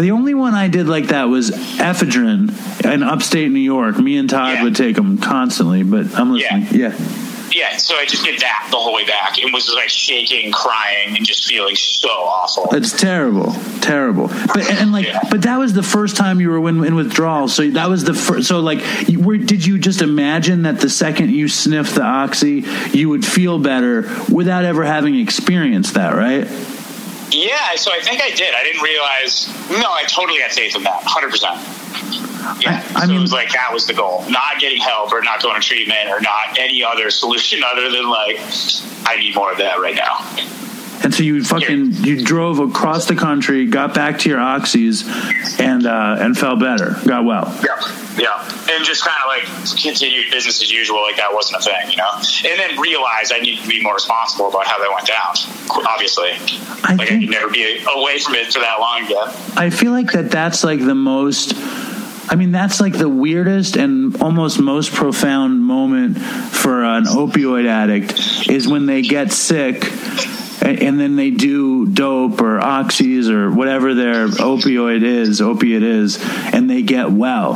the 0.00 0.10
only 0.10 0.34
one 0.34 0.54
I 0.54 0.68
did 0.68 0.88
like 0.88 1.08
that 1.08 1.24
was 1.24 1.50
ephedrine 1.50 2.84
in 2.84 3.02
upstate 3.02 3.50
New 3.50 3.60
York. 3.60 3.98
Me 3.98 4.16
and 4.16 4.28
Todd 4.28 4.54
Yeah. 4.54 4.62
would 4.64 4.76
take 4.76 4.96
them 4.96 5.18
constantly, 5.18 5.82
but 5.82 6.14
I'm 6.18 6.32
listening. 6.32 6.66
Yeah, 6.72 6.88
Yeah, 6.88 7.15
so 7.78 7.96
I 7.96 8.04
just 8.06 8.24
did 8.24 8.40
that 8.40 8.68
the 8.70 8.76
whole 8.76 8.94
way 8.94 9.04
back 9.06 9.38
and 9.42 9.52
was 9.52 9.72
like 9.74 9.88
shaking, 9.88 10.52
crying, 10.52 11.16
and 11.16 11.24
just 11.26 11.46
feeling 11.46 11.74
so 11.76 12.08
awful. 12.08 12.68
it's 12.72 12.92
terrible, 12.92 13.52
terrible. 13.80 14.28
But 14.28 14.68
and, 14.70 14.78
and, 14.78 14.92
like, 14.92 15.06
Yeah. 15.06 15.20
but 15.30 15.42
that 15.42 15.58
was 15.58 15.72
the 15.72 15.82
first 15.82 16.16
time 16.16 16.40
you 16.40 16.50
were 16.50 16.68
in, 16.68 16.84
in 16.84 16.94
withdrawal. 16.94 17.48
So 17.48 17.68
that 17.70 17.88
was 17.88 18.04
the 18.04 18.14
first. 18.14 18.48
So 18.48 18.60
like, 18.60 18.80
you 19.08 19.20
were, 19.20 19.36
did 19.36 19.64
you 19.64 19.78
just 19.78 20.02
imagine 20.02 20.62
that 20.62 20.80
the 20.80 20.90
second 20.90 21.30
you 21.30 21.48
sniffed 21.48 21.94
the 21.94 22.02
oxy, 22.02 22.64
you 22.92 23.08
would 23.08 23.24
feel 23.24 23.58
better 23.58 24.02
without 24.32 24.64
ever 24.64 24.84
having 24.84 25.18
experienced 25.18 25.94
that, 25.94 26.14
right? 26.14 26.46
Yeah, 27.30 27.74
so 27.74 27.90
I 27.92 28.00
think 28.00 28.20
I 28.22 28.30
did. 28.30 28.54
I 28.54 28.62
didn't 28.62 28.82
realize. 28.82 29.48
No, 29.70 29.90
I 29.92 30.04
totally 30.04 30.40
had 30.40 30.52
faith 30.52 30.76
in 30.76 30.84
that, 30.84 31.02
hundred 31.02 31.30
percent. 31.30 31.58
Yeah, 32.60 32.82
I- 32.94 32.98
I 32.98 33.00
so 33.02 33.06
mean- 33.08 33.16
it 33.18 33.20
was 33.20 33.32
like 33.32 33.50
that 33.52 33.72
was 33.72 33.86
the 33.86 33.94
goal: 33.94 34.24
not 34.28 34.58
getting 34.60 34.80
help, 34.80 35.12
or 35.12 35.22
not 35.22 35.42
going 35.42 35.60
to 35.60 35.66
treatment, 35.66 36.08
or 36.08 36.20
not 36.20 36.58
any 36.58 36.82
other 36.84 37.10
solution 37.10 37.62
other 37.64 37.90
than 37.90 38.08
like 38.08 38.40
I 39.06 39.16
need 39.16 39.34
more 39.34 39.52
of 39.52 39.58
that 39.58 39.78
right 39.80 39.94
now. 39.94 40.24
And 41.02 41.14
so 41.14 41.22
you 41.22 41.44
fucking 41.44 41.92
you 42.04 42.24
drove 42.24 42.58
across 42.58 43.04
the 43.06 43.14
country, 43.14 43.66
got 43.66 43.92
back 43.94 44.18
to 44.20 44.30
your 44.30 44.38
oxys, 44.38 45.04
and 45.60 45.86
uh, 45.86 46.16
and 46.18 46.36
felt 46.36 46.58
better, 46.58 46.96
got 47.06 47.24
well. 47.24 47.54
Yeah, 47.62 47.76
yeah, 48.16 48.72
and 48.74 48.82
just 48.84 49.04
kind 49.04 49.16
of 49.22 49.28
like 49.28 49.44
continued 49.82 50.30
business 50.30 50.62
as 50.62 50.72
usual, 50.72 51.02
like 51.02 51.16
that 51.16 51.32
wasn't 51.34 51.60
a 51.60 51.64
thing, 51.64 51.90
you 51.90 51.98
know. 51.98 52.10
And 52.50 52.58
then 52.58 52.80
realized 52.80 53.30
I 53.32 53.40
need 53.40 53.58
to 53.60 53.68
be 53.68 53.82
more 53.82 53.92
responsible 53.94 54.48
about 54.48 54.66
how 54.66 54.78
that 54.78 54.90
went 54.90 55.06
down. 55.06 55.34
Obviously, 55.86 56.30
I 56.82 56.94
like 56.94 57.12
I 57.12 57.18
could 57.20 57.28
never 57.28 57.50
be 57.50 57.78
away 57.94 58.18
from 58.18 58.34
it 58.36 58.50
for 58.50 58.60
that 58.60 58.80
long 58.80 59.04
again. 59.04 59.28
I 59.54 59.68
feel 59.68 59.92
like 59.92 60.12
that 60.12 60.30
that's 60.30 60.64
like 60.64 60.80
the 60.80 60.94
most 60.94 61.52
I 62.28 62.34
mean 62.36 62.52
that's 62.52 62.80
like 62.80 62.96
the 62.96 63.08
weirdest 63.08 63.76
and 63.76 64.20
almost 64.20 64.60
most 64.60 64.92
profound 64.92 65.62
moment 65.62 66.18
for 66.18 66.84
an 66.84 67.04
opioid 67.04 67.66
addict 67.66 68.48
is 68.48 68.66
when 68.66 68.86
they 68.86 69.02
get 69.02 69.32
sick 69.32 69.84
and 70.62 70.98
then 70.98 71.16
they 71.16 71.30
do 71.30 71.86
dope 71.86 72.40
or 72.40 72.58
oxys 72.60 73.28
or 73.28 73.50
whatever 73.50 73.94
their 73.94 74.28
opioid 74.28 75.02
is, 75.02 75.40
opiate 75.40 75.82
is, 75.82 76.18
and 76.52 76.68
they 76.68 76.82
get 76.82 77.10
well. 77.10 77.54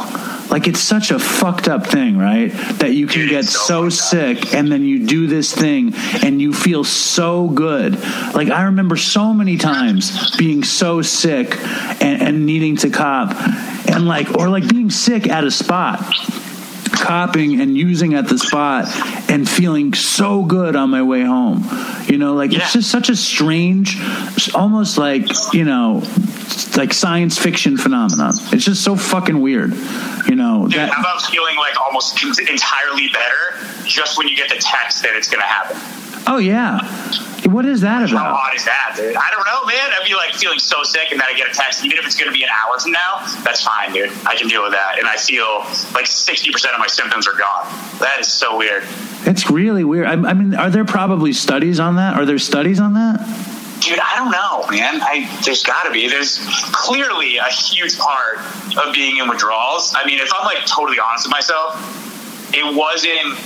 Like 0.51 0.67
it's 0.67 0.81
such 0.81 1.11
a 1.13 1.19
fucked 1.19 1.69
up 1.69 1.87
thing, 1.87 2.19
right? 2.19 2.49
That 2.79 2.93
you 2.93 3.07
can 3.07 3.21
Dude, 3.21 3.31
get 3.31 3.45
so 3.45 3.71
so 3.71 3.89
sick 3.89 4.53
and 4.53 4.71
then 4.71 4.85
you 4.85 5.07
do 5.07 5.29
this 5.29 5.55
thing 5.55 5.95
and 6.25 6.43
you 6.43 6.53
feel 6.53 6.83
so 6.83 7.49
good. 7.49 7.95
Like 8.35 8.51
I 8.51 8.65
remember 8.65 8.97
so 8.97 9.33
many 9.33 9.57
times 9.57 10.37
being 10.37 10.65
so 10.65 11.03
sick 11.03 11.57
and, 12.03 12.21
and 12.21 12.47
needing 12.47 12.77
to 12.79 12.91
cop 12.91 13.31
and 13.89 14.07
like 14.07 14.37
or 14.39 14.49
like 14.49 14.69
being 14.69 14.91
sick 14.91 15.29
at 15.29 15.45
a 15.45 15.51
spot 15.51 16.01
copping 17.01 17.61
and 17.61 17.77
using 17.77 18.15
at 18.15 18.29
the 18.29 18.39
spot 18.39 18.87
and 19.31 19.49
feeling 19.49 19.93
so 19.95 20.45
good 20.45 20.77
on 20.77 20.91
my 20.91 21.03
way 21.03 21.23
home 21.23 21.65
you 22.07 22.19
know 22.19 22.35
like 22.35 22.53
Yeah. 22.53 22.61
it's 22.61 22.73
just 22.75 22.91
such 22.91 23.09
a 23.09 23.17
strange 23.17 23.97
almost 24.55 24.99
like 24.99 25.27
you 25.55 25.65
know 25.65 26.03
like 26.77 26.93
science 26.93 27.39
fiction 27.39 27.77
phenomenon 27.77 28.33
it's 28.53 28.65
just 28.65 28.83
so 28.85 28.95
fucking 28.97 29.41
weird 29.41 29.73
you 30.29 30.35
know 30.37 30.67
Dude, 30.69 30.79
that- 30.79 30.91
how 30.91 31.01
about 31.01 31.23
feeling 31.23 31.57
like 31.57 31.81
almost 31.81 32.23
entirely 32.23 33.09
better 33.13 33.67
just 33.85 34.19
when 34.19 34.29
you 34.29 34.37
get 34.37 34.49
the 34.49 34.57
text 34.61 35.03
that 35.03 35.15
it's 35.17 35.29
going 35.29 35.41
to 35.41 35.47
happen? 35.47 35.77
Oh 36.27 36.39
yeah. 36.39 36.79
What 37.53 37.65
is 37.67 37.81
that 37.83 38.09
about? 38.09 38.25
How 38.25 38.49
odd 38.49 38.55
is 38.57 38.65
that, 38.65 38.95
dude? 38.97 39.17
I 39.17 39.31
don't 39.31 39.45
know, 39.47 39.65
man. 39.67 39.91
I'd 39.99 40.07
be 40.07 40.15
like 40.15 40.35
feeling 40.35 40.59
so 40.59 40.83
sick, 40.83 41.11
and 41.11 41.21
then 41.21 41.27
I 41.29 41.37
get 41.37 41.51
a 41.51 41.55
text. 41.55 41.85
Even 41.85 41.99
if 41.99 42.07
it's 42.07 42.17
going 42.17 42.31
to 42.31 42.37
be 42.37 42.43
an 42.43 42.51
hour 42.51 42.79
from 42.79 42.93
now, 42.93 43.19
that's 43.43 43.63
fine, 43.63 43.93
dude. 43.93 44.11
I 44.27 44.37
can 44.37 44.49
deal 44.49 44.63
with 44.63 44.73
that. 44.73 44.99
And 44.99 45.07
I 45.07 45.17
feel 45.17 45.61
like 45.95 46.07
sixty 46.07 46.51
percent 46.51 46.75
of 46.75 46.81
my 46.81 46.87
symptoms 46.87 47.27
are 47.27 47.35
gone. 47.37 47.67
That 47.99 48.19
is 48.21 48.29
so 48.33 48.57
weird, 48.57 48.85
It's 49.27 49.51
really 49.51 49.85
weird. 49.85 50.07
I, 50.07 50.13
I 50.13 50.35
mean, 50.35 50.55
are 50.55 50.71
there 50.71 50.85
probably 50.85 51.33
studies 51.33 51.81
on 51.81 51.97
that? 51.97 52.17
Are 52.17 52.25
there 52.25 52.39
studies 52.39 52.81
on 52.81 52.95
that? 52.95 53.21
dude. 53.81 53.99
I 53.99 54.17
don't 54.17 54.31
know, 54.31 54.67
man. 54.71 55.01
I 55.03 55.29
there's 55.45 55.63
got 55.63 55.85
to 55.85 55.91
be. 55.91 56.09
There's 56.09 56.39
clearly 56.73 57.39
a 57.39 57.49
huge 57.51 57.99
part 57.99 58.39
of 58.77 58.95
being 58.95 59.17
in 59.17 59.29
withdrawals. 59.29 59.95
I 59.97 60.05
mean, 60.05 60.21
if 60.21 60.31
I'm 60.39 60.45
like 60.45 60.65
totally 60.67 60.99
honest 60.99 61.27
with 61.27 61.33
myself, 61.33 62.55
it 62.55 62.77
wasn't. 62.77 63.39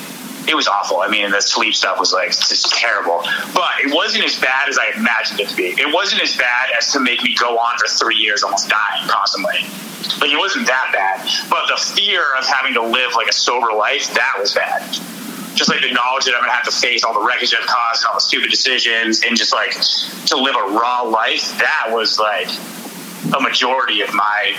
It 0.47 0.55
was 0.55 0.69
awful. 0.69 1.01
I 1.01 1.09
mean, 1.09 1.31
the 1.31 1.41
sleep 1.41 1.75
stuff 1.75 1.99
was 1.99 2.13
like 2.13 2.29
just 2.29 2.71
terrible. 2.75 3.23
But 3.55 3.71
it 3.81 3.95
wasn't 3.95 4.25
as 4.25 4.39
bad 4.39 4.69
as 4.69 4.79
I 4.79 4.99
imagined 4.99 5.41
it 5.41 5.49
to 5.49 5.57
be. 5.57 5.69
It 5.69 5.93
wasn't 5.93 6.23
as 6.23 6.37
bad 6.37 6.71
as 6.77 6.93
to 6.93 7.01
make 7.01 7.23
me 7.23 7.35
go 7.35 7.57
on 7.57 7.79
for 7.79 7.87
three 7.89 8.17
years, 8.17 8.43
almost 8.43 8.69
dying 8.69 9.09
constantly. 9.09 9.61
Like 10.21 10.31
it 10.31 10.39
wasn't 10.39 10.67
that 10.67 10.91
bad. 10.93 11.29
But 11.49 11.67
the 11.69 11.81
fear 11.95 12.23
of 12.39 12.47
having 12.47 12.75
to 12.75 12.83
live 12.83 13.15
like 13.15 13.29
a 13.29 13.33
sober 13.33 13.73
life, 13.73 14.13
that 14.15 14.35
was 14.39 14.53
bad. 14.53 14.83
Just 15.55 15.71
like 15.71 15.81
the 15.81 15.93
knowledge 15.93 16.25
that 16.25 16.35
I'm 16.35 16.43
gonna 16.43 16.53
have 16.53 16.65
to 16.65 16.73
face 16.73 17.05
all 17.05 17.15
the 17.15 17.25
wreckage 17.25 17.55
I've 17.55 17.67
caused 17.67 18.03
and 18.03 18.09
all 18.09 18.15
the 18.15 18.21
stupid 18.21 18.51
decisions 18.51 19.23
and 19.25 19.37
just 19.37 19.53
like 19.53 19.73
to 20.27 20.37
live 20.37 20.57
a 20.57 20.73
raw 20.75 21.03
life, 21.03 21.57
that 21.59 21.87
was 21.89 22.19
like 22.19 22.49
a 23.35 23.41
majority 23.41 24.03
of 24.03 24.13
my 24.13 24.55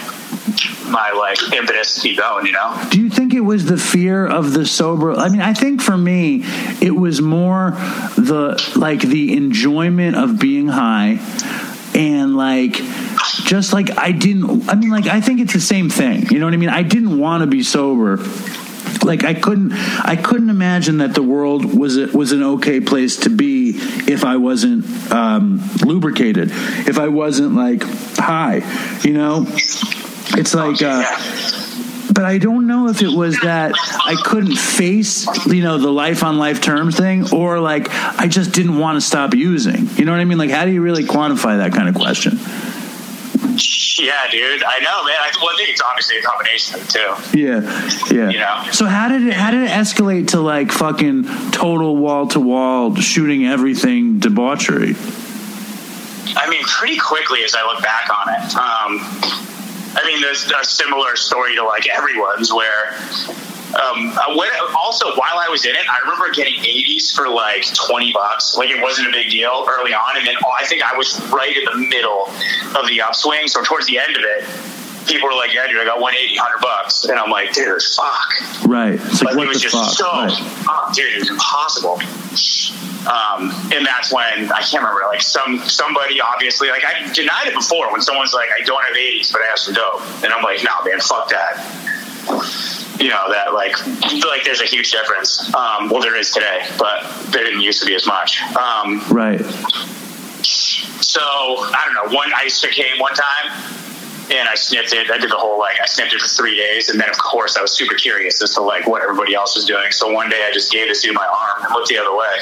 my 0.89 1.11
like 1.11 1.53
impetus 1.53 1.95
to 1.95 2.01
keep 2.01 2.17
going, 2.17 2.45
you 2.45 2.51
know? 2.51 2.81
Do 2.89 3.01
you 3.01 3.09
think 3.09 3.33
it 3.33 3.41
was 3.41 3.65
the 3.65 3.77
fear 3.77 4.25
of 4.25 4.53
the 4.53 4.65
sober? 4.65 5.13
I 5.13 5.29
mean, 5.29 5.41
I 5.41 5.53
think 5.53 5.81
for 5.81 5.97
me, 5.97 6.41
it 6.81 6.95
was 6.95 7.21
more 7.21 7.71
the 8.17 8.73
like 8.75 9.01
the 9.01 9.35
enjoyment 9.35 10.15
of 10.15 10.39
being 10.39 10.67
high 10.67 11.19
and 11.95 12.35
like 12.35 12.73
just 13.45 13.73
like 13.73 13.97
I 13.97 14.11
didn't 14.11 14.69
I 14.69 14.75
mean 14.75 14.89
like 14.89 15.07
I 15.07 15.21
think 15.21 15.39
it's 15.39 15.53
the 15.53 15.61
same 15.61 15.89
thing. 15.89 16.27
You 16.29 16.39
know 16.39 16.45
what 16.45 16.53
I 16.53 16.57
mean? 16.57 16.69
I 16.69 16.83
didn't 16.83 17.17
want 17.17 17.41
to 17.41 17.47
be 17.47 17.63
sober. 17.63 18.17
Like 19.03 19.23
I 19.23 19.33
couldn't 19.33 19.73
I 19.73 20.15
couldn't 20.15 20.49
imagine 20.49 20.97
that 20.97 21.13
the 21.13 21.23
world 21.23 21.77
was 21.77 21.97
a, 21.97 22.07
was 22.07 22.31
an 22.31 22.43
okay 22.43 22.79
place 22.79 23.17
to 23.21 23.29
be 23.29 23.73
if 24.07 24.25
I 24.25 24.37
wasn't 24.37 24.85
um, 25.11 25.61
lubricated, 25.83 26.49
if 26.51 26.97
I 26.99 27.07
wasn't 27.07 27.55
like 27.55 27.83
high, 28.17 28.61
you 29.03 29.13
know? 29.13 29.45
It's 30.37 30.53
like 30.53 30.81
uh, 30.81 31.03
but 32.13 32.23
I 32.23 32.37
don't 32.37 32.65
know 32.65 32.87
if 32.87 33.01
it 33.01 33.09
was 33.09 33.39
that 33.41 33.73
I 34.05 34.15
couldn't 34.23 34.55
face, 34.55 35.27
you 35.47 35.61
know, 35.61 35.77
the 35.77 35.91
life 35.91 36.23
on 36.23 36.37
life 36.37 36.61
terms 36.61 36.95
thing, 36.95 37.33
or 37.33 37.59
like 37.59 37.89
I 37.91 38.27
just 38.27 38.53
didn't 38.53 38.77
want 38.77 38.95
to 38.95 39.01
stop 39.01 39.33
using. 39.33 39.87
You 39.95 40.05
know 40.05 40.11
what 40.11 40.21
I 40.21 40.25
mean? 40.25 40.37
Like, 40.37 40.49
how 40.49 40.65
do 40.65 40.71
you 40.71 40.81
really 40.81 41.03
quantify 41.03 41.57
that 41.57 41.73
kind 41.73 41.89
of 41.89 41.95
question? 41.95 42.39
Yeah, 43.97 44.27
dude. 44.29 44.63
I 44.63 44.79
know, 44.79 45.03
man. 45.03 45.15
I, 45.19 45.31
well, 45.41 45.49
I 45.51 45.55
think 45.57 45.69
it's 45.69 45.81
obviously 45.81 46.17
a 46.17 46.21
combination 46.21 46.75
of 46.75 46.85
the 46.85 46.91
two. 46.91 47.37
Yeah, 47.37 47.61
yeah. 48.11 48.29
You 48.29 48.39
know? 48.39 48.71
So 48.71 48.85
how 48.85 49.09
did 49.09 49.23
it 49.27 49.33
how 49.33 49.51
did 49.51 49.63
it 49.63 49.69
escalate 49.69 50.29
to 50.29 50.39
like 50.39 50.71
fucking 50.71 51.23
total 51.51 51.97
wall 51.97 52.27
to 52.27 52.39
wall 52.39 52.95
shooting 52.95 53.45
everything 53.45 54.19
debauchery? 54.19 54.95
I 56.37 56.49
mean, 56.49 56.63
pretty 56.63 56.97
quickly 56.97 57.43
as 57.43 57.55
I 57.55 57.65
look 57.65 57.81
back 57.81 58.09
on 58.09 58.33
it. 58.33 58.55
Um, 58.55 59.54
I 59.95 60.05
mean, 60.05 60.21
there's 60.21 60.51
a 60.51 60.63
similar 60.63 61.15
story 61.15 61.55
to 61.55 61.63
like 61.63 61.87
everyone's 61.89 62.53
where. 62.53 62.97
Um, 63.75 64.17
also, 64.77 65.07
while 65.15 65.37
I 65.37 65.49
was 65.49 65.65
in 65.65 65.71
it, 65.75 65.81
I 65.89 65.99
remember 65.99 66.31
getting 66.33 66.53
80s 66.61 67.13
for 67.13 67.27
like 67.27 67.65
20 67.73 68.13
bucks. 68.13 68.55
Like 68.55 68.69
it 68.69 68.81
wasn't 68.81 69.09
a 69.09 69.11
big 69.11 69.29
deal 69.29 69.65
early 69.69 69.93
on, 69.93 70.17
and 70.17 70.25
then 70.25 70.35
oh, 70.45 70.51
I 70.57 70.65
think 70.65 70.81
I 70.81 70.95
was 70.95 71.19
right 71.29 71.55
in 71.55 71.65
the 71.65 71.75
middle 71.89 72.27
of 72.79 72.87
the 72.87 73.01
upswing. 73.01 73.47
So 73.47 73.63
towards 73.63 73.87
the 73.87 73.99
end 73.99 74.15
of 74.15 74.23
it, 74.23 75.07
people 75.07 75.27
were 75.27 75.35
like, 75.35 75.53
"Yeah, 75.53 75.67
dude, 75.67 75.81
I 75.81 75.85
got 75.85 75.99
180, 75.99 76.37
100 76.37 76.61
bucks," 76.61 77.03
and 77.05 77.19
I'm 77.19 77.29
like, 77.29 77.51
"Dude, 77.51 77.81
fuck." 77.81 78.29
Right. 78.65 78.93
It's 78.93 79.21
like, 79.21 79.35
Like, 79.35 79.43
it 79.45 79.47
was 79.49 79.59
just 79.59 79.75
fuck? 79.75 79.93
so, 79.93 80.05
Right. 80.05 80.31
oh, 80.69 80.91
dude, 80.95 81.13
it 81.13 81.19
was 81.19 81.29
impossible. 81.31 81.99
Um, 83.07 83.51
and 83.71 83.85
that's 83.85 84.11
when 84.11 84.51
I 84.51 84.61
can't 84.61 84.81
remember, 84.83 85.01
like 85.07 85.21
some 85.21 85.59
somebody 85.59 86.19
obviously, 86.21 86.69
like 86.69 86.83
I 86.83 87.11
denied 87.13 87.47
it 87.47 87.53
before 87.53 87.91
when 87.91 88.01
someone's 88.01 88.33
like, 88.33 88.49
I 88.57 88.61
don't 88.63 88.83
have 88.83 88.95
80s, 88.95 89.31
but 89.31 89.41
I 89.41 89.45
have 89.45 89.59
some 89.59 89.73
dope, 89.73 90.01
and 90.23 90.33
I'm 90.33 90.41
like, 90.43 90.63
no, 90.63 90.71
man, 90.89 90.99
fuck 90.99 91.29
that. 91.29 91.61
You 92.99 93.09
know 93.09 93.31
that 93.31 93.53
like 93.53 93.77
like 94.25 94.43
there's 94.45 94.61
a 94.61 94.65
huge 94.65 94.91
difference. 94.91 95.53
Um, 95.53 95.89
well, 95.89 96.01
there 96.01 96.15
is 96.17 96.31
today, 96.31 96.65
but 96.79 97.03
there 97.29 97.43
didn't 97.43 97.61
used 97.61 97.81
to 97.81 97.85
be 97.85 97.93
as 97.93 98.07
much. 98.07 98.41
Um, 98.55 99.01
Right. 99.11 99.41
so 100.43 101.21
I 101.21 101.83
don't 101.85 102.09
know. 102.09 102.15
One 102.15 102.31
I 102.33 102.47
came 102.71 102.97
one 102.99 103.13
time 103.13 103.51
and 104.31 104.49
I 104.49 104.55
sniffed 104.55 104.93
it. 104.93 105.11
I 105.11 105.17
did 105.17 105.29
the 105.31 105.37
whole 105.37 105.59
like 105.59 105.79
I 105.81 105.85
sniffed 105.85 106.13
it 106.13 106.21
for 106.21 106.27
three 106.27 106.55
days, 106.55 106.89
and 106.89 106.99
then 106.99 107.09
of 107.09 107.17
course 107.17 107.57
I 107.57 107.61
was 107.61 107.71
super 107.71 107.95
curious 107.95 108.41
as 108.41 108.53
to 108.55 108.61
like 108.61 108.87
what 108.87 109.01
everybody 109.01 109.35
else 109.35 109.55
was 109.55 109.65
doing. 109.65 109.91
So 109.91 110.11
one 110.11 110.29
day 110.29 110.45
I 110.47 110.51
just 110.51 110.71
gave 110.71 110.87
this 110.87 111.01
dude 111.01 111.13
my 111.15 111.25
arm 111.25 111.65
and 111.65 111.73
looked 111.73 111.89
the 111.89 111.97
other 111.97 112.15
way, 112.15 112.35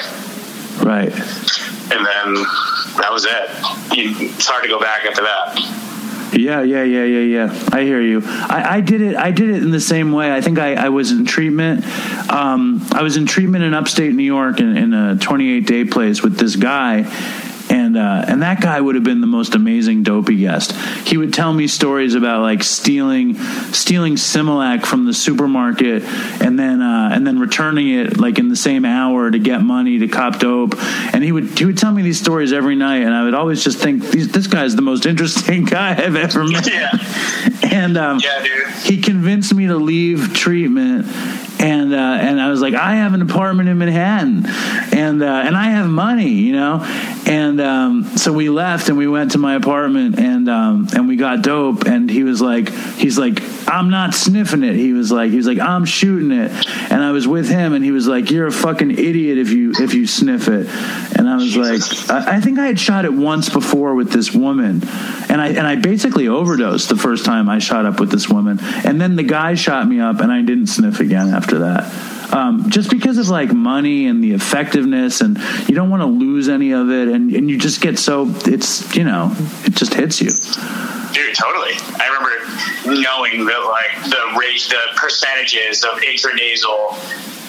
Right. 0.82 1.12
and 1.92 2.04
then 2.06 2.34
that 3.00 3.08
was 3.10 3.24
it. 3.26 3.96
You, 3.96 4.14
it's 4.30 4.46
hard 4.46 4.62
to 4.62 4.68
go 4.68 4.80
back 4.80 5.04
after 5.04 5.22
that. 5.22 5.80
Yeah, 6.32 6.62
yeah, 6.62 6.82
yeah, 6.82 7.04
yeah, 7.04 7.44
yeah. 7.46 7.68
I 7.72 7.82
hear 7.82 8.00
you. 8.00 8.20
I, 8.24 8.76
I 8.76 8.80
did 8.80 9.00
it. 9.00 9.14
I 9.14 9.30
did 9.30 9.50
it 9.50 9.62
in 9.62 9.70
the 9.70 9.80
same 9.80 10.10
way. 10.10 10.32
I 10.34 10.40
think 10.40 10.58
I, 10.58 10.74
I 10.74 10.88
was 10.88 11.12
in 11.12 11.24
treatment. 11.26 11.84
Um, 12.28 12.84
I 12.90 13.02
was 13.04 13.16
in 13.16 13.24
treatment 13.26 13.62
in 13.62 13.72
upstate 13.72 14.12
New 14.14 14.24
York 14.24 14.58
in, 14.58 14.76
in 14.76 14.94
a 14.94 15.16
28 15.16 15.64
day 15.64 15.84
place 15.84 16.22
with 16.24 16.36
this 16.36 16.56
guy, 16.56 17.02
and 17.74 17.96
uh, 17.96 18.24
and 18.28 18.42
that 18.42 18.60
guy 18.60 18.80
would 18.80 18.94
have 18.94 19.02
been 19.04 19.20
the 19.20 19.26
most 19.26 19.54
amazing 19.56 20.02
dopey 20.04 20.36
guest. 20.36 20.72
He 21.08 21.16
would 21.16 21.34
tell 21.34 21.52
me 21.52 21.66
stories 21.66 22.14
about 22.14 22.42
like 22.42 22.62
stealing 22.62 23.34
stealing 23.72 24.14
Similac 24.14 24.86
from 24.86 25.06
the 25.06 25.12
supermarket 25.12 26.04
and 26.40 26.56
then 26.58 26.80
uh, 26.80 27.10
and 27.12 27.26
then 27.26 27.38
returning 27.40 27.88
it 27.90 28.18
like 28.18 28.38
in 28.38 28.48
the 28.48 28.56
same 28.56 28.84
hour 28.84 29.30
to 29.30 29.38
get 29.38 29.60
money 29.62 29.98
to 29.98 30.08
cop 30.08 30.38
dope. 30.38 30.74
And 31.12 31.24
he 31.24 31.32
would 31.32 31.58
he 31.58 31.64
would 31.64 31.78
tell 31.78 31.92
me 31.92 32.02
these 32.02 32.20
stories 32.20 32.52
every 32.52 32.76
night, 32.76 33.02
and 33.02 33.12
I 33.12 33.24
would 33.24 33.34
always 33.34 33.64
just 33.64 33.78
think 33.78 34.04
this 34.04 34.46
guy 34.46 34.64
is 34.64 34.76
the 34.76 34.82
most 34.82 35.04
interesting 35.04 35.64
guy 35.76 35.90
I've 35.90 36.16
ever 36.16 36.44
met. 36.48 36.70
Yeah. 36.70 36.90
And 37.72 37.96
um, 37.96 38.20
Yeah, 38.22 38.42
dude. 38.44 38.68
he 38.84 39.00
convinced 39.00 39.52
me 39.54 39.66
to 39.66 39.76
leave 39.76 40.32
treatment 40.34 41.06
and 41.60 41.94
uh, 41.94 41.96
and 41.96 42.40
I 42.40 42.50
was 42.50 42.60
like 42.60 42.74
I 42.74 42.96
have 42.96 43.14
an 43.14 43.22
apartment 43.22 43.68
in 43.68 43.78
Manhattan 43.78 44.44
and 44.94 45.22
uh, 45.22 45.26
and 45.26 45.56
I 45.56 45.70
have 45.70 45.88
money 45.88 46.44
you 46.44 46.52
know? 46.52 46.80
And 47.26 47.60
um, 47.60 48.16
so 48.16 48.32
we 48.32 48.50
left 48.50 48.88
and 48.88 48.98
we 48.98 49.06
went 49.06 49.32
to 49.32 49.38
my 49.38 49.54
apartment 49.54 50.18
and 50.18 50.48
um, 50.48 50.88
and 50.94 51.08
we 51.08 51.16
got 51.16 51.42
dope. 51.42 51.86
And 51.86 52.10
he 52.10 52.22
was 52.22 52.40
like 52.40 52.68
he's 52.68 53.18
like 53.18 53.40
I'm 53.68 53.90
not 53.90 54.14
sniffing 54.14 54.62
it. 54.62 54.74
He 54.74 54.92
was 54.92 55.10
like 55.10 55.30
he 55.30 55.36
was 55.36 55.46
like 55.46 55.58
I'm 55.58 55.84
shooting 55.84 56.32
it. 56.32 56.50
And 56.90 57.02
I 57.02 57.12
was 57.12 57.26
with 57.26 57.48
him 57.48 57.72
and 57.72 57.84
he 57.84 57.90
was 57.90 58.06
like 58.06 58.30
you're 58.30 58.46
a 58.46 58.52
fucking 58.52 58.90
idiot 58.90 59.38
if 59.38 59.50
you 59.50 59.72
if 59.78 59.94
you 59.94 60.06
sniff 60.06 60.48
it. 60.48 60.68
And 61.18 61.28
I 61.28 61.36
was 61.36 61.56
like 61.56 62.10
I, 62.10 62.36
I 62.36 62.40
think 62.40 62.58
I 62.58 62.66
had 62.66 62.78
shot 62.78 63.04
it 63.04 63.12
once 63.12 63.48
before 63.48 63.94
with 63.94 64.12
this 64.12 64.32
woman. 64.32 64.82
And 65.28 65.40
I 65.40 65.48
and 65.48 65.66
I 65.66 65.76
basically 65.76 66.28
overdosed 66.28 66.88
the 66.90 66.96
first 66.96 67.24
time 67.24 67.48
I 67.48 67.58
shot 67.58 67.86
up 67.86 68.00
with 68.00 68.10
this 68.10 68.28
woman, 68.28 68.58
and 68.84 69.00
then 69.00 69.16
the 69.16 69.22
guy 69.22 69.54
shot 69.54 69.88
me 69.88 70.00
up, 70.00 70.20
and 70.20 70.30
I 70.30 70.42
didn't 70.42 70.66
sniff 70.66 71.00
again 71.00 71.28
after 71.28 71.60
that. 71.60 72.23
Um, 72.34 72.68
just 72.68 72.90
because 72.90 73.16
of 73.18 73.28
like 73.28 73.52
money 73.52 74.06
and 74.06 74.22
the 74.22 74.32
effectiveness, 74.32 75.20
and 75.20 75.38
you 75.68 75.74
don't 75.76 75.88
want 75.88 76.02
to 76.02 76.06
lose 76.06 76.48
any 76.48 76.72
of 76.72 76.90
it, 76.90 77.06
and, 77.08 77.32
and 77.32 77.48
you 77.48 77.56
just 77.58 77.80
get 77.80 77.96
so 77.98 78.26
it's 78.44 78.94
you 78.96 79.04
know 79.04 79.32
it 79.64 79.74
just 79.74 79.94
hits 79.94 80.20
you. 80.20 80.30
Dude, 81.12 81.34
totally. 81.36 81.74
I 82.00 82.08
remember 82.08 83.00
knowing 83.00 83.46
that 83.46 83.64
like 83.70 84.10
the 84.10 84.36
rate, 84.38 84.66
the 84.68 84.96
percentages 84.96 85.84
of 85.84 86.00
intranasal 86.00 86.98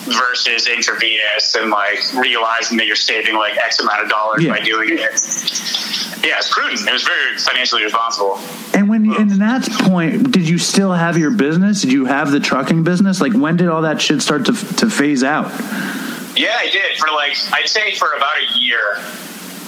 versus 0.06 0.68
intravenous, 0.68 1.56
and 1.56 1.72
like 1.72 1.98
realizing 2.14 2.78
that 2.78 2.86
you're 2.86 2.96
saving 2.96 3.34
like 3.36 3.58
X 3.58 3.80
amount 3.80 4.04
of 4.04 4.10
dollars 4.10 4.44
Yeah. 4.44 4.52
by 4.52 4.60
doing 4.60 4.90
it. 4.92 5.20
Yeah, 6.26 6.38
it's 6.38 6.52
prudent. 6.52 6.88
It 6.88 6.92
was 6.92 7.04
very 7.04 7.38
financially 7.38 7.84
responsible. 7.84 8.40
And 8.74 8.90
when 8.90 9.14
and 9.14 9.32
in 9.32 9.40
that 9.40 9.70
point, 9.82 10.32
did 10.32 10.50
you 10.50 10.58
still 10.58 10.92
have 10.92 11.20
your 11.20 11.30
business? 11.30 11.82
Did 11.82 11.92
you 11.92 12.06
have 12.06 12.32
the 12.32 12.40
trucking 12.40 12.84
business? 12.84 13.22
Like 13.22 13.34
when 13.34 13.58
did 13.58 13.68
all 13.68 13.84
that 13.84 14.02
shit 14.02 14.24
start 14.24 14.46
to 14.46 14.54
to 14.54 14.90
phase 14.90 15.24
out? 15.24 15.52
Yeah, 16.36 16.58
I 16.58 16.68
did 16.72 16.98
for 16.98 17.10
like 17.14 17.38
I'd 17.54 17.70
say 17.70 17.94
for 17.94 18.12
about 18.14 18.38
a 18.38 18.60
year. 18.60 18.98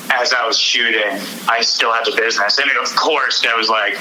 As 0.10 0.34
I 0.34 0.48
was 0.48 0.58
shooting, 0.58 1.20
I 1.50 1.62
still 1.62 1.94
had 1.94 2.06
the 2.06 2.16
business, 2.16 2.58
and 2.58 2.72
of 2.82 2.96
course 2.96 3.42
there 3.42 3.58
was 3.58 3.70
like 3.70 3.96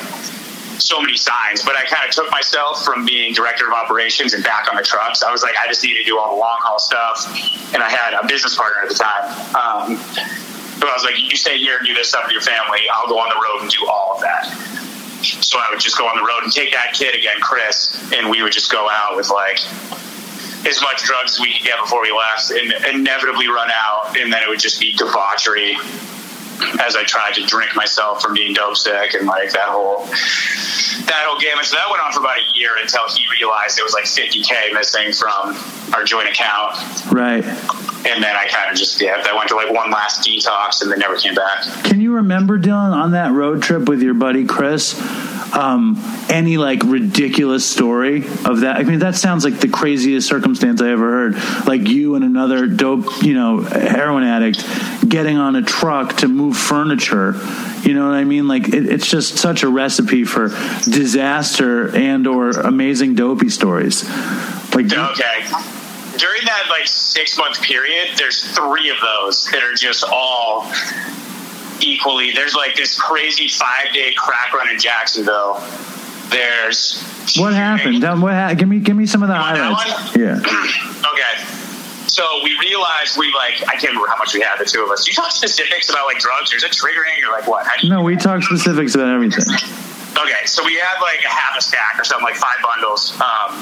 so 0.80 1.00
many 1.00 1.16
signs. 1.16 1.62
But 1.62 1.76
I 1.76 1.84
kind 1.84 2.08
of 2.08 2.14
took 2.14 2.30
myself 2.30 2.84
from 2.84 3.04
being 3.04 3.34
director 3.34 3.66
of 3.66 3.72
operations 3.74 4.32
and 4.32 4.42
back 4.42 4.68
on 4.70 4.76
the 4.76 4.84
trucks. 4.84 5.22
I 5.22 5.32
was 5.32 5.42
like, 5.42 5.56
I 5.60 5.66
just 5.66 5.82
need 5.82 5.98
to 5.98 6.04
do 6.04 6.18
all 6.18 6.34
the 6.34 6.40
long 6.40 6.58
haul 6.60 6.78
stuff, 6.78 7.26
and 7.74 7.82
I 7.82 7.90
had 7.90 8.14
a 8.14 8.26
business 8.26 8.56
partner 8.56 8.82
at 8.82 8.88
the 8.88 8.94
time. 8.94 9.26
Um, 9.56 10.46
so 10.80 10.88
I 10.88 10.92
was 10.92 11.04
like, 11.04 11.14
you 11.18 11.36
stay 11.36 11.58
here 11.58 11.78
and 11.78 11.86
do 11.86 11.94
this 11.94 12.08
stuff 12.08 12.24
with 12.24 12.32
your 12.32 12.42
family. 12.42 12.80
I'll 12.92 13.08
go 13.08 13.18
on 13.18 13.28
the 13.28 13.36
road 13.36 13.62
and 13.62 13.70
do 13.70 13.86
all 13.86 14.14
of 14.14 14.20
that. 14.20 14.44
So 15.22 15.58
I 15.58 15.68
would 15.70 15.80
just 15.80 15.98
go 15.98 16.06
on 16.06 16.16
the 16.16 16.22
road 16.22 16.44
and 16.44 16.52
take 16.52 16.72
that 16.72 16.92
kid 16.92 17.14
again, 17.14 17.40
Chris, 17.40 17.96
and 18.12 18.30
we 18.30 18.42
would 18.42 18.52
just 18.52 18.70
go 18.70 18.88
out 18.90 19.16
with 19.16 19.30
like 19.30 19.58
as 20.66 20.80
much 20.82 21.02
drugs 21.04 21.34
as 21.34 21.40
we 21.40 21.52
could 21.52 21.64
get 21.64 21.80
before 21.80 22.02
we 22.02 22.12
left, 22.12 22.50
and 22.50 22.72
inevitably 22.94 23.48
run 23.48 23.70
out, 23.70 24.16
and 24.18 24.32
then 24.32 24.42
it 24.42 24.48
would 24.48 24.58
just 24.58 24.80
be 24.80 24.92
debauchery 24.92 25.76
as 26.80 26.96
I 26.96 27.04
tried 27.04 27.34
to 27.34 27.44
drink 27.46 27.74
myself 27.74 28.22
from 28.22 28.34
being 28.34 28.54
dope 28.54 28.76
sick 28.76 29.14
and 29.14 29.26
like 29.26 29.52
that 29.52 29.66
whole 29.68 30.06
that 31.06 31.22
whole 31.26 31.38
gamut. 31.40 31.64
So 31.64 31.76
that 31.76 31.88
went 31.90 32.02
on 32.02 32.12
for 32.12 32.20
about 32.20 32.38
a 32.38 32.58
year 32.58 32.70
until 32.80 33.02
he 33.08 33.24
realized 33.38 33.78
it 33.78 33.82
was 33.84 33.92
like 33.94 34.04
50k 34.04 34.72
missing 34.72 35.12
from 35.12 35.56
our 35.94 36.04
joint 36.04 36.28
account, 36.28 36.76
Right. 37.12 37.44
and 37.44 38.22
then 38.22 38.34
I 38.36 38.46
kind 38.48 38.70
of 38.70 38.76
just 38.76 39.00
yeah, 39.00 39.22
I 39.24 39.34
went 39.36 39.48
to 39.50 39.54
like 39.56 39.70
one 39.72 39.90
last 39.90 40.26
detox 40.26 40.82
and 40.82 40.90
then 40.90 40.98
never 40.98 41.16
came 41.16 41.34
back. 41.34 41.62
Can 41.84 42.00
you 42.00 42.14
remember 42.16 42.58
Dylan 42.58 42.92
on 42.92 43.12
that 43.12 43.32
road 43.32 43.62
trip 43.62 43.88
with 43.88 44.02
your 44.02 44.14
buddy 44.14 44.44
Chris? 44.46 44.94
Um, 45.54 45.96
any 46.28 46.56
like 46.58 46.82
ridiculous 46.84 47.64
story 47.64 48.26
of 48.44 48.60
that? 48.60 48.76
I 48.78 48.82
mean, 48.82 48.98
that 48.98 49.14
sounds 49.14 49.44
like 49.44 49.60
the 49.60 49.68
craziest 49.68 50.26
circumstance 50.28 50.82
I 50.82 50.90
ever 50.90 51.08
heard. 51.10 51.66
Like 51.66 51.88
you 51.88 52.16
and 52.16 52.24
another 52.24 52.66
dope, 52.66 53.22
you 53.22 53.32
know, 53.32 53.60
heroin 53.60 54.24
addict 54.24 54.60
getting 55.08 55.36
on 55.38 55.56
a 55.56 55.62
truck 55.62 56.16
to 56.18 56.28
move 56.28 56.56
furniture. 56.56 57.34
You 57.82 57.94
know 57.94 58.06
what 58.08 58.14
I 58.16 58.24
mean? 58.24 58.48
Like 58.48 58.68
it, 58.68 58.86
it's 58.86 59.08
just 59.08 59.36
such 59.38 59.62
a 59.62 59.68
recipe 59.68 60.24
for 60.24 60.48
disaster 60.90 61.94
and 61.94 62.26
or 62.26 62.50
amazing 62.50 63.14
dopey 63.14 63.48
stories. 63.48 64.04
Like 64.74 64.86
Okay. 64.92 65.46
During 66.18 66.44
that 66.46 66.66
like 66.70 66.86
six 66.86 67.36
month 67.36 67.60
period, 67.62 68.16
there's 68.16 68.42
three 68.54 68.88
of 68.90 68.96
those 69.02 69.44
that 69.52 69.62
are 69.62 69.74
just 69.74 70.04
all 70.10 70.70
equally. 71.80 72.32
There's 72.32 72.54
like 72.54 72.74
this 72.74 72.98
crazy 72.98 73.48
five 73.48 73.92
day 73.92 74.12
crack 74.16 74.52
run 74.54 74.68
in 74.70 74.78
Jacksonville. 74.78 75.62
There's 76.30 77.02
what 77.38 77.52
happened? 77.54 78.02
What 78.22 78.32
ha- 78.32 78.54
give 78.54 78.68
me 78.68 78.78
give 78.80 78.96
me 78.96 79.06
some 79.06 79.22
of 79.22 79.28
the 79.28 79.34
highlights. 79.34 80.16
Yeah. 80.16 80.40
Okay. 81.06 81.65
So 82.06 82.22
we 82.42 82.56
realized 82.58 83.18
we 83.18 83.32
like 83.34 83.62
I 83.68 83.76
can't 83.76 83.92
remember 83.94 84.08
how 84.08 84.16
much 84.16 84.34
we 84.34 84.40
had 84.40 84.58
the 84.58 84.64
two 84.64 84.82
of 84.82 84.90
us. 84.90 85.04
Do 85.04 85.10
you 85.10 85.14
talk 85.14 85.30
specifics 85.30 85.90
about 85.90 86.06
like 86.06 86.18
drugs 86.18 86.52
or 86.52 86.56
is 86.56 86.64
it 86.64 86.72
triggering 86.72 87.26
or 87.26 87.32
like 87.32 87.46
what? 87.46 87.66
How 87.66 87.76
do 87.76 87.86
you 87.86 87.92
No, 87.92 88.02
we 88.02 88.16
talk 88.16 88.42
specifics 88.42 88.94
about 88.94 89.08
everything. 89.08 89.44
Okay, 90.16 90.46
so 90.46 90.64
we 90.64 90.74
had 90.76 91.00
like 91.02 91.20
a 91.24 91.28
half 91.28 91.58
a 91.58 91.60
stack 91.60 91.98
or 91.98 92.04
something, 92.04 92.24
like 92.24 92.36
five 92.36 92.56
bundles. 92.62 93.12
Um, 93.20 93.52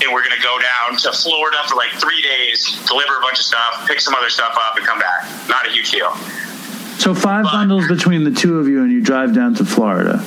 and 0.00 0.12
we're 0.12 0.22
gonna 0.22 0.42
go 0.42 0.58
down 0.58 0.96
to 0.96 1.12
Florida 1.12 1.58
for 1.68 1.76
like 1.76 1.90
three 2.00 2.22
days, 2.22 2.80
deliver 2.86 3.18
a 3.18 3.20
bunch 3.20 3.38
of 3.38 3.44
stuff, 3.44 3.86
pick 3.86 4.00
some 4.00 4.14
other 4.14 4.30
stuff 4.30 4.56
up, 4.56 4.76
and 4.76 4.86
come 4.86 4.98
back. 4.98 5.28
Not 5.48 5.66
a 5.66 5.70
huge 5.70 5.90
deal. 5.90 6.14
So 6.98 7.14
five 7.14 7.44
bundles 7.44 7.86
between 7.88 8.24
the 8.24 8.30
two 8.30 8.58
of 8.58 8.68
you, 8.68 8.82
and 8.82 8.90
you 8.90 9.00
drive 9.00 9.34
down 9.34 9.54
to 9.56 9.64
Florida. 9.64 10.24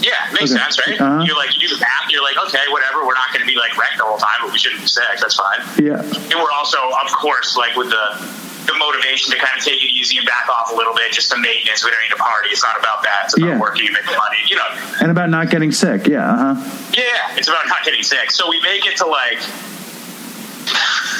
Yeah, 0.00 0.14
makes 0.32 0.52
Okay. 0.52 0.62
sense, 0.62 0.78
right? 0.86 1.00
Uh-huh. 1.00 1.24
You're 1.26 1.36
like, 1.36 1.54
you 1.58 1.66
do 1.68 1.74
the 1.74 1.80
math, 1.80 2.06
you're 2.08 2.22
like, 2.22 2.36
okay, 2.48 2.62
whatever, 2.70 3.04
we're 3.04 3.14
not 3.18 3.32
gonna 3.32 3.44
be 3.46 3.56
like 3.56 3.76
wrecked 3.76 3.98
the 3.98 4.04
whole 4.04 4.18
time, 4.18 4.38
but 4.42 4.52
we 4.52 4.58
shouldn't 4.58 4.80
be 4.82 4.86
sick, 4.86 5.04
that's 5.20 5.34
fine. 5.34 5.60
Yeah. 5.82 5.98
And 6.02 6.36
we're 6.38 6.52
also, 6.54 6.78
of 6.78 7.10
course, 7.18 7.56
like 7.56 7.74
with 7.76 7.90
the 7.90 8.38
the 8.68 8.74
motivation 8.76 9.32
to 9.32 9.38
kind 9.38 9.56
of 9.56 9.64
take 9.64 9.80
it 9.82 9.88
easy 9.96 10.18
and 10.18 10.26
back 10.26 10.46
off 10.50 10.70
a 10.70 10.76
little 10.76 10.92
bit, 10.92 11.10
just 11.10 11.30
some 11.30 11.40
maintenance. 11.40 11.82
We 11.82 11.90
don't 11.90 12.02
need 12.02 12.10
to 12.10 12.20
party. 12.20 12.50
It's 12.52 12.62
not 12.62 12.78
about 12.78 13.02
that. 13.02 13.22
It's 13.24 13.34
about 13.38 13.48
Yeah. 13.48 13.58
working 13.58 13.86
and 13.86 13.94
making 13.94 14.12
money. 14.14 14.36
You 14.46 14.56
know, 14.56 14.68
And 15.00 15.10
about 15.10 15.30
not 15.30 15.48
getting 15.48 15.72
sick. 15.72 16.06
Yeah. 16.06 16.28
Uh 16.30 16.54
huh. 16.54 16.70
Yeah, 16.92 17.32
it's 17.38 17.48
about 17.48 17.66
not 17.66 17.82
getting 17.82 18.02
sick. 18.02 18.30
So 18.30 18.46
we 18.50 18.60
make 18.60 18.84
it 18.84 18.98
to 18.98 19.06
like 19.06 19.40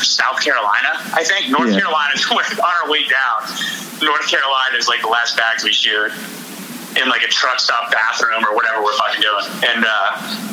South 0.05 0.41
Carolina, 0.45 1.01
I 1.15 1.25
think. 1.25 1.49
North 1.51 1.71
Yeah. 1.73 1.81
Carolina, 1.81 2.13
on 2.33 2.73
our 2.85 2.91
way 2.91 3.05
down. 3.09 3.49
North 4.03 4.29
Carolina 4.29 4.77
is 4.77 4.87
like 4.87 5.01
the 5.01 5.09
last 5.09 5.37
bags 5.37 5.65
we 5.65 5.73
shoot 5.73 6.13
in 6.99 7.09
like 7.09 7.23
a 7.23 7.29
truck 7.29 7.61
stop 7.61 7.91
bathroom 7.91 8.45
or 8.45 8.55
whatever 8.55 8.83
we're 8.83 8.97
fucking 8.99 9.23
doing. 9.23 9.47
And 9.71 9.85
uh 9.85 10.45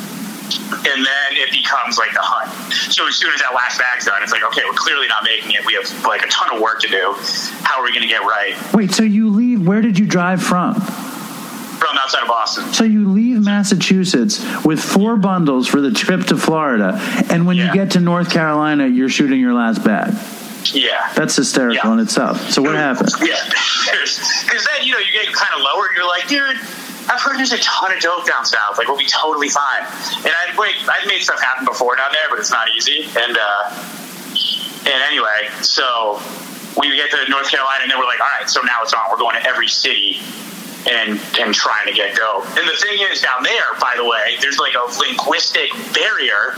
and 0.86 1.04
then 1.04 1.30
it 1.32 1.50
becomes 1.50 1.98
like 1.98 2.12
the 2.12 2.22
hunt. 2.22 2.50
So 2.92 3.06
as 3.06 3.16
soon 3.16 3.32
as 3.34 3.40
that 3.40 3.52
last 3.54 3.78
bag's 3.78 4.04
done, 4.04 4.22
it's 4.22 4.32
like, 4.32 4.44
okay, 4.44 4.62
we're 4.64 4.78
clearly 4.78 5.08
not 5.08 5.24
making 5.24 5.52
it. 5.52 5.64
We 5.66 5.74
have 5.74 6.04
like 6.04 6.22
a 6.22 6.28
ton 6.28 6.54
of 6.54 6.60
work 6.60 6.80
to 6.80 6.88
do. 6.88 7.14
How 7.62 7.80
are 7.80 7.84
we 7.84 7.92
gonna 7.92 8.06
get 8.06 8.22
right 8.22 8.54
Wait. 8.72 8.92
So 8.92 9.02
you 9.02 9.30
leave? 9.30 9.66
Where 9.66 9.80
did 9.80 9.98
you 9.98 10.06
drive 10.06 10.42
from? 10.42 10.74
from 11.76 11.98
outside 11.98 12.22
of 12.22 12.28
Boston? 12.28 12.72
So 12.72 12.84
you 12.84 13.08
leave 13.10 13.44
Massachusetts 13.44 14.42
with 14.64 14.80
four 14.80 15.16
bundles 15.16 15.68
for 15.68 15.80
the 15.80 15.90
trip 15.90 16.24
to 16.26 16.36
Florida, 16.36 16.98
and 17.30 17.46
when 17.46 17.56
you 17.56 17.70
get 17.72 17.92
to 17.92 18.00
North 18.00 18.30
Carolina, 18.30 18.86
you're 18.86 19.10
shooting 19.10 19.40
your 19.40 19.52
last 19.52 19.84
bag. 19.84 20.14
Yeah. 20.72 21.12
That's 21.14 21.36
hysterical 21.36 21.90
Yeah. 21.90 21.92
in 21.94 22.00
itself. 22.00 22.50
So 22.50 22.62
what 22.62 22.74
happened? 22.74 23.10
Yeah, 23.20 23.36
because 23.86 24.66
then 24.66 24.82
you 24.86 24.92
know 24.92 24.98
you 24.98 25.12
get 25.12 25.32
kind 25.32 25.52
of 25.54 25.60
lower. 25.62 25.86
and 25.86 25.96
You're 25.96 26.08
like, 26.08 26.26
dude, 26.28 26.56
I've 27.08 27.20
heard 27.20 27.38
there's 27.38 27.52
a 27.52 27.58
ton 27.58 27.92
of 27.92 28.00
dope 28.00 28.26
down 28.26 28.44
south. 28.44 28.78
Like 28.78 28.88
we'll 28.88 28.98
be 28.98 29.06
totally 29.06 29.48
fine. 29.48 29.82
And 30.24 30.32
I'd 30.32 30.56
wait. 30.58 30.74
I've 30.88 31.06
made 31.06 31.20
stuff 31.22 31.40
happen 31.40 31.64
before 31.64 31.94
down 31.96 32.10
there, 32.12 32.26
but 32.30 32.38
it's 32.40 32.50
not 32.50 32.66
easy. 32.76 33.04
And 33.16 33.38
uh, 33.38 33.70
and 34.90 35.02
anyway, 35.06 35.48
so 35.62 36.20
we 36.78 36.94
get 36.96 37.10
to 37.10 37.30
North 37.30 37.48
Carolina, 37.50 37.82
and 37.82 37.90
then 37.90 37.98
we're 37.98 38.06
like, 38.06 38.20
all 38.20 38.26
right, 38.38 38.48
so 38.50 38.60
now 38.62 38.82
it's 38.82 38.92
on. 38.92 39.00
We're 39.10 39.18
going 39.18 39.36
to 39.40 39.46
every 39.46 39.68
city. 39.68 40.20
And, 40.86 41.18
and 41.40 41.52
trying 41.52 41.86
to 41.86 41.92
get 41.92 42.14
dope. 42.14 42.46
And 42.46 42.68
the 42.68 42.76
thing 42.78 42.98
is, 43.10 43.20
down 43.20 43.42
there, 43.42 43.74
by 43.80 43.94
the 43.96 44.04
way, 44.04 44.36
there's 44.40 44.58
like 44.58 44.74
a 44.74 44.86
linguistic 45.00 45.70
barrier 45.92 46.54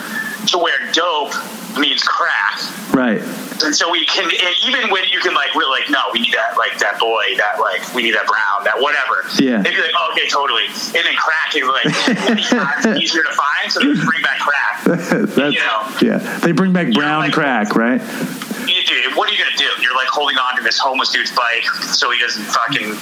to 0.49 0.59
where 0.59 0.76
dope 0.93 1.33
means 1.79 2.03
crack. 2.03 2.61
Right. 2.93 3.22
And 3.64 3.74
so 3.74 3.91
we 3.91 4.05
can, 4.05 4.31
even 4.66 4.91
when 4.91 5.05
you 5.11 5.18
can 5.20 5.33
like 5.35 5.55
we're 5.55 5.68
like, 5.68 5.89
no, 5.91 5.99
we 6.12 6.20
need 6.20 6.35
that 6.35 6.57
like 6.59 6.79
that 6.79 6.99
boy, 7.01 7.24
that 7.39 7.59
like 7.59 7.83
we 7.95 8.03
need 8.03 8.14
that 8.14 8.26
brown, 8.26 8.64
that 8.64 8.76
whatever. 8.79 9.24
Yeah. 9.41 9.62
They'd 9.62 9.74
be 9.74 9.81
like, 9.81 9.95
oh, 9.99 10.12
okay, 10.12 10.29
totally. 10.29 10.66
And 10.66 11.03
then 11.09 11.16
crack 11.16 11.57
is 11.57 11.64
like 11.66 12.97
easier 13.03 13.22
to 13.22 13.33
find, 13.35 13.72
so 13.72 13.81
they 13.81 13.87
bring 14.05 14.22
back 14.22 14.39
crack. 14.41 14.85
That's, 14.85 15.55
You 15.55 15.61
know. 15.61 15.89
yeah. 16.03 16.39
They 16.41 16.53
bring 16.53 16.72
back 16.72 16.93
brown 16.93 17.20
like- 17.20 17.33
crack, 17.33 17.74
right? 17.74 17.99
Dude, 18.01 19.16
what 19.16 19.29
are 19.29 19.33
you 19.33 19.39
gonna 19.43 19.57
do? 19.57 19.68
You're 19.83 19.97
like 19.97 20.09
holding 20.09 20.37
on 20.37 20.57
to 20.59 20.62
this 20.62 20.79
homeless 20.79 21.11
dude's 21.11 21.33
bike 21.33 21.64
so 21.97 22.11
he 22.11 22.18
doesn't 22.18 22.45
fucking 22.45 22.93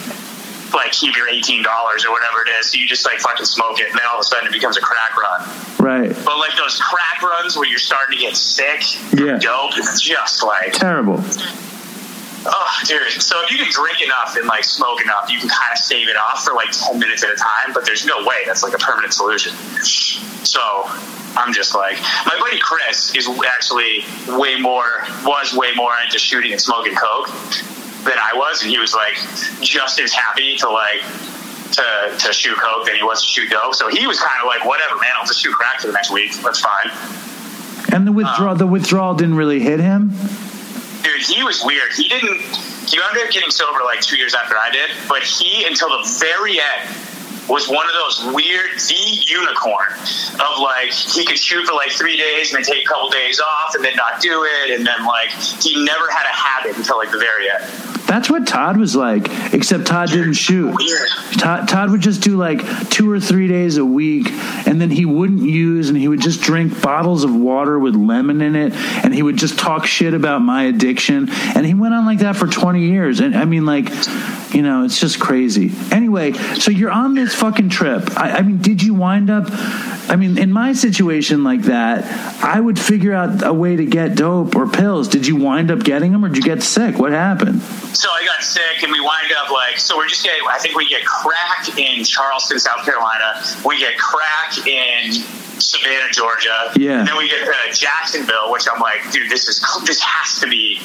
like 0.75 0.93
keep 0.93 1.17
your 1.17 1.29
eighteen 1.29 1.63
dollars 1.63 2.05
or 2.05 2.13
whatever 2.13 2.43
it 2.47 2.51
is. 2.61 2.71
So 2.71 2.79
you 2.79 2.87
just 2.87 3.05
like 3.07 3.19
fucking 3.19 3.47
smoke 3.47 3.79
it, 3.81 3.89
and 3.91 3.95
then 3.99 4.05
all 4.11 4.19
of 4.19 4.21
a 4.21 4.25
sudden 4.25 4.49
it 4.49 4.53
becomes 4.53 4.77
a 4.77 4.81
crack 4.81 5.17
run. 5.17 5.49
Right. 5.79 6.09
But 6.25 6.39
like 6.39 6.57
those 6.57 6.81
crack 6.81 7.23
runs 7.23 7.57
where 7.57 7.69
you're 7.69 7.79
starting 7.79 8.19
to 8.19 8.23
get 8.25 8.37
sick, 8.37 8.83
Yeah. 9.13 9.39
dope, 9.39 9.77
it's 9.77 10.01
just 10.01 10.43
like 10.43 10.73
Terrible. 10.73 11.23
Oh, 12.49 12.81
dude. 12.87 13.11
So 13.21 13.43
if 13.45 13.51
you 13.51 13.59
can 13.59 13.71
drink 13.73 14.01
enough 14.03 14.37
and 14.37 14.47
like 14.47 14.63
smoke 14.65 15.01
enough, 15.03 15.29
you 15.31 15.39
can 15.41 15.49
kind 15.49 15.73
of 15.73 15.79
save 15.79 16.09
it 16.09 16.17
off 16.17 16.45
for 16.45 16.55
like 16.55 16.69
10 16.71 16.99
minutes 16.99 17.25
at 17.25 17.31
a 17.31 17.35
time, 17.37 17.73
but 17.75 17.85
there's 17.85 18.07
no 18.07 18.19
way 18.25 18.43
that's 18.47 18.63
like 18.63 18.73
a 18.73 18.79
permanent 18.79 19.13
solution. 19.13 19.53
So 20.45 20.61
I'm 21.37 21.53
just 21.53 21.75
like, 21.75 21.99
my 22.25 22.37
buddy 22.39 22.59
Chris 22.61 23.13
is 23.17 23.29
actually 23.53 24.05
way 24.29 24.61
more, 24.61 24.85
was 25.25 25.55
way 25.55 25.73
more 25.75 25.91
into 26.05 26.19
shooting 26.21 26.53
and 26.53 26.61
smoking 26.61 26.95
Coke 26.95 27.29
than 28.07 28.19
I 28.19 28.33
was. 28.35 28.63
And 28.63 28.71
he 28.71 28.79
was 28.79 28.95
like 28.95 29.15
just 29.61 30.01
as 30.01 30.13
happy 30.13 30.57
to 30.57 30.71
like, 30.71 31.03
to, 31.73 32.17
to 32.19 32.33
shoot 32.33 32.57
Coke 32.57 32.87
than 32.87 32.97
he 32.97 33.03
was 33.03 33.23
to 33.23 33.29
shoot 33.29 33.51
dope. 33.51 33.75
So 33.75 33.89
he 33.89 34.07
was 34.07 34.19
kind 34.19 34.41
of 34.41 34.47
like, 34.47 34.65
whatever, 34.65 34.97
man, 34.97 35.11
I'll 35.19 35.27
just 35.27 35.43
shoot 35.43 35.53
crack 35.53 35.81
for 35.81 35.89
the 35.89 35.93
next 35.93 36.11
week. 36.11 36.33
That's 36.43 36.61
fine. 36.61 36.91
And 37.93 38.07
the 38.07 38.13
withdrawal, 38.13 38.53
um, 38.53 38.59
the 38.59 38.67
withdrawal 38.67 39.15
didn't 39.15 39.37
really 39.37 39.61
hit 39.61 39.81
him. 39.81 40.11
dude, 41.03 41.23
he 41.23 41.43
was 41.43 41.63
weird. 41.65 41.93
He 41.93 42.09
didn't. 42.09 42.41
He 42.87 42.99
ended 43.03 43.25
up 43.25 43.31
getting 43.33 43.51
sober 43.51 43.81
like 43.85 44.01
two 44.01 44.17
years 44.17 44.35
after 44.35 44.57
I 44.57 44.71
did, 44.71 44.91
but 45.09 45.23
he 45.23 45.65
until 45.65 45.89
the 45.89 46.19
very 46.21 46.61
end 46.61 46.89
was 47.49 47.69
one 47.69 47.87
of 47.87 47.93
those 47.93 48.35
weird 48.35 48.71
the 48.89 48.95
unicorn 49.27 49.93
of 50.41 50.59
like 50.61 50.93
he 50.93 51.25
could 51.25 51.39
shoot 51.39 51.67
for 51.67 51.75
like 51.75 51.91
three 51.93 52.17
days 52.17 52.53
and 52.53 52.65
then 52.65 52.75
take 52.75 52.85
a 52.85 52.89
couple 52.89 53.09
days 53.11 53.41
off 53.41 53.75
and 53.75 53.85
then 53.85 53.95
not 53.97 54.21
do 54.21 54.45
it 54.45 54.71
and 54.71 54.87
then 54.87 55.05
like 55.07 55.31
he 55.31 55.85
never 55.85 56.11
had 56.11 56.25
a 56.25 56.35
habit 56.35 56.77
until 56.77 56.97
like 56.97 57.11
the 57.11 57.19
very 57.19 57.51
end. 57.51 57.97
That's 58.07 58.31
what 58.31 58.47
Todd 58.47 58.77
was 58.77 58.95
like, 58.95 59.27
except 59.53 59.87
Todd 59.87 60.11
didn't 60.11 60.35
shoot. 60.35 60.73
Todd, 61.39 61.69
Todd 61.69 61.91
would 61.91 62.01
just 62.01 62.23
do 62.23 62.37
like 62.37 62.89
two 62.89 63.11
or 63.11 63.19
three 63.19 63.49
days 63.49 63.79
a 63.79 63.85
week, 63.85 64.31
and 64.65 64.81
then 64.81 64.91
he 64.91 65.05
wouldn't 65.05 65.43
use, 65.43 65.89
and 65.89 65.99
he 65.99 66.07
would 66.07 66.21
just 66.21 66.41
drink 66.41 66.81
bottles 66.81 67.25
of 67.25 67.35
water 67.35 67.81
with 67.81 67.97
lemon 67.97 68.43
in 68.43 68.55
it, 68.55 68.73
and 68.75 69.13
he 69.13 69.23
would 69.25 69.37
just 69.37 69.59
talk 69.59 69.87
shit 69.87 70.15
about 70.15 70.39
my 70.39 70.65
addiction, 70.65 71.29
and 71.57 71.67
he 71.67 71.75
went 71.75 71.95
on 71.95 72.07
like 72.07 72.21
that 72.21 72.37
for 72.37 72.47
twenty 72.47 72.89
years. 72.89 73.19
And 73.19 73.37
I 73.37 73.45
mean, 73.45 73.67
like, 73.67 73.89
you 74.55 74.63
know, 74.63 74.85
it's 74.85 75.01
just 75.01 75.19
crazy. 75.19 75.73
Anyway, 75.91 76.33
so 76.33 76.71
you're 76.71 76.93
on 76.93 77.15
this 77.15 77.35
fucking 77.37 77.69
trip. 77.69 78.17
I, 78.17 78.39
I 78.39 78.43
mean, 78.43 78.59
did 78.59 78.83
you 78.83 78.95
wind 78.95 79.31
up? 79.31 79.47
I 80.09 80.17
mean, 80.17 80.39
in 80.39 80.53
my 80.53 80.73
situation 80.73 81.45
like 81.45 81.63
that, 81.63 82.05
I 82.43 82.59
would 82.59 82.79
figure 82.79 83.13
out 83.13 83.45
a 83.45 83.53
way 83.53 83.77
to 83.77 83.85
get 83.85 84.15
dope 84.17 84.57
or 84.57 84.67
pills. 84.67 85.09
Did 85.09 85.27
you 85.27 85.37
wind 85.37 85.71
up 85.71 85.81
getting 85.81 86.13
them, 86.13 86.25
or 86.25 86.29
did 86.29 86.39
you 86.39 86.43
get 86.43 86.63
sick? 86.63 86.99
What 86.99 87.13
happened? 87.13 87.61
So 87.63 88.09
I 88.11 88.25
got 88.25 88.43
sick, 88.43 88.83
and 88.83 88.93
we 88.93 89.01
wind 89.01 89.33
up 89.43 89.51
like 89.51 89.79
so. 89.79 89.97
We're 89.97 90.09
just 90.09 90.25
getting. 90.25 90.43
I 90.49 90.59
think 90.59 90.77
we 90.77 90.89
get 90.89 91.05
crack 91.05 91.79
in 91.79 92.05
Charleston, 92.05 92.59
South 92.59 92.85
Carolina. 92.85 93.43
We 93.65 93.79
get 93.79 93.99
crack 93.99 94.67
in 94.67 95.13
Savannah, 95.13 96.11
Georgia. 96.13 96.73
Yeah. 96.77 97.01
And 97.01 97.09
then 97.09 97.17
we 97.17 97.29
get 97.29 97.45
to 97.45 97.73
Jacksonville, 97.73 98.53
which 98.53 98.67
I'm 98.73 98.81
like, 98.81 99.11
dude, 99.11 99.31
this 99.31 99.49
is 99.49 99.61
this 99.85 100.01
has 100.01 100.41
to 100.41 100.49
be. 100.49 100.81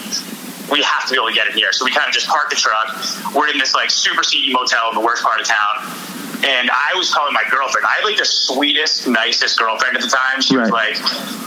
We 0.71 0.81
have 0.83 1.05
to 1.05 1.11
be 1.11 1.17
able 1.17 1.27
to 1.27 1.33
get 1.35 1.47
in 1.47 1.53
here. 1.53 1.71
So 1.71 1.83
we 1.85 1.91
kind 1.91 2.07
of 2.07 2.13
just 2.13 2.27
park 2.27 2.49
the 2.49 2.55
truck. 2.55 2.95
We're 3.35 3.49
in 3.49 3.57
this 3.57 3.75
like 3.75 3.91
super 3.91 4.23
seedy 4.23 4.53
motel 4.53 4.89
in 4.89 4.95
the 4.95 5.01
worst 5.05 5.23
part 5.23 5.39
of 5.41 5.45
town. 5.47 5.83
and 6.43 6.71
I 6.71 6.95
was 6.95 7.13
calling 7.13 7.33
my 7.33 7.43
girlfriend. 7.51 7.85
I 7.85 8.01
had 8.01 8.03
like 8.03 8.17
the 8.17 8.25
sweetest, 8.25 9.07
nicest 9.07 9.59
girlfriend 9.59 9.95
at 9.97 10.01
the 10.01 10.09
time. 10.09 10.41
She 10.41 10.57
was 10.57 10.69
like 10.71 10.95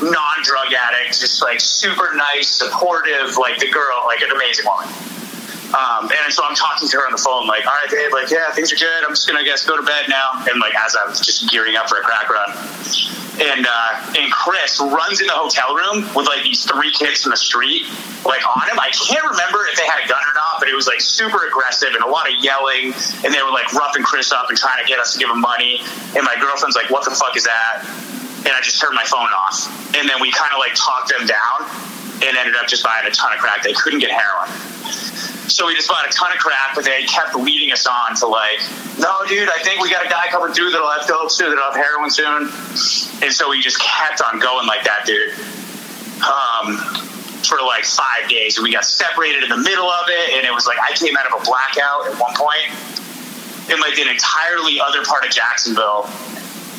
non-drug 0.03 0.71
addict, 0.73 1.19
just 1.19 1.43
like 1.43 1.61
super 1.61 2.15
nice, 2.15 2.49
supportive, 2.51 3.37
like 3.37 3.59
the 3.59 3.71
girl, 3.71 4.05
like 4.07 4.21
an 4.23 4.31
amazing 4.31 4.67
woman. 4.67 4.89
Um, 5.75 6.07
and 6.07 6.33
so 6.33 6.47
I'm 6.47 6.55
talking 6.55 6.87
to 6.89 6.97
her 6.99 7.07
on 7.07 7.13
the 7.13 7.19
phone, 7.19 7.47
like, 7.51 7.67
all 7.67 7.75
right, 7.75 7.91
babe, 7.91 8.13
like, 8.13 8.31
yeah, 8.31 8.55
things 8.55 8.73
are 8.73 8.79
good. 8.79 9.03
I'm 9.03 9.11
just 9.11 9.27
gonna 9.27 9.41
I 9.41 9.45
guess 9.45 9.67
go 9.67 9.77
to 9.77 9.83
bed 9.83 10.07
now. 10.09 10.47
And 10.47 10.61
like 10.61 10.75
as 10.79 10.95
I 10.95 11.09
was 11.09 11.19
just 11.19 11.51
gearing 11.51 11.75
up 11.77 11.89
for 11.89 11.99
a 11.99 12.03
crack 12.03 12.31
run, 12.31 12.51
and 13.43 13.67
uh, 13.67 14.15
and 14.15 14.31
Chris 14.31 14.79
runs 14.79 15.21
in 15.21 15.27
the 15.27 15.35
hotel 15.35 15.75
room 15.75 16.07
with 16.15 16.27
like 16.27 16.47
these 16.47 16.63
three 16.65 16.93
kids 16.93 17.23
from 17.23 17.35
the 17.35 17.41
street, 17.41 17.91
like 18.23 18.47
on 18.47 18.63
him. 18.71 18.79
I 18.79 18.95
can't 18.95 19.25
remember 19.27 19.67
if 19.67 19.75
they 19.75 19.87
had 19.87 20.05
a 20.05 20.09
gun 20.09 20.23
or 20.23 20.35
not, 20.35 20.63
but 20.63 20.69
it 20.69 20.75
was 20.75 20.87
like 20.87 21.01
super 21.01 21.47
aggressive 21.47 21.91
and 21.95 22.05
a 22.05 22.09
lot 22.09 22.31
of 22.31 22.39
yelling, 22.39 22.95
and 23.27 23.35
they 23.35 23.43
were 23.43 23.51
like 23.51 23.73
roughing 23.75 24.07
Chris 24.07 24.31
up 24.31 24.47
and 24.49 24.57
trying 24.59 24.79
to 24.79 24.87
get 24.87 24.99
us 24.99 25.15
to 25.15 25.19
give 25.19 25.29
him 25.29 25.41
money. 25.41 25.83
And 26.15 26.23
my 26.23 26.37
girlfriend's 26.39 26.77
like, 26.77 26.91
"What 26.91 27.05
the 27.05 27.11
fuck 27.11 27.37
is 27.37 27.45
that?" 27.45 27.83
And 28.47 28.53
I 28.55 28.61
just 28.63 28.79
turned 28.81 28.95
my 28.95 29.05
phone 29.05 29.31
off, 29.35 29.67
and 29.99 30.09
then 30.09 30.21
we 30.21 30.31
kind 30.31 30.53
of 30.55 30.59
like 30.63 30.75
talked 30.79 31.11
them 31.11 31.27
down, 31.27 31.67
and 32.27 32.37
ended 32.37 32.57
up 32.57 32.67
just 32.67 32.83
buying 32.83 33.07
a 33.07 33.11
ton 33.11 33.33
of 33.33 33.39
crack. 33.39 33.63
They 33.63 33.73
couldn't 33.73 34.01
get 34.01 34.11
heroin. 34.11 34.49
So 35.49 35.67
we 35.67 35.75
just 35.75 35.89
bought 35.89 36.07
a 36.09 36.11
ton 36.11 36.33
of 36.33 36.39
crack, 36.39 36.75
but 36.75 36.85
they 36.85 37.05
kept 37.05 37.35
leading 37.37 37.71
us 37.73 37.87
on 37.87 38.17
to 38.17 38.27
like, 38.27 38.59
no, 38.99 39.23
dude, 39.29 39.49
I 39.49 39.59
think 39.63 39.81
we 39.83 39.91
got 39.91 40.05
a 40.05 40.09
guy 40.09 40.27
coming 40.31 40.53
through 40.55 40.71
that'll 40.71 40.91
have 40.91 41.07
dope 41.07 41.31
soon, 41.31 41.51
that'll 41.51 41.73
have 41.73 41.77
heroin 41.77 42.11
soon. 42.11 42.49
And 43.23 43.33
so 43.33 43.51
we 43.51 43.61
just 43.61 43.79
kept 43.81 44.23
on 44.23 44.41
going 44.41 44.67
like 44.67 44.85
that, 44.85 45.05
dude. 45.05 45.33
Um, 46.25 46.77
for 47.45 47.59
like 47.67 47.85
five 47.85 48.29
days. 48.31 48.57
And 48.57 48.65
we 48.65 48.73
got 48.73 48.87
separated 48.87 49.43
in 49.45 49.51
the 49.51 49.59
middle 49.59 49.89
of 49.89 50.07
it. 50.09 50.33
And 50.33 50.47
it 50.47 50.55
was 50.55 50.67
like, 50.67 50.79
I 50.81 50.93
came 50.97 51.15
out 51.17 51.27
of 51.27 51.43
a 51.43 51.45
blackout 51.45 52.09
at 52.09 52.19
one 52.19 52.33
point 52.35 52.73
in 53.71 53.79
like 53.81 53.99
an 53.99 54.09
entirely 54.09 54.81
other 54.81 55.05
part 55.05 55.25
of 55.27 55.31
Jacksonville, 55.31 56.05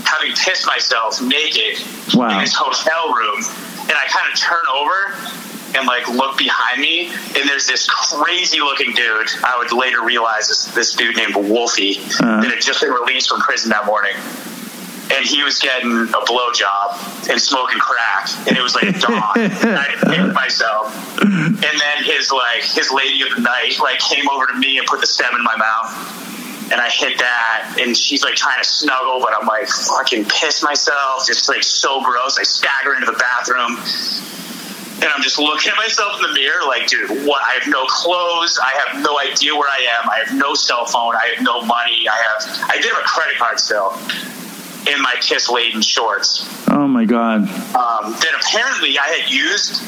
having 0.05 0.33
pissed 0.33 0.65
myself 0.65 1.21
naked 1.21 1.77
Wow. 2.15 2.29
in 2.33 2.39
this 2.41 2.53
hotel 2.55 3.13
room. 3.13 3.41
And 3.87 3.93
I 3.93 4.05
kind 4.09 4.31
of 4.31 4.39
turn 4.39 4.63
over 4.73 5.77
and 5.77 5.85
like 5.87 6.07
look 6.07 6.37
behind 6.37 6.81
me, 6.81 7.07
and 7.07 7.49
there's 7.49 7.67
this 7.67 7.87
crazy 7.89 8.59
looking 8.59 8.93
dude. 8.93 9.27
I 9.43 9.57
would 9.57 9.71
later 9.71 10.01
realize 10.03 10.47
this 10.47 10.65
this 10.73 10.93
dude 10.93 11.17
named 11.17 11.35
Wolfie 11.35 11.97
Uh. 12.19 12.41
that 12.41 12.51
had 12.51 12.61
just 12.61 12.81
been 12.81 12.91
released 12.91 13.29
from 13.29 13.41
prison 13.41 13.69
that 13.71 13.85
morning. 13.85 14.15
And 15.13 15.23
he 15.23 15.43
was 15.43 15.59
getting 15.59 15.91
a 15.91 16.21
blowjob 16.25 17.29
and 17.29 17.39
smoking 17.39 17.77
crack, 17.77 18.27
and 18.47 18.57
it 18.57 18.61
was 18.61 18.73
like 18.73 18.99
dawn. 18.99 19.21
and 19.37 19.77
I 19.77 19.93
hit 20.15 20.33
myself, 20.33 21.21
and 21.21 21.57
then 21.61 22.03
his 22.03 22.31
like 22.31 22.63
his 22.63 22.89
lady 22.91 23.21
of 23.21 23.29
the 23.35 23.41
night 23.41 23.77
like 23.79 23.99
came 23.99 24.27
over 24.29 24.47
to 24.47 24.53
me 24.57 24.79
and 24.79 24.87
put 24.87 25.01
the 25.01 25.07
stem 25.07 25.29
in 25.35 25.43
my 25.43 25.55
mouth, 25.57 26.24
and 26.71 26.81
I 26.81 26.89
hit 26.89 27.17
that, 27.19 27.77
and 27.79 27.95
she's 27.95 28.23
like 28.23 28.35
trying 28.35 28.61
to 28.61 28.67
snuggle, 28.67 29.19
but 29.21 29.33
I'm 29.39 29.47
like 29.47 29.67
fucking 29.67 30.25
piss 30.25 30.63
myself, 30.63 31.25
just 31.27 31.47
like 31.49 31.63
so 31.63 32.01
gross. 32.03 32.37
I 32.39 32.43
stagger 32.43 32.93
into 32.95 33.05
the 33.05 33.17
bathroom, 33.17 33.77
and 35.03 35.11
I'm 35.13 35.21
just 35.21 35.37
looking 35.37 35.71
at 35.71 35.77
myself 35.77 36.15
in 36.21 36.29
the 36.29 36.33
mirror, 36.33 36.63
like, 36.67 36.87
dude, 36.87 37.09
what? 37.27 37.41
I 37.43 37.59
have 37.59 37.67
no 37.67 37.85
clothes. 37.85 38.57
I 38.63 38.71
have 38.85 39.03
no 39.03 39.19
idea 39.19 39.53
where 39.55 39.69
I 39.69 39.85
am. 40.01 40.09
I 40.09 40.23
have 40.25 40.35
no 40.37 40.53
cell 40.53 40.85
phone. 40.85 41.15
I 41.15 41.33
have 41.35 41.43
no 41.43 41.61
money. 41.65 42.07
I 42.09 42.15
have. 42.15 42.69
I 42.69 42.77
did 42.77 42.85
have 42.91 43.03
a 43.03 43.07
credit 43.07 43.37
card 43.37 43.59
still 43.59 43.97
in 44.87 45.01
my 45.01 45.15
piss 45.19 45.49
laden 45.49 45.81
shorts 45.81 46.47
Oh 46.69 46.87
my 46.87 47.05
god. 47.05 47.41
um, 47.41 48.11
that 48.13 48.39
apparently 48.39 48.99
I 48.99 49.07
had 49.17 49.31
used 49.31 49.81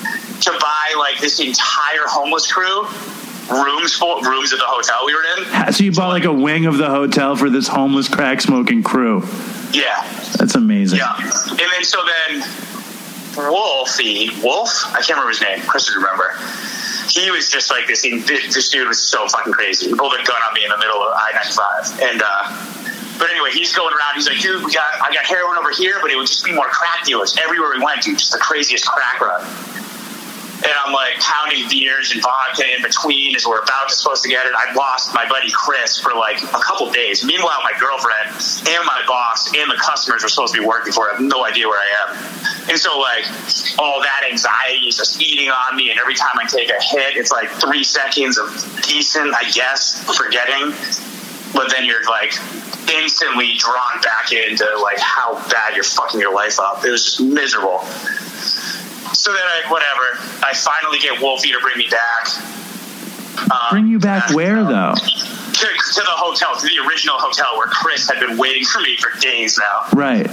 to 0.43 0.51
buy 0.59 0.95
like 0.97 1.19
this 1.21 1.39
entire 1.39 2.07
homeless 2.07 2.51
crew 2.51 2.81
rooms 3.49 3.95
for 3.95 4.21
rooms 4.23 4.53
at 4.53 4.59
the 4.59 4.65
hotel 4.65 5.05
we 5.05 5.13
were 5.13 5.23
in. 5.65 5.73
So 5.73 5.83
you 5.83 5.91
bought 5.91 6.09
like 6.09 6.25
a 6.25 6.33
wing 6.33 6.65
of 6.65 6.77
the 6.77 6.89
hotel 6.89 7.35
for 7.35 7.49
this 7.49 7.67
homeless 7.67 8.07
crack 8.07 8.41
smoking 8.41 8.83
crew. 8.83 9.23
Yeah, 9.71 10.01
That's 10.37 10.55
amazing. 10.55 10.99
yeah. 10.99 11.15
And 11.17 11.59
then 11.59 11.83
so 11.83 11.99
then 12.29 12.43
Wolfie 13.35 14.29
Wolf, 14.41 14.69
I 14.87 15.01
can't 15.01 15.09
remember 15.11 15.29
his 15.29 15.41
name. 15.41 15.59
Chris 15.61 15.89
would 15.89 15.97
remember. 16.01 16.33
He 17.09 17.29
was 17.31 17.49
just 17.49 17.69
like 17.71 17.87
this. 17.87 18.01
This 18.03 18.69
dude 18.69 18.87
was 18.87 18.99
so 18.99 19.27
fucking 19.27 19.53
crazy. 19.53 19.87
He 19.87 19.93
pulled 19.95 20.13
a 20.13 20.23
gun 20.23 20.41
on 20.47 20.53
me 20.53 20.63
in 20.63 20.69
the 20.69 20.77
middle 20.77 21.01
of 21.01 21.13
I 21.15 21.31
ninety 21.33 21.51
five, 21.53 22.11
and. 22.11 22.21
uh 22.21 22.73
but 23.19 23.31
anyway, 23.31 23.49
he's 23.51 23.73
going 23.73 23.91
around. 23.95 24.13
He's 24.13 24.27
like, 24.29 24.37
dude, 24.37 24.63
we 24.63 24.71
got, 24.71 24.85
I 25.01 25.11
got 25.11 25.25
heroin 25.25 25.57
over 25.57 25.71
here, 25.71 25.95
but 26.03 26.11
it 26.11 26.17
would 26.17 26.27
just 26.27 26.45
be 26.45 26.51
more 26.53 26.67
crack 26.67 27.03
dealers 27.03 27.35
everywhere 27.43 27.71
we 27.75 27.83
went, 27.83 28.03
dude. 28.03 28.19
Just 28.19 28.31
the 28.31 28.37
craziest 28.37 28.85
crack 28.85 29.19
run. 29.19 29.41
And 30.57 30.73
I'm 30.85 30.91
like 30.91 31.19
pounding 31.21 31.69
beers 31.69 32.11
and 32.11 32.21
vodka 32.21 32.65
in 32.65 32.81
between 32.81 33.35
as 33.35 33.45
we're 33.45 33.61
about 33.61 33.89
to 33.89 33.95
supposed 33.95 34.23
to 34.23 34.29
get 34.29 34.45
it. 34.45 34.53
I 34.55 34.73
lost 34.73 35.13
my 35.13 35.27
buddy 35.29 35.51
Chris 35.51 35.99
for 35.99 36.13
like 36.15 36.41
a 36.41 36.59
couple 36.59 36.89
days. 36.91 37.23
Meanwhile, 37.23 37.59
my 37.63 37.77
girlfriend 37.79 38.33
and 38.67 38.85
my 38.85 39.01
boss 39.07 39.53
and 39.53 39.69
the 39.69 39.77
customers 39.77 40.23
were 40.23 40.29
supposed 40.29 40.55
to 40.55 40.61
be 40.61 40.65
working 40.65 40.93
for. 40.93 41.09
I 41.09 41.13
have 41.13 41.21
no 41.21 41.45
idea 41.45 41.67
where 41.67 41.79
I 41.79 42.09
am. 42.09 42.69
And 42.69 42.77
so 42.77 42.97
like 42.97 43.25
all 43.77 44.01
that 44.01 44.25
anxiety 44.29 44.87
is 44.87 44.97
just 44.97 45.21
eating 45.21 45.49
on 45.49 45.75
me. 45.75 45.91
And 45.91 45.99
every 45.99 46.15
time 46.15 46.33
I 46.41 46.45
take 46.47 46.69
a 46.69 46.81
hit, 46.81 47.17
it's 47.17 47.31
like 47.31 47.49
three 47.49 47.83
seconds 47.83 48.37
of 48.37 48.49
decent, 48.81 49.33
I 49.35 49.49
guess, 49.51 50.03
forgetting. 50.17 50.73
But 51.53 51.71
then 51.71 51.85
you're 51.85 52.03
like 52.09 52.33
instantly 52.89 53.53
drawn 53.57 54.01
back 54.01 54.31
into 54.31 54.65
like 54.81 54.99
how 54.99 55.35
bad 55.49 55.75
you're 55.75 55.83
fucking 55.83 56.19
your 56.19 56.33
life 56.33 56.59
up. 56.59 56.83
It 56.83 56.89
was 56.89 57.03
just 57.03 57.21
miserable. 57.21 57.83
So 59.17 59.33
then 59.33 59.41
I, 59.41 59.71
whatever, 59.71 60.21
I 60.45 60.53
finally 60.53 60.99
get 60.99 61.19
Wolfie 61.19 61.49
to 61.49 61.59
bring 61.59 61.75
me 61.75 61.87
back. 61.89 62.27
Um, 63.51 63.57
Bring 63.71 63.87
you 63.87 63.97
back 63.97 64.33
where 64.35 64.63
though? 64.63 64.93
To, 64.93 65.65
to 65.65 66.01
the 66.01 66.05
hotel, 66.05 66.55
to 66.55 66.67
the 66.67 66.87
original 66.87 67.17
hotel 67.17 67.57
where 67.57 67.67
Chris 67.67 68.07
had 68.07 68.19
been 68.19 68.37
waiting 68.37 68.63
for 68.63 68.79
me 68.79 68.95
for 68.97 69.17
days 69.19 69.57
now. 69.57 69.89
Right. 69.93 70.29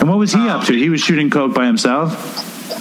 And 0.00 0.08
what 0.08 0.18
was 0.18 0.32
he 0.32 0.48
up 0.48 0.64
to? 0.64 0.72
He 0.72 0.90
was 0.90 1.00
shooting 1.00 1.30
coke 1.30 1.54
by 1.54 1.66
himself. 1.66 2.12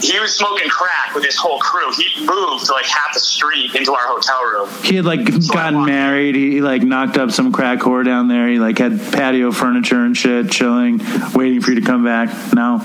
He 0.02 0.20
was 0.20 0.36
smoking 0.36 0.68
crack 0.68 1.14
with 1.14 1.24
his 1.24 1.36
whole 1.36 1.60
crew. 1.60 1.92
He 1.94 2.26
moved 2.26 2.66
to 2.66 2.74
like 2.74 2.86
half 2.86 3.14
the 3.14 3.20
street 3.20 3.76
into 3.76 3.94
our 3.94 4.08
hotel 4.08 4.44
room. 4.46 4.84
He 4.84 4.96
had 4.96 5.06
like 5.06 5.26
gotten 5.48 5.86
married. 5.86 6.36
He, 6.36 6.54
he 6.54 6.62
like 6.62 6.82
knocked 6.82 7.18
up 7.18 7.30
some 7.30 7.52
crack 7.52 7.80
whore 7.80 8.04
down 8.04 8.28
there. 8.28 8.48
He 8.48 8.58
like 8.58 8.80
had 8.80 9.00
patio 9.14 9.52
furniture 9.52 10.04
and 10.04 10.18
shit, 10.18 10.50
chilling, 10.50 11.02
waiting 11.36 11.62
for 11.62 11.72
you 11.72 11.80
to 11.80 11.86
come 11.86 12.04
back. 12.04 12.30
No. 12.54 12.82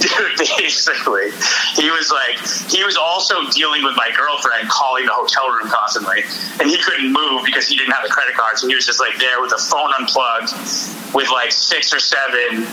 Dude, 0.00 0.38
basically, 0.58 1.30
he 1.74 1.90
was 1.90 2.10
like, 2.12 2.38
he 2.70 2.84
was 2.84 2.96
also 2.96 3.34
dealing 3.50 3.82
with 3.84 3.96
my 3.96 4.10
girlfriend 4.16 4.68
calling 4.68 5.06
the 5.06 5.12
hotel 5.12 5.48
room 5.50 5.68
constantly, 5.68 6.22
and 6.60 6.70
he 6.70 6.78
couldn't 6.78 7.12
move 7.12 7.44
because 7.44 7.66
he 7.66 7.76
didn't 7.76 7.92
have 7.92 8.04
a 8.04 8.08
credit 8.08 8.34
card. 8.36 8.58
So 8.58 8.68
he 8.68 8.74
was 8.74 8.86
just 8.86 9.00
like 9.00 9.18
there 9.18 9.40
with 9.40 9.50
the 9.50 9.58
phone 9.58 9.90
unplugged, 9.98 10.52
with 11.14 11.30
like 11.30 11.50
six 11.52 11.92
or 11.92 11.98
seven 11.98 12.64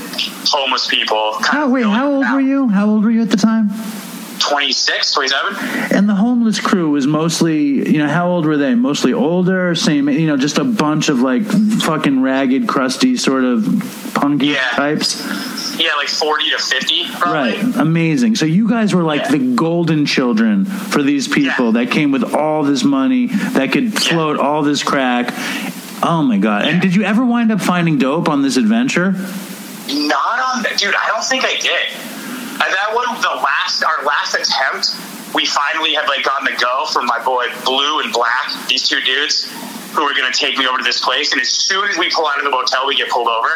homeless 0.46 0.88
people. 0.88 1.34
How, 1.42 1.70
wait, 1.70 1.84
how 1.86 2.12
old 2.12 2.24
out. 2.26 2.36
were 2.36 2.42
you? 2.42 2.68
How 2.70 2.88
old 2.90 3.04
were 3.04 3.12
you 3.12 3.22
at 3.24 3.30
the 3.32 3.38
time? 3.38 3.70
26, 4.40 5.14
27? 5.14 5.56
And 5.96 6.08
the 6.08 6.14
homeless 6.14 6.60
crew 6.60 6.92
was 6.92 7.08
mostly, 7.08 7.90
you 7.92 7.98
know, 7.98 8.08
how 8.08 8.30
old 8.30 8.46
were 8.46 8.58
they? 8.58 8.76
Mostly 8.76 9.14
older, 9.14 9.74
same, 9.74 10.08
you 10.10 10.28
know, 10.28 10.38
just 10.38 10.58
a 10.60 10.64
bunch 10.64 11.10
of 11.10 11.22
like 11.22 11.44
fucking 11.44 12.22
ragged, 12.22 12.68
crusty, 12.68 13.18
sort 13.18 13.44
of 13.44 13.66
punky 14.14 14.48
Yeah. 14.48 14.70
types. 14.72 15.16
Yeah, 15.78 15.96
like 15.98 16.08
40 16.08 16.50
to 16.52 16.58
50, 16.58 17.06
probably. 17.20 17.40
Right. 17.64 17.76
Amazing. 17.78 18.36
So 18.36 18.46
you 18.46 18.68
guys 18.70 18.94
were 18.96 19.04
like 19.04 19.22
Yeah. 19.24 19.32
the 19.32 19.38
golden 19.56 20.06
children 20.06 20.66
for 20.66 21.04
these 21.04 21.28
people 21.28 21.66
Yeah. 21.74 21.84
that 21.84 21.92
came 21.92 22.12
with 22.12 22.34
all 22.34 22.64
this 22.64 22.84
money, 22.84 23.28
that 23.28 23.72
could 23.72 23.94
float 23.94 24.40
all 24.40 24.62
this 24.64 24.84
crack. 24.84 25.34
Oh 26.04 26.22
my 26.24 26.38
God. 26.38 26.66
And 26.66 26.82
did 26.82 26.94
you 26.96 27.04
ever 27.04 27.26
wind 27.26 27.52
up 27.52 27.62
finding 27.62 27.98
dope 27.98 28.30
on 28.30 28.42
this 28.42 28.58
adventure? 28.58 29.12
Not 29.90 30.40
on 30.56 30.64
the 30.64 30.70
dude. 30.78 30.96
I 30.96 31.08
don't 31.08 31.24
think 31.26 31.44
I 31.46 31.56
did. 31.56 31.88
That 32.60 32.94
one, 32.96 33.06
the 33.22 33.42
last, 33.44 33.84
our 33.84 34.04
last 34.06 34.34
attempt, 34.36 34.96
we 35.34 35.46
finally 35.46 35.94
had 35.94 36.08
like 36.08 36.24
gotten 36.24 36.46
the 36.46 36.58
go 36.60 36.86
from 36.92 37.06
my 37.06 37.20
boy 37.24 37.46
Blue 37.64 38.00
and 38.00 38.12
Black, 38.14 38.52
these 38.68 38.88
two 38.88 39.02
dudes 39.02 39.50
who 39.94 40.04
were 40.04 40.14
going 40.14 40.32
to 40.32 40.38
take 40.38 40.58
me 40.58 40.68
over 40.68 40.78
to 40.78 40.84
this 40.84 41.00
place. 41.02 41.32
And 41.32 41.42
as 41.42 41.50
soon 41.50 41.88
as 41.90 41.98
we 41.98 42.10
pull 42.10 42.28
out 42.28 42.38
of 42.38 42.44
the 42.44 42.50
motel, 42.50 42.88
we 42.88 42.96
get 42.96 43.10
pulled 43.10 43.28
over. 43.28 43.48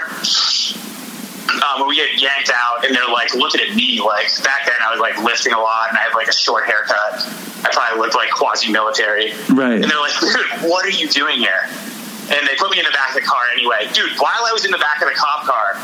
Um, 1.50 1.88
we 1.88 1.96
get 1.96 2.22
yanked 2.22 2.52
out, 2.54 2.86
and 2.86 2.96
they're 2.96 3.10
like 3.10 3.34
looking 3.34 3.62
at 3.62 3.76
me. 3.76 4.00
Like 4.00 4.30
back 4.44 4.66
then, 4.66 4.76
I 4.86 4.92
was 4.92 5.00
like 5.00 5.18
lifting 5.24 5.54
a 5.54 5.60
lot, 5.60 5.90
and 5.90 5.98
I 5.98 6.02
had 6.02 6.14
like 6.14 6.28
a 6.28 6.34
short 6.34 6.66
haircut. 6.66 7.26
I 7.66 7.70
probably 7.72 8.00
looked 8.00 8.16
like 8.16 8.30
quasi-military. 8.32 9.34
Right. 9.50 9.82
And 9.82 9.84
they're 9.84 10.00
like, 10.00 10.18
dude, 10.20 10.70
what 10.70 10.86
are 10.86 10.94
you 10.94 11.08
doing 11.10 11.40
here? 11.40 11.68
And 12.30 12.48
they 12.48 12.56
put 12.58 12.72
me 12.72 12.80
in 12.80 12.86
the 12.86 12.94
back 12.94 13.10
of 13.10 13.16
the 13.16 13.28
car 13.28 13.42
anyway. 13.54 13.90
Dude, 13.92 14.14
while 14.20 14.46
I 14.46 14.54
was 14.54 14.64
in 14.64 14.72
the 14.72 14.78
back 14.78 15.02
of 15.02 15.10
the 15.10 15.16
cop 15.16 15.44
car, 15.46 15.76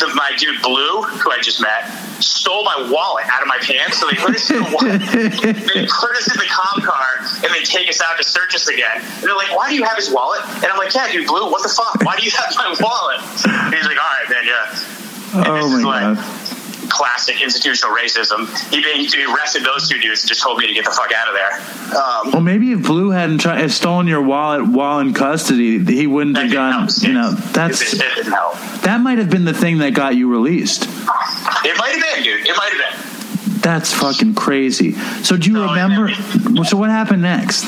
the, 0.00 0.12
my 0.14 0.32
dude 0.38 0.62
Blue, 0.62 1.02
who 1.02 1.30
I 1.30 1.38
just 1.40 1.60
met, 1.60 1.86
stole 2.22 2.64
my 2.64 2.88
wallet 2.90 3.26
out 3.30 3.42
of 3.42 3.48
my 3.48 3.58
pants. 3.58 3.98
So 4.00 4.08
they 4.08 4.16
put 4.16 4.34
us 4.34 4.50
in 4.50 4.62
the 4.62 4.70
wa- 4.70 4.80
they 5.74 5.86
put 5.86 6.12
us 6.16 6.26
in 6.32 6.38
the 6.38 6.48
cop 6.48 6.82
car 6.82 7.18
and 7.44 7.52
they 7.54 7.62
take 7.62 7.88
us 7.88 8.00
out 8.00 8.16
to 8.16 8.24
search 8.24 8.54
us 8.54 8.68
again. 8.68 8.98
And 9.02 9.22
they're 9.22 9.36
like, 9.36 9.54
"Why 9.54 9.68
do 9.68 9.74
you 9.76 9.84
have 9.84 9.96
his 9.96 10.10
wallet?" 10.10 10.42
And 10.46 10.66
I'm 10.66 10.78
like, 10.78 10.94
"Yeah, 10.94 11.10
dude, 11.10 11.26
Blue, 11.26 11.50
what 11.50 11.62
the 11.62 11.68
fuck? 11.68 12.02
Why 12.04 12.16
do 12.16 12.24
you 12.24 12.30
have 12.32 12.54
my 12.56 12.74
wallet?" 12.80 13.20
And 13.46 13.74
he's 13.74 13.86
like, 13.86 13.98
"All 13.98 14.08
right, 14.08 14.30
man, 14.30 14.44
yeah." 14.46 14.94
And 15.34 15.46
Oh 15.46 15.54
this 15.56 15.72
is 15.74 15.82
my 15.84 16.12
like 16.12 16.16
God. 16.18 16.47
Classic 16.88 17.40
institutional 17.42 17.94
racism. 17.94 18.46
He, 18.70 18.80
he 19.06 19.24
arrested 19.24 19.64
those 19.64 19.88
two 19.88 19.98
dudes 19.98 20.22
and 20.22 20.28
just 20.28 20.42
told 20.42 20.58
me 20.58 20.66
to 20.66 20.72
get 20.74 20.84
the 20.84 20.90
fuck 20.90 21.10
out 21.12 21.28
of 21.28 21.34
there. 21.34 22.00
Um, 22.00 22.30
Well, 22.32 22.40
maybe 22.42 22.72
if 22.72 22.82
Blue 22.82 23.10
hadn't 23.10 23.38
tried, 23.38 23.60
if 23.62 23.72
stolen 23.72 24.06
your 24.06 24.22
wallet 24.22 24.66
while 24.66 24.98
in 25.00 25.14
custody, 25.14 25.78
he 25.84 26.06
wouldn't 26.06 26.36
have 26.36 26.52
gone. 26.52 26.88
You 27.00 27.12
know, 27.12 27.32
that's 27.32 27.94
it, 27.94 28.00
it 28.02 28.26
that 28.82 29.00
might 29.02 29.18
have 29.18 29.30
been 29.30 29.44
the 29.44 29.54
thing 29.54 29.78
that 29.78 29.92
got 29.94 30.16
you 30.16 30.30
released. 30.30 30.84
It 30.84 31.76
might 31.78 31.94
have 31.94 32.14
been, 32.14 32.22
dude. 32.24 32.46
It 32.46 32.56
might 32.56 32.72
have 32.72 32.94
been. 33.52 33.60
That's 33.60 33.92
fucking 33.92 34.34
crazy. 34.34 34.92
So 35.22 35.36
do 35.36 35.50
you 35.50 35.56
So, 35.56 35.66
remember? 35.66 36.06
and 36.06 36.66
So 36.66 36.76
what 36.76 36.90
happened 36.90 37.22
next? 37.22 37.64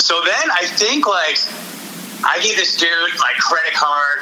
So 0.00 0.20
then 0.22 0.50
I 0.50 0.64
think 0.66 1.06
like 1.06 1.38
I 2.24 2.40
gave 2.42 2.56
this 2.56 2.76
dude 2.76 2.90
my 3.18 3.32
credit 3.38 3.74
card, 3.74 4.18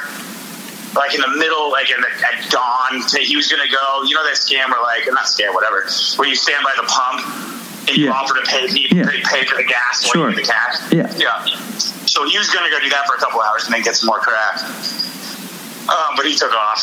like 0.95 1.15
in 1.15 1.21
the 1.21 1.29
middle, 1.39 1.71
like 1.71 1.91
in 1.91 2.01
the, 2.01 2.09
at 2.27 2.51
dawn. 2.51 3.03
He 3.21 3.37
was 3.37 3.49
gonna 3.49 3.69
go. 3.69 4.03
You 4.05 4.15
know 4.15 4.25
that 4.25 4.37
scam 4.37 4.69
where 4.71 4.83
like 4.83 5.07
not 5.09 5.25
scam, 5.27 5.55
whatever, 5.55 5.87
where 6.17 6.29
you 6.29 6.35
stand 6.35 6.63
by 6.65 6.73
the 6.77 6.87
pump 6.87 7.89
and 7.89 7.97
you 7.97 8.07
Yeah. 8.07 8.13
offer 8.13 8.35
to 8.35 8.43
pay 8.43 8.67
people, 8.69 8.99
Yeah. 8.99 9.21
pay, 9.25 9.45
for 9.45 9.57
the 9.57 9.65
gas, 9.65 10.05
Sure. 10.13 10.31
you 10.31 10.37
the 10.37 10.43
cash. 10.43 10.77
Yeah. 10.93 11.11
yeah. 11.17 11.45
So 12.07 12.25
he 12.29 12.37
was 12.39 12.49
gonna 12.51 12.71
go 12.71 12.79
do 12.81 12.91
that 12.91 13.07
for 13.07 13.15
a 13.15 13.19
couple 13.19 13.41
hours 13.41 13.65
and 13.65 13.75
then 13.75 13.83
get 13.83 13.97
some 13.97 14.07
more 14.09 14.21
crack. 14.21 14.61
Um, 15.89 16.15
but 16.17 16.27
he 16.27 16.37
took 16.37 16.53
off. 16.55 16.79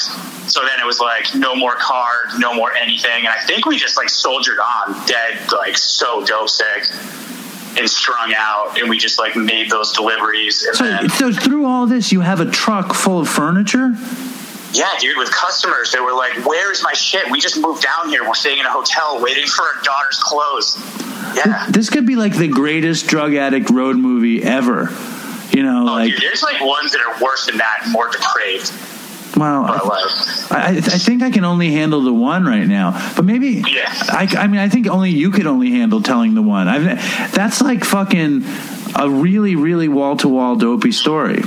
So 0.49 0.61
then 0.61 0.79
it 0.81 0.85
was 0.85 0.99
like 0.99 1.33
no 1.35 1.55
more 1.55 1.75
card, 1.75 2.31
no 2.39 2.53
more 2.53 2.73
anything, 2.73 3.25
and 3.25 3.29
I 3.29 3.37
think 3.45 3.65
we 3.65 3.77
just 3.77 3.95
like 3.97 4.09
soldiered 4.09 4.59
on, 4.59 5.05
dead, 5.05 5.51
like 5.51 5.77
so 5.77 6.25
dope 6.25 6.49
sick 6.49 6.89
and 7.77 7.89
strung 7.89 8.33
out, 8.35 8.79
and 8.79 8.89
we 8.89 8.97
just 8.97 9.19
like 9.19 9.35
made 9.35 9.69
those 9.69 9.93
deliveries. 9.93 10.63
And 10.65 10.75
So, 10.75 10.83
then, 10.85 11.09
so 11.09 11.31
through 11.31 11.65
all 11.65 11.85
this, 11.85 12.11
you 12.11 12.21
have 12.21 12.39
a 12.39 12.49
truck 12.49 12.93
full 12.93 13.19
of 13.19 13.29
furniture. 13.29 13.91
yeah, 14.73 14.87
dude, 14.99 15.17
with 15.17 15.31
customers, 15.31 15.91
they 15.91 15.99
were 15.99 16.13
like, 16.13 16.45
"Where's 16.45 16.81
my 16.83 16.93
shit? 16.93 17.29
We 17.31 17.39
just 17.39 17.59
moved 17.59 17.83
down 17.83 18.09
here. 18.09 18.23
We're 18.27 18.33
staying 18.33 18.59
in 18.59 18.65
a 18.65 18.71
hotel, 18.71 19.19
waiting 19.21 19.45
for 19.47 19.63
our 19.63 19.81
daughter's 19.83 20.19
clothes." 20.19 20.77
Yeah. 21.35 21.65
This 21.69 21.89
could 21.89 22.05
be 22.05 22.15
like 22.15 22.35
the 22.35 22.47
greatest 22.47 23.07
drug 23.07 23.35
addict 23.35 23.69
road 23.69 23.97
movie 23.97 24.43
ever. 24.43 24.89
You 25.51 25.63
know, 25.63 25.81
Oh, 25.81 25.93
like 25.93 26.11
dude, 26.11 26.21
there's 26.21 26.43
like 26.43 26.61
ones 26.61 26.91
that 26.91 27.01
are 27.01 27.23
worse 27.23 27.45
than 27.47 27.57
that, 27.57 27.81
and 27.83 27.91
more 27.91 28.09
depraved. 28.09 28.71
Well, 29.39 29.63
like, 29.63 30.51
I, 30.51 30.67
I 30.77 30.97
think 30.97 31.23
I 31.23 31.31
can 31.31 31.45
only 31.45 31.71
handle 31.71 32.01
the 32.01 32.13
one 32.13 32.45
right 32.45 32.67
now, 32.67 33.13
but 33.15 33.25
maybe. 33.25 33.63
Yeah. 33.67 33.85
I, 33.87 34.27
I 34.37 34.47
mean, 34.47 34.59
I 34.59 34.69
think 34.69 34.87
only 34.87 35.11
you 35.11 35.31
could 35.31 35.47
only 35.47 35.71
handle 35.71 36.01
telling 36.01 36.35
the 36.35 36.41
one. 36.41 36.67
I've, 36.67 36.83
that's 37.33 37.61
like 37.61 37.83
fucking 37.83 38.43
a 38.95 39.09
really, 39.09 39.55
really 39.55 39.87
wall 39.87 40.17
to 40.17 40.27
wall 40.27 40.55
dopey 40.55 40.91
story. 40.91 41.43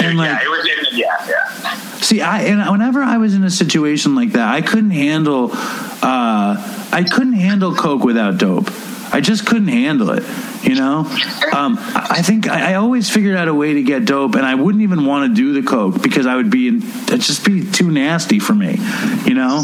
And 0.00 0.16
like, 0.16 0.30
yeah, 0.30 0.42
it 0.42 0.48
was. 0.48 0.66
It, 0.66 0.92
yeah, 0.92 1.26
yeah. 1.28 1.74
See, 2.00 2.22
I 2.22 2.42
and 2.42 2.70
whenever 2.70 3.02
I 3.02 3.18
was 3.18 3.34
in 3.34 3.44
a 3.44 3.50
situation 3.50 4.14
like 4.14 4.32
that, 4.32 4.48
I 4.48 4.62
couldn't 4.62 4.90
handle. 4.90 5.50
Uh, 5.52 6.56
I 6.92 7.04
couldn't 7.04 7.34
handle 7.34 7.74
coke 7.74 8.04
without 8.04 8.38
dope. 8.38 8.70
I 9.12 9.20
just 9.20 9.46
couldn't 9.46 9.68
handle 9.68 10.10
it. 10.10 10.24
You 10.62 10.74
know, 10.74 11.06
um, 11.54 11.78
I 11.94 12.20
think 12.22 12.48
I, 12.48 12.72
I 12.72 12.74
always 12.74 13.08
figured 13.08 13.36
out 13.36 13.48
a 13.48 13.54
way 13.54 13.74
to 13.74 13.82
get 13.82 14.04
dope, 14.04 14.34
and 14.34 14.44
I 14.44 14.54
wouldn't 14.54 14.82
even 14.82 15.06
want 15.06 15.30
to 15.30 15.34
do 15.34 15.52
the 15.60 15.66
coke 15.66 16.02
because 16.02 16.26
I 16.26 16.34
would 16.36 16.50
be 16.50 16.68
in, 16.68 16.82
it'd 16.82 17.20
just 17.20 17.44
be 17.44 17.64
too 17.70 17.90
nasty 17.90 18.38
for 18.38 18.54
me. 18.54 18.76
You 19.24 19.34
know, 19.34 19.62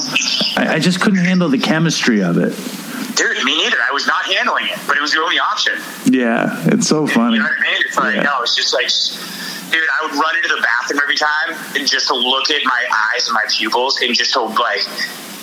I, 0.56 0.74
I 0.74 0.78
just 0.78 1.00
couldn't 1.00 1.24
handle 1.24 1.48
the 1.48 1.58
chemistry 1.58 2.22
of 2.22 2.38
it. 2.38 2.54
Dude, 3.16 3.44
me 3.44 3.56
neither. 3.62 3.76
I 3.78 3.92
was 3.92 4.06
not 4.06 4.24
handling 4.26 4.66
it, 4.66 4.78
but 4.86 4.96
it 4.96 5.00
was 5.00 5.12
the 5.12 5.20
only 5.20 5.38
option. 5.38 5.74
Yeah, 6.06 6.60
it's 6.66 6.88
so 6.88 7.06
funny. 7.06 7.36
You 7.36 7.42
know 7.42 7.48
what 7.48 7.58
I 7.58 7.62
mean? 7.62 7.82
It's 7.86 7.96
like, 7.96 8.14
Yeah. 8.16 8.22
no, 8.22 8.42
it's 8.42 8.56
just 8.56 8.72
like, 8.74 8.88
dude, 9.70 9.82
I 9.86 10.06
would 10.06 10.14
run 10.14 10.34
into 10.36 10.48
the 10.48 10.62
bathroom 10.62 11.00
every 11.02 11.16
time 11.16 11.54
and 11.76 11.86
just 11.86 12.08
to 12.08 12.14
look 12.14 12.50
at 12.50 12.62
my 12.64 12.86
eyes 13.14 13.26
and 13.28 13.34
my 13.34 13.44
pupils 13.48 14.00
and 14.02 14.14
just 14.14 14.32
to 14.32 14.42
like, 14.42 14.82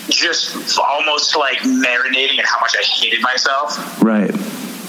just 0.09 0.79
almost 0.79 1.35
like 1.35 1.57
marinating 1.59 2.37
in 2.37 2.45
how 2.45 2.59
much 2.59 2.75
I 2.77 2.83
hated 2.83 3.21
myself. 3.21 4.01
Right. 4.01 4.31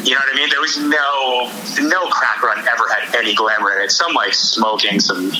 You 0.05 0.15
know 0.15 0.21
what 0.21 0.35
I 0.35 0.37
mean? 0.37 0.49
There 0.51 0.61
was 0.61 0.79
no, 0.79 1.89
no 1.89 2.11
crack 2.11 2.43
run 2.43 2.59
ever 2.67 2.89
had 2.89 3.15
any 3.15 3.35
glamour 3.35 3.73
in 3.77 3.83
it. 3.83 3.93
Some 3.93 4.15
like 4.15 4.35
smoking, 4.35 4.99
some 4.99 5.31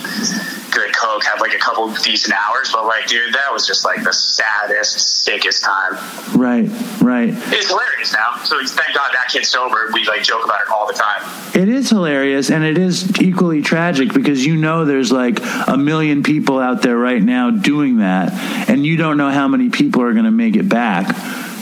good 0.71 0.95
coke 0.97 1.25
have 1.25 1.41
like 1.41 1.53
a 1.53 1.59
couple 1.59 1.93
decent 1.95 2.35
hours, 2.35 2.71
but 2.73 2.87
like, 2.87 3.07
dude, 3.07 3.35
that 3.35 3.53
was 3.53 3.67
just 3.67 3.85
like 3.85 4.03
the 4.05 4.13
saddest, 4.13 5.25
sickest 5.25 5.65
time. 5.65 5.95
Right. 6.37 6.69
Right. 7.01 7.31
It's 7.53 7.69
hilarious 7.69 8.13
now. 8.13 8.37
So 8.45 8.59
thank 8.65 8.95
God 8.95 9.11
that 9.13 9.29
kid's 9.31 9.49
sober. 9.49 9.91
We 9.93 10.05
like 10.05 10.23
joke 10.23 10.45
about 10.45 10.63
it 10.63 10.69
all 10.69 10.87
the 10.87 10.95
time. 10.95 11.23
It 11.55 11.69
is 11.69 11.91
hilarious 11.91 12.51
and 12.51 12.65
it 12.65 12.79
is 12.79 13.21
equally 13.21 13.63
tragic 13.63 14.13
because 14.15 14.47
you 14.47 14.57
know 14.57 14.85
there's 14.85 15.13
like 15.13 15.41
a 15.67 15.77
million 15.77 16.23
people 16.23 16.59
out 16.59 16.83
there 16.83 16.97
right 16.97 17.23
now 17.23 17.51
doing 17.51 17.99
that 17.99 18.33
and 18.69 18.87
you 18.87 18.97
don't 18.97 19.17
know 19.17 19.31
how 19.31 19.49
many 19.49 19.69
people 19.69 20.03
are 20.03 20.13
going 20.13 20.25
to 20.25 20.31
make 20.31 20.57
it 20.57 20.69
back. 20.69 21.07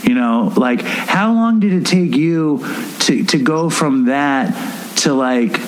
You 0.03 0.15
know, 0.15 0.51
like 0.55 0.81
how 0.81 1.33
long 1.33 1.59
did 1.59 1.73
it 1.73 1.85
take 1.85 2.15
you 2.15 2.65
to 3.01 3.23
to 3.25 3.37
go 3.37 3.69
from 3.69 4.05
that 4.05 4.97
to 4.97 5.13
like 5.13 5.59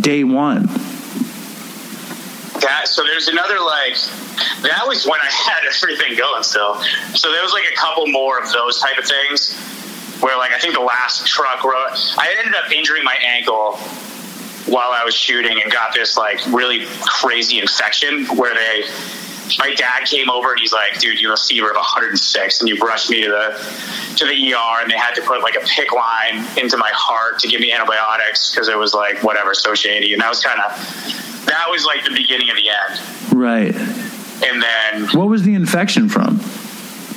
day 0.00 0.24
1? 0.24 0.66
That 2.60 2.82
so 2.86 3.02
there's 3.02 3.28
another 3.28 3.58
like 3.58 3.96
that 4.62 4.82
was 4.86 5.04
when 5.04 5.18
I 5.20 5.26
had 5.30 5.64
everything 5.66 6.16
going 6.16 6.42
still. 6.42 6.80
So 7.14 7.32
there 7.32 7.42
was 7.42 7.52
like 7.52 7.64
a 7.72 7.76
couple 7.76 8.06
more 8.06 8.38
of 8.38 8.52
those 8.52 8.80
type 8.80 8.96
of 8.98 9.04
things 9.04 9.54
where 10.20 10.38
like 10.38 10.52
I 10.52 10.58
think 10.58 10.74
the 10.74 10.80
last 10.80 11.26
truck 11.26 11.64
road 11.64 11.90
I 12.16 12.34
ended 12.38 12.54
up 12.54 12.70
injuring 12.70 13.02
my 13.02 13.16
ankle 13.26 13.76
while 14.66 14.92
I 14.92 15.04
was 15.04 15.14
shooting 15.14 15.60
and 15.60 15.72
got 15.72 15.92
this 15.92 16.16
like 16.16 16.40
really 16.46 16.86
crazy 17.00 17.58
infection 17.58 18.26
where 18.36 18.54
they 18.54 18.84
my 19.58 19.74
dad 19.74 20.04
came 20.06 20.30
over 20.30 20.50
and 20.52 20.60
he's 20.60 20.72
like, 20.72 20.98
dude, 20.98 21.20
you 21.20 21.28
have 21.30 21.38
a 21.38 21.42
fever 21.42 21.70
of 21.70 21.76
106 21.76 22.60
and 22.60 22.68
you 22.68 22.76
rushed 22.76 23.10
me 23.10 23.22
to 23.22 23.28
the 23.28 24.14
to 24.16 24.26
the 24.26 24.52
ER 24.54 24.80
and 24.82 24.90
they 24.90 24.96
had 24.96 25.14
to 25.14 25.22
put 25.22 25.42
like 25.42 25.54
a 25.54 25.60
PICC 25.60 25.92
line 25.92 26.46
into 26.58 26.76
my 26.76 26.90
heart 26.92 27.38
to 27.40 27.48
give 27.48 27.60
me 27.60 27.72
antibiotics 27.72 28.50
because 28.52 28.68
it 28.68 28.76
was 28.78 28.94
like 28.94 29.22
whatever 29.22 29.54
so 29.54 29.74
shady 29.74 30.12
and 30.12 30.20
that 30.22 30.28
was 30.28 30.42
kind 30.42 30.60
of 30.60 31.46
that 31.46 31.66
was 31.70 31.84
like 31.84 32.04
the 32.04 32.10
beginning 32.14 32.48
of 32.50 32.56
the 32.56 32.68
end 32.68 33.00
Right. 33.34 33.74
and 34.44 34.62
then 34.62 35.08
What 35.18 35.28
was 35.28 35.42
the 35.42 35.54
infection 35.54 36.08
from? 36.08 36.40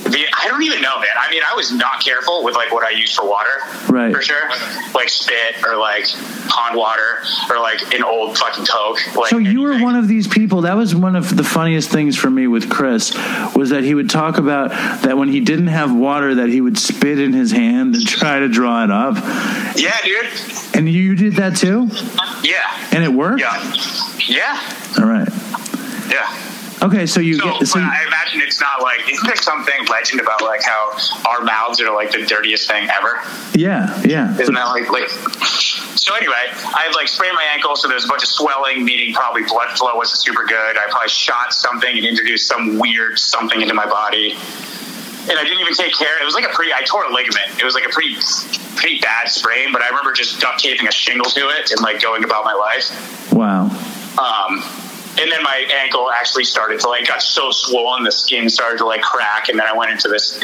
The, 0.05 0.25
I 0.37 0.47
don't 0.47 0.63
even 0.63 0.81
know, 0.81 0.97
man. 0.99 1.09
I 1.19 1.29
mean, 1.31 1.41
I 1.49 1.55
was 1.55 1.71
not 1.71 2.03
careful 2.03 2.43
with 2.43 2.55
like 2.55 2.71
what 2.71 2.85
I 2.85 2.91
used 2.91 3.15
for 3.15 3.27
water, 3.27 3.49
Right. 3.89 4.13
For 4.13 4.21
sure, 4.21 4.49
like 4.93 5.09
spit 5.09 5.63
or 5.65 5.77
like 5.77 6.05
pond 6.49 6.75
water 6.77 7.23
or 7.49 7.59
like 7.59 7.93
an 7.93 8.03
old 8.03 8.37
fucking 8.37 8.65
coke. 8.65 8.99
Like 9.15 9.29
So 9.29 9.37
you 9.37 9.61
were 9.61 9.77
one 9.79 9.95
of 9.95 10.07
these 10.07 10.27
people. 10.27 10.61
That 10.61 10.75
was 10.75 10.95
one 10.95 11.15
of 11.15 11.35
the 11.35 11.43
funniest 11.43 11.89
things 11.89 12.15
for 12.17 12.29
me 12.29 12.47
with 12.47 12.69
Chris 12.69 13.13
was 13.55 13.69
that 13.71 13.83
he 13.83 13.93
would 13.95 14.09
talk 14.09 14.37
about 14.37 14.69
that 15.03 15.17
when 15.17 15.29
he 15.29 15.39
didn't 15.39 15.67
have 15.67 15.93
water, 15.95 16.35
that 16.35 16.49
he 16.49 16.61
would 16.61 16.77
spit 16.77 17.19
in 17.19 17.33
his 17.33 17.51
hand 17.51 17.95
and 17.95 18.05
try 18.07 18.39
to 18.39 18.47
draw 18.47 18.83
it 18.83 18.91
up. 18.91 19.15
Yeah, 19.75 19.95
dude. 20.03 20.27
And 20.75 20.89
you 20.89 21.15
did 21.15 21.33
that 21.37 21.55
too, 21.55 21.89
Yeah, 22.43 22.89
and 22.91 23.03
it 23.03 23.11
worked. 23.13 23.39
yeah, 23.39 23.73
yeah, 24.27 24.59
All 24.99 25.05
right. 25.05 25.27
yeah. 26.11 26.44
Okay, 26.83 27.05
so 27.05 27.19
you 27.19 27.35
So, 27.35 27.45
get 27.59 27.67
so 27.67 27.79
you- 27.79 27.85
I 27.85 28.03
imagine 28.05 28.41
it's 28.41 28.59
not 28.61 28.81
like 28.81 28.99
isn't 29.11 29.25
there 29.25 29.35
something 29.37 29.85
legend 29.89 30.19
about 30.21 30.41
like 30.41 30.61
how 30.63 30.97
our 31.27 31.41
mouths 31.41 31.79
are 31.81 31.93
like 31.93 32.11
the 32.11 32.25
dirtiest 32.25 32.67
thing 32.67 32.87
ever? 32.89 33.21
yeah, 33.53 34.01
yeah. 34.03 34.37
Isn't 34.39 34.53
that 34.53 34.65
like 34.67 34.89
like? 34.89 35.09
So 35.09 36.13
anyway, 36.15 36.33
I 36.53 36.83
had 36.85 36.93
like 36.95 37.07
sprained 37.07 37.35
my 37.35 37.45
ankle, 37.53 37.75
so 37.75 37.87
there's 37.87 38.05
a 38.05 38.07
bunch 38.07 38.21
of 38.23 38.29
swelling, 38.29 38.83
meaning 38.85 39.13
probably 39.13 39.43
blood 39.43 39.75
flow 39.77 39.95
wasn't 39.95 40.19
super 40.21 40.43
good. 40.43 40.77
I 40.77 40.83
probably 40.89 41.09
shot 41.09 41.53
something 41.53 41.97
and 41.97 42.05
introduced 42.05 42.47
some 42.47 42.77
weird 42.77 43.17
something 43.17 43.61
into 43.61 43.73
my 43.73 43.85
body, 43.87 44.33
and 44.33 45.39
I 45.39 45.43
didn't 45.43 45.61
even 45.61 45.73
take 45.73 45.97
care. 45.97 46.21
It 46.21 46.25
was 46.25 46.35
like 46.35 46.45
a 46.45 46.49
pretty. 46.53 46.73
I 46.73 46.83
tore 46.83 47.05
a 47.05 47.11
ligament. 47.13 47.57
It 47.59 47.63
was 47.65 47.73
like 47.73 47.85
a 47.85 47.89
pretty 47.89 48.17
pretty 48.75 48.99
bad 48.99 49.29
sprain, 49.29 49.71
but 49.71 49.81
I 49.81 49.87
remember 49.87 50.11
just 50.11 50.39
duct 50.39 50.59
taping 50.59 50.87
a 50.87 50.91
shingle 50.91 51.29
to 51.31 51.47
it 51.57 51.71
and 51.71 51.81
like 51.81 52.01
going 52.01 52.23
about 52.23 52.43
my 52.43 52.53
life. 52.53 53.31
Wow. 53.33 53.63
Um, 54.19 54.61
and 55.17 55.31
then 55.31 55.43
my 55.43 55.65
ankle 55.81 56.09
actually 56.11 56.43
started 56.43 56.79
to 56.81 56.89
like 56.89 57.07
got 57.07 57.21
so 57.21 57.51
swollen, 57.51 58.03
the 58.03 58.11
skin 58.11 58.49
started 58.49 58.77
to 58.79 58.85
like 58.85 59.01
crack, 59.01 59.49
and 59.49 59.57
then 59.57 59.65
I 59.67 59.75
went 59.75 59.91
into 59.91 60.07
this 60.07 60.39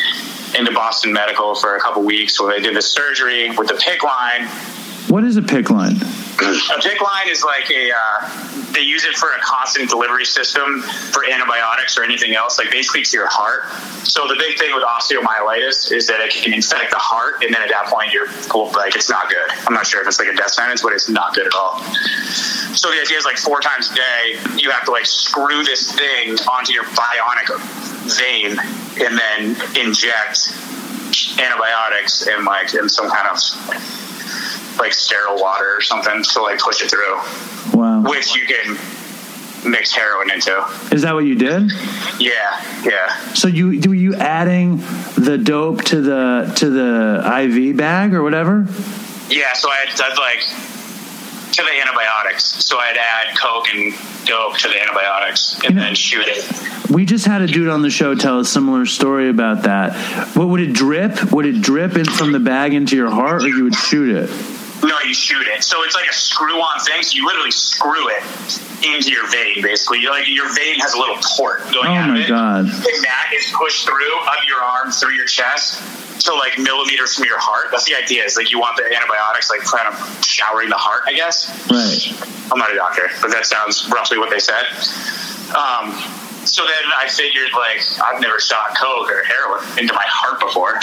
into 0.57 0.71
Boston 0.71 1.13
Medical 1.13 1.55
for 1.55 1.75
a 1.75 1.79
couple 1.79 2.03
weeks 2.03 2.39
where 2.39 2.53
they 2.53 2.61
did 2.61 2.75
the 2.75 2.81
surgery 2.81 3.49
with 3.51 3.67
the 3.67 3.75
PICC 3.75 4.03
line. 4.03 4.80
What 5.11 5.25
is 5.25 5.35
a 5.35 5.41
PICC 5.41 5.69
line? 5.71 5.97
A 5.97 6.79
PICC 6.79 7.01
line 7.01 7.27
is 7.27 7.43
like 7.43 7.69
a 7.69 7.91
uh, 7.91 8.71
they 8.71 8.79
use 8.79 9.03
it 9.03 9.13
for 9.17 9.27
a 9.33 9.39
constant 9.41 9.89
delivery 9.89 10.23
system 10.23 10.81
for 11.11 11.25
antibiotics 11.25 11.97
or 11.97 12.03
anything 12.05 12.33
else, 12.33 12.57
like 12.57 12.71
basically 12.71 13.01
to 13.01 13.17
your 13.17 13.27
heart. 13.27 13.65
So 14.07 14.25
the 14.29 14.37
big 14.39 14.57
thing 14.57 14.73
with 14.73 14.85
osteomyelitis 14.85 15.91
is 15.91 16.07
that 16.07 16.21
it 16.21 16.31
can 16.31 16.53
infect 16.53 16.91
the 16.91 16.97
heart, 16.97 17.43
and 17.43 17.53
then 17.53 17.61
at 17.61 17.67
that 17.67 17.87
point 17.87 18.13
you're 18.13 18.27
like 18.71 18.95
it's 18.95 19.09
not 19.09 19.27
good. 19.27 19.51
I'm 19.67 19.73
not 19.73 19.85
sure 19.85 19.99
if 19.99 20.07
it's 20.07 20.17
like 20.17 20.29
a 20.29 20.33
death 20.33 20.51
sentence, 20.51 20.81
but 20.81 20.93
it's 20.93 21.09
not 21.09 21.35
good 21.35 21.45
at 21.45 21.53
all. 21.55 21.83
So 22.71 22.89
the 22.89 23.01
idea 23.01 23.17
is 23.17 23.25
like 23.25 23.37
four 23.37 23.59
times 23.59 23.91
a 23.91 23.95
day, 23.95 24.39
you 24.55 24.71
have 24.71 24.85
to 24.85 24.91
like 24.91 25.05
screw 25.05 25.65
this 25.65 25.91
thing 25.91 26.39
onto 26.47 26.71
your 26.71 26.85
bionic 26.95 27.51
vein 28.15 28.55
and 29.03 29.19
then 29.19 29.57
inject 29.75 30.55
antibiotics 31.37 32.25
and 32.27 32.45
like 32.45 32.73
in 32.73 32.87
some 32.87 33.09
kind 33.09 33.27
of 33.27 33.37
like 34.79 34.93
sterile 34.93 35.39
water 35.39 35.75
or 35.77 35.81
something 35.81 36.23
to 36.23 36.41
like 36.41 36.59
push 36.59 36.81
it 36.81 36.89
through, 36.89 37.15
Wow. 37.79 38.03
which 38.03 38.35
you 38.35 38.45
can 38.47 38.77
mix 39.69 39.91
heroin 39.93 40.31
into. 40.31 40.51
Is 40.91 41.03
that 41.03 41.13
what 41.13 41.25
you 41.25 41.35
did? 41.35 41.71
Yeah, 42.19 42.81
yeah. 42.83 43.15
So 43.33 43.47
you 43.47 43.67
were 43.87 43.93
you 43.95 44.15
adding 44.15 44.77
the 45.15 45.37
dope 45.37 45.83
to 45.85 46.01
the 46.01 46.51
to 46.57 46.69
the 46.69 47.23
IV 47.43 47.77
bag 47.77 48.13
or 48.13 48.23
whatever? 48.23 48.65
Yeah, 49.29 49.53
so 49.53 49.69
I'd, 49.69 49.89
I'd 50.01 50.17
like 50.17 50.45
to 51.51 51.63
the 51.63 51.79
antibiotics. 51.81 52.65
So 52.65 52.77
I'd 52.79 52.97
add 52.97 53.37
coke 53.37 53.67
and 53.73 53.93
dope 54.25 54.57
to 54.57 54.67
the 54.67 54.81
antibiotics 54.81 55.53
and 55.55 55.63
You 55.63 55.69
know- 55.71 55.81
then 55.81 55.95
shoot 55.95 56.25
it. 56.27 56.89
We 56.89 57.05
just 57.05 57.25
had 57.25 57.41
a 57.41 57.47
dude 57.47 57.69
on 57.69 57.81
the 57.81 57.89
show 57.89 58.15
tell 58.15 58.39
a 58.39 58.45
similar 58.45 58.85
story 58.85 59.29
about 59.29 59.63
that. 59.63 59.95
What 60.35 60.49
would 60.49 60.59
it 60.61 60.73
drip? 60.73 61.31
Would 61.31 61.45
it 61.45 61.61
drip 61.61 61.95
in 61.95 62.05
from 62.05 62.31
the 62.33 62.39
bag 62.39 62.73
into 62.73 62.95
your 62.95 63.09
heart, 63.09 63.43
or 63.43 63.47
you 63.47 63.63
would 63.63 63.75
shoot 63.75 64.09
it? 64.15 64.29
No, 64.83 64.97
you 65.05 65.13
shoot 65.13 65.47
it. 65.47 65.63
So 65.63 65.83
it's 65.83 65.95
like 65.95 66.09
a 66.09 66.13
screw-on 66.13 66.79
thing. 66.81 67.03
So 67.03 67.15
you 67.15 67.25
literally 67.25 67.51
screw 67.51 68.09
it 68.09 68.23
into 68.83 69.11
your 69.11 69.29
vein, 69.29 69.61
basically. 69.61 70.05
Like 70.07 70.27
your 70.27 70.53
vein 70.55 70.79
has 70.79 70.93
a 70.93 70.97
little 70.97 71.17
port 71.37 71.61
going 71.71 71.93
Oh 71.93 72.01
out 72.01 72.09
my 72.09 72.17
of 72.17 72.25
it, 72.25 72.27
God. 72.29 72.65
and 72.65 73.03
that 73.05 73.31
is 73.35 73.51
pushed 73.55 73.85
through 73.85 74.19
up 74.25 74.41
your 74.47 74.59
arm, 74.59 74.91
through 74.91 75.13
your 75.13 75.25
chest, 75.27 75.77
to 76.25 76.33
like 76.33 76.57
millimeters 76.57 77.13
from 77.15 77.25
your 77.25 77.39
heart. 77.39 77.67
That's 77.71 77.85
the 77.85 77.95
idea. 77.95 78.23
Is 78.23 78.37
like 78.37 78.51
you 78.51 78.59
want 78.59 78.77
the 78.77 78.85
antibiotics 78.85 79.49
like 79.49 79.61
kind 79.61 79.87
of 79.87 80.25
showering 80.25 80.69
the 80.69 80.77
heart, 80.81 81.03
I 81.05 81.13
guess. 81.13 81.45
Right. 81.69 82.51
I'm 82.51 82.57
not 82.57 82.71
a 82.71 82.75
doctor, 82.75 83.07
but 83.21 83.31
that 83.31 83.45
sounds 83.45 83.87
roughly 83.89 84.17
what 84.17 84.29
they 84.29 84.39
said. 84.39 84.65
Um, 85.55 85.93
so 86.45 86.65
then 86.65 86.85
I 86.97 87.07
figured, 87.07 87.53
like, 87.53 87.85
I've 88.01 88.19
never 88.19 88.39
shot 88.39 88.75
coke 88.75 89.09
or 89.11 89.23
heroin 89.23 89.63
into 89.77 89.93
my 89.93 90.03
heart 90.07 90.39
before. 90.39 90.79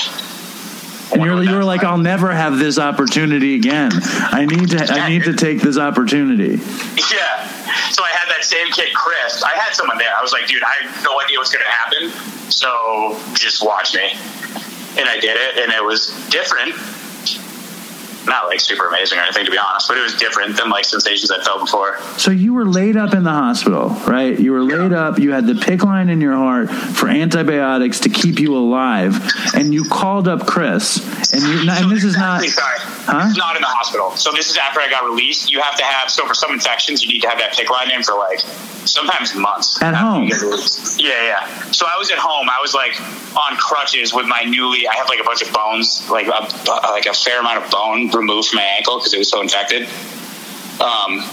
And 1.13 1.23
you're, 1.23 1.43
you 1.43 1.55
were 1.55 1.65
like, 1.65 1.85
I'll 1.85 1.99
never 1.99 2.33
have 2.33 2.59
this 2.59 2.79
opportunity 2.79 3.55
again. 3.55 3.91
I 3.95 4.45
need 4.45 4.71
to 4.71 4.85
I 4.93 5.09
need 5.09 5.25
to 5.25 5.35
take 5.35 5.61
this 5.61 5.79
opportunity. 5.79 6.57
Yeah. 7.11 7.49
So 7.91 8.05
I 8.05 8.11
had 8.13 8.29
that 8.29 8.45
same 8.45 8.71
kid, 8.73 8.95
Chris. 8.95 9.43
I 9.43 9.57
had 9.57 9.75
someone 9.75 9.99
there. 9.99 10.13
I 10.17 10.23
was 10.23 10.33
like, 10.33 10.47
dude, 10.47 10.63
I 10.63 10.85
have 10.85 11.05
no 11.05 11.21
idea 11.21 11.39
what's 11.39 11.53
going 11.53 11.65
to 11.65 11.71
happen. 11.71 12.51
So 12.51 13.19
just 13.35 13.65
watch 13.65 13.95
me. 13.95 14.13
And 14.99 15.09
I 15.09 15.19
did 15.21 15.37
it, 15.37 15.59
and 15.63 15.73
it 15.73 15.85
was 15.85 16.09
different. 16.29 16.75
Not 18.29 18.47
like 18.47 18.61
super 18.61 18.87
amazing 18.87 19.19
or 19.19 19.23
anything, 19.23 19.47
to 19.47 19.51
be 19.51 19.59
honest, 19.59 19.89
but 19.89 19.97
it 19.97 20.03
was 20.03 20.15
different 20.15 20.57
than 20.57 20.69
like 20.69 20.85
sensations 20.85 21.31
I 21.31 21.43
felt 21.43 21.61
before. 21.61 21.99
So 22.19 22.31
you 22.31 22.53
were 22.53 22.67
laid 22.67 22.97
up 22.97 23.15
in 23.15 23.25
the 23.25 23.31
hospital, 23.31 23.89
right? 24.07 24.39
You 24.39 24.53
were 24.53 24.63
laid 24.63 24.93
up. 24.93 25.19
You 25.19 25.33
had 25.33 25.47
the 25.47 25.55
PICC 25.55 25.83
line 25.85 26.09
in 26.11 26.21
your 26.21 26.35
heart 26.35 26.71
for 26.71 27.09
antibiotics 27.09 28.01
to 28.01 28.09
keep 28.09 28.39
you 28.39 28.57
alive, 28.57 29.17
and 29.55 29.73
you 29.73 29.85
called 29.85 30.29
up 30.29 30.47
Chris. 30.47 30.99
And 31.33 31.43
you 31.43 31.71
and 31.71 31.91
this 31.91 32.05
is 32.05 32.17
not. 32.17 32.45
Sorry. 32.45 32.98
Huh? 33.09 33.33
Not 33.37 33.57
in 33.57 33.63
the 33.63 33.69
hospital. 33.69 34.15
So 34.17 34.33
this 34.33 34.51
is 34.51 34.59
after 34.59 34.81
I 34.81 34.91
got 34.91 35.03
released. 35.03 35.51
You 35.51 35.63
have 35.63 35.77
to 35.77 35.85
have 35.85 36.11
so 36.11 36.27
for 36.27 36.35
some 36.35 36.53
infections 36.53 37.03
you 37.03 37.09
need 37.09 37.23
to 37.23 37.29
have 37.29 37.39
that 37.39 37.55
PICC 37.55 37.71
line 37.71 37.91
in 37.91 38.03
for 38.03 38.13
like 38.13 38.41
sometimes 38.85 39.35
months. 39.35 39.81
At 39.81 39.95
home? 39.95 40.25
you 40.25 40.29
get 40.29 40.43
released. 40.43 41.01
Yeah, 41.01 41.25
yeah. 41.25 41.47
So 41.71 41.87
I 41.89 41.97
was 41.97 42.11
at 42.11 42.19
home. 42.19 42.51
I 42.51 42.61
was 42.61 42.75
like 42.75 43.01
on 43.35 43.57
crutches 43.57 44.13
with 44.13 44.27
my 44.27 44.43
newly. 44.43 44.87
I 44.87 44.95
have 44.97 45.09
like 45.09 45.21
a 45.21 45.25
bunch 45.25 45.41
of 45.41 45.51
bones, 45.55 46.05
like 46.11 46.27
a 46.27 46.53
like 46.93 47.07
a 47.07 47.15
fair 47.15 47.41
amount 47.41 47.65
of 47.65 47.71
bone 47.71 48.11
removed 48.11 48.49
from 48.49 48.59
my 48.59 48.69
ankle 48.77 48.99
because 48.99 49.15
it 49.15 49.19
was 49.19 49.31
so 49.31 49.41
infected. 49.41 49.89
Um. 50.81 51.25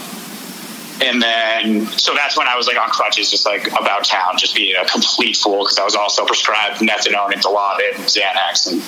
And 0.98 1.20
then, 1.20 1.86
so 1.88 2.14
that's 2.14 2.38
when 2.38 2.48
I 2.48 2.56
was 2.56 2.66
like 2.66 2.78
on 2.78 2.88
crutches, 2.88 3.30
just 3.30 3.44
like 3.44 3.66
about 3.78 4.04
town, 4.04 4.38
just 4.38 4.54
being 4.54 4.74
a 4.80 4.86
complete 4.86 5.36
fool 5.36 5.58
because 5.58 5.78
I 5.78 5.84
was 5.84 5.94
also 5.94 6.24
prescribed 6.24 6.80
methadone 6.80 7.34
and 7.34 7.42
Dilaudid 7.42 7.96
and 7.96 8.04
Xanax, 8.04 8.72
and 8.72 8.80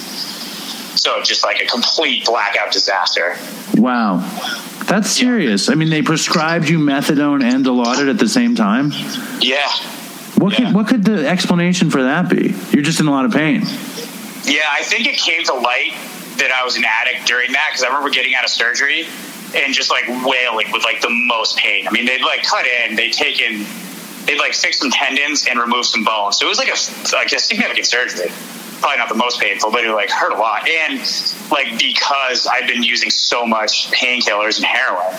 so 0.98 1.22
just 1.22 1.44
like 1.44 1.60
a 1.62 1.66
complete 1.66 2.24
blackout 2.26 2.72
disaster. 2.72 3.36
Wow, 3.76 4.18
that's 4.86 5.10
serious. 5.10 5.68
I 5.68 5.74
mean, 5.74 5.90
they 5.90 6.02
prescribed 6.02 6.68
you 6.68 6.78
methadone 6.78 7.42
and 7.42 7.64
Dilaudid 7.64 8.10
at 8.10 8.18
the 8.18 8.28
same 8.28 8.54
time. 8.54 8.92
Yeah, 9.40 9.68
What 10.36 10.52
Yeah. 10.58 10.66
could 10.66 10.74
what 10.74 10.86
could 10.88 11.04
the 11.04 11.28
explanation 11.28 11.90
for 11.90 12.02
that 12.02 12.28
be? 12.28 12.54
You're 12.72 12.82
just 12.84 13.00
in 13.00 13.06
a 13.06 13.10
lot 13.10 13.24
of 13.24 13.32
pain. 13.32 13.62
yeah. 14.44 14.62
I 14.70 14.82
think 14.82 15.06
it 15.06 15.16
came 15.18 15.44
to 15.44 15.54
light 15.54 15.94
that 16.38 16.50
I 16.52 16.64
was 16.64 16.76
an 16.76 16.84
addict 16.84 17.26
during 17.26 17.52
that 17.52 17.66
because 17.70 17.82
I 17.82 17.88
remember 17.88 18.10
getting 18.10 18.34
out 18.34 18.44
of 18.44 18.50
surgery 18.50 19.08
and 19.56 19.74
just 19.74 19.90
like 19.90 20.04
wailing 20.08 20.70
with 20.72 20.84
like 20.84 21.00
the 21.00 21.10
most 21.10 21.56
pain. 21.56 21.86
I 21.88 21.90
mean, 21.90 22.06
they'd 22.06 22.20
like 22.22 22.42
cut 22.44 22.64
in, 22.66 22.94
they'd 22.96 23.12
taken, 23.12 23.66
they'd 24.28 24.38
like 24.38 24.54
fix 24.54 24.78
some 24.78 24.90
tendons 24.90 25.46
and 25.48 25.58
remove 25.58 25.86
some 25.86 26.04
bones. 26.04 26.38
So 26.38 26.46
it 26.46 26.48
was 26.48 26.58
like 26.58 26.68
a 26.68 27.16
like 27.16 27.32
a 27.32 27.38
significant 27.38 27.86
surgery. 27.86 28.30
Probably 28.80 28.98
not 28.98 29.08
the 29.08 29.16
most 29.16 29.40
painful, 29.40 29.72
but 29.72 29.84
it 29.84 29.92
like 29.92 30.10
hurt 30.10 30.32
a 30.32 30.38
lot. 30.38 30.68
And 30.68 31.00
like 31.50 31.78
because 31.78 32.46
I'd 32.46 32.68
been 32.68 32.82
using 32.82 33.10
so 33.10 33.46
much 33.46 33.90
painkillers 33.90 34.58
and 34.58 34.66
heroin 34.66 35.16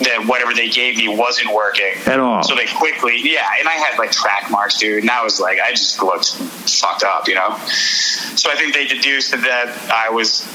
that 0.00 0.26
whatever 0.26 0.52
they 0.52 0.68
gave 0.68 0.96
me 0.96 1.08
wasn't 1.08 1.52
working 1.52 1.94
At 2.06 2.20
all. 2.20 2.42
So 2.42 2.54
they 2.54 2.66
quickly, 2.66 3.18
yeah, 3.22 3.48
and 3.58 3.66
I 3.66 3.72
had 3.72 3.98
like 3.98 4.12
track 4.12 4.50
marks, 4.50 4.76
dude, 4.78 5.02
and 5.02 5.10
I 5.10 5.24
was 5.24 5.40
like, 5.40 5.58
I 5.58 5.70
just 5.70 6.02
looked 6.02 6.34
fucked 6.34 7.02
up, 7.02 7.28
you 7.28 7.34
know. 7.34 7.56
So 8.36 8.50
I 8.50 8.56
think 8.56 8.74
they 8.74 8.86
deduced 8.86 9.32
that 9.32 9.90
I 9.90 10.10
was 10.10 10.46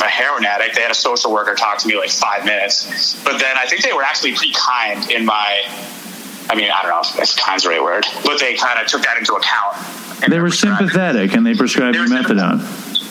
a 0.00 0.08
heroin 0.08 0.44
addict. 0.44 0.74
They 0.74 0.82
had 0.82 0.90
a 0.90 0.94
social 0.94 1.32
worker 1.32 1.54
talk 1.54 1.78
to 1.78 1.88
me 1.88 1.96
like 1.96 2.10
five 2.10 2.44
minutes, 2.44 3.14
but 3.22 3.38
then 3.38 3.56
I 3.58 3.66
think 3.66 3.82
they 3.82 3.92
were 3.92 4.02
actually 4.02 4.32
pretty 4.32 4.54
kind 4.54 5.10
in 5.10 5.24
my. 5.24 5.62
I 6.56 6.58
mean, 6.58 6.70
I 6.70 6.80
don't 6.80 6.90
know 6.90 7.22
if 7.22 7.36
kind's 7.36 7.64
the 7.64 7.68
right 7.68 7.82
word, 7.82 8.06
but 8.24 8.40
they 8.40 8.54
kind 8.54 8.80
of 8.80 8.86
took 8.86 9.02
that 9.02 9.18
into 9.18 9.34
account. 9.34 9.76
They 10.26 10.40
were 10.40 10.50
sympathetic 10.50 11.34
and 11.34 11.44
they 11.44 11.54
prescribed 11.54 11.96
They 11.96 12.00
you 12.00 12.08
sympathetic. 12.08 12.62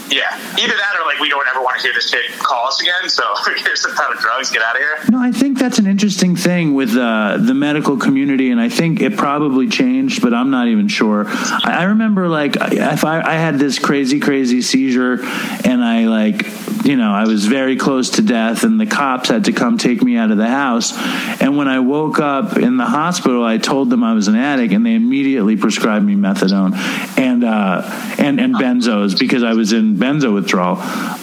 Yeah, 0.10 0.38
either 0.60 0.76
that 0.76 0.95
or 0.99 1.06
like 1.06 1.20
we 1.20 1.30
don't 1.30 1.47
ever 1.47 1.62
want 1.62 1.78
to 1.78 1.84
hear 1.84 1.93
this 1.93 2.12
kid 2.12 2.32
call 2.39 2.68
us 2.68 2.82
again. 2.82 3.10
So 3.10 3.24
here's 3.58 3.82
some 3.82 3.95
ton 3.95 4.14
of 4.14 4.20
drugs. 4.20 4.51
Get 4.51 4.62
out 4.62 4.76
of 4.76 4.82
here. 4.82 4.97
No, 5.10 5.20
I 5.20 5.32
think 5.32 5.58
that's 5.58 5.80
an 5.80 5.88
interesting 5.88 6.36
thing 6.36 6.74
with 6.74 6.95
uh, 6.95 7.38
the 7.39 7.53
medical 7.53 7.97
community, 7.97 8.51
and 8.51 8.60
I 8.60 8.70
think 8.70 9.01
it 9.01 9.18
probably 9.18 9.68
changed, 9.68 10.22
but 10.22 10.34
I'm 10.34 10.51
not 10.51 10.68
even 10.68 10.88
sure. 10.88 11.26
I, 11.28 11.78
I 11.80 11.84
remember, 11.86 12.28
like, 12.28 12.56
if 12.56 13.03
I, 13.03 13.22
I 13.22 13.34
had 13.34 13.58
this 13.58 13.80
crazy, 13.80 14.20
crazy 14.20 14.62
seizure, 14.62 15.20
and 15.64 15.84
I, 15.84 16.06
like, 16.06 16.45
you 16.86 16.95
know, 16.95 17.12
I 17.12 17.26
was 17.26 17.45
very 17.45 17.76
close 17.76 18.12
to 18.12 18.22
death, 18.22 18.64
and 18.64 18.80
the 18.80 18.86
cops 18.86 19.30
had 19.30 19.45
to 19.45 19.53
come 19.53 19.78
take 19.78 20.01
me 20.03 20.18
out 20.18 20.32
of 20.32 20.38
the 20.38 20.47
house. 20.47 20.93
And 21.41 21.58
when 21.58 21.68
I 21.68 21.80
woke 21.80 22.20
up 22.20 22.58
in 22.58 22.78
the 22.78 22.86
hospital, 22.86 23.43
I 23.43 23.58
told 23.58 23.89
them 23.89 24.03
I 24.03 24.14
was 24.14 24.28
an 24.28 24.36
addict, 24.36 24.74
and 24.74 24.86
they 24.86 24.93
immediately 24.93 25.58
prescribed 25.58 26.06
me 26.06 26.16
methadone 26.16 26.76
and 27.18 27.43
uh, 27.43 27.82
and 28.20 28.39
and 28.39 28.56
benzos 28.56 29.18
because 29.18 29.43
I 29.43 29.53
was 29.53 29.74
in 29.74 29.94
benzo 29.95 30.33
withdrawal. 30.33 30.77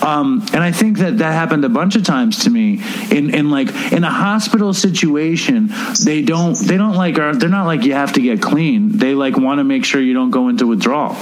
Um, 0.04 0.44
and 0.52 0.62
I 0.62 0.72
think 0.72 0.98
that 0.98 1.18
that 1.18 1.32
happened 1.32 1.64
a 1.64 1.68
bunch 1.68 1.96
of 1.96 2.04
times 2.04 2.44
to 2.44 2.50
me 2.50 2.80
in 3.10 3.34
in 3.34 3.50
like 3.50 3.68
in 3.92 4.04
a 4.04 4.10
hospital 4.10 4.72
situation. 4.74 5.70
They 6.04 6.22
don't 6.22 6.58
they 6.58 6.76
don't 6.76 6.94
like 6.94 7.18
are 7.18 7.34
they're 7.34 7.48
not 7.48 7.66
like 7.66 7.84
you 7.84 7.94
have 7.94 8.12
to 8.14 8.20
get 8.20 8.42
clean. 8.42 8.96
They 8.96 9.14
like 9.14 9.36
want 9.36 9.58
to 9.58 9.64
make 9.64 9.84
sure 9.84 10.00
you 10.00 10.14
don't 10.14 10.30
go 10.30 10.48
into 10.48 10.66
withdrawal. 10.66 11.16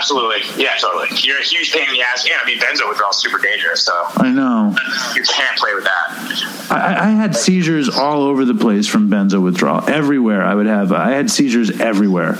Absolutely. 0.00 0.62
Yeah, 0.62 0.76
totally. 0.76 1.08
You're 1.22 1.40
a 1.40 1.44
huge 1.44 1.72
pain 1.72 1.86
in 1.86 1.94
the 1.94 2.02
ass. 2.02 2.24
And 2.24 2.34
I 2.40 2.46
mean, 2.46 2.58
benzo 2.58 2.88
withdrawal 2.88 3.10
is 3.10 3.18
super 3.18 3.38
dangerous. 3.38 3.84
So 3.84 3.92
I 4.16 4.30
know. 4.30 4.74
you 5.14 5.22
can't 5.22 5.58
play 5.58 5.74
with 5.74 5.84
that. 5.84 6.70
I, 6.70 7.08
I 7.08 7.10
had 7.10 7.36
seizures 7.36 7.88
all 7.88 8.22
over 8.22 8.44
the 8.44 8.54
place 8.54 8.86
from 8.86 9.10
benzo 9.10 9.42
withdrawal. 9.42 9.88
Everywhere 9.88 10.42
I 10.42 10.54
would 10.54 10.66
have, 10.66 10.92
I 10.92 11.10
had 11.10 11.30
seizures 11.30 11.80
everywhere. 11.80 12.36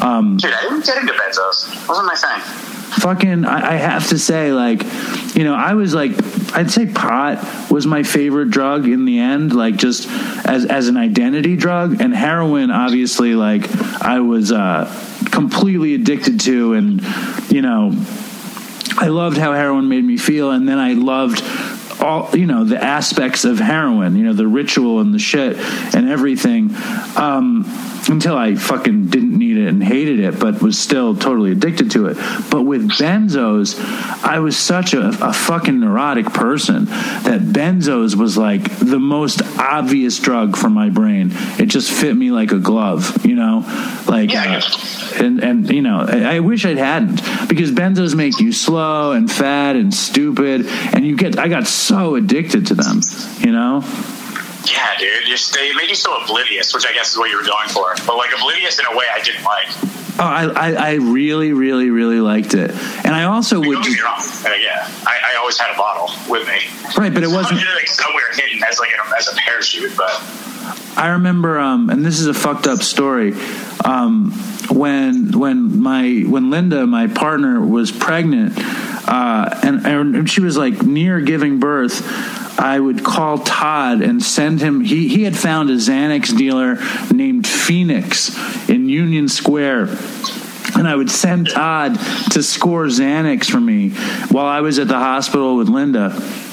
Um, 0.00 0.38
Dude, 0.38 0.52
I 0.52 0.62
didn't 0.62 0.84
get 0.84 0.98
into 0.98 1.12
benzos. 1.12 1.88
Wasn't 1.88 2.06
my 2.06 2.14
thing. 2.14 2.73
Fucking 3.00 3.44
I, 3.44 3.74
I 3.74 3.76
have 3.76 4.08
to 4.08 4.18
say 4.18 4.52
like 4.52 4.82
you 5.34 5.44
know 5.44 5.54
i 5.54 5.74
was 5.74 5.94
like 5.94 6.12
i'd 6.54 6.70
say 6.70 6.86
pot 6.86 7.70
was 7.70 7.86
my 7.86 8.02
favorite 8.02 8.50
drug 8.50 8.86
in 8.86 9.04
the 9.04 9.18
end 9.18 9.54
like 9.54 9.76
just 9.76 10.08
as 10.46 10.64
as 10.66 10.88
an 10.88 10.96
identity 10.96 11.56
drug. 11.56 12.00
And 12.00 12.14
heroin 12.14 12.70
obviously 12.70 13.34
like 13.34 13.68
i 14.02 14.20
was 14.20 14.52
uh 14.52 14.84
completely 15.30 15.94
addicted 15.94 16.40
to. 16.40 16.74
And 16.74 17.02
you 17.50 17.62
know 17.62 17.92
I 18.96 19.08
loved 19.08 19.36
how 19.36 19.52
heroin 19.52 19.88
made 19.88 20.04
me 20.04 20.16
feel, 20.16 20.52
and 20.52 20.68
then 20.68 20.78
I 20.78 20.92
loved 20.92 21.42
all 22.00 22.30
you 22.36 22.46
know 22.46 22.64
the 22.64 22.82
aspects 22.82 23.44
of 23.44 23.58
heroin, 23.58 24.16
you 24.16 24.24
know 24.24 24.32
the 24.32 24.46
ritual 24.46 25.00
and 25.00 25.14
the 25.14 25.18
shit 25.18 25.56
and 25.94 26.08
everything. 26.08 26.74
Um, 27.16 27.64
until 28.08 28.36
I 28.36 28.54
fucking 28.54 29.06
didn't 29.06 29.36
need 29.38 29.56
it 29.56 29.68
and 29.68 29.82
hated 29.82 30.20
it, 30.20 30.38
but 30.38 30.60
was 30.60 30.78
still 30.78 31.16
totally 31.16 31.52
addicted 31.52 31.90
to 31.92 32.06
it. 32.06 32.16
But 32.50 32.62
with 32.62 32.90
benzos, 32.90 33.78
I 34.22 34.40
was 34.40 34.56
such 34.56 34.94
a, 34.94 35.08
a 35.20 35.32
fucking 35.32 35.80
neurotic 35.80 36.26
person 36.26 36.86
that 36.86 37.40
benzos 37.40 38.14
was 38.14 38.36
like 38.36 38.78
the 38.78 38.98
most 38.98 39.42
obvious 39.58 40.18
drug 40.18 40.56
for 40.56 40.68
my 40.68 40.90
brain. 40.90 41.30
It 41.58 41.66
just 41.66 41.90
fit 41.90 42.14
me 42.14 42.30
like 42.30 42.52
a 42.52 42.58
glove, 42.58 43.24
you 43.24 43.34
know, 43.34 43.64
like. 44.06 44.32
Yeah, 44.32 44.60
uh, 44.62 45.04
and 45.14 45.42
and 45.42 45.70
you 45.70 45.82
know 45.82 46.04
I, 46.08 46.36
I 46.36 46.40
wish 46.40 46.64
it 46.64 46.76
hadn't 46.76 47.20
because 47.48 47.70
benzos 47.70 48.14
make 48.14 48.40
you 48.40 48.52
slow 48.52 49.12
and 49.12 49.30
fat 49.30 49.76
and 49.76 49.94
stupid 49.94 50.66
and 50.66 51.06
you 51.06 51.16
get 51.16 51.38
I 51.38 51.48
got 51.48 51.66
so 51.66 51.83
addicted 52.16 52.66
to 52.66 52.74
them 52.74 53.00
you 53.40 53.52
know 53.52 53.82
Yeah, 54.66 54.96
dude. 54.98 55.26
Just, 55.26 55.52
they 55.52 55.74
make 55.74 55.90
you 55.90 55.94
so 55.94 56.16
oblivious, 56.16 56.72
which 56.72 56.86
I 56.86 56.92
guess 56.94 57.12
is 57.12 57.18
what 57.18 57.28
you 57.28 57.36
were 57.36 57.44
going 57.44 57.68
for. 57.68 57.94
But 58.06 58.16
like 58.16 58.32
oblivious 58.34 58.78
in 58.78 58.86
a 58.86 58.96
way 58.96 59.04
I 59.12 59.20
didn't 59.20 59.44
like. 59.44 59.68
oh 60.18 60.24
I, 60.24 60.44
I 60.46 60.68
I 60.72 60.92
really 60.94 61.52
really 61.52 61.90
really 61.90 62.20
liked 62.20 62.54
it 62.54 62.70
and 63.04 63.12
I 63.14 63.24
also 63.24 63.58
would 63.58 63.74
Don't 63.74 63.82
get 63.82 63.92
me 63.92 64.00
wrong. 64.00 64.22
Uh, 64.46 64.54
yeah, 64.56 64.88
I, 65.04 65.34
I 65.34 65.36
always 65.38 65.58
had 65.58 65.74
a 65.74 65.76
bottle 65.76 66.08
with 66.32 66.48
me. 66.48 66.60
right 66.96 67.12
but 67.12 67.22
it 67.22 67.28
wasn't 67.38 67.60
like 67.74 67.88
somewhere 67.88 68.32
hidden 68.32 68.62
as 68.64 68.78
like 68.78 68.92
an, 68.92 69.00
as 69.18 69.28
a 69.28 69.36
parachute, 69.36 69.96
but 69.96 70.12
I 70.96 71.08
remember, 71.08 71.58
um, 71.58 71.90
and 71.90 72.06
this 72.06 72.20
is 72.20 72.26
a 72.26 72.34
fucked 72.34 72.66
up 72.66 72.78
story. 72.78 73.34
Um, 73.84 74.30
when 74.70 75.38
when 75.38 75.82
my 75.82 76.24
when 76.26 76.50
Linda, 76.50 76.86
my 76.86 77.06
partner, 77.08 77.60
was 77.60 77.90
pregnant, 77.90 78.54
uh, 79.06 79.60
and, 79.62 79.86
and 79.86 80.30
she 80.30 80.40
was 80.40 80.56
like 80.56 80.82
near 80.82 81.20
giving 81.20 81.60
birth. 81.60 82.02
I 82.58 82.78
would 82.78 83.04
call 83.04 83.38
Todd 83.38 84.00
and 84.00 84.22
send 84.22 84.60
him. 84.60 84.80
He 84.80 85.08
he 85.08 85.24
had 85.24 85.36
found 85.36 85.70
a 85.70 85.74
Xanax 85.74 86.36
dealer 86.36 86.78
named 87.12 87.46
Phoenix 87.46 88.36
in 88.68 88.88
Union 88.88 89.28
Square. 89.28 89.96
And 90.76 90.88
I 90.88 90.96
would 90.96 91.10
send 91.10 91.50
Todd 91.50 91.98
to 92.32 92.42
score 92.42 92.86
Xanax 92.86 93.50
for 93.50 93.60
me 93.60 93.90
while 94.30 94.46
I 94.46 94.60
was 94.60 94.78
at 94.78 94.88
the 94.88 94.98
hospital 94.98 95.56
with 95.56 95.68
Linda 95.68 96.10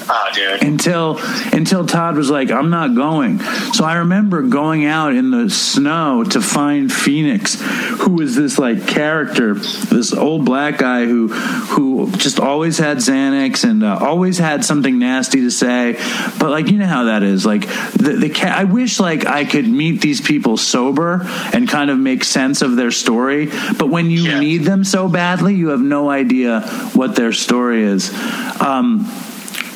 Oh, 0.08 0.28
dude. 0.34 0.62
until 0.62 1.18
until 1.52 1.86
Todd 1.86 2.16
was 2.16 2.30
like, 2.30 2.50
"I'm 2.50 2.70
not 2.70 2.94
going." 2.94 3.38
So 3.72 3.84
I 3.84 3.96
remember 3.96 4.42
going 4.42 4.84
out 4.86 5.14
in 5.14 5.30
the 5.30 5.48
snow 5.50 6.24
to 6.24 6.40
find 6.40 6.92
Phoenix, 6.92 7.60
who 8.00 8.12
was 8.12 8.34
this 8.36 8.58
like 8.58 8.86
character, 8.86 9.54
this 9.54 10.12
old 10.12 10.44
black 10.44 10.78
guy 10.78 11.06
who 11.06 11.28
who 11.28 12.10
just 12.12 12.38
always 12.40 12.78
had 12.78 12.98
Xanax 12.98 13.64
and 13.68 13.82
uh, 13.82 13.98
always 14.00 14.38
had 14.38 14.64
something 14.64 14.98
nasty 14.98 15.40
to 15.42 15.50
say. 15.50 15.94
But 16.38 16.50
like 16.50 16.68
you 16.68 16.78
know 16.78 16.86
how 16.86 17.04
that 17.04 17.22
is. 17.22 17.44
Like 17.46 17.66
the 17.92 18.16
the 18.18 18.30
ca- 18.30 18.54
I 18.56 18.64
wish 18.64 19.00
like 19.00 19.26
I 19.26 19.44
could 19.44 19.68
meet 19.68 20.00
these 20.00 20.20
people 20.20 20.56
sober 20.56 21.20
and 21.52 21.68
kind 21.68 21.90
of 21.90 21.98
make 21.98 22.24
sense 22.24 22.62
of 22.62 22.76
their 22.76 22.90
story. 22.90 23.46
But 23.78 23.88
when 23.88 24.10
you 24.10 24.22
Yeah. 24.22 24.40
need 24.40 24.58
them 24.64 24.84
so 24.84 25.08
badly, 25.08 25.54
you 25.54 25.68
have 25.68 25.80
no 25.80 26.10
idea 26.10 26.60
what 26.94 27.14
their 27.16 27.32
story 27.32 27.82
is. 27.84 28.12
Um, 28.60 29.06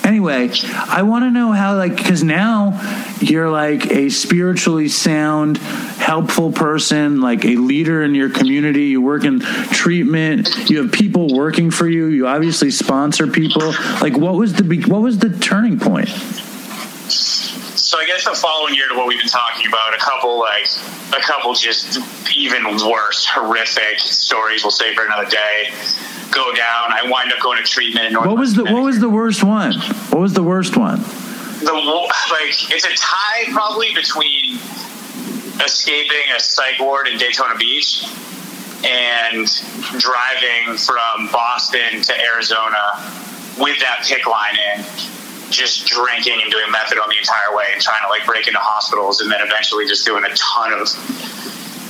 anyway 0.06 0.50
i 0.88 1.02
want 1.02 1.24
to 1.24 1.30
know 1.30 1.52
how 1.52 1.76
like 1.76 1.96
because 1.96 2.22
now 2.22 2.72
you're 3.20 3.50
like 3.50 3.90
a 3.90 4.08
spiritually 4.08 4.88
sound 4.88 5.58
helpful 5.58 6.52
person 6.52 7.20
like 7.20 7.44
a 7.44 7.56
leader 7.56 8.02
in 8.02 8.14
your 8.14 8.30
community. 8.30 8.84
You 8.84 9.02
work 9.02 9.24
in 9.24 9.40
treatment. 9.40 10.70
You 10.70 10.82
have 10.82 10.92
people 10.92 11.34
working 11.34 11.70
for 11.70 11.88
you. 11.88 12.06
You 12.06 12.28
obviously 12.28 12.70
sponsor 12.70 13.26
people. 13.26 13.72
Like 14.00 14.16
what 14.16 14.34
was 14.34 14.54
the 14.54 14.84
what 14.86 15.00
was 15.00 15.18
the 15.18 15.30
turning 15.30 15.80
point 15.80 16.08
So 17.76 17.98
I 17.98 18.06
guess 18.06 18.24
the 18.24 18.34
following 18.34 18.74
year 18.74 18.88
to 18.88 18.94
what 18.96 19.06
we've 19.06 19.18
been 19.18 19.28
talking 19.28 19.66
about, 19.66 19.94
a 19.94 19.98
couple 19.98 20.38
like 20.38 20.68
a 21.16 21.20
couple 21.20 21.54
just 21.54 21.98
even 22.36 22.64
worse, 22.88 23.26
horrific 23.26 24.00
stories. 24.00 24.64
We'll 24.64 24.70
say 24.70 24.94
for 24.94 25.04
another 25.04 25.28
day. 25.28 25.72
Go 26.30 26.52
down. 26.54 26.92
I 26.92 27.02
wind 27.04 27.32
up 27.32 27.40
going 27.40 27.62
to 27.62 27.68
treatment. 27.68 28.06
In 28.06 28.12
North 28.14 28.26
what 28.26 28.38
was 28.38 28.54
the 28.54 28.64
what 28.64 28.82
was 28.82 28.98
the 28.98 29.08
worst 29.08 29.44
one 29.44 29.74
what 30.10 30.20
was 30.20 30.32
the 30.32 30.42
worst 30.42 30.76
one 30.76 31.00
the 31.60 31.72
like? 31.72 32.72
It's 32.72 32.84
a 32.84 32.94
tie 32.94 33.52
probably 33.52 33.94
between 33.94 34.58
escaping 35.64 36.32
a 36.34 36.40
psych 36.40 36.78
ward 36.78 37.08
in 37.08 37.18
Daytona 37.18 37.56
Beach 37.56 38.04
and 38.84 39.46
driving 39.98 40.76
from 40.76 41.28
Boston 41.32 42.02
to 42.02 42.20
Arizona 42.20 42.94
with 43.58 43.78
that 43.80 44.04
PICC 44.04 44.26
line 44.26 44.56
in, 44.74 44.84
just 45.50 45.86
drinking 45.86 46.40
and 46.42 46.50
doing 46.50 46.66
methadone 46.66 47.08
the 47.08 47.18
entire 47.18 47.54
way 47.56 47.64
and 47.72 47.82
trying 47.82 48.02
to 48.02 48.08
like 48.08 48.26
break 48.26 48.46
into 48.46 48.60
hospitals 48.60 49.20
and 49.20 49.30
then 49.30 49.40
eventually 49.42 49.86
just 49.86 50.04
doing 50.04 50.24
a 50.24 50.34
ton 50.34 50.72
of 50.72 50.88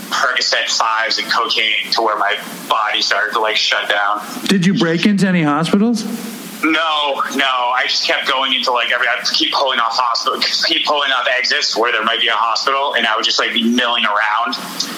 Percocet 0.06 0.70
fives 0.70 1.18
and 1.18 1.30
cocaine 1.30 1.90
to 1.92 2.02
where 2.02 2.16
my 2.16 2.36
body 2.68 3.02
started 3.02 3.32
to 3.32 3.40
like 3.40 3.56
shut 3.56 3.88
down. 3.88 4.20
did 4.44 4.64
you 4.64 4.74
break 4.74 5.04
into 5.06 5.26
any 5.26 5.42
hospitals 5.42 6.04
No, 6.62 7.20
no. 7.36 7.52
I 7.76 7.84
just 7.86 8.06
kept 8.06 8.26
going 8.26 8.54
into 8.54 8.72
like 8.72 8.90
every. 8.90 9.06
I 9.06 9.20
keep 9.34 9.52
pulling 9.52 9.78
off 9.78 9.92
hospital, 9.92 10.40
keep 10.40 10.86
pulling 10.86 11.12
off 11.12 11.26
exits 11.28 11.76
where 11.76 11.92
there 11.92 12.02
might 12.02 12.20
be 12.20 12.28
a 12.28 12.32
hospital, 12.32 12.94
and 12.94 13.06
I 13.06 13.14
would 13.14 13.26
just 13.26 13.38
like 13.38 13.52
be 13.52 13.62
milling 13.62 14.04
around 14.06 14.56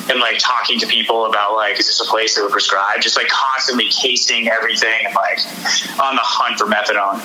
and 0.09 0.21
like 0.21 0.39
talking 0.39 0.79
to 0.79 0.87
people 0.87 1.27
about 1.27 1.57
like, 1.57 1.79
is 1.81 1.87
this 1.87 2.01
a 2.01 2.05
place 2.05 2.37
that 2.37 2.43
would 2.43 2.53
prescribe? 2.53 3.01
Just 3.01 3.17
like 3.17 3.29
constantly 3.29 3.89
casing 3.91 4.49
everything 4.49 5.07
and 5.07 5.15
like 5.15 5.41
on 5.99 6.15
the 6.15 6.23
hunt 6.23 6.59
for 6.59 6.67
methadone. 6.67 7.19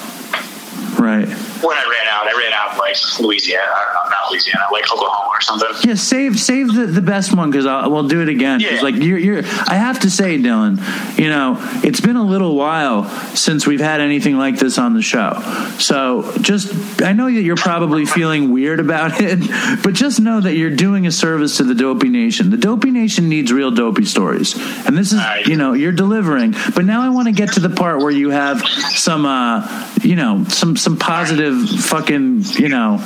Right 0.99 1.27
When 1.27 1.77
I 1.77 1.83
ran 1.83 2.07
out, 2.07 2.27
I 2.27 2.33
ran 2.37 2.53
out 2.53 2.77
like 2.77 2.95
Louisiana, 3.19 3.65
or 3.65 4.09
not 4.09 4.31
Louisiana, 4.31 4.65
like 4.71 4.91
Oklahoma 4.91 5.29
or 5.29 5.41
something. 5.41 5.69
Yeah, 5.83 5.95
save 5.95 6.39
save 6.39 6.73
the, 6.73 6.85
the 6.85 7.01
best 7.01 7.35
one 7.35 7.51
because 7.51 7.65
we'll 7.65 8.07
do 8.07 8.21
it 8.21 8.29
again. 8.29 8.59
Yeah. 8.59 8.81
like 8.81 8.95
you're, 8.95 9.17
you're, 9.17 9.39
I 9.39 9.75
have 9.75 10.01
to 10.01 10.09
say, 10.09 10.37
Dylan, 10.37 10.77
you 11.17 11.29
know, 11.29 11.57
it's 11.83 12.01
been 12.01 12.15
a 12.15 12.23
little 12.23 12.55
while 12.55 13.05
since 13.35 13.65
we've 13.65 13.79
had 13.79 14.01
anything 14.01 14.37
like 14.37 14.57
this 14.57 14.77
on 14.77 14.93
the 14.93 15.01
show. 15.01 15.39
So 15.79 16.31
just, 16.41 17.01
I 17.01 17.13
know 17.13 17.25
that 17.25 17.41
you're 17.41 17.55
probably 17.55 18.05
feeling 18.05 18.51
weird 18.51 18.79
about 18.79 19.11
it, 19.19 19.39
but 19.83 19.93
just 19.93 20.19
know 20.19 20.39
that 20.41 20.55
you're 20.55 20.75
doing 20.75 21.07
a 21.07 21.11
service 21.11 21.57
to 21.57 21.63
the 21.63 21.75
Dopey 21.75 22.09
Nation. 22.09 22.49
The 22.49 22.57
Dopey 22.57 22.91
Nation 22.91 23.29
needs 23.29 23.51
real 23.51 23.71
dopey 23.71 24.05
stories, 24.05 24.55
and 24.85 24.97
this 24.97 25.13
is, 25.13 25.21
you 25.47 25.55
know, 25.55 25.73
you're 25.73 25.91
delivering. 25.91 26.55
But 26.75 26.85
now 26.85 27.01
I 27.01 27.09
want 27.09 27.27
to 27.27 27.33
get 27.33 27.53
to 27.53 27.59
the 27.59 27.69
part 27.69 27.99
where 27.99 28.11
you 28.11 28.29
have 28.29 28.61
some, 28.61 29.25
uh, 29.25 29.92
you 30.03 30.15
know, 30.15 30.43
some 30.45 30.75
some 30.77 30.97
positive 30.97 31.69
fucking, 31.69 32.43
you 32.53 32.69
know, 32.69 32.97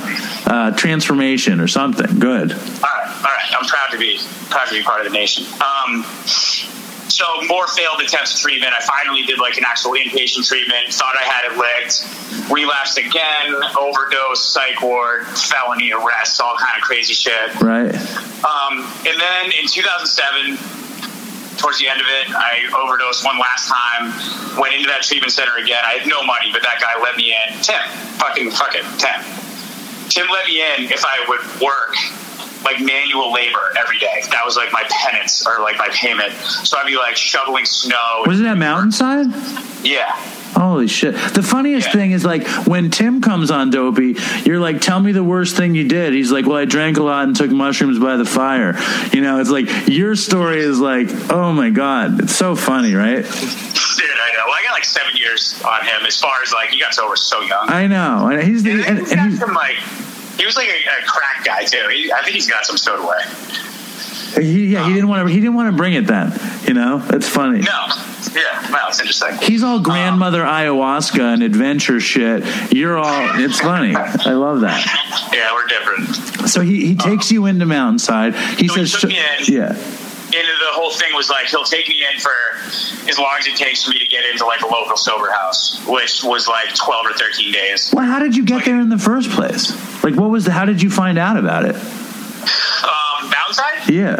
uh, 0.46 0.72
transformation 0.72 1.60
or 1.60 1.68
something. 1.68 2.18
Good. 2.18 2.52
All 2.52 2.58
right, 2.58 3.16
all 3.16 3.22
right. 3.22 3.54
I'm 3.58 3.66
proud 3.66 3.90
to 3.92 3.98
be 3.98 4.18
proud 4.50 4.66
to 4.68 4.74
be 4.74 4.82
part 4.82 5.00
of 5.00 5.12
the 5.12 5.16
nation. 5.16 5.44
Um, 5.60 6.04
so 7.08 7.24
more 7.48 7.66
failed 7.68 8.00
attempts 8.00 8.34
at 8.34 8.40
treatment. 8.40 8.72
I 8.72 8.84
finally 8.84 9.22
did 9.22 9.38
like 9.40 9.56
an 9.56 9.64
actual 9.66 9.92
inpatient 9.92 10.46
treatment. 10.46 10.92
Thought 10.92 11.14
I 11.18 11.24
had 11.24 11.50
it 11.50 11.58
licked. 11.58 12.50
Relapsed 12.50 12.98
again. 12.98 13.54
Overdose, 13.78 14.52
psych 14.52 14.80
ward, 14.80 15.26
felony 15.26 15.92
arrest, 15.92 16.40
all 16.40 16.56
kind 16.56 16.76
of 16.76 16.82
crazy 16.82 17.14
shit. 17.14 17.60
Right. 17.60 17.94
Um, 18.44 18.86
and 19.04 19.20
then 19.20 19.52
in 19.60 19.66
2007, 19.66 20.58
towards 21.58 21.78
the 21.78 21.88
end 21.88 22.00
of 22.00 22.06
it, 22.06 22.30
I 22.34 22.64
overdosed 22.82 23.24
one 23.24 23.38
last 23.38 23.68
time. 23.68 24.14
Went 24.58 24.74
into 24.74 24.88
that 24.88 25.02
treatment 25.02 25.32
center 25.32 25.56
again. 25.58 25.82
I 25.84 25.98
had 25.98 26.06
no 26.08 26.22
money, 26.22 26.50
but 26.52 26.62
that 26.62 26.80
guy 26.80 27.00
let 27.02 27.16
me 27.16 27.34
in. 27.34 27.58
Tim, 27.60 27.80
fucking 28.18 28.50
fuck 28.50 28.74
it, 28.74 28.86
Tim. 28.98 29.18
Tim 30.08 30.26
let 30.32 30.46
me 30.46 30.62
in 30.62 30.90
if 30.90 31.04
I 31.04 31.24
would 31.28 31.44
work 31.60 31.94
like 32.64 32.80
manual 32.80 33.32
labor 33.32 33.72
every 33.78 33.98
day. 33.98 34.22
That 34.30 34.42
was 34.44 34.56
like 34.56 34.72
my 34.72 34.82
penance 34.88 35.46
or 35.46 35.60
like 35.60 35.76
my 35.78 35.88
payment. 35.92 36.32
So 36.32 36.78
I'd 36.78 36.86
be 36.86 36.96
like 36.96 37.16
shoveling 37.16 37.64
snow. 37.66 38.24
Was 38.26 38.40
it 38.40 38.44
that 38.44 38.56
Mountainside? 38.58 39.26
yeah. 39.84 40.16
Holy 40.58 40.88
shit. 40.88 41.14
The 41.14 41.42
funniest 41.42 41.86
Yeah. 41.88 41.92
thing 41.92 42.10
is 42.10 42.24
like 42.24 42.46
when 42.66 42.90
Tim 42.90 43.20
comes 43.20 43.50
on 43.52 43.70
Dopey, 43.70 44.16
you're 44.44 44.58
like, 44.58 44.80
tell 44.80 44.98
me 44.98 45.12
the 45.12 45.22
worst 45.22 45.56
thing 45.56 45.74
you 45.76 45.86
did. 45.86 46.12
He's 46.12 46.32
like, 46.32 46.46
well, 46.46 46.56
I 46.56 46.64
drank 46.64 46.96
a 46.98 47.02
lot 47.02 47.24
and 47.28 47.36
took 47.36 47.50
mushrooms 47.50 47.98
by 48.00 48.16
the 48.16 48.24
fire. 48.24 48.76
You 49.12 49.20
know, 49.20 49.38
it's 49.40 49.50
like 49.50 49.68
your 49.88 50.16
story 50.16 50.58
is 50.58 50.80
like, 50.80 51.08
oh 51.30 51.52
my 51.52 51.70
God. 51.70 52.20
It's 52.22 52.34
so 52.34 52.56
funny, 52.56 52.94
right? 52.94 53.22
Dude, 53.22 53.30
I 53.30 54.32
know. 54.34 54.42
Well, 54.46 54.54
I 54.54 54.62
got 54.64 54.72
like 54.72 54.84
seven 54.84 55.16
years 55.16 55.62
on 55.64 55.80
him 55.86 56.04
as 56.06 56.18
far 56.20 56.42
as 56.42 56.52
like 56.52 56.70
he 56.70 56.80
got 56.80 56.92
sober 56.92 57.14
so 57.14 57.40
young. 57.42 57.68
I 57.70 57.86
know. 57.86 58.26
And 58.28 58.42
he's 58.42 58.64
the, 58.64 58.72
And 58.72 58.80
then 58.80 58.88
and, 58.88 58.98
he's 58.98 59.12
and 59.12 59.30
got 59.38 59.46
some 59.46 59.54
like 59.54 59.76
he 60.38 60.44
was 60.44 60.56
like 60.56 60.68
a, 60.68 61.02
a 61.02 61.06
crack 61.06 61.44
guy 61.44 61.64
too. 61.64 61.86
He, 61.92 62.12
I 62.12 62.22
think 62.22 62.34
he's 62.34 62.48
got 62.50 62.64
some 62.64 62.76
stowed 62.76 62.98
away. 63.00 63.18
He, 64.40 64.66
yeah, 64.72 64.80
he 64.80 64.86
um, 64.86 64.94
didn't 64.94 65.08
want 65.08 65.26
to, 65.26 65.32
he 65.32 65.40
didn't 65.40 65.54
want 65.54 65.70
to 65.70 65.76
bring 65.76 65.94
it 65.94 66.06
then. 66.06 66.32
You 66.66 66.74
know, 66.74 67.04
it's 67.10 67.28
funny. 67.28 67.60
No, 67.60 67.86
yeah, 68.34 68.72
wow, 68.72 68.86
it's 68.88 69.00
interesting. 69.00 69.36
He's 69.42 69.62
all 69.62 69.76
um, 69.76 69.82
grandmother 69.82 70.42
ayahuasca 70.42 71.34
and 71.34 71.42
adventure 71.42 72.00
shit. 72.00 72.44
You're 72.72 72.98
all, 72.98 73.40
it's 73.40 73.60
funny. 73.60 73.94
I 73.96 74.32
love 74.32 74.60
that. 74.62 74.84
Yeah, 75.32 75.52
we're 75.54 75.66
different. 75.66 76.48
So 76.48 76.60
he, 76.60 76.86
he 76.86 76.94
takes 76.94 77.30
you 77.30 77.46
into 77.46 77.66
Mountainside. 77.66 78.34
He 78.58 78.68
So 78.68 78.80
he 78.80 78.86
says, 78.86 79.04
me 79.04 79.18
in. 79.18 79.54
yeah. 79.54 79.76
And 80.30 80.46
the 80.46 80.72
whole 80.72 80.90
thing 80.90 81.14
was 81.14 81.30
like 81.30 81.46
he'll 81.46 81.64
take 81.64 81.88
me 81.88 82.04
in 82.12 82.20
for 82.20 82.30
as 83.08 83.18
long 83.18 83.34
as 83.38 83.46
it 83.46 83.56
takes 83.56 83.84
for 83.84 83.90
me 83.90 83.98
to 83.98 84.06
get 84.06 84.26
into 84.30 84.44
like 84.44 84.60
a 84.60 84.66
local 84.66 84.98
sober 84.98 85.30
house, 85.30 85.82
which 85.86 86.22
was 86.22 86.46
like 86.46 86.74
twelve 86.74 87.06
or 87.06 87.14
thirteen 87.14 87.50
days. 87.50 87.90
Well, 87.94 88.04
how 88.04 88.18
did 88.18 88.36
you 88.36 88.44
get 88.44 88.66
there 88.66 88.78
in 88.78 88.90
the 88.90 88.98
first 88.98 89.30
place? 89.30 89.72
Like, 90.04 90.16
what 90.16 90.28
was 90.28 90.44
the, 90.44 90.52
how 90.52 90.66
did 90.66 90.82
you 90.82 90.90
find 90.90 91.16
out 91.16 91.38
about 91.38 91.64
it? 91.64 91.76
Um, 92.38 93.30
Mountainside? 93.30 93.90
Yeah. 93.90 94.16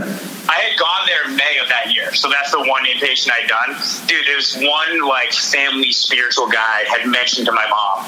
I 0.49 0.65
had 0.65 0.79
gone 0.79 1.05
there 1.07 1.37
May 1.37 1.59
of 1.63 1.69
that 1.69 1.95
year, 1.95 2.15
so 2.15 2.31
that's 2.31 2.51
the 2.51 2.61
one 2.61 2.85
inpatient 2.85 3.31
I'd 3.33 3.49
done. 3.49 3.77
Dude, 4.07 4.27
there 4.27 4.37
was 4.37 4.57
one 4.57 5.07
like 5.07 5.33
family 5.33 5.93
spiritual 5.93 6.49
guy 6.49 6.85
had 6.89 7.07
mentioned 7.07 7.47
to 7.47 7.53
my 7.53 7.69
mom, 7.69 8.07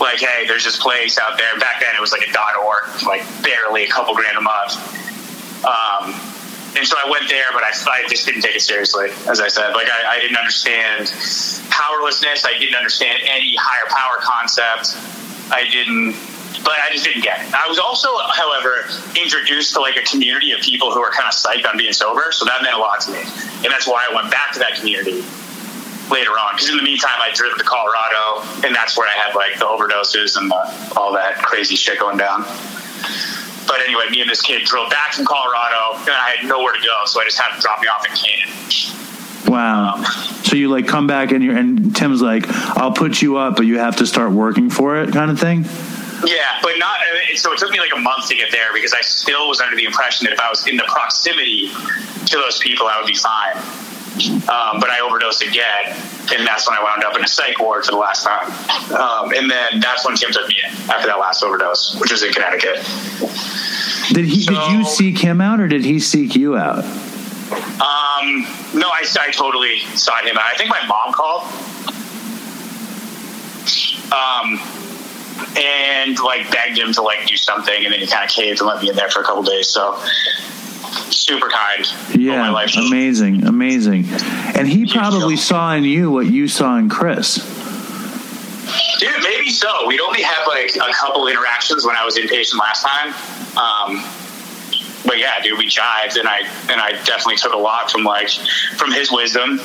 like, 0.00 0.18
hey, 0.18 0.46
there's 0.46 0.64
this 0.64 0.80
place 0.80 1.18
out 1.18 1.36
there. 1.36 1.58
Back 1.60 1.80
then 1.80 1.94
it 1.94 2.00
was 2.00 2.10
like 2.12 2.26
a 2.26 2.32
dot 2.32 2.56
org, 2.56 2.88
like 3.04 3.22
barely 3.42 3.84
a 3.84 3.88
couple 3.88 4.14
grand 4.14 4.38
a 4.38 4.40
month. 4.40 4.80
Um, 5.64 6.16
and 6.74 6.86
so 6.88 6.96
I 6.96 7.10
went 7.10 7.28
there, 7.28 7.44
but 7.52 7.62
I, 7.62 7.68
I 7.68 8.08
just 8.08 8.24
didn't 8.24 8.40
take 8.40 8.56
it 8.56 8.62
seriously. 8.62 9.10
As 9.28 9.40
I 9.40 9.48
said, 9.48 9.74
like 9.74 9.88
I, 9.88 10.16
I 10.16 10.20
didn't 10.20 10.38
understand 10.38 11.12
powerlessness. 11.68 12.46
I 12.46 12.56
didn't 12.58 12.74
understand 12.74 13.20
any 13.22 13.54
higher 13.60 13.88
power 13.92 14.16
concept. 14.20 14.96
I 15.52 15.68
didn't 15.68 16.16
but 16.64 16.74
I 16.78 16.90
just 16.92 17.04
didn't 17.04 17.22
get 17.22 17.40
it. 17.40 17.54
I 17.54 17.68
was 17.68 17.78
also, 17.78 18.08
however, 18.34 18.86
introduced 19.20 19.74
to 19.74 19.80
like 19.80 19.96
a 19.96 20.02
community 20.02 20.52
of 20.52 20.60
people 20.60 20.92
who 20.92 21.00
are 21.00 21.10
kind 21.10 21.26
of 21.26 21.34
psyched 21.34 21.68
on 21.68 21.76
being 21.76 21.92
sober, 21.92 22.30
so 22.32 22.44
that 22.44 22.62
meant 22.62 22.74
a 22.74 22.78
lot 22.78 23.00
to 23.02 23.12
me, 23.12 23.22
and 23.64 23.70
that's 23.70 23.86
why 23.86 24.06
I 24.08 24.14
went 24.14 24.30
back 24.30 24.52
to 24.54 24.58
that 24.60 24.74
community 24.76 25.22
later 26.10 26.32
on. 26.32 26.54
Because 26.54 26.70
in 26.70 26.76
the 26.76 26.82
meantime, 26.82 27.18
I 27.20 27.30
drove 27.32 27.56
to 27.58 27.64
Colorado, 27.64 28.46
and 28.66 28.74
that's 28.74 28.96
where 28.96 29.08
I 29.08 29.12
had 29.18 29.34
like 29.34 29.58
the 29.58 29.66
overdoses 29.66 30.36
and 30.36 30.50
the, 30.50 30.92
all 30.96 31.12
that 31.14 31.36
crazy 31.42 31.76
shit 31.76 31.98
going 31.98 32.16
down. 32.18 32.42
but 33.66 33.80
anyway, 33.80 34.08
me 34.10 34.20
and 34.20 34.30
this 34.30 34.42
kid 34.42 34.64
drove 34.64 34.90
back 34.90 35.14
from 35.14 35.24
Colorado, 35.26 35.98
and 36.00 36.10
I 36.10 36.36
had 36.36 36.48
nowhere 36.48 36.72
to 36.72 36.80
go, 36.80 37.06
so 37.06 37.20
I 37.20 37.24
just 37.24 37.38
had 37.38 37.54
to 37.54 37.60
drop 37.60 37.80
me 37.80 37.88
off 37.88 38.06
in 38.06 38.14
Canaan. 38.14 38.50
Wow. 39.48 39.94
Um, 39.96 40.04
So 40.44 40.56
you 40.56 40.68
like 40.68 40.86
come 40.86 41.06
back 41.06 41.32
and 41.32 41.42
you 41.42 41.56
and 41.56 41.94
Tim's 41.96 42.20
like, 42.22 42.44
I'll 42.48 42.92
put 42.92 43.22
you 43.22 43.36
up, 43.38 43.56
but 43.56 43.66
you 43.66 43.78
have 43.78 43.96
to 43.96 44.06
start 44.06 44.32
working 44.32 44.70
for 44.70 44.96
it, 44.96 45.12
kind 45.12 45.30
of 45.30 45.38
thing. 45.38 45.64
Yeah, 46.24 46.58
but 46.62 46.78
not. 46.78 46.98
uh, 47.00 47.36
So 47.36 47.52
it 47.52 47.58
took 47.58 47.70
me 47.70 47.80
like 47.80 47.92
a 47.94 47.98
month 48.00 48.28
to 48.28 48.34
get 48.36 48.50
there 48.52 48.72
because 48.72 48.92
I 48.94 49.00
still 49.00 49.48
was 49.48 49.60
under 49.60 49.76
the 49.76 49.84
impression 49.84 50.24
that 50.26 50.32
if 50.32 50.40
I 50.40 50.48
was 50.48 50.66
in 50.66 50.76
the 50.76 50.84
proximity 50.88 51.68
to 52.26 52.36
those 52.36 52.58
people, 52.58 52.86
I 52.86 52.98
would 52.98 53.06
be 53.06 53.14
fine. 53.16 53.56
Um, 54.48 54.78
but 54.78 54.90
I 54.90 55.00
overdosed 55.02 55.42
again, 55.42 55.86
and 56.36 56.46
that's 56.46 56.68
when 56.68 56.76
I 56.78 56.82
wound 56.82 57.02
up 57.02 57.16
in 57.16 57.24
a 57.24 57.26
psych 57.26 57.58
ward 57.58 57.84
for 57.86 57.92
the 57.92 57.96
last 57.96 58.24
time. 58.24 58.46
Um, 58.94 59.32
and 59.32 59.50
then 59.50 59.80
that's 59.80 60.04
when 60.04 60.14
Tim 60.16 60.30
took 60.30 60.46
me 60.48 60.56
in 60.62 60.70
after 60.90 61.06
that 61.08 61.18
last 61.18 61.42
overdose, 61.42 61.98
which 61.98 62.12
was 62.12 62.22
in 62.22 62.30
Connecticut. 62.32 62.76
Did 64.12 64.26
he? 64.26 64.44
did 64.44 64.70
you 64.70 64.84
seek 64.84 65.18
him 65.18 65.40
out, 65.40 65.60
or 65.60 65.66
did 65.66 65.84
he 65.84 65.98
seek 65.98 66.36
you 66.36 66.56
out? 66.56 66.84
Um, 66.84 68.46
no, 68.74 68.88
I, 68.88 69.04
I 69.20 69.30
totally 69.30 69.78
sought 69.94 70.24
him 70.26 70.36
out. 70.36 70.44
I 70.44 70.56
think 70.56 70.68
my 70.68 70.84
mom 70.86 71.12
called. 71.14 71.44
Um, 74.12 74.60
and 75.56 76.18
like 76.20 76.50
begged 76.50 76.78
him 76.78 76.92
to 76.92 77.02
like 77.02 77.26
do 77.26 77.36
something, 77.36 77.84
and 77.84 77.92
then 77.92 78.00
he 78.00 78.06
kind 78.06 78.24
of 78.24 78.30
caved 78.30 78.60
and 78.60 78.68
let 78.68 78.82
me 78.82 78.90
in 78.90 78.96
there 78.96 79.10
for 79.10 79.20
a 79.20 79.24
couple 79.24 79.42
days. 79.42 79.68
So 79.68 79.98
super 81.10 81.48
kind. 81.48 81.86
Yeah, 82.14 82.66
amazing, 82.76 83.46
amazing. 83.46 84.06
And 84.56 84.68
he 84.68 84.86
probably 84.86 85.36
saw 85.36 85.72
in 85.74 85.84
you 85.84 86.10
what 86.10 86.26
you 86.26 86.48
saw 86.48 86.76
in 86.76 86.88
Chris. 86.88 87.36
Dude, 88.98 89.10
maybe 89.22 89.50
so. 89.50 89.86
We'd 89.86 90.00
only 90.00 90.22
had 90.22 90.44
like 90.46 90.74
a 90.76 90.92
couple 90.92 91.26
interactions 91.26 91.86
when 91.86 91.96
I 91.96 92.04
was 92.04 92.16
inpatient 92.16 92.58
last 92.58 92.86
time. 92.86 93.08
Um, 93.56 94.04
but 95.04 95.18
yeah, 95.18 95.40
dude, 95.42 95.58
we 95.58 95.66
jived, 95.66 96.18
and 96.18 96.28
I 96.28 96.38
and 96.70 96.80
I 96.80 96.92
definitely 97.04 97.36
took 97.36 97.52
a 97.52 97.58
lot 97.58 97.90
from 97.90 98.04
like 98.04 98.30
from 98.76 98.92
his 98.92 99.10
wisdom 99.10 99.60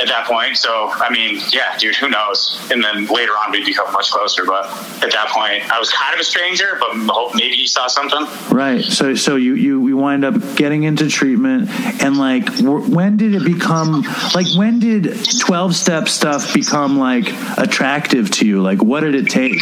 at 0.00 0.08
that 0.08 0.26
point. 0.26 0.56
So 0.56 0.90
I 0.92 1.10
mean, 1.10 1.40
yeah, 1.52 1.76
dude, 1.78 1.96
who 1.96 2.08
knows? 2.08 2.60
And 2.70 2.82
then 2.82 3.06
later 3.06 3.32
on, 3.32 3.52
we 3.52 3.64
become 3.64 3.92
much 3.92 4.10
closer. 4.10 4.44
But 4.44 4.66
at 5.02 5.12
that 5.12 5.28
point, 5.30 5.70
I 5.70 5.78
was 5.78 5.90
kind 5.90 6.14
of 6.14 6.20
a 6.20 6.24
stranger, 6.24 6.78
but 6.80 7.34
maybe 7.34 7.56
he 7.56 7.66
saw 7.66 7.86
something. 7.86 8.26
Right. 8.54 8.84
So 8.84 9.14
so 9.14 9.36
you 9.36 9.54
you 9.54 9.86
you 9.86 9.96
wind 9.96 10.24
up 10.24 10.34
getting 10.56 10.84
into 10.84 11.08
treatment 11.08 11.70
and 12.02 12.18
like 12.18 12.48
when 12.60 13.16
did 13.16 13.34
it 13.34 13.44
become 13.44 14.02
like 14.34 14.46
when 14.56 14.78
did 14.78 15.16
12 15.40 15.74
step 15.74 16.08
stuff 16.08 16.52
become 16.54 16.98
like 16.98 17.28
attractive 17.58 18.30
to 18.32 18.46
you? 18.46 18.62
Like 18.62 18.82
what 18.82 19.00
did 19.00 19.14
it 19.14 19.26
take 19.26 19.60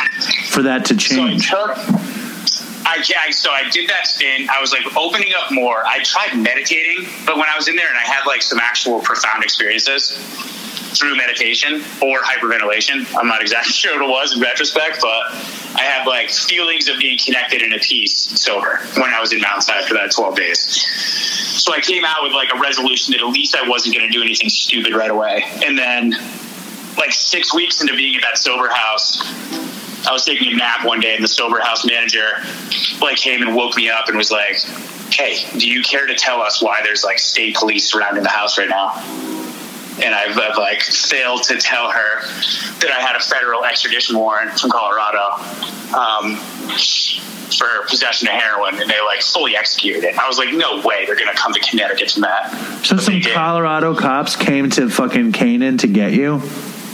for 0.49 0.63
that 0.63 0.87
to 0.87 0.95
So 1.01 1.75
I. 2.99 3.31
So 3.31 3.51
I 3.51 3.69
did 3.71 3.89
that 3.89 4.07
spin. 4.07 4.49
I 4.51 4.61
was 4.61 4.73
like 4.73 4.97
opening 4.97 5.33
up 5.41 5.53
more. 5.53 5.85
I 5.87 6.03
tried 6.03 6.37
meditating, 6.37 7.09
but 7.27 7.37
when 7.37 7.49
I 7.49 7.57
was 7.57 7.69
in 7.69 7.77
there 7.77 7.89
and 7.89 7.97
I 7.97 8.03
had 8.03 8.27
like 8.27 8.43
some 8.43 8.59
actual 8.59 9.01
profound 9.01 9.43
experiences 9.43 10.19
through 10.99 11.17
meditation 11.17 11.83
or 12.01 12.23
hyperventilation, 12.23 13.13
I'm 13.17 13.27
not 13.27 13.41
exactly 13.41 13.73
sure 13.83 13.99
what 13.99 14.09
it 14.09 14.11
was 14.11 14.37
in 14.37 14.41
retrospect, 14.41 14.99
but 15.01 15.33
I 15.77 15.83
had 15.83 16.07
like 16.07 16.31
feelings 16.31 16.89
of 16.89 16.99
being 16.99 17.19
connected 17.19 17.63
in 17.63 17.73
a 17.73 17.79
peace 17.79 18.41
sober 18.41 18.79
when 18.97 19.13
I 19.13 19.21
was 19.21 19.33
in 19.33 19.41
Mountainside 19.41 19.87
for 19.87 19.95
that 19.95 20.13
12 20.13 20.37
days. 20.37 20.59
So 21.61 21.73
I 21.73 21.81
came 21.81 22.05
out 22.05 22.23
with 22.23 22.33
like 22.33 22.51
a 22.55 22.59
resolution 22.59 23.13
that 23.13 23.21
at 23.21 23.29
least 23.29 23.57
I 23.57 23.69
wasn't 23.69 23.97
going 23.97 24.07
to 24.07 24.13
do 24.13 24.23
anything 24.23 24.49
stupid 24.49 24.95
right 24.95 25.11
away. 25.11 25.45
And 25.65 25.79
then 25.79 26.15
like 26.97 27.13
six 27.13 27.55
weeks 27.55 27.81
into 27.81 27.95
being 27.97 28.17
at 28.17 28.23
that 28.23 28.39
sober 28.39 28.69
house, 28.69 29.19
I 30.07 30.13
was 30.13 30.25
taking 30.25 30.53
a 30.53 30.57
nap 30.57 30.85
one 30.85 31.01
day, 31.01 31.15
and 31.15 31.25
the 31.25 31.29
sober 31.29 31.61
house 31.61 31.87
manager 31.87 32.27
like 33.01 33.17
came 33.17 33.43
and 33.43 33.55
woke 33.55 33.77
me 33.77 33.91
up 33.91 34.09
and 34.09 34.17
was 34.17 34.31
like, 34.31 34.61
"Hey, 35.13 35.39
do 35.59 35.69
you 35.69 35.83
care 35.83 36.07
to 36.07 36.15
tell 36.15 36.41
us 36.41 36.63
why 36.63 36.81
there's 36.83 37.05
like 37.05 37.19
state 37.19 37.57
police 37.57 37.91
surrounding 37.91 38.23
the 38.23 38.29
house 38.29 38.59
right 38.59 38.69
now?" 38.69 38.93
And 40.03 40.15
I've, 40.15 40.37
I've 40.39 40.59
like 40.59 40.83
failed 40.83 41.45
to 41.45 41.57
tell 41.57 41.91
her 41.91 42.21
that 42.81 42.91
I 42.91 43.01
had 43.01 43.17
a 43.17 43.21
federal 43.21 43.65
extradition 43.65 44.19
warrant 44.19 44.59
from 44.59 44.71
Colorado 44.71 45.37
um, 45.97 46.37
for 47.57 47.87
possession 47.89 48.27
of 48.27 48.35
heroin, 48.35 48.81
and 48.81 48.91
they 48.91 49.01
like 49.07 49.23
fully 49.23 49.57
executed 49.57 50.05
it. 50.05 50.19
I 50.19 50.27
was 50.27 50.39
like, 50.39 50.53
"No 50.53 50.83
way, 50.83 51.07
they're 51.07 51.17
gonna 51.17 51.35
come 51.35 51.53
to 51.53 51.61
Connecticut 51.61 52.11
from 52.11 52.23
that." 52.23 52.51
So 52.85 52.97
But 52.97 53.05
some. 53.05 53.23
Colorado 53.23 53.95
cops 53.95 54.37
came 54.37 54.69
to 54.71 54.91
fucking 54.91 55.33
Canaan 55.33 55.79
to 55.79 55.87
get 55.87 56.13
you? 56.13 56.43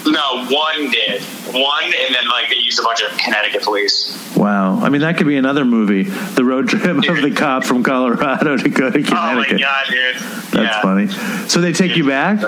No, 0.06 0.47
one 0.47 0.90
did. 0.90 1.22
One, 1.52 1.85
and 1.85 2.14
then 2.14 2.28
like 2.28 2.48
they 2.48 2.56
used 2.56 2.78
a 2.78 2.82
bunch 2.82 3.02
of 3.02 3.16
Connecticut 3.18 3.62
police. 3.62 4.16
Wow. 4.36 4.81
I 4.81 4.89
mean 4.89 5.02
that 5.02 5.18
could 5.18 5.27
be 5.27 5.36
another 5.36 5.64
movie. 5.64 6.05
The 6.05 6.44
road 6.44 6.68
trip 6.68 6.85
of 6.85 7.22
the 7.22 7.32
cop 7.36 7.64
from 7.64 7.82
Colorado 7.82 8.56
to 8.56 8.68
go 8.68 8.90
to 8.90 9.02
Connecticut. 9.02 9.12
Oh 9.12 9.55
my 9.55 9.59
god, 9.59 9.86
dude! 9.90 10.16
That's 10.16 10.55
yeah. 10.55 10.82
funny. 10.82 11.09
So 11.48 11.60
they 11.60 11.72
take 11.72 11.97
you 11.97 12.06
back? 12.06 12.40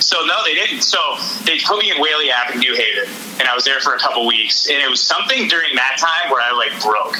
So 0.00 0.24
no, 0.26 0.42
they 0.44 0.54
didn't. 0.54 0.82
So 0.82 0.98
they 1.44 1.58
put 1.60 1.78
me 1.78 1.90
in 1.90 1.98
Whalley 1.98 2.30
Ave 2.32 2.54
in 2.54 2.60
New 2.60 2.74
Haven, 2.74 3.08
and 3.38 3.48
I 3.48 3.54
was 3.54 3.64
there 3.64 3.80
for 3.80 3.94
a 3.94 3.98
couple 3.98 4.26
weeks. 4.26 4.68
And 4.68 4.78
it 4.78 4.90
was 4.90 5.02
something 5.02 5.48
during 5.48 5.74
that 5.76 5.96
time 5.98 6.30
where 6.32 6.42
I 6.42 6.52
like 6.52 6.82
broke. 6.82 7.16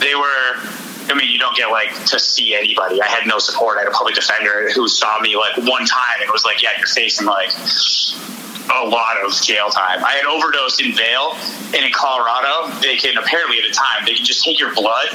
They 0.00 0.14
were. 0.14 0.68
I 1.10 1.14
mean, 1.14 1.30
you 1.30 1.38
don't 1.38 1.56
get 1.56 1.70
like 1.70 2.04
to 2.06 2.20
see 2.20 2.54
anybody. 2.54 3.00
I 3.00 3.08
had 3.08 3.26
no 3.26 3.38
support. 3.38 3.78
I 3.78 3.80
had 3.80 3.88
a 3.88 3.92
public 3.92 4.14
defender 4.14 4.68
who 4.74 4.86
saw 4.88 5.18
me 5.20 5.36
like 5.36 5.56
one 5.56 5.86
time 5.86 6.20
and 6.20 6.30
was 6.30 6.44
like, 6.44 6.62
"Yeah, 6.62 6.70
you're 6.76 6.86
facing 6.86 7.26
like 7.26 7.50
a 8.70 8.86
lot 8.86 9.16
of 9.24 9.32
jail 9.42 9.70
time." 9.70 10.04
I 10.04 10.12
had 10.12 10.24
overdosed 10.24 10.80
in 10.80 10.92
Vail, 10.92 11.36
and 11.74 11.84
in 11.84 11.92
Colorado, 11.92 12.70
they 12.80 12.96
can 12.96 13.16
apparently 13.18 13.58
at 13.58 13.64
a 13.64 13.72
time 13.72 14.04
they 14.06 14.14
can 14.14 14.24
just 14.24 14.44
take 14.44 14.58
your 14.58 14.74
blood, 14.74 15.08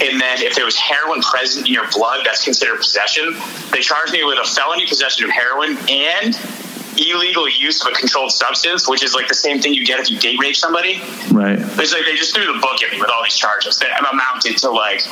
and 0.00 0.20
then 0.20 0.42
if 0.42 0.54
there 0.54 0.64
was 0.64 0.76
heroin 0.76 1.20
present 1.22 1.66
in 1.66 1.72
your 1.72 1.88
blood, 1.90 2.24
that's 2.24 2.44
considered 2.44 2.78
possession. 2.78 3.34
They 3.72 3.80
charged 3.80 4.12
me 4.12 4.24
with 4.24 4.38
a 4.38 4.48
felony 4.48 4.86
possession 4.86 5.24
of 5.24 5.30
heroin 5.30 5.76
and 5.88 6.36
illegal 6.98 7.48
use 7.48 7.84
of 7.84 7.92
a 7.92 7.94
controlled 7.94 8.32
substance, 8.32 8.88
which 8.88 9.02
is 9.02 9.14
like 9.14 9.28
the 9.28 9.34
same 9.34 9.60
thing 9.60 9.74
you 9.74 9.84
get 9.84 10.00
if 10.00 10.10
you 10.10 10.18
date 10.18 10.38
rape 10.40 10.56
somebody. 10.56 11.00
Right. 11.30 11.58
It's 11.58 11.92
like 11.92 12.04
they 12.04 12.16
just 12.16 12.34
threw 12.34 12.46
the 12.52 12.58
book 12.60 12.82
at 12.82 12.90
me 12.90 13.00
with 13.00 13.10
all 13.10 13.22
these 13.22 13.36
charges 13.36 13.78
that 13.78 13.90
amounted 14.00 14.58
to 14.58 14.70
like 14.70 15.02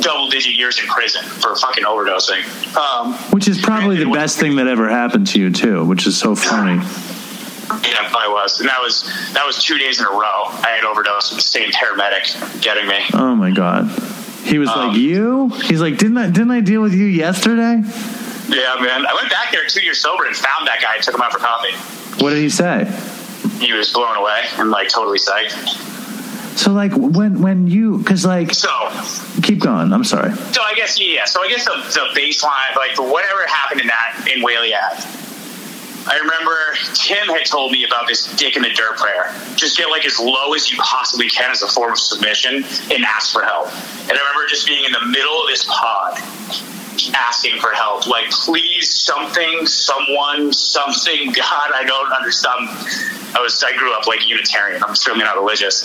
double 0.00 0.28
digit 0.28 0.54
years 0.54 0.78
in 0.80 0.86
prison 0.86 1.24
for 1.24 1.54
fucking 1.56 1.84
overdosing. 1.84 2.44
Um, 2.76 3.14
Which 3.32 3.48
is 3.48 3.60
probably 3.60 3.96
the 3.96 4.10
best 4.10 4.38
thing 4.38 4.56
that 4.56 4.66
ever 4.66 4.88
happened 4.88 5.26
to 5.28 5.40
you 5.40 5.50
too, 5.50 5.84
which 5.84 6.06
is 6.06 6.18
so 6.18 6.34
funny. 6.34 6.82
yeah, 7.84 8.10
I 8.16 8.28
was, 8.28 8.60
and 8.60 8.68
that 8.68 8.80
was 8.80 9.02
that 9.34 9.46
was 9.46 9.62
two 9.62 9.78
days 9.78 10.00
in 10.00 10.06
a 10.06 10.10
row. 10.10 10.44
I 10.46 10.70
had 10.80 10.84
overdosed 10.84 11.32
with 11.32 11.38
the 11.42 11.48
same 11.48 11.70
paramedic 11.70 12.62
getting 12.62 12.86
me. 12.88 12.98
Oh 13.14 13.34
my 13.34 13.50
god. 13.50 13.88
He 14.44 14.58
was 14.58 14.68
Um, 14.70 14.88
like, 14.88 14.96
"You?" 14.98 15.48
He's 15.64 15.80
like, 15.80 15.98
"Didn't 15.98 16.16
I 16.18 16.26
didn't 16.30 16.50
I 16.50 16.60
deal 16.60 16.80
with 16.80 16.94
you 16.94 17.06
yesterday?" 17.06 17.82
Yeah, 18.48 18.76
man. 18.80 19.04
I 19.06 19.12
went 19.14 19.28
back 19.30 19.52
there 19.52 19.64
two 19.66 19.82
years 19.82 20.00
sober 20.00 20.24
and 20.24 20.34
found 20.34 20.66
that 20.66 20.80
guy 20.80 20.94
and 20.94 21.02
took 21.02 21.14
him 21.14 21.20
out 21.20 21.32
for 21.32 21.38
coffee. 21.38 21.74
What 22.22 22.30
did 22.30 22.38
he 22.38 22.48
say? 22.48 22.86
He 23.60 23.72
was 23.74 23.92
blown 23.92 24.16
away 24.16 24.44
and 24.56 24.70
like 24.70 24.88
totally 24.88 25.18
psyched. 25.18 25.86
So 26.56 26.72
like 26.72 26.92
when 26.94 27.42
when 27.42 27.66
you 27.68 28.02
cuz 28.04 28.24
like 28.24 28.54
So 28.54 28.70
keep 29.42 29.60
going. 29.60 29.92
I'm 29.92 30.02
sorry. 30.04 30.32
So 30.52 30.62
I 30.62 30.72
guess 30.74 30.98
yeah. 30.98 31.24
So 31.26 31.42
I 31.42 31.48
guess 31.48 31.64
the, 31.66 31.74
the 31.92 32.18
baseline, 32.20 32.74
like 32.76 32.98
whatever 32.98 33.46
happened 33.46 33.82
in 33.82 33.86
that 33.88 34.26
in 34.34 34.42
Whalley 34.42 34.72
Ave. 34.74 35.27
I 36.08 36.16
remember 36.16 36.56
Tim 36.94 37.28
had 37.28 37.44
told 37.44 37.72
me 37.72 37.84
about 37.84 38.08
this 38.08 38.34
dick 38.36 38.56
in 38.56 38.62
the 38.62 38.70
dirt 38.70 38.96
prayer. 38.96 39.34
Just 39.56 39.76
get 39.76 39.90
like 39.90 40.06
as 40.06 40.18
low 40.18 40.54
as 40.54 40.70
you 40.70 40.78
possibly 40.78 41.28
can 41.28 41.50
as 41.50 41.62
a 41.62 41.68
form 41.68 41.92
of 41.92 41.98
submission 41.98 42.64
and 42.90 43.04
ask 43.04 43.32
for 43.32 43.42
help. 43.42 43.66
And 43.68 44.12
I 44.12 44.14
remember 44.16 44.48
just 44.48 44.66
being 44.66 44.84
in 44.84 44.92
the 44.92 45.04
middle 45.04 45.42
of 45.42 45.48
this 45.48 45.64
pod 45.68 46.18
asking 47.14 47.60
for 47.60 47.70
help. 47.72 48.06
Like, 48.06 48.30
please, 48.30 48.94
something, 48.94 49.66
someone, 49.66 50.52
something. 50.52 51.32
God, 51.32 51.70
I 51.74 51.84
don't 51.86 52.12
understand. 52.12 52.68
I 53.36 53.40
was, 53.40 53.62
I 53.62 53.76
grew 53.76 53.92
up 53.94 54.06
like 54.06 54.26
Unitarian. 54.26 54.82
I'm 54.82 54.96
certainly 54.96 55.24
not 55.24 55.36
religious. 55.36 55.84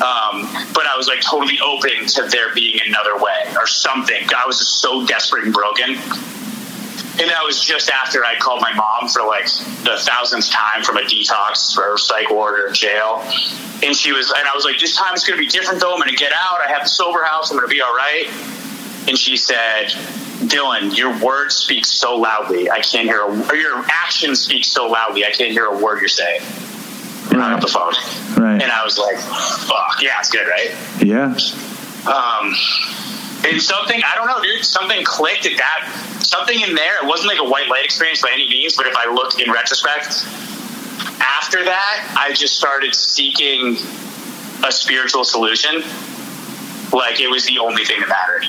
Um, 0.00 0.48
but 0.72 0.86
I 0.86 0.96
was 0.96 1.08
like 1.08 1.20
totally 1.20 1.58
open 1.60 2.06
to 2.06 2.26
there 2.28 2.54
being 2.54 2.80
another 2.86 3.16
way 3.16 3.52
or 3.56 3.66
something. 3.66 4.26
I 4.34 4.46
was 4.46 4.58
just 4.58 4.80
so 4.80 5.06
desperate 5.06 5.44
and 5.44 5.52
broken. 5.52 5.96
And 7.20 7.28
that 7.28 7.44
was 7.44 7.62
just 7.62 7.90
after 7.90 8.24
I 8.24 8.36
called 8.36 8.62
my 8.62 8.72
mom 8.72 9.08
for 9.08 9.22
like 9.22 9.44
the 9.84 9.96
thousandth 9.98 10.50
time 10.50 10.82
from 10.82 10.96
a 10.96 11.02
detox 11.02 11.76
or 11.76 11.98
psych 11.98 12.30
ward 12.30 12.58
or 12.58 12.70
jail. 12.72 13.22
And 13.82 13.94
she 13.94 14.12
was, 14.12 14.30
and 14.30 14.46
I 14.48 14.54
was 14.54 14.64
like, 14.64 14.78
this 14.78 14.96
time 14.96 15.12
it's 15.12 15.26
going 15.26 15.38
to 15.38 15.42
be 15.42 15.48
different 15.48 15.80
though. 15.80 15.92
I'm 15.92 15.98
going 15.98 16.08
to 16.08 16.16
get 16.16 16.32
out. 16.32 16.60
I 16.66 16.70
have 16.72 16.84
the 16.84 16.88
sober 16.88 17.22
house. 17.24 17.50
I'm 17.50 17.58
going 17.58 17.68
to 17.68 17.74
be 17.74 17.82
all 17.82 17.94
right. 17.94 18.28
And 19.08 19.18
she 19.18 19.36
said, 19.36 19.88
Dylan, 20.48 20.96
your 20.96 21.18
words 21.22 21.54
speak 21.56 21.84
so 21.84 22.16
loudly. 22.16 22.70
I 22.70 22.80
can't 22.80 23.06
hear 23.06 23.20
a, 23.20 23.48
or 23.48 23.56
your 23.56 23.84
actions 23.88 24.40
speak 24.40 24.64
so 24.64 24.86
loudly. 24.88 25.24
I 25.24 25.30
can't 25.30 25.52
hear 25.52 25.66
a 25.66 25.78
word 25.78 26.00
you're 26.00 26.08
saying. 26.08 26.40
And 27.30 27.40
I 27.40 27.50
hung 27.50 27.52
up 27.54 27.60
the 27.60 27.68
phone. 27.68 27.92
Right. 28.42 28.60
And 28.60 28.72
I 28.72 28.84
was 28.84 28.98
like, 28.98 29.16
fuck, 29.18 30.02
yeah, 30.02 30.18
it's 30.18 30.30
good, 30.30 30.46
right? 30.48 30.74
Yeah. 31.02 31.36
Um, 32.10 32.54
and 33.44 33.60
something, 33.60 34.00
I 34.04 34.14
don't 34.14 34.26
know, 34.26 34.40
dude, 34.42 34.64
something 34.64 35.04
clicked 35.04 35.46
at 35.46 35.56
that, 35.58 35.88
something 36.22 36.60
in 36.60 36.74
there. 36.74 37.02
It 37.02 37.06
wasn't 37.06 37.28
like 37.28 37.40
a 37.40 37.48
white 37.48 37.68
light 37.68 37.84
experience 37.84 38.22
by 38.22 38.30
any 38.32 38.48
means, 38.48 38.76
but 38.76 38.86
if 38.86 38.96
I 38.96 39.12
look 39.12 39.38
in 39.38 39.50
retrospect, 39.50 40.26
after 41.20 41.64
that, 41.64 42.16
I 42.18 42.32
just 42.32 42.56
started 42.56 42.94
seeking 42.94 43.76
a 44.64 44.72
spiritual 44.72 45.24
solution. 45.24 45.82
Like 46.92 47.20
it 47.20 47.28
was 47.28 47.46
the 47.46 47.58
only 47.58 47.84
thing 47.84 48.00
that 48.00 48.08
mattered. 48.08 48.46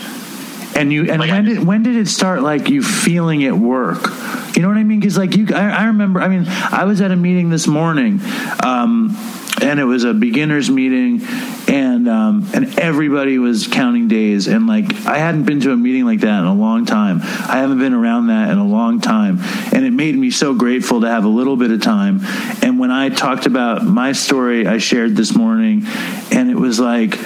And 0.76 0.91
you 0.91 1.10
and 1.10 1.20
Like, 1.20 1.32
when 1.32 1.45
did 1.45 1.64
when 1.64 1.84
did 1.84 1.95
it 1.95 2.07
start 2.07 2.41
like 2.41 2.70
you 2.70 2.82
feeling 2.82 3.41
it 3.41 3.53
work? 3.56 4.07
You 4.56 4.61
know 4.61 4.68
what 4.68 4.78
I 4.78 4.84
mean? 4.84 4.99
Because 4.99 5.18
like 5.18 5.36
you, 5.36 5.48
I, 5.53 5.70
I 5.70 5.84
remember. 5.86 6.20
I 6.20 6.28
mean, 6.28 6.45
I 6.48 6.86
was 6.86 6.99
at 7.02 7.11
a 7.11 7.15
meeting 7.15 7.49
this 7.49 7.68
morning, 7.68 8.20
um, 8.64 9.15
and 9.61 9.80
it 9.80 9.86
was 9.86 10.03
a 10.03 10.14
beginners 10.14 10.70
meeting, 10.70 11.22
and 11.68 12.07
um, 12.07 12.49
and 12.53 12.77
everybody 12.80 13.40
was 13.40 13.68
counting 13.68 14.07
days, 14.07 14.48
and 14.48 14.68
like 14.68 15.06
I 15.06 15.18
hadn't 15.18 15.44
been 15.44 15.60
to 15.61 15.72
a 15.72 15.77
meeting 15.77 16.06
like 16.06 16.22
that 16.22 16.40
in 16.40 16.45
a 16.45 16.53
long 16.53 16.85
time. 16.85 17.22
I 17.22 17.57
haven't 17.57 17.80
been 17.80 17.94
around 17.94 18.27
that 18.27 18.49
in 18.52 18.57
a 18.57 18.65
long 18.65 18.99
time, 19.02 19.40
and 19.73 19.85
it 19.85 19.91
made 19.91 20.15
me 20.15 20.31
so 20.31 20.53
grateful 20.53 21.02
to 21.02 21.07
have 21.07 21.26
a 21.26 21.30
little 21.30 21.57
bit 21.57 21.72
of 21.72 21.81
time. 21.81 22.22
And 22.61 22.80
when 22.80 22.91
I 22.91 23.10
talked 23.10 23.45
about 23.45 23.84
my 23.84 24.11
story, 24.11 24.68
I 24.68 24.77
shared 24.77 25.15
this 25.15 25.35
morning, 25.35 25.84
and 26.31 26.49
it 26.49 26.56
was 26.56 26.80
like. 26.80 27.18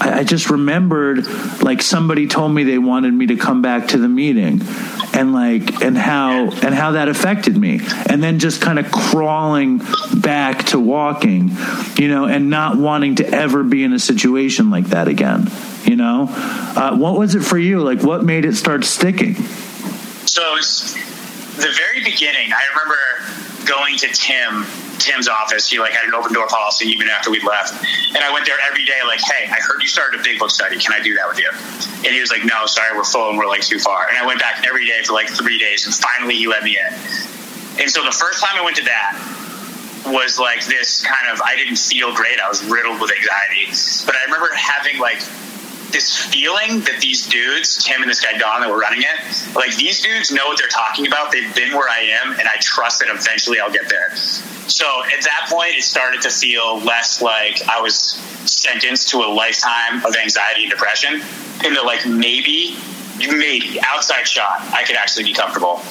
I 0.00 0.20
I 0.20 0.24
just 0.24 0.50
remembered 0.50 1.26
like 1.62 1.82
somebody 1.82 2.26
told 2.26 2.52
me 2.52 2.64
they 2.64 2.78
wanted 2.78 3.12
me 3.14 3.26
to 3.26 3.36
come 3.36 3.62
back 3.62 3.88
to 3.88 3.98
the 3.98 4.08
meeting 4.08 4.62
and 5.12 5.32
like 5.32 5.82
and 5.82 5.96
how 5.96 6.50
and 6.50 6.74
how 6.74 6.92
that 6.92 7.08
affected 7.08 7.56
me. 7.56 7.80
And 8.08 8.22
then 8.22 8.38
just 8.38 8.60
kind 8.60 8.78
of 8.78 8.90
crawling 8.90 9.80
back 10.16 10.66
to 10.66 10.80
walking 10.80 11.50
you 11.96 12.08
know 12.08 12.24
and 12.26 12.50
not 12.50 12.76
wanting 12.76 13.16
to 13.16 13.28
ever 13.28 13.62
be 13.62 13.84
in 13.84 13.92
a 13.92 13.98
situation 13.98 14.70
like 14.70 14.86
that 14.86 15.08
again 15.08 15.50
you 15.86 15.96
know? 15.96 16.26
Uh, 16.28 16.96
what 16.96 17.16
was 17.16 17.34
it 17.34 17.40
for 17.42 17.56
you? 17.56 17.80
Like 17.80 18.02
what 18.02 18.24
made 18.24 18.44
it 18.44 18.56
start 18.56 18.84
sticking? 18.84 19.34
So 20.26 20.56
the 20.56 21.72
very 21.74 22.04
beginning. 22.04 22.52
I 22.52 22.62
remember 22.70 23.45
going 23.66 23.96
to 23.98 24.08
Tim, 24.08 24.64
Tim's 24.98 25.28
office. 25.28 25.68
He 25.68 25.78
like 25.78 25.92
had 25.92 26.06
an 26.06 26.14
open 26.14 26.32
door 26.32 26.46
policy 26.46 26.88
even 26.88 27.08
after 27.08 27.30
we 27.30 27.40
left, 27.40 27.74
and 28.14 28.18
I 28.18 28.32
went 28.32 28.46
there 28.46 28.56
every 28.68 28.84
day. 28.84 28.98
Like, 29.06 29.20
hey, 29.20 29.46
I 29.50 29.58
heard 29.60 29.82
you 29.82 29.88
started 29.88 30.20
a 30.20 30.22
big 30.22 30.38
book 30.38 30.50
study. 30.50 30.78
Can 30.78 30.92
I 30.92 31.02
do 31.02 31.14
that 31.14 31.28
with 31.28 31.38
you? 31.38 31.50
And 32.04 32.14
he 32.14 32.20
was 32.20 32.30
like, 32.30 32.44
no, 32.44 32.66
sorry, 32.66 32.96
we're 32.96 33.04
full 33.04 33.30
and 33.30 33.38
we're 33.38 33.48
like 33.48 33.62
too 33.62 33.78
far. 33.78 34.08
And 34.08 34.16
I 34.16 34.26
went 34.26 34.40
back 34.40 34.64
every 34.66 34.86
day 34.86 35.02
for 35.04 35.12
like 35.12 35.28
three 35.28 35.58
days, 35.58 35.86
and 35.86 35.94
finally 35.94 36.34
he 36.36 36.46
let 36.46 36.62
me 36.62 36.78
in. 36.78 36.94
And 37.78 37.90
so 37.90 38.04
the 38.04 38.12
first 38.12 38.42
time 38.42 38.56
I 38.56 38.64
went 38.64 38.76
to 38.76 38.84
that 38.84 39.36
was 40.06 40.38
like 40.38 40.64
this 40.66 41.02
kind 41.02 41.32
of 41.32 41.42
I 41.42 41.56
didn't 41.56 41.78
feel 41.78 42.14
great. 42.14 42.40
I 42.40 42.48
was 42.48 42.64
riddled 42.64 43.00
with 43.00 43.10
anxiety, 43.10 43.66
but 44.06 44.14
I 44.14 44.24
remember 44.24 44.54
having 44.54 44.98
like 44.98 45.20
this 45.90 46.16
feeling 46.16 46.80
that 46.80 47.00
these 47.00 47.26
dudes, 47.26 47.82
Tim 47.84 48.02
and 48.02 48.10
this 48.10 48.20
guy 48.20 48.36
Don 48.38 48.60
that 48.60 48.70
were 48.70 48.78
running 48.78 49.02
it, 49.02 49.54
like 49.54 49.74
these 49.76 50.02
dudes 50.02 50.30
know 50.30 50.46
what 50.46 50.58
they're 50.58 50.68
talking 50.68 51.06
about. 51.06 51.32
They've 51.32 51.54
been 51.54 51.72
where 51.72 51.88
I 51.88 52.00
am, 52.22 52.32
and 52.32 52.48
I 52.48 52.56
trust 52.60 53.00
that 53.00 53.08
eventually 53.08 53.60
I'll 53.60 53.72
get 53.72 53.88
there. 53.88 54.14
So 54.16 54.86
at 55.16 55.22
that 55.24 55.48
point, 55.48 55.74
it 55.76 55.84
started 55.84 56.22
to 56.22 56.30
feel 56.30 56.80
less 56.80 57.22
like 57.22 57.62
I 57.68 57.80
was 57.80 57.96
sentenced 58.50 59.08
to 59.10 59.18
a 59.18 59.28
lifetime 59.28 60.04
of 60.04 60.16
anxiety 60.16 60.62
and 60.62 60.70
depression, 60.70 61.14
and 61.64 61.76
that 61.76 61.84
like 61.84 62.04
maybe, 62.06 62.76
maybe 63.18 63.78
outside 63.86 64.26
shot, 64.26 64.60
I 64.72 64.84
could 64.84 64.96
actually 64.96 65.24
be 65.24 65.34
comfortable. 65.34 65.82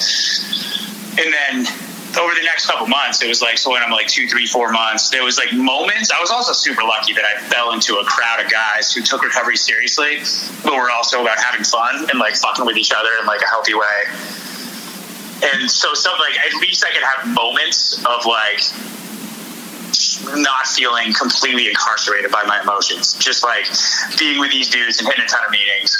And 1.18 1.32
then 1.32 1.66
over 2.18 2.34
the 2.34 2.42
next 2.42 2.66
couple 2.66 2.86
months, 2.86 3.22
it 3.22 3.28
was 3.28 3.42
like, 3.42 3.58
so 3.58 3.70
when 3.70 3.82
I'm 3.82 3.90
like 3.90 4.06
two, 4.06 4.26
three, 4.26 4.46
four 4.46 4.70
months, 4.72 5.10
there 5.10 5.24
was 5.24 5.38
like 5.38 5.52
moments. 5.52 6.10
I 6.10 6.20
was 6.20 6.30
also 6.30 6.52
super 6.52 6.82
lucky 6.82 7.12
that 7.14 7.24
I 7.24 7.40
fell 7.48 7.72
into 7.72 7.96
a 7.96 8.04
crowd 8.04 8.44
of 8.44 8.50
guys 8.50 8.92
who 8.92 9.02
took 9.02 9.22
recovery 9.22 9.56
seriously, 9.56 10.18
but 10.64 10.74
were 10.74 10.90
also 10.90 11.22
about 11.22 11.38
having 11.38 11.64
fun 11.64 12.08
and 12.10 12.18
like 12.18 12.36
fucking 12.36 12.64
with 12.64 12.76
each 12.76 12.92
other 12.92 13.10
in 13.20 13.26
like 13.26 13.42
a 13.42 13.48
healthy 13.48 13.74
way. 13.74 14.00
And 15.52 15.70
so, 15.70 15.92
some 15.92 16.14
like 16.18 16.38
at 16.38 16.54
least 16.60 16.84
I 16.84 16.90
could 16.92 17.02
have 17.02 17.28
moments 17.34 17.98
of 18.04 18.24
like 18.24 18.60
not 20.36 20.66
feeling 20.66 21.12
completely 21.12 21.68
incarcerated 21.68 22.30
by 22.30 22.42
my 22.44 22.60
emotions, 22.60 23.14
just 23.14 23.44
like 23.44 23.66
being 24.18 24.40
with 24.40 24.50
these 24.50 24.68
dudes 24.68 24.98
and 24.98 25.08
hitting 25.08 25.24
a 25.24 25.28
ton 25.28 25.44
of 25.44 25.50
meetings. 25.50 25.96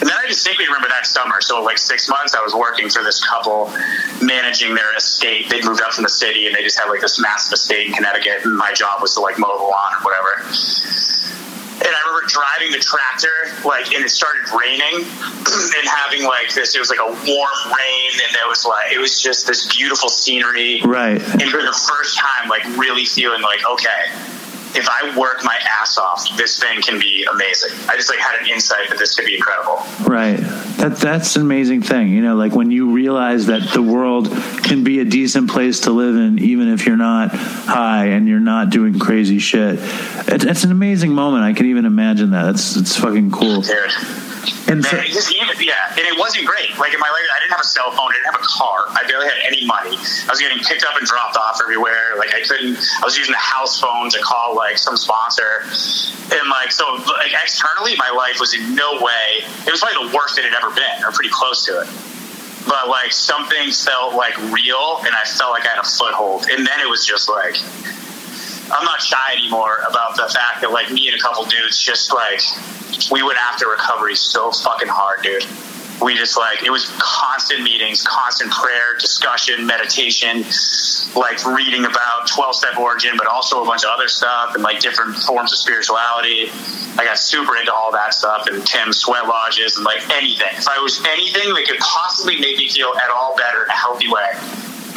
And 0.00 0.08
then 0.08 0.16
I 0.16 0.26
distinctly 0.26 0.66
remember 0.66 0.88
that 0.88 1.06
summer. 1.06 1.40
So, 1.40 1.62
like 1.62 1.78
six 1.78 2.08
months, 2.08 2.34
I 2.34 2.40
was 2.40 2.54
working 2.54 2.88
for 2.88 3.02
this 3.02 3.24
couple, 3.24 3.72
managing 4.20 4.74
their 4.74 4.94
estate. 4.96 5.48
They 5.50 5.62
moved 5.62 5.82
up 5.82 5.92
from 5.92 6.04
the 6.04 6.10
city 6.10 6.46
and 6.46 6.54
they 6.54 6.62
just 6.62 6.78
had 6.78 6.88
like 6.88 7.00
this 7.00 7.20
massive 7.20 7.52
estate 7.54 7.88
in 7.88 7.92
Connecticut. 7.92 8.44
And 8.44 8.56
my 8.56 8.72
job 8.72 9.02
was 9.02 9.14
to 9.14 9.20
like 9.20 9.38
mow 9.38 9.56
the 9.56 9.64
lawn 9.64 9.92
or 9.98 10.04
whatever. 10.04 10.44
And 11.78 11.88
I 11.88 11.98
remember 12.06 12.26
driving 12.26 12.72
the 12.72 12.78
tractor, 12.78 13.30
like, 13.64 13.94
and 13.94 14.04
it 14.04 14.10
started 14.10 14.42
raining, 14.50 15.06
and 15.78 15.88
having 15.88 16.24
like 16.24 16.52
this. 16.54 16.74
It 16.74 16.80
was 16.80 16.90
like 16.90 16.98
a 16.98 17.10
warm 17.10 17.58
rain, 17.66 18.10
and 18.26 18.34
it 18.34 18.48
was 18.48 18.64
like 18.64 18.92
it 18.92 18.98
was 18.98 19.20
just 19.20 19.46
this 19.46 19.66
beautiful 19.66 20.08
scenery 20.08 20.80
right 20.84 21.20
and 21.20 21.42
for 21.42 21.62
the 21.62 21.72
first 21.88 22.18
time, 22.18 22.48
like 22.48 22.64
really 22.76 23.04
feeling 23.04 23.42
like, 23.42 23.60
okay, 23.70 24.37
if 24.74 24.88
I 24.88 25.16
work 25.18 25.44
my 25.44 25.56
ass 25.80 25.98
off, 25.98 26.36
this 26.36 26.58
thing 26.58 26.80
can 26.82 26.98
be 26.98 27.26
amazing. 27.32 27.72
I 27.88 27.96
just 27.96 28.10
like 28.10 28.18
had 28.18 28.40
an 28.40 28.46
insight 28.48 28.88
that 28.88 28.98
this 28.98 29.14
could 29.14 29.24
be 29.24 29.36
incredible. 29.36 29.82
Right. 30.04 30.36
That 30.78 30.98
that's 30.98 31.36
an 31.36 31.42
amazing 31.42 31.82
thing. 31.82 32.08
You 32.08 32.22
know, 32.22 32.36
like 32.36 32.54
when 32.54 32.70
you 32.70 32.90
realize 32.90 33.46
that 33.46 33.72
the 33.72 33.82
world 33.82 34.30
can 34.62 34.84
be 34.84 35.00
a 35.00 35.04
decent 35.04 35.50
place 35.50 35.80
to 35.80 35.90
live 35.90 36.16
in, 36.16 36.38
even 36.38 36.68
if 36.68 36.86
you're 36.86 36.96
not 36.96 37.30
high 37.30 38.06
and 38.06 38.28
you're 38.28 38.40
not 38.40 38.70
doing 38.70 38.98
crazy 38.98 39.38
shit. 39.38 39.78
It, 39.78 40.44
it's 40.44 40.64
an 40.64 40.72
amazing 40.72 41.12
moment. 41.12 41.44
I 41.44 41.52
can 41.52 41.66
even 41.66 41.84
imagine 41.84 42.30
that. 42.30 42.50
It's 42.50 42.76
it's 42.76 42.96
fucking 42.96 43.30
cool. 43.30 43.62
Dude. 43.62 44.27
And 44.68 44.84
so, 44.84 45.00
just 45.02 45.32
even, 45.32 45.56
yeah, 45.60 45.90
and 45.96 46.04
it 46.04 46.18
wasn't 46.18 46.46
great. 46.46 46.76
Like 46.78 46.92
in 46.92 47.00
my 47.00 47.08
life, 47.08 47.24
I 47.34 47.40
didn't 47.40 47.52
have 47.52 47.60
a 47.60 47.68
cell 47.68 47.90
phone, 47.90 48.10
I 48.10 48.14
didn't 48.20 48.32
have 48.32 48.40
a 48.40 48.46
car, 48.46 48.84
I 48.92 49.04
barely 49.08 49.26
had 49.26 49.38
any 49.46 49.64
money. 49.64 49.96
I 49.96 50.30
was 50.30 50.40
getting 50.40 50.58
picked 50.60 50.84
up 50.84 50.96
and 50.96 51.06
dropped 51.06 51.36
off 51.36 51.58
everywhere. 51.62 52.16
Like 52.16 52.34
I 52.34 52.42
couldn't. 52.42 52.76
I 52.76 53.04
was 53.04 53.16
using 53.16 53.32
the 53.32 53.40
house 53.40 53.80
phone 53.80 54.10
to 54.10 54.20
call 54.20 54.56
like 54.56 54.78
some 54.78 54.96
sponsor, 54.96 55.64
and 56.32 56.44
like 56.50 56.72
so, 56.72 56.84
like 57.18 57.32
externally, 57.32 57.96
my 57.96 58.10
life 58.10 58.40
was 58.40 58.54
in 58.54 58.74
no 58.74 59.00
way. 59.00 59.44
It 59.66 59.70
was 59.70 59.80
probably 59.80 60.08
the 60.08 60.16
worst 60.16 60.38
it 60.38 60.44
had 60.44 60.54
ever 60.54 60.74
been, 60.74 61.04
or 61.04 61.12
pretty 61.12 61.30
close 61.32 61.64
to 61.66 61.80
it. 61.80 61.88
But 62.66 62.88
like 62.88 63.12
something 63.12 63.70
felt 63.72 64.14
like 64.14 64.36
real, 64.52 65.00
and 65.04 65.14
I 65.14 65.24
felt 65.24 65.52
like 65.52 65.64
I 65.64 65.70
had 65.76 65.80
a 65.80 65.88
foothold. 65.88 66.46
And 66.50 66.66
then 66.66 66.80
it 66.80 66.88
was 66.88 67.06
just 67.06 67.28
like. 67.28 67.56
I'm 68.70 68.84
not 68.84 69.00
shy 69.00 69.34
anymore 69.34 69.78
about 69.88 70.16
the 70.16 70.28
fact 70.28 70.60
that 70.60 70.70
like 70.70 70.90
me 70.90 71.08
and 71.08 71.18
a 71.18 71.22
couple 71.22 71.44
dudes 71.44 71.78
just 71.78 72.12
like 72.12 72.40
we 73.10 73.22
went 73.22 73.38
after 73.38 73.68
recovery 73.68 74.14
so 74.14 74.50
fucking 74.50 74.88
hard, 74.88 75.22
dude. 75.22 75.44
We 76.00 76.14
just 76.14 76.36
like 76.36 76.62
it 76.62 76.70
was 76.70 76.92
constant 77.00 77.62
meetings, 77.62 78.04
constant 78.06 78.52
prayer, 78.52 78.94
discussion, 79.00 79.66
meditation, 79.66 80.44
like 81.16 81.44
reading 81.44 81.84
about 81.84 82.28
12 82.28 82.54
step 82.54 82.78
origin, 82.78 83.14
but 83.16 83.26
also 83.26 83.62
a 83.62 83.66
bunch 83.66 83.84
of 83.84 83.90
other 83.90 84.06
stuff 84.06 84.54
and 84.54 84.62
like 84.62 84.78
different 84.78 85.16
forms 85.16 85.52
of 85.52 85.58
spirituality. 85.58 86.50
I 86.98 87.04
got 87.04 87.18
super 87.18 87.56
into 87.56 87.72
all 87.72 87.90
that 87.92 88.14
stuff 88.14 88.46
and 88.46 88.64
Tim 88.64 88.92
sweat 88.92 89.26
lodges 89.26 89.76
and 89.76 89.84
like 89.84 90.08
anything. 90.10 90.52
If 90.52 90.68
I 90.68 90.78
was 90.78 91.00
anything 91.04 91.54
that 91.54 91.64
could 91.66 91.78
possibly 91.80 92.38
make 92.38 92.58
me 92.58 92.68
feel 92.68 92.92
at 93.02 93.10
all 93.10 93.34
better 93.36 93.64
in 93.64 93.70
a 93.70 93.76
healthy 93.76 94.08
way, 94.08 94.30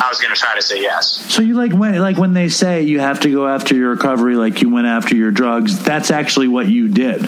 I 0.03 0.09
was 0.09 0.19
going 0.19 0.33
to 0.33 0.39
try 0.39 0.55
to 0.55 0.61
say 0.61 0.81
yes. 0.81 1.23
so 1.31 1.43
you 1.43 1.53
like 1.53 1.73
when 1.73 1.99
like 1.99 2.17
when 2.17 2.33
they 2.33 2.49
say 2.49 2.81
you 2.81 2.99
have 2.99 3.19
to 3.21 3.31
go 3.31 3.47
after 3.47 3.75
your 3.75 3.91
recovery, 3.91 4.35
like 4.35 4.61
you 4.61 4.69
went 4.69 4.87
after 4.87 5.15
your 5.15 5.31
drugs. 5.31 5.81
That's 5.83 6.09
actually 6.09 6.47
what 6.47 6.67
you 6.67 6.87
did. 6.87 7.21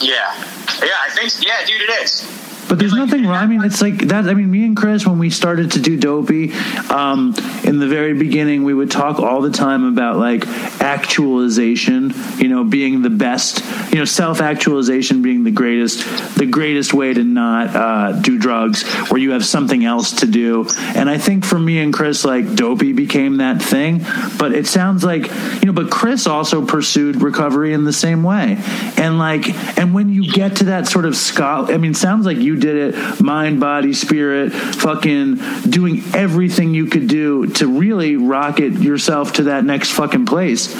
Yeah. 0.00 0.34
Yeah, 0.82 0.96
I 1.02 1.10
think, 1.10 1.46
yeah, 1.46 1.64
dude, 1.66 1.80
it 1.82 2.02
is. 2.02 2.39
But 2.70 2.78
there's 2.78 2.92
nothing 2.92 3.26
wrong. 3.26 3.34
I 3.34 3.46
mean, 3.46 3.64
it's 3.64 3.82
like 3.82 3.98
that. 3.98 4.28
I 4.28 4.34
mean, 4.34 4.48
me 4.48 4.64
and 4.64 4.76
Chris, 4.76 5.04
when 5.04 5.18
we 5.18 5.28
started 5.28 5.72
to 5.72 5.80
do 5.80 5.96
Dopey, 5.96 6.52
um, 6.88 7.34
in 7.64 7.80
the 7.80 7.88
very 7.88 8.14
beginning, 8.14 8.62
we 8.62 8.72
would 8.72 8.92
talk 8.92 9.18
all 9.18 9.40
the 9.40 9.50
time 9.50 9.84
about 9.84 10.18
like 10.18 10.46
actualization. 10.80 12.12
You 12.38 12.46
know, 12.46 12.62
being 12.62 13.02
the 13.02 13.10
best. 13.10 13.64
You 13.92 13.98
know, 13.98 14.04
self 14.04 14.40
actualization 14.40 15.20
being 15.20 15.42
the 15.42 15.50
greatest, 15.50 16.36
the 16.36 16.46
greatest 16.46 16.94
way 16.94 17.12
to 17.12 17.24
not 17.24 17.74
uh, 17.74 18.12
do 18.20 18.38
drugs, 18.38 18.84
where 19.10 19.20
you 19.20 19.32
have 19.32 19.44
something 19.44 19.84
else 19.84 20.20
to 20.20 20.26
do. 20.26 20.68
And 20.78 21.10
I 21.10 21.18
think 21.18 21.44
for 21.44 21.58
me 21.58 21.80
and 21.80 21.92
Chris, 21.92 22.24
like 22.24 22.54
Dopey 22.54 22.92
became 22.92 23.38
that 23.38 23.60
thing. 23.60 24.06
But 24.38 24.52
it 24.52 24.68
sounds 24.68 25.02
like 25.02 25.26
you 25.26 25.66
know. 25.66 25.72
But 25.72 25.90
Chris 25.90 26.28
also 26.28 26.64
pursued 26.64 27.20
recovery 27.20 27.72
in 27.72 27.82
the 27.82 27.92
same 27.92 28.22
way. 28.22 28.58
And 28.96 29.18
like, 29.18 29.48
and 29.76 29.92
when 29.92 30.08
you 30.08 30.30
get 30.30 30.58
to 30.58 30.64
that 30.66 30.86
sort 30.86 31.04
of 31.04 31.16
scholar, 31.16 31.74
I 31.74 31.76
mean, 31.76 31.90
it 31.90 31.96
sounds 31.96 32.26
like 32.26 32.36
you 32.36 32.59
did 32.60 32.94
it 32.94 33.20
mind, 33.20 33.60
body, 33.60 33.92
spirit, 33.92 34.52
fucking 34.52 35.36
doing 35.68 36.02
everything 36.14 36.74
you 36.74 36.86
could 36.86 37.08
do 37.08 37.46
to 37.46 37.66
really 37.66 38.16
rocket 38.16 38.74
yourself 38.74 39.34
to 39.34 39.44
that 39.44 39.64
next 39.64 39.90
fucking 39.90 40.26
place. 40.26 40.74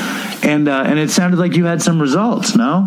And 0.45 0.69
uh, 0.69 0.85
and 0.87 0.99
it 0.99 1.11
sounded 1.11 1.39
like 1.39 1.55
you 1.55 1.65
had 1.65 1.83
some 1.83 2.01
results, 2.01 2.57
no? 2.57 2.87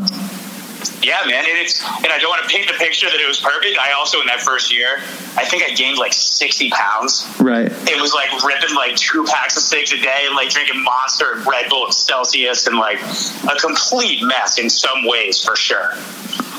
Yeah, 1.02 1.20
man, 1.26 1.44
and 1.46 1.58
it's 1.58 1.84
and 1.84 2.08
I 2.08 2.18
don't 2.18 2.30
want 2.30 2.44
to 2.44 2.50
paint 2.50 2.68
the 2.68 2.74
picture 2.74 3.10
that 3.10 3.20
it 3.20 3.28
was 3.28 3.40
perfect. 3.40 3.78
I 3.78 3.92
also 3.92 4.22
in 4.22 4.28
that 4.28 4.42
first 4.42 4.74
year, 4.74 4.98
I 5.36 5.46
think 5.46 5.64
I 5.64 5.74
gained 5.74 5.98
like 5.98 6.14
sixty 6.14 6.70
pounds. 6.70 7.28
Right. 7.40 7.72
It 7.72 8.02
was 8.02 8.14
like 8.14 8.32
ripping 8.44 8.76
like 8.76 8.96
two 8.96 9.24
packs 9.26 9.58
of 9.58 9.64
cigs 9.64 9.92
a 9.92 9.98
day 9.98 10.24
and 10.26 10.36
like 10.36 10.50
drinking 10.50 10.82
Monster 10.84 11.34
and 11.34 11.46
Red 11.46 11.70
Bull 11.70 11.86
and 11.86 11.94
Celsius 11.94 12.68
and 12.68 12.78
like 12.78 13.02
a 13.02 13.56
complete 13.60 14.24
mess 14.24 14.58
in 14.58 14.70
some 14.70 15.06
ways 15.06 15.44
for 15.44 15.56
sure. 15.56 15.94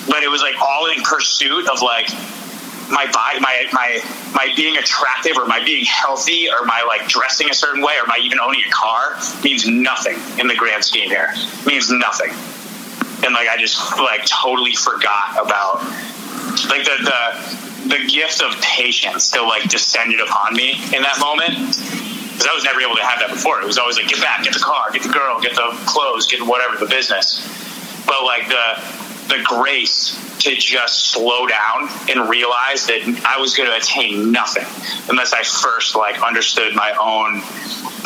But 0.08 0.22
it 0.22 0.28
was 0.28 0.42
like 0.42 0.60
all 0.60 0.86
in 0.86 1.02
pursuit 1.02 1.68
of 1.68 1.82
like 1.82 2.08
my 2.90 3.10
body, 3.10 3.40
my 3.40 3.66
my 3.72 4.00
my 4.34 4.52
being 4.56 4.76
attractive 4.76 5.36
or 5.36 5.46
my 5.46 5.62
being 5.64 5.84
healthy 5.84 6.48
or 6.48 6.64
my 6.66 6.84
like 6.86 7.08
dressing 7.08 7.48
a 7.50 7.54
certain 7.54 7.82
way 7.82 7.94
or 8.00 8.06
my 8.06 8.18
even 8.22 8.38
owning 8.40 8.60
a 8.66 8.70
car 8.70 9.16
means 9.42 9.66
nothing 9.66 10.16
in 10.38 10.46
the 10.46 10.54
grand 10.54 10.84
scheme 10.84 11.08
here. 11.08 11.32
means 11.66 11.90
nothing. 11.90 12.30
and 13.24 13.32
like 13.32 13.48
I 13.48 13.56
just 13.58 13.78
like 13.98 14.24
totally 14.26 14.74
forgot 14.74 15.40
about 15.40 15.82
like 16.68 16.84
the 16.84 16.96
the 17.02 17.64
the 17.96 18.06
gift 18.08 18.42
of 18.42 18.60
patience 18.60 19.30
that 19.30 19.42
like 19.42 19.68
descended 19.68 20.20
upon 20.20 20.54
me 20.54 20.72
in 20.94 21.02
that 21.02 21.18
moment 21.20 21.56
because 22.32 22.46
I 22.46 22.54
was 22.54 22.64
never 22.64 22.80
able 22.80 22.96
to 22.96 23.04
have 23.04 23.20
that 23.20 23.30
before. 23.30 23.60
It 23.60 23.66
was 23.66 23.78
always 23.78 23.96
like 23.96 24.08
get 24.08 24.20
back, 24.20 24.42
get 24.42 24.52
the 24.52 24.60
car, 24.60 24.90
get 24.92 25.02
the 25.02 25.12
girl, 25.12 25.40
get 25.40 25.54
the 25.54 25.70
clothes, 25.86 26.26
get 26.26 26.42
whatever 26.42 26.76
the 26.76 26.90
business. 26.90 27.38
But 28.06 28.24
like 28.24 28.48
the 28.48 28.82
the 29.28 29.42
grace 29.44 30.18
to 30.40 30.54
just 30.54 31.10
slow 31.12 31.46
down 31.46 31.88
and 32.08 32.28
realize 32.28 32.86
that 32.86 33.00
I 33.24 33.40
was 33.40 33.56
going 33.56 33.68
to 33.68 33.76
attain 33.76 34.32
nothing 34.32 34.66
unless 35.08 35.32
I 35.32 35.42
first 35.42 35.96
like 35.96 36.20
understood 36.22 36.74
my 36.74 36.92
own 37.00 37.42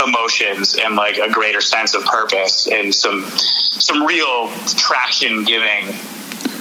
emotions 0.06 0.76
and 0.76 0.94
like 0.94 1.18
a 1.18 1.28
greater 1.30 1.60
sense 1.60 1.94
of 1.94 2.04
purpose 2.04 2.68
and 2.68 2.94
some 2.94 3.24
some 3.26 4.06
real 4.06 4.48
traction 4.76 5.44
giving 5.44 5.86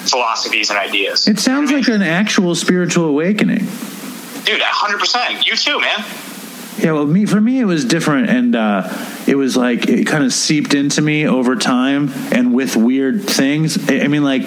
philosophies 0.08 0.70
and 0.70 0.80
ideas. 0.80 1.28
It 1.28 1.40
sounds 1.40 1.72
like 1.72 1.88
an 1.88 2.02
actual 2.02 2.56
spiritual 2.56 3.06
awakening. 3.06 3.68
Dude, 4.46 4.62
100%. 4.62 5.46
You 5.46 5.56
too, 5.56 5.80
man. 5.80 6.06
Yeah, 6.78 6.92
well, 6.92 7.08
me 7.08 7.26
for 7.26 7.42
me 7.42 7.60
it 7.60 7.66
was 7.66 7.86
different, 7.86 8.30
and 8.30 8.56
uh, 8.56 8.88
it 9.26 9.36
was 9.36 9.58
like 9.58 9.88
it 9.88 10.06
kind 10.06 10.24
of 10.24 10.32
seeped 10.32 10.76
into 10.76 11.02
me 11.02 11.28
over 11.28 11.56
time, 11.56 12.12
and 12.32 12.54
with 12.54 12.76
weird 12.76 13.24
things. 13.24 13.90
I, 13.90 14.08
mean, 14.08 14.24
like 14.24 14.44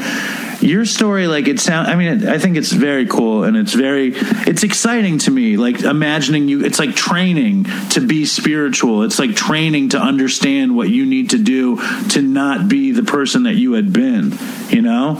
your 0.62 0.84
story, 0.84 1.26
like 1.26 1.48
it 1.48 1.58
sound. 1.58 1.88
I 1.88 1.96
mean, 1.96 2.28
I 2.28 2.38
think 2.38 2.56
it's 2.56 2.70
very 2.70 3.06
cool, 3.06 3.42
and 3.42 3.56
it's 3.56 3.72
very, 3.72 4.12
it's 4.14 4.62
exciting 4.62 5.18
to 5.18 5.30
me. 5.32 5.56
Like 5.56 5.80
imagining 5.80 6.46
you, 6.48 6.64
it's 6.64 6.78
like 6.78 6.94
training 6.94 7.64
to 7.90 8.00
be 8.00 8.24
spiritual. 8.24 9.02
It's 9.02 9.18
like 9.18 9.34
training 9.34 9.90
to 9.90 9.98
understand 9.98 10.76
what 10.76 10.88
you 10.88 11.06
need 11.06 11.30
to 11.30 11.38
do 11.38 11.80
to 12.10 12.22
not 12.22 12.68
be 12.68 12.92
the 12.92 13.02
person 13.02 13.42
that 13.42 13.54
you 13.54 13.72
had 13.72 13.92
been. 13.92 14.38
You 14.68 14.82
know. 14.82 15.16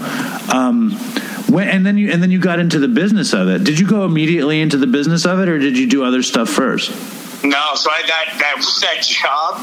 Um, 0.52 0.96
when, 1.48 1.68
and 1.68 1.84
then 1.86 1.96
you 1.98 2.10
and 2.10 2.22
then 2.22 2.30
you 2.30 2.38
got 2.38 2.58
into 2.58 2.78
the 2.78 2.88
business 2.88 3.32
of 3.32 3.48
it. 3.48 3.64
Did 3.64 3.78
you 3.78 3.86
go 3.86 4.04
immediately 4.04 4.60
into 4.60 4.76
the 4.76 4.86
business 4.86 5.24
of 5.26 5.40
it, 5.40 5.48
or 5.48 5.58
did 5.58 5.76
you 5.78 5.86
do 5.88 6.04
other 6.04 6.22
stuff 6.22 6.48
first? 6.48 6.90
No, 7.42 7.74
so 7.74 7.90
I 7.90 8.02
that 8.06 8.36
that 8.38 8.56
that 8.82 9.02
job 9.02 9.56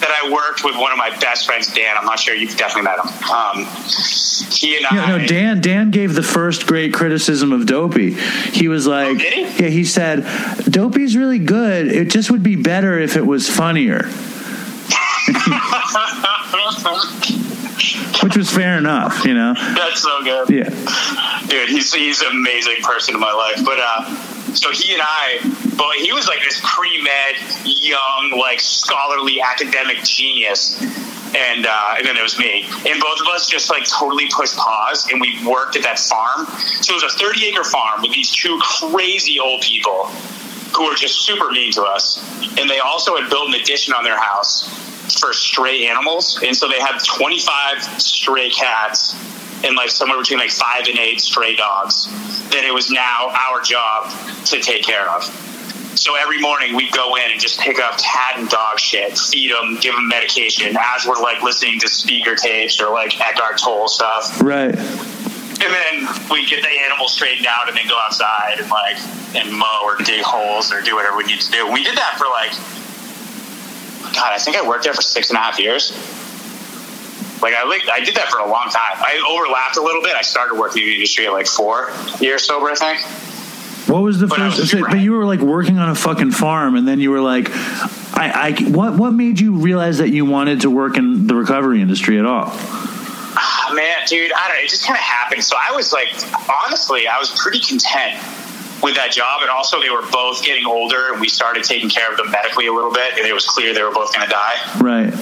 that 0.00 0.10
I 0.22 0.30
worked 0.32 0.64
with 0.64 0.76
one 0.76 0.92
of 0.92 0.98
my 0.98 1.10
best 1.18 1.44
friends, 1.44 1.66
Dan. 1.74 1.96
I'm 1.98 2.04
not 2.06 2.18
sure 2.20 2.34
you've 2.34 2.56
definitely 2.56 2.84
met 2.84 3.00
him. 3.00 3.08
Um, 3.30 3.66
he 4.52 4.76
and 4.76 4.86
Yeah, 4.92 5.04
I. 5.04 5.18
no, 5.18 5.26
Dan. 5.26 5.60
Dan 5.60 5.90
gave 5.90 6.14
the 6.14 6.22
first 6.22 6.66
great 6.68 6.94
criticism 6.94 7.52
of 7.52 7.66
Dopey. 7.66 8.12
He 8.14 8.68
was 8.68 8.86
like, 8.86 9.08
Oh, 9.08 9.14
he? 9.18 9.42
yeah, 9.42 9.68
he 9.68 9.84
said, 9.84 10.24
Dopey's 10.70 11.16
really 11.16 11.40
good. 11.40 11.88
It 11.88 12.10
just 12.10 12.30
would 12.30 12.44
be 12.44 12.54
better 12.54 12.96
if 12.98 13.16
it 13.16 13.26
was 13.26 13.48
funnier, 13.50 14.04
which 18.22 18.36
was 18.36 18.50
fair 18.50 18.78
enough, 18.78 19.24
you 19.24 19.34
know. 19.34 19.54
That's 19.54 20.02
so 20.02 20.22
good. 20.22 20.50
Yeah, 20.50 20.68
dude 21.46 21.68
he's 21.68 21.92
he's 21.92 22.20
an 22.20 22.32
amazing 22.32 22.76
person 22.82 23.14
in 23.14 23.20
my 23.20 23.32
life. 23.32 23.64
But 23.64 23.78
uh 23.80 24.34
so 24.54 24.70
he 24.72 24.94
and 24.94 25.02
i 25.04 25.38
but 25.76 25.96
he 25.96 26.12
was 26.12 26.26
like 26.26 26.40
this 26.40 26.60
pre-med 26.64 27.36
young 27.64 28.38
like 28.38 28.60
scholarly 28.60 29.40
academic 29.40 29.98
genius. 30.04 30.80
And 31.36 31.66
uh, 31.66 31.94
and 31.98 32.06
then 32.06 32.14
there 32.14 32.22
was 32.22 32.38
me. 32.38 32.64
And 32.64 33.02
both 33.02 33.20
of 33.20 33.26
us 33.26 33.46
just 33.46 33.68
like 33.68 33.84
totally 33.84 34.30
pushed 34.34 34.56
pause 34.56 35.06
and 35.12 35.20
we 35.20 35.38
worked 35.46 35.76
at 35.76 35.82
that 35.82 35.98
farm. 35.98 36.46
So 36.80 36.94
it 36.96 37.02
was 37.02 37.14
a 37.14 37.18
30 37.18 37.48
acre 37.48 37.64
farm 37.64 38.00
with 38.00 38.12
these 38.12 38.34
two 38.34 38.58
crazy 38.62 39.38
old 39.38 39.60
people 39.60 40.06
who 40.74 40.86
were 40.86 40.94
just 40.94 41.26
super 41.26 41.50
mean 41.50 41.70
to 41.72 41.82
us. 41.82 42.18
And 42.58 42.70
they 42.70 42.78
also 42.78 43.14
had 43.16 43.28
built 43.28 43.48
an 43.48 43.60
addition 43.60 43.92
on 43.92 44.04
their 44.04 44.18
house 44.18 44.88
for 45.20 45.32
stray 45.32 45.86
animals 45.86 46.40
and 46.44 46.56
so 46.56 46.68
they 46.68 46.80
had 46.80 46.98
25 47.04 48.00
stray 48.00 48.50
cats 48.50 49.14
and 49.64 49.76
like 49.76 49.90
somewhere 49.90 50.18
between 50.18 50.38
like 50.38 50.50
five 50.50 50.86
and 50.88 50.98
eight 50.98 51.20
stray 51.20 51.56
dogs 51.56 52.06
that 52.50 52.64
it 52.64 52.72
was 52.72 52.90
now 52.90 53.28
our 53.50 53.60
job 53.60 54.10
to 54.46 54.60
take 54.60 54.82
care 54.82 55.10
of. 55.10 55.24
So 55.98 56.14
every 56.14 56.40
morning 56.40 56.76
we'd 56.76 56.92
go 56.92 57.16
in 57.16 57.32
and 57.32 57.40
just 57.40 57.58
pick 57.58 57.80
up 57.80 57.98
cat 57.98 58.38
and 58.38 58.48
dog 58.48 58.78
shit, 58.78 59.18
feed 59.18 59.50
them, 59.50 59.78
give 59.80 59.94
them 59.94 60.06
medication 60.08 60.76
as 60.76 61.06
we're 61.06 61.20
like 61.20 61.42
listening 61.42 61.80
to 61.80 61.88
speaker 61.88 62.36
tapes 62.36 62.80
or 62.80 62.92
like 62.92 63.20
Eckhart 63.20 63.58
Tolle 63.58 63.88
stuff. 63.88 64.40
right. 64.40 64.74
And 65.60 65.74
then 65.74 66.08
we 66.30 66.46
get 66.46 66.62
the 66.62 66.70
animals 66.86 67.14
straightened 67.14 67.46
out 67.46 67.68
and 67.68 67.76
then 67.76 67.88
go 67.88 67.98
outside 68.06 68.60
and 68.60 68.70
like 68.70 68.96
and 69.34 69.52
mow 69.52 69.80
or 69.82 69.96
dig 69.96 70.22
holes 70.22 70.72
or 70.72 70.80
do 70.82 70.94
whatever 70.94 71.16
we 71.16 71.24
need 71.24 71.40
to 71.40 71.50
do. 71.50 71.70
We 71.72 71.82
did 71.82 71.96
that 71.96 72.14
for 72.16 72.26
like 72.26 72.52
God, 74.18 74.32
I 74.32 74.38
think 74.38 74.56
I 74.56 74.66
worked 74.66 74.82
there 74.84 74.94
for 74.94 75.02
six 75.02 75.30
and 75.30 75.38
a 75.38 75.40
half 75.40 75.58
years. 75.60 75.92
Like 77.40 77.54
I 77.54 77.64
like 77.64 77.82
I 77.88 78.00
did 78.00 78.16
that 78.16 78.28
for 78.28 78.40
a 78.40 78.48
long 78.50 78.64
time. 78.68 78.96
I 78.96 79.22
overlapped 79.30 79.76
a 79.76 79.80
little 79.82 80.02
bit. 80.02 80.16
I 80.16 80.22
started 80.22 80.58
working 80.58 80.82
in 80.82 80.88
the 80.88 80.94
industry 80.96 81.26
at 81.26 81.32
like 81.32 81.46
four 81.46 81.92
years 82.20 82.42
sober, 82.44 82.66
I 82.68 82.74
think. 82.74 83.00
What 83.88 84.02
was 84.02 84.18
the 84.18 84.26
But 84.26 84.40
I 84.40 84.46
was 84.48 84.58
first? 84.70 84.84
but 84.90 84.98
you 85.00 85.12
were 85.12 85.24
like 85.24 85.38
working 85.40 85.78
on 85.78 85.88
a 85.88 85.94
fucking 85.94 86.32
farm, 86.32 86.74
and 86.74 86.86
then 86.86 86.98
you 86.98 87.12
were 87.12 87.20
like, 87.20 87.48
I, 87.52 88.56
I. 88.58 88.62
What 88.68 88.96
what 88.96 89.12
made 89.12 89.38
you 89.38 89.52
realize 89.54 89.98
that 89.98 90.10
you 90.10 90.24
wanted 90.24 90.62
to 90.62 90.70
work 90.70 90.96
in 90.98 91.28
the 91.28 91.36
recovery 91.36 91.80
industry 91.80 92.18
at 92.18 92.26
all? 92.26 92.50
Ah, 93.40 93.72
Man, 93.72 93.98
dude, 94.08 94.32
I 94.32 94.48
don't 94.48 94.56
know. 94.56 94.64
It 94.64 94.68
just 94.68 94.84
kind 94.84 94.96
of 94.96 95.04
happened. 95.04 95.44
So 95.44 95.54
I 95.56 95.70
was 95.76 95.92
like, 95.92 96.08
honestly, 96.66 97.06
I 97.06 97.18
was 97.18 97.30
pretty 97.40 97.60
content 97.60 98.20
with 98.82 98.94
that 98.96 99.12
job. 99.12 99.42
And 99.42 99.50
also, 99.50 99.80
they 99.80 99.90
were 99.90 100.06
both 100.10 100.42
getting 100.44 100.66
older, 100.66 101.12
and 101.12 101.20
we 101.20 101.28
started 101.28 101.64
taking 101.64 101.88
care 101.90 102.10
of 102.10 102.16
them 102.16 102.30
medically 102.30 102.66
a 102.66 102.72
little 102.72 102.92
bit. 102.92 103.18
And 103.18 103.26
it 103.26 103.32
was 103.32 103.44
clear 103.46 103.74
they 103.74 103.82
were 103.82 103.90
both 103.92 104.14
going 104.14 104.26
to 104.26 104.32
die 104.32 104.54
Right. 104.80 105.12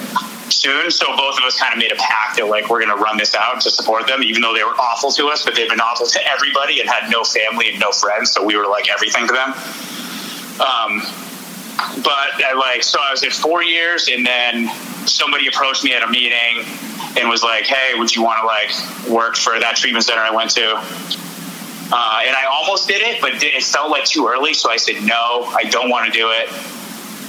soon. 0.49 0.89
So 0.91 1.15
both 1.17 1.37
of 1.37 1.43
us 1.43 1.59
kind 1.59 1.73
of 1.73 1.79
made 1.79 1.91
a 1.91 1.95
pact 1.95 2.37
that 2.37 2.47
like 2.47 2.69
we're 2.69 2.83
going 2.83 2.95
to 2.95 3.01
run 3.03 3.17
this 3.17 3.35
out 3.35 3.59
to 3.61 3.69
support 3.69 4.07
them, 4.07 4.23
even 4.23 4.41
though 4.41 4.53
they 4.55 4.63
were 4.63 4.75
awful 4.79 5.11
to 5.11 5.27
us. 5.27 5.43
But 5.43 5.55
they've 5.55 5.69
been 5.69 5.81
awful 5.81 6.05
to 6.07 6.19
everybody 6.31 6.79
and 6.79 6.89
had 6.89 7.09
no 7.09 7.23
family 7.23 7.69
and 7.69 7.79
no 7.79 7.91
friends. 7.91 8.31
So 8.31 8.43
we 8.43 8.55
were 8.55 8.67
like 8.67 8.89
everything 8.89 9.27
to 9.27 9.33
them. 9.33 9.53
Um, 10.59 11.01
but 12.03 12.43
I 12.43 12.53
like 12.57 12.81
so 12.83 12.99
I 12.99 13.11
was 13.11 13.23
at 13.23 13.33
four 13.33 13.63
years, 13.63 14.07
and 14.07 14.25
then 14.25 14.67
somebody 15.05 15.47
approached 15.47 15.83
me 15.83 15.93
at 15.93 16.01
a 16.01 16.07
meeting 16.07 16.65
and 17.19 17.29
was 17.29 17.43
like, 17.43 17.65
"Hey, 17.65 17.97
would 17.99 18.15
you 18.15 18.23
want 18.23 18.39
to 18.41 18.47
like 18.47 18.71
work 19.09 19.35
for 19.35 19.59
that 19.59 19.75
treatment 19.75 20.03
center 20.05 20.21
I 20.21 20.31
went 20.31 20.49
to?" 20.51 20.81
Uh, 21.89 22.21
and 22.25 22.35
I 22.35 22.45
almost 22.51 22.87
did 22.87 23.01
it, 23.01 23.21
but 23.21 23.41
it 23.41 23.63
felt 23.63 23.89
like 23.89 24.03
too 24.03 24.27
early, 24.27 24.53
so 24.53 24.69
I 24.69 24.77
said 24.77 25.03
no. 25.03 25.43
I 25.55 25.63
don't 25.63 25.89
want 25.89 26.11
to 26.11 26.11
do 26.11 26.29
it. 26.31 26.49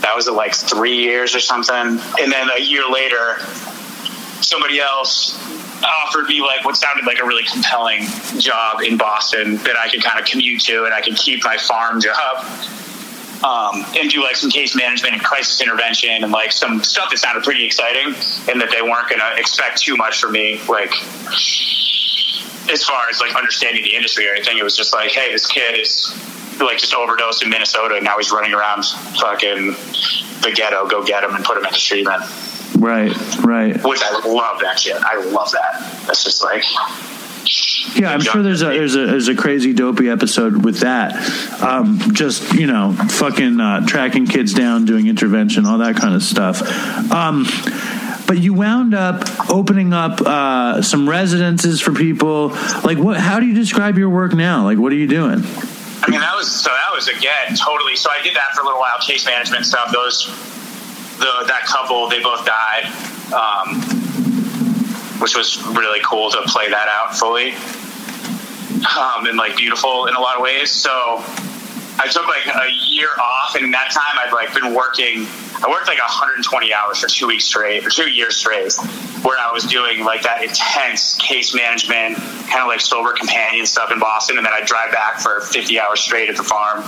That 0.02 0.14
was 0.14 0.28
like 0.28 0.54
three 0.54 0.96
years 0.96 1.34
or 1.34 1.40
something, 1.40 1.74
and 1.74 2.32
then 2.32 2.48
a 2.56 2.60
year 2.60 2.82
later, 2.88 3.38
somebody 4.40 4.80
else 4.80 5.36
offered 5.84 6.26
me 6.26 6.40
like 6.40 6.64
what 6.64 6.76
sounded 6.76 7.06
like 7.06 7.20
a 7.20 7.24
really 7.24 7.44
compelling 7.44 8.02
job 8.38 8.80
in 8.82 8.96
Boston 8.96 9.56
that 9.58 9.76
I 9.76 9.88
could 9.88 10.02
kind 10.02 10.18
of 10.18 10.26
commute 10.26 10.60
to, 10.62 10.84
and 10.84 10.94
I 10.94 11.00
could 11.00 11.16
keep 11.16 11.44
my 11.44 11.56
farm 11.56 12.00
job 12.00 12.44
um, 13.44 13.84
and 13.96 14.10
do 14.10 14.22
like 14.22 14.36
some 14.36 14.50
case 14.50 14.74
management 14.74 15.14
and 15.14 15.22
crisis 15.22 15.60
intervention 15.60 16.22
and 16.22 16.32
like 16.32 16.52
some 16.52 16.82
stuff 16.82 17.10
that 17.10 17.18
sounded 17.18 17.44
pretty 17.44 17.64
exciting 17.64 18.14
and 18.48 18.60
that 18.60 18.70
they 18.70 18.82
weren't 18.82 19.08
going 19.08 19.20
to 19.20 19.40
expect 19.40 19.80
too 19.82 19.96
much 19.96 20.20
from 20.20 20.32
me 20.32 20.60
like 20.68 20.92
as 22.70 22.82
far 22.84 23.08
as 23.10 23.20
like 23.20 23.34
understanding 23.34 23.82
the 23.82 23.94
industry 23.94 24.28
or 24.28 24.32
anything 24.32 24.58
it 24.58 24.64
was 24.64 24.76
just 24.76 24.92
like 24.94 25.10
hey 25.10 25.32
this 25.32 25.46
kid 25.46 25.78
is 25.78 26.12
like 26.60 26.78
just 26.78 26.94
overdosed 26.94 27.42
in 27.42 27.50
minnesota 27.50 27.94
and 27.96 28.04
now 28.04 28.16
he's 28.16 28.30
running 28.32 28.52
around 28.52 28.84
fucking 29.20 29.68
the 30.42 30.52
ghetto 30.54 30.86
go 30.88 31.04
get 31.04 31.22
him 31.24 31.34
and 31.34 31.44
put 31.44 31.56
him 31.56 31.64
into 31.64 31.78
treatment 31.80 32.22
Right. 32.78 33.12
Right. 33.44 33.82
which 33.84 34.02
i 34.02 34.10
love 34.26 34.60
that 34.60 34.78
shit 34.78 34.96
i 35.02 35.16
love 35.24 35.50
that 35.52 36.04
that's 36.06 36.24
just 36.24 36.42
like 36.42 36.62
Yeah, 37.96 38.12
I'm 38.12 38.20
sure 38.20 38.42
there's 38.42 38.62
a 38.62 38.66
there's 38.66 38.94
a 38.94 39.06
there's 39.06 39.28
a 39.28 39.34
crazy 39.34 39.72
dopey 39.72 40.10
episode 40.10 40.64
with 40.64 40.80
that. 40.80 41.14
Um, 41.62 41.98
just 42.12 42.52
you 42.52 42.66
know, 42.66 42.92
fucking 42.92 43.58
uh, 43.58 43.86
tracking 43.86 44.26
kids 44.26 44.52
down, 44.52 44.84
doing 44.84 45.06
intervention, 45.06 45.64
all 45.64 45.78
that 45.78 45.96
kind 45.96 46.14
of 46.14 46.22
stuff. 46.22 46.60
Um, 47.10 47.46
but 48.28 48.38
you 48.38 48.52
wound 48.52 48.94
up 48.94 49.24
opening 49.50 49.94
up 49.94 50.20
uh, 50.20 50.82
some 50.82 51.08
residences 51.08 51.80
for 51.80 51.92
people. 51.92 52.50
Like, 52.84 52.98
what? 52.98 53.16
How 53.16 53.40
do 53.40 53.46
you 53.46 53.54
describe 53.54 53.96
your 53.96 54.10
work 54.10 54.34
now? 54.34 54.64
Like, 54.64 54.78
what 54.78 54.92
are 54.92 54.96
you 54.96 55.08
doing? 55.08 55.40
I 56.00 56.10
mean, 56.10 56.20
that 56.20 56.34
was 56.36 56.52
so. 56.52 56.70
That 56.70 56.94
was 56.94 57.08
again 57.08 57.56
totally. 57.56 57.96
So 57.96 58.10
I 58.10 58.22
did 58.22 58.36
that 58.36 58.52
for 58.54 58.60
a 58.60 58.64
little 58.64 58.78
while, 58.78 58.98
case 59.00 59.24
management 59.24 59.64
stuff. 59.64 59.90
Those, 59.92 60.26
the 61.18 61.46
that 61.48 61.62
couple, 61.64 62.08
they 62.10 62.22
both 62.22 62.44
died, 62.44 62.84
um, 63.32 63.80
which 65.20 65.34
was 65.34 65.64
really 65.68 66.00
cool 66.04 66.30
to 66.30 66.42
play 66.42 66.68
that 66.68 66.88
out 66.88 67.16
fully, 67.16 67.52
um, 68.96 69.26
and 69.26 69.38
like 69.38 69.56
beautiful 69.56 70.06
in 70.06 70.14
a 70.14 70.20
lot 70.20 70.36
of 70.36 70.42
ways. 70.42 70.70
So 70.70 70.90
I 71.98 72.08
took 72.12 72.28
like 72.28 72.46
a 72.46 72.70
year 72.90 73.08
off, 73.18 73.54
and 73.56 73.64
in 73.64 73.70
that 73.70 73.90
time, 73.90 74.18
I'd 74.22 74.34
like 74.34 74.52
been 74.52 74.74
working. 74.74 75.26
I 75.60 75.68
worked 75.68 75.88
like 75.88 75.98
120 75.98 76.72
hours 76.72 76.98
for 76.98 77.08
two 77.08 77.26
weeks 77.26 77.44
straight, 77.44 77.84
or 77.84 77.90
two 77.90 78.08
years 78.08 78.36
straight, 78.36 78.72
where 79.24 79.38
I 79.38 79.50
was 79.52 79.64
doing 79.64 80.04
like 80.04 80.22
that 80.22 80.42
intense 80.42 81.16
case 81.16 81.52
management, 81.52 82.16
kind 82.46 82.62
of 82.62 82.68
like 82.68 82.80
sober 82.80 83.12
companion 83.12 83.66
stuff 83.66 83.90
in 83.90 83.98
Boston, 83.98 84.38
and 84.38 84.46
then 84.46 84.52
I'd 84.52 84.66
drive 84.66 84.92
back 84.92 85.18
for 85.18 85.40
50 85.40 85.80
hours 85.80 86.00
straight 86.00 86.30
at 86.30 86.36
the 86.36 86.44
farm. 86.44 86.84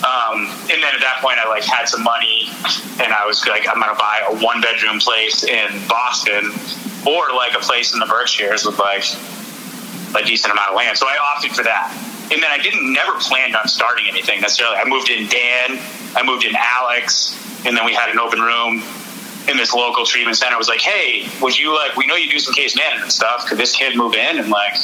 Um, 0.00 0.50
and 0.66 0.82
then 0.82 0.94
at 0.94 1.00
that 1.00 1.20
point, 1.22 1.38
I 1.38 1.48
like 1.48 1.62
had 1.62 1.86
some 1.88 2.02
money, 2.02 2.48
and 2.98 3.12
I 3.12 3.24
was 3.26 3.46
like, 3.46 3.68
I'm 3.68 3.78
gonna 3.78 3.94
buy 3.94 4.22
a 4.28 4.34
one 4.42 4.60
bedroom 4.60 4.98
place 4.98 5.44
in 5.44 5.86
Boston 5.86 6.50
or 7.06 7.32
like 7.32 7.54
a 7.54 7.60
place 7.60 7.92
in 7.92 8.00
the 8.00 8.06
Berkshires 8.06 8.66
with 8.66 8.78
like 8.78 9.04
a 10.16 10.26
decent 10.26 10.52
amount 10.52 10.70
of 10.70 10.76
land. 10.76 10.98
So 10.98 11.06
I 11.06 11.16
opted 11.36 11.52
for 11.52 11.62
that. 11.62 12.09
And 12.32 12.42
then 12.42 12.50
I 12.50 12.58
didn't 12.58 12.92
never 12.92 13.12
planned 13.18 13.56
on 13.56 13.66
starting 13.68 14.06
anything 14.08 14.40
necessarily. 14.40 14.76
I 14.76 14.84
moved 14.88 15.10
in 15.10 15.28
Dan, 15.28 15.78
I 16.14 16.22
moved 16.24 16.44
in 16.44 16.54
Alex, 16.56 17.34
and 17.66 17.76
then 17.76 17.84
we 17.84 17.92
had 17.94 18.08
an 18.10 18.18
open 18.18 18.40
room 18.40 18.82
in 19.48 19.56
this 19.56 19.74
local 19.74 20.04
treatment 20.06 20.36
center. 20.36 20.54
I 20.54 20.58
was 20.58 20.68
like, 20.68 20.80
hey, 20.80 21.28
would 21.42 21.58
you 21.58 21.74
like? 21.74 21.96
We 21.96 22.06
know 22.06 22.14
you 22.14 22.30
do 22.30 22.38
some 22.38 22.54
case 22.54 22.76
management 22.76 23.12
stuff. 23.12 23.46
Could 23.46 23.58
this 23.58 23.74
kid 23.74 23.96
move 23.96 24.14
in 24.14 24.38
and 24.38 24.48
like? 24.48 24.74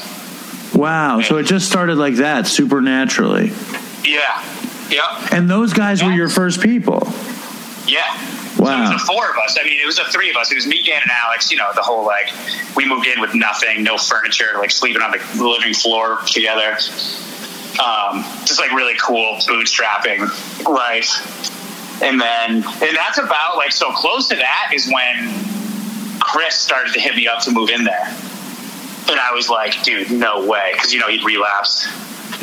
Wow. 0.75 1.21
So 1.23 1.39
it 1.39 1.45
just 1.45 1.69
started 1.69 1.97
like 1.99 2.15
that, 2.17 2.47
supernaturally. 2.47 3.53
Yeah, 4.05 4.43
yeah, 4.91 5.29
And 5.33 5.49
those 5.51 5.73
guys 5.73 6.03
were 6.03 6.13
your 6.13 6.29
first 6.29 6.61
people. 6.61 7.03
yeah. 7.87 8.03
Wow. 8.59 8.87
So 8.87 8.91
it 8.91 8.95
was 8.95 9.03
the 9.03 9.07
four 9.07 9.31
of 9.31 9.37
us. 9.37 9.59
I 9.61 9.65
mean, 9.65 9.79
it 9.81 9.87
was 9.87 9.97
the 9.97 10.05
three 10.05 10.31
of 10.31 10.37
us. 10.37 10.51
It 10.51 10.55
was 10.55 10.67
me, 10.67 10.83
Dan, 10.83 11.01
and 11.03 11.11
Alex. 11.11 11.51
You 11.51 11.59
know, 11.59 11.71
the 11.75 11.83
whole 11.83 12.07
like 12.07 12.31
we 12.75 12.87
moved 12.89 13.07
in 13.07 13.21
with 13.21 13.35
nothing, 13.35 13.83
no 13.83 13.99
furniture, 13.99 14.53
like 14.59 14.71
sleeping 14.71 15.03
on 15.03 15.11
the 15.13 15.45
living 15.45 15.75
floor 15.75 16.21
together. 16.27 16.77
Um, 17.79 18.25
just 18.45 18.59
like 18.59 18.73
really 18.73 18.95
cool 18.97 19.37
bootstrapping 19.47 20.21
life. 20.67 22.03
And 22.03 22.21
then, 22.21 22.57
and 22.57 22.97
that's 22.97 23.19
about 23.19 23.57
like 23.57 23.73
so 23.73 23.91
close 23.93 24.29
to 24.29 24.37
that 24.37 24.71
is 24.75 24.87
when 24.87 25.31
Chris 26.21 26.57
started 26.59 26.93
to 26.95 27.01
hit 27.01 27.17
me 27.17 27.27
up 27.29 27.43
to 27.45 27.51
move 27.51 27.71
in 27.71 27.85
there. 27.85 28.07
And 29.09 29.21
I 29.21 29.33
was 29.35 29.49
like, 29.49 29.83
dude, 29.83 30.11
no 30.11 30.47
way, 30.47 30.71
because 30.73 30.93
you 30.93 31.01
know 31.01 31.09
he'd 31.09 31.25
relapsed 31.25 31.89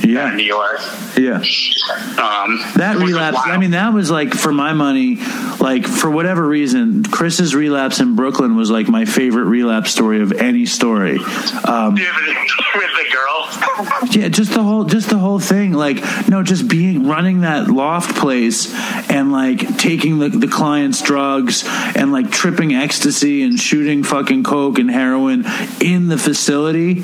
Yeah. 0.02 0.34
New 0.36 0.44
York. 0.44 0.80
Yeah. 1.18 1.38
Um, 1.38 2.60
That 2.76 2.98
relapse, 2.98 3.38
I 3.44 3.58
mean, 3.58 3.72
that 3.72 3.94
was 3.94 4.10
like, 4.10 4.34
for 4.34 4.52
my 4.52 4.74
money, 4.74 5.18
like, 5.60 5.86
for 5.88 6.10
whatever 6.10 6.46
reason, 6.48 7.04
Chris's 7.04 7.54
relapse 7.56 8.00
in 8.00 8.16
Brooklyn 8.16 8.56
was 8.56 8.70
like 8.72 8.88
my 8.88 9.06
favorite 9.06 9.46
relapse 9.46 9.92
story 9.92 10.22
of 10.22 10.32
any 10.34 10.66
story. 10.66 11.18
Um, 11.66 11.98
Yeah, 11.98 12.12
with 12.76 12.92
the 12.96 13.06
girl. 13.12 14.10
yeah, 14.12 14.30
just 14.30 14.54
the 14.54 14.64
whole, 14.64 14.84
just 14.86 15.10
the 15.10 15.18
whole 15.18 15.40
thing. 15.40 15.74
Like, 15.74 16.02
no, 16.28 16.44
just 16.44 16.68
being, 16.68 17.08
running 17.08 17.42
that 17.42 17.68
loft 17.70 18.16
place 18.16 18.74
and 19.10 19.32
like 19.32 19.78
taking 19.78 20.20
the, 20.20 20.30
the 20.30 20.48
client's 20.48 21.02
drugs 21.02 21.64
and 21.96 22.12
like 22.12 22.32
tripping 22.32 22.74
ecstasy 22.74 23.44
and 23.44 23.60
shooting 23.60 24.04
fucking 24.04 24.44
coke 24.44 24.80
and 24.80 24.90
heroin 24.90 25.46
in 25.82 26.08
the 26.08 26.18
facility. 26.18 27.04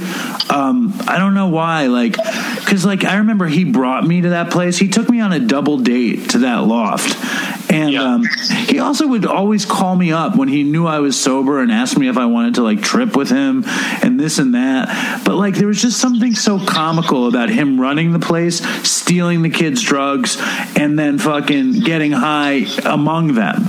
Um, 0.49 0.93
I 1.07 1.17
don't 1.17 1.33
know 1.33 1.49
why, 1.49 1.87
like, 1.87 2.15
cause 2.79 2.85
like, 2.85 3.03
I 3.03 3.17
remember 3.17 3.45
he 3.47 3.65
brought 3.65 4.05
me 4.07 4.21
to 4.21 4.29
that 4.29 4.51
place. 4.51 4.77
He 4.77 4.87
took 4.87 5.09
me 5.09 5.19
on 5.19 5.33
a 5.33 5.39
double 5.39 5.77
date 5.79 6.29
to 6.31 6.39
that 6.39 6.63
loft. 6.63 7.17
And 7.71 7.91
Yeah. 7.91 8.03
um, 8.15 8.25
he 8.67 8.79
also 8.79 9.05
would 9.07 9.25
always 9.25 9.65
call 9.65 9.95
me 9.95 10.11
up 10.13 10.35
when 10.37 10.47
he 10.47 10.63
knew 10.63 10.87
I 10.87 10.99
was 10.99 11.19
sober 11.19 11.59
and 11.61 11.71
ask 11.71 11.97
me 11.97 12.07
if 12.07 12.17
I 12.17 12.25
wanted 12.25 12.55
to 12.55 12.63
like 12.63 12.81
trip 12.81 13.15
with 13.17 13.29
him 13.29 13.63
and 14.01 14.19
this 14.19 14.39
and 14.39 14.55
that. 14.55 15.23
But 15.25 15.35
like 15.35 15.55
there 15.55 15.67
was 15.67 15.81
just 15.81 15.99
something 15.99 16.33
so 16.35 16.63
comical 16.65 17.27
about 17.27 17.49
him 17.49 17.79
running 17.79 18.13
the 18.13 18.19
place, 18.19 18.65
stealing 18.87 19.41
the 19.41 19.49
kids' 19.49 19.83
drugs, 19.83 20.37
and 20.75 20.97
then 20.97 21.19
fucking 21.19 21.81
getting 21.81 22.11
high 22.13 22.65
among 22.85 23.33
them. 23.33 23.63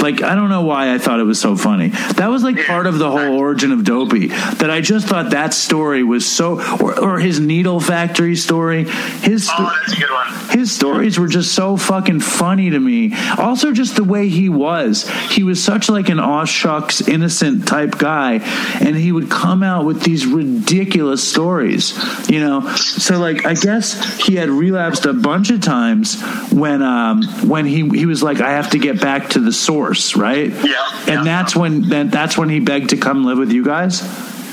Like 0.00 0.22
I 0.22 0.34
don't 0.34 0.48
know 0.50 0.62
why 0.62 0.94
I 0.94 0.98
thought 0.98 1.20
it 1.20 1.24
was 1.24 1.40
so 1.40 1.56
funny. 1.56 1.88
That 1.88 2.28
was 2.28 2.42
like 2.42 2.64
part 2.66 2.86
of 2.86 2.98
the 2.98 3.10
whole 3.10 3.38
origin 3.38 3.72
of 3.72 3.84
Dopey. 3.84 4.28
That 4.28 4.70
I 4.70 4.80
just 4.80 5.06
thought 5.08 5.30
that 5.30 5.54
story 5.54 6.02
was 6.02 6.30
so, 6.30 6.60
or, 6.78 6.98
or 6.98 7.18
his 7.18 7.40
needle 7.40 7.80
factory 7.80 8.36
story. 8.36 8.84
His 8.84 9.48
Oh, 9.52 9.72
that's 9.86 9.96
a 9.96 10.00
good 10.00 10.10
one. 10.10 10.58
his 10.58 10.72
stories 10.72 11.18
were 11.18 11.28
just 11.28 11.54
so 11.54 11.76
fucking 11.76 12.20
funny 12.20 12.70
to 12.70 12.78
me. 12.78 13.12
Also, 13.38 13.72
just 13.72 13.96
the 13.96 14.04
way 14.04 14.28
he 14.28 14.48
was. 14.48 15.08
He 15.30 15.42
was 15.42 15.62
such 15.62 15.88
like 15.88 16.08
an 16.08 16.18
aw 16.20 16.44
shucks, 16.44 17.00
innocent 17.06 17.66
type 17.66 17.98
guy, 17.98 18.34
and 18.80 18.96
he 18.96 19.12
would 19.12 19.30
come 19.30 19.62
out 19.62 19.84
with 19.84 20.02
these 20.02 20.26
ridiculous 20.26 21.26
stories. 21.28 21.94
You 22.28 22.40
know, 22.40 22.68
so 22.76 23.18
like 23.18 23.46
I 23.46 23.54
guess 23.54 24.18
he 24.24 24.36
had 24.36 24.48
relapsed 24.50 25.06
a 25.06 25.12
bunch 25.12 25.50
of 25.50 25.60
times 25.60 26.20
when 26.52 26.82
um 26.82 27.22
when 27.48 27.66
he 27.66 27.88
he 27.90 28.06
was 28.06 28.22
like 28.22 28.40
I 28.40 28.50
have 28.52 28.70
to 28.70 28.78
get 28.78 29.00
back 29.00 29.30
to 29.30 29.40
the 29.40 29.52
source, 29.52 29.85
right? 30.16 30.50
Yeah, 30.50 30.88
And 31.00 31.08
yeah. 31.08 31.24
that's 31.24 31.54
when 31.56 31.82
then 31.88 32.08
that's 32.08 32.36
when 32.38 32.48
he 32.48 32.60
begged 32.60 32.90
to 32.90 32.96
come 32.96 33.24
live 33.24 33.38
with 33.38 33.52
you 33.52 33.64
guys. 33.64 34.02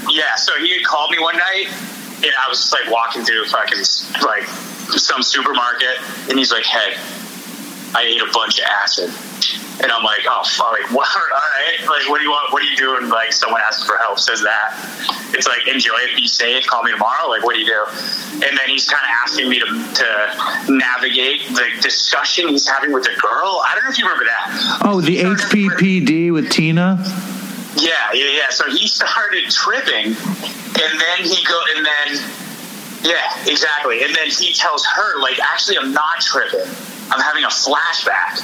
Yeah, 0.09 0.35
so 0.35 0.53
he 0.59 0.73
had 0.77 0.83
called 0.83 1.11
me 1.11 1.19
one 1.19 1.37
night, 1.37 1.67
and 2.17 2.31
I 2.45 2.49
was 2.49 2.59
just 2.59 2.73
like 2.73 2.91
walking 2.91 3.23
through 3.23 3.45
fucking 3.45 3.79
like 4.21 4.43
some 4.97 5.23
supermarket, 5.23 5.97
and 6.29 6.37
he's 6.37 6.51
like, 6.51 6.65
"Hey, 6.65 6.97
I 7.95 8.03
ate 8.03 8.21
a 8.21 8.31
bunch 8.33 8.59
of 8.59 8.65
acid," 8.65 9.09
and 9.81 9.91
I'm 9.91 10.03
like, 10.03 10.21
"Oh 10.27 10.43
fuck! 10.43 10.71
Like, 10.71 10.91
what? 10.95 11.07
All 11.07 11.21
right, 11.31 11.79
like, 11.87 12.09
what 12.09 12.17
do 12.17 12.23
you 12.23 12.31
want? 12.31 12.51
What 12.53 12.61
are 12.61 12.65
you 12.65 12.77
doing? 12.77 13.09
Like, 13.09 13.33
someone 13.33 13.61
asks 13.61 13.83
for 13.83 13.97
help, 13.97 14.19
says 14.19 14.41
that. 14.41 14.77
It's 15.33 15.47
like, 15.47 15.67
enjoy 15.67 15.95
it, 16.09 16.15
be 16.15 16.27
safe, 16.27 16.65
call 16.67 16.83
me 16.83 16.91
tomorrow. 16.91 17.27
Like, 17.27 17.43
what 17.43 17.55
do 17.55 17.61
you 17.61 17.67
do?" 17.67 17.85
And 18.45 18.57
then 18.57 18.67
he's 18.67 18.87
kind 18.89 19.03
of 19.03 19.11
asking 19.23 19.47
me 19.49 19.59
to, 19.59 19.65
to 19.65 20.73
navigate 20.73 21.47
the 21.49 21.65
discussion 21.81 22.49
he's 22.49 22.67
having 22.67 22.91
with 22.91 23.03
the 23.03 23.15
girl. 23.21 23.61
I 23.65 23.73
don't 23.75 23.83
know 23.85 23.89
if 23.91 23.97
you 23.97 24.05
remember 24.05 24.25
that. 24.25 24.81
Oh, 24.83 25.01
the 25.01 25.19
HPPD 25.21 26.33
with 26.33 26.49
Tina. 26.51 26.97
yeah, 27.77 28.11
yeah, 28.13 28.25
yeah. 28.31 28.49
So 28.49 28.69
he 28.69 28.87
started 28.87 29.49
tripping, 29.49 30.07
and 30.07 30.91
then 30.99 31.17
he 31.23 31.43
go, 31.45 31.61
and 31.75 31.85
then, 31.85 32.23
yeah, 33.03 33.21
exactly. 33.47 34.03
And 34.03 34.13
then 34.15 34.27
he 34.29 34.51
tells 34.53 34.85
her, 34.85 35.21
like, 35.21 35.39
actually, 35.39 35.77
I'm 35.77 35.93
not 35.93 36.19
tripping. 36.21 36.67
I'm 37.11 37.21
having 37.21 37.43
a 37.43 37.53
flashback. 37.53 38.41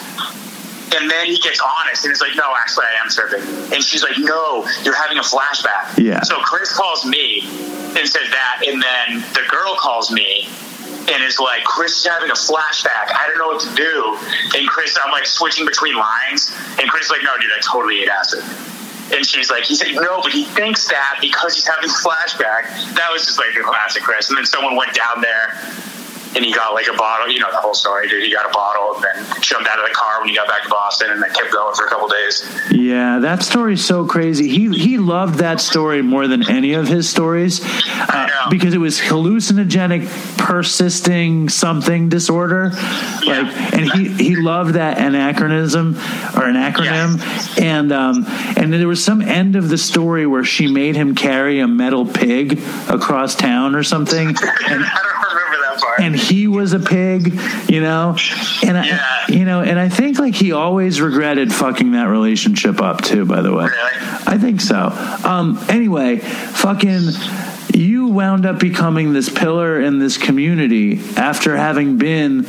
And 0.97 1.09
then 1.09 1.27
he 1.27 1.37
gets 1.37 1.61
honest, 1.61 2.03
and 2.03 2.11
he's 2.11 2.21
like, 2.21 2.35
no, 2.35 2.51
actually, 2.57 2.85
I 2.85 3.03
am 3.03 3.09
tripping. 3.09 3.45
And 3.73 3.83
she's 3.83 4.01
like, 4.01 4.17
no, 4.17 4.67
you're 4.81 4.97
having 4.97 5.19
a 5.19 5.21
flashback. 5.21 5.97
Yeah. 5.97 6.21
So 6.23 6.37
Chris 6.39 6.73
calls 6.73 7.05
me 7.05 7.41
and 7.93 8.07
says 8.09 8.29
that, 8.31 8.63
and 8.65 8.81
then 8.81 9.21
the 9.33 9.45
girl 9.49 9.75
calls 9.77 10.09
me 10.11 10.49
and 11.13 11.23
is 11.23 11.39
like, 11.39 11.63
Chris 11.63 11.99
is 11.99 12.05
having 12.07 12.31
a 12.31 12.33
flashback. 12.33 13.13
I 13.13 13.25
don't 13.27 13.37
know 13.37 13.47
what 13.47 13.61
to 13.61 13.75
do. 13.75 14.17
And 14.57 14.67
Chris, 14.67 14.97
I'm 15.03 15.11
like 15.11 15.27
switching 15.27 15.65
between 15.65 15.95
lines, 15.95 16.51
and 16.79 16.89
Chris 16.89 17.05
is 17.05 17.11
like, 17.11 17.21
no, 17.23 17.37
dude, 17.39 17.51
I 17.55 17.61
totally 17.61 18.01
ate 18.01 18.09
acid. 18.09 18.43
And 19.13 19.25
she's 19.25 19.49
like, 19.49 19.63
he 19.63 19.75
said, 19.75 19.93
no, 19.93 20.21
but 20.21 20.31
he 20.31 20.45
thinks 20.45 20.87
that 20.87 21.17
because 21.21 21.55
he's 21.55 21.67
having 21.67 21.89
a 21.89 21.93
flashback. 21.93 22.93
That 22.95 23.09
was 23.11 23.25
just 23.25 23.39
like 23.39 23.55
a 23.59 23.63
classic 23.63 24.03
Chris. 24.03 24.29
And 24.29 24.37
then 24.37 24.45
someone 24.45 24.75
went 24.75 24.93
down 24.93 25.21
there 25.21 25.57
and 26.35 26.45
he 26.45 26.53
got 26.53 26.73
like 26.73 26.87
a 26.87 26.97
bottle. 26.97 27.31
You 27.31 27.39
know 27.39 27.51
the 27.51 27.57
whole 27.57 27.73
story, 27.73 28.07
dude. 28.07 28.23
He 28.23 28.31
got 28.31 28.49
a 28.49 28.53
bottle 28.53 28.95
and 28.95 29.03
then 29.03 29.41
jumped 29.41 29.67
out 29.67 29.79
of 29.79 29.87
the 29.87 29.93
car 29.93 30.19
when 30.19 30.29
he 30.29 30.35
got 30.35 30.47
back 30.47 30.63
to 30.63 30.69
Boston 30.69 31.11
and 31.11 31.21
then 31.21 31.31
kept 31.31 31.51
going 31.51 31.75
for 31.75 31.85
a 31.85 31.89
couple 31.89 32.07
days. 32.07 32.47
Yeah, 32.71 33.19
that 33.19 33.43
story's 33.43 33.83
so 33.83 34.05
crazy. 34.05 34.47
He 34.47 34.69
he 34.77 34.97
loved 34.97 35.35
that 35.35 35.59
story 35.59 36.01
more 36.01 36.27
than 36.27 36.49
any 36.49 36.73
of 36.73 36.87
his 36.87 37.09
stories 37.09 37.61
uh, 37.63 38.29
because 38.49 38.73
it 38.73 38.79
was 38.79 38.99
hallucinogenic, 38.99 40.07
persisting 40.37 41.49
something 41.49 42.09
disorder. 42.09 42.71
Yeah. 43.23 43.41
Like, 43.41 43.73
and 43.73 43.91
he 43.91 44.09
he 44.23 44.35
loved 44.35 44.75
that 44.75 44.97
anachronism 44.97 45.95
or 46.35 46.45
an 46.45 46.55
acronym. 46.55 47.19
And 47.59 47.91
um, 47.91 48.25
and 48.57 48.73
there 48.73 48.87
was 48.87 49.03
some 49.03 49.21
end 49.21 49.55
of 49.55 49.69
the 49.69 49.77
story 49.77 50.25
where 50.27 50.43
she 50.43 50.67
made 50.67 50.95
him 50.95 51.15
carry 51.15 51.59
a 51.59 51.67
metal 51.67 52.05
pig 52.05 52.59
across 52.87 53.35
town 53.35 53.75
or 53.75 53.83
something. 53.83 54.27
And, 54.27 54.85
I 54.93 55.01
don't 55.03 55.18
remember 55.33 55.57
that 55.69 55.79
part. 55.81 55.99
and 56.01 56.15
he 56.15 56.47
was 56.47 56.73
a 56.73 56.79
pig, 56.79 57.39
you 57.69 57.81
know, 57.81 58.15
and 58.65 58.77
I, 58.77 58.85
Yeah. 58.85 59.05
you 59.29 59.45
know, 59.45 59.61
and 59.61 59.79
I 59.79 59.89
think 59.89 60.19
like 60.19 60.35
he 60.35 60.51
always 60.51 61.01
regretted 61.01 61.53
fucking 61.53 61.91
that 61.93 62.07
relationship 62.07 62.81
up 62.81 63.01
too. 63.01 63.25
By 63.25 63.41
the 63.41 63.53
way, 63.53 63.65
Really? 63.65 63.91
I 64.27 64.37
think 64.37 64.61
so. 64.61 64.89
Um, 65.23 65.59
anyway, 65.69 66.17
fucking, 66.17 67.01
you 67.73 68.07
wound 68.07 68.45
up 68.45 68.59
becoming 68.59 69.13
this 69.13 69.29
pillar 69.29 69.79
in 69.79 69.99
this 69.99 70.17
community 70.17 70.99
after 71.17 71.55
having 71.55 71.97
been. 71.97 72.45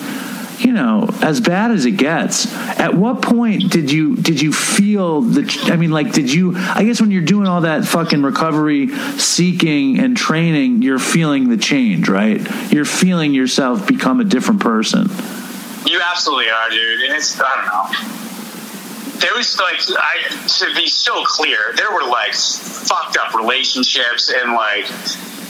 You 0.60 0.72
know, 0.72 1.08
as 1.22 1.40
bad 1.40 1.70
as 1.70 1.86
it 1.86 1.92
gets. 1.92 2.54
At 2.78 2.92
what 2.92 3.22
point 3.22 3.70
did 3.70 3.90
you 3.90 4.14
did 4.16 4.42
you 4.42 4.52
feel 4.52 5.22
the? 5.22 5.70
I 5.72 5.76
mean, 5.76 5.90
like, 5.90 6.12
did 6.12 6.30
you? 6.30 6.54
I 6.54 6.84
guess 6.84 7.00
when 7.00 7.10
you're 7.10 7.22
doing 7.22 7.46
all 7.46 7.62
that 7.62 7.86
fucking 7.86 8.22
recovery 8.22 8.88
seeking 9.16 9.98
and 9.98 10.14
training, 10.14 10.82
you're 10.82 10.98
feeling 10.98 11.48
the 11.48 11.56
change, 11.56 12.10
right? 12.10 12.46
You're 12.70 12.84
feeling 12.84 13.32
yourself 13.32 13.86
become 13.86 14.20
a 14.20 14.24
different 14.24 14.60
person. 14.60 15.08
You 15.86 16.02
absolutely 16.10 16.50
are, 16.50 16.68
dude. 16.68 17.00
And 17.08 17.14
it's 17.14 17.40
I 17.40 17.56
don't 17.56 17.64
know. 17.64 19.18
There 19.18 19.34
was 19.34 19.58
like 19.58 19.80
I 19.98 20.46
to 20.58 20.74
be 20.74 20.88
so 20.88 21.24
clear, 21.24 21.72
there 21.76 21.90
were 21.90 22.04
like 22.04 22.34
fucked 22.34 23.16
up 23.16 23.34
relationships 23.34 24.30
and 24.30 24.52
like 24.52 24.84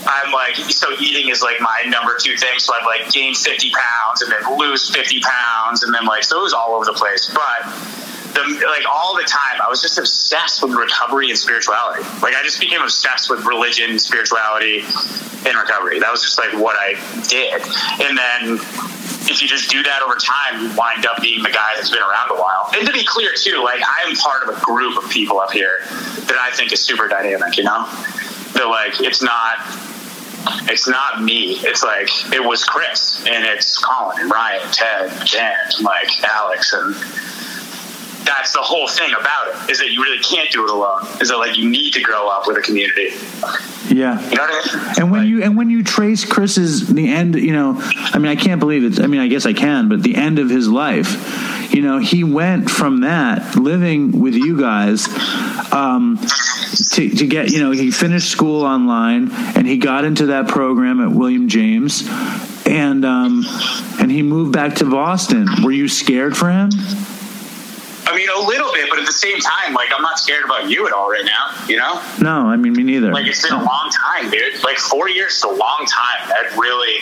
I'm 0.05 0.31
like 0.31 0.55
so 0.55 0.87
eating 0.99 1.29
is 1.29 1.41
like 1.41 1.59
my 1.59 1.83
number 1.87 2.17
two 2.19 2.35
thing. 2.37 2.59
So 2.59 2.73
I'd 2.73 2.85
like 2.85 3.11
gain 3.11 3.35
fifty 3.35 3.71
pounds 3.71 4.21
and 4.21 4.31
then 4.31 4.57
lose 4.57 4.89
fifty 4.89 5.19
pounds 5.19 5.83
and 5.83 5.93
then 5.93 6.05
like 6.05 6.23
so 6.23 6.39
it 6.39 6.43
was 6.43 6.53
all 6.53 6.73
over 6.73 6.85
the 6.85 6.93
place. 6.93 7.29
But 7.29 7.71
the 8.33 8.41
like 8.65 8.85
all 8.89 9.15
the 9.15 9.23
time 9.23 9.61
I 9.63 9.69
was 9.69 9.81
just 9.81 9.97
obsessed 9.97 10.63
with 10.63 10.73
recovery 10.73 11.29
and 11.29 11.37
spirituality. 11.37 12.03
Like 12.21 12.35
I 12.35 12.43
just 12.43 12.59
became 12.59 12.81
obsessed 12.81 13.29
with 13.29 13.45
religion, 13.45 13.99
spirituality, 13.99 14.81
and 15.45 15.55
recovery. 15.57 15.99
That 15.99 16.11
was 16.11 16.23
just 16.23 16.39
like 16.39 16.53
what 16.53 16.75
I 16.79 16.95
did. 17.27 17.61
And 18.01 18.17
then 18.17 18.59
if 19.29 19.41
you 19.41 19.47
just 19.47 19.69
do 19.69 19.83
that 19.83 20.01
over 20.01 20.15
time, 20.15 20.61
you 20.61 20.75
wind 20.75 21.05
up 21.05 21.21
being 21.21 21.43
the 21.43 21.51
guy 21.51 21.73
that's 21.75 21.89
been 21.89 22.01
around 22.01 22.31
a 22.31 22.41
while. 22.41 22.69
And 22.73 22.87
to 22.87 22.93
be 22.93 23.05
clear, 23.05 23.33
too, 23.35 23.61
like 23.63 23.81
I 23.81 24.07
am 24.07 24.15
part 24.15 24.47
of 24.47 24.57
a 24.57 24.61
group 24.61 24.97
of 24.97 25.09
people 25.09 25.39
up 25.39 25.51
here 25.51 25.79
that 26.25 26.37
I 26.41 26.51
think 26.55 26.71
is 26.73 26.81
super 26.81 27.07
dynamic. 27.07 27.57
You 27.57 27.63
know, 27.63 27.85
that 28.53 28.65
like 28.67 29.01
it's 29.01 29.21
not 29.21 29.59
it's 30.69 30.87
not 30.87 31.23
me. 31.23 31.57
It's 31.59 31.83
like 31.83 32.09
it 32.33 32.43
was 32.43 32.63
Chris 32.63 33.23
and 33.27 33.45
it's 33.45 33.77
Colin 33.77 34.19
and 34.21 34.31
Ryan, 34.31 34.71
Ted, 34.71 35.27
Dan, 35.31 35.57
Mike, 35.81 36.23
Alex, 36.23 36.73
and 36.73 36.95
that's 38.25 38.53
the 38.53 38.61
whole 38.61 38.87
thing 38.87 39.11
about 39.19 39.47
it 39.47 39.71
is 39.71 39.79
that 39.79 39.91
you 39.91 40.01
really 40.03 40.21
can't 40.21 40.49
do 40.51 40.63
it 40.63 40.69
alone. 40.69 41.05
Is 41.19 41.29
that 41.29 41.37
like 41.37 41.57
you 41.57 41.69
need 41.69 41.93
to 41.93 42.01
grow 42.01 42.27
up 42.29 42.47
with 42.47 42.57
a 42.57 42.61
community. 42.61 43.09
Yeah. 43.89 44.21
You 44.29 44.35
know 44.35 44.43
what 44.43 44.73
I 44.73 44.85
mean? 44.85 44.93
And 44.97 45.11
when 45.11 45.21
Like, 45.21 45.29
you 45.29 45.43
and 45.43 45.57
when 45.57 45.69
you 45.69 45.83
trace 45.83 46.23
Chris's 46.23 46.87
the 46.87 47.09
end, 47.09 47.35
you 47.35 47.51
know, 47.51 47.75
I 47.79 48.19
mean, 48.19 48.31
I 48.31 48.35
can't 48.35 48.59
believe 48.59 48.83
it. 48.83 49.03
I 49.03 49.07
mean, 49.07 49.21
I 49.21 49.27
guess 49.27 49.45
I 49.45 49.53
can, 49.53 49.89
but 49.89 50.03
the 50.03 50.15
end 50.15 50.39
of 50.39 50.49
his 50.49 50.69
life, 50.69 51.07
you 51.73 51.81
know, 51.81 51.99
he 51.99 52.23
went 52.23 52.69
from 52.69 53.01
that 53.01 53.55
living 53.55 54.19
with 54.19 54.35
you 54.35 54.59
guys 54.59 55.07
um, 55.71 56.19
to, 56.91 57.09
to 57.09 57.27
get, 57.27 57.51
you 57.51 57.59
know, 57.59 57.71
he 57.71 57.91
finished 57.91 58.29
school 58.29 58.63
online 58.63 59.31
and 59.31 59.65
he 59.67 59.77
got 59.77 60.03
into 60.03 60.27
that 60.27 60.47
program 60.47 61.01
at 61.01 61.11
William 61.11 61.47
James, 61.47 62.07
and 62.65 63.05
um, 63.05 63.45
and 63.99 64.11
he 64.11 64.21
moved 64.21 64.53
back 64.53 64.75
to 64.75 64.85
Boston. 64.85 65.47
Were 65.63 65.71
you 65.71 65.87
scared 65.87 66.35
for 66.37 66.51
him? 66.51 66.69
I 68.11 68.15
mean, 68.15 68.29
a 68.29 68.39
little 68.47 68.71
bit, 68.73 68.89
but 68.89 68.99
at 68.99 69.05
the 69.05 69.11
same 69.13 69.39
time, 69.39 69.73
like 69.73 69.89
I'm 69.95 70.01
not 70.01 70.19
scared 70.19 70.43
about 70.45 70.69
you 70.69 70.85
at 70.87 70.93
all 70.93 71.09
right 71.09 71.25
now. 71.25 71.65
You 71.67 71.77
know, 71.77 72.01
No, 72.19 72.47
I 72.47 72.57
mean 72.57 72.73
me 72.73 72.83
neither. 72.83 73.11
like 73.13 73.25
it's 73.27 73.41
been 73.41 73.53
a 73.57 73.63
long 73.63 73.89
time, 73.91 74.29
dude. 74.29 74.63
Like 74.63 74.77
four 74.77 75.09
years 75.09 75.33
is 75.35 75.43
a 75.43 75.49
long 75.49 75.85
time. 75.87 76.27
That 76.29 76.57
really, 76.57 76.99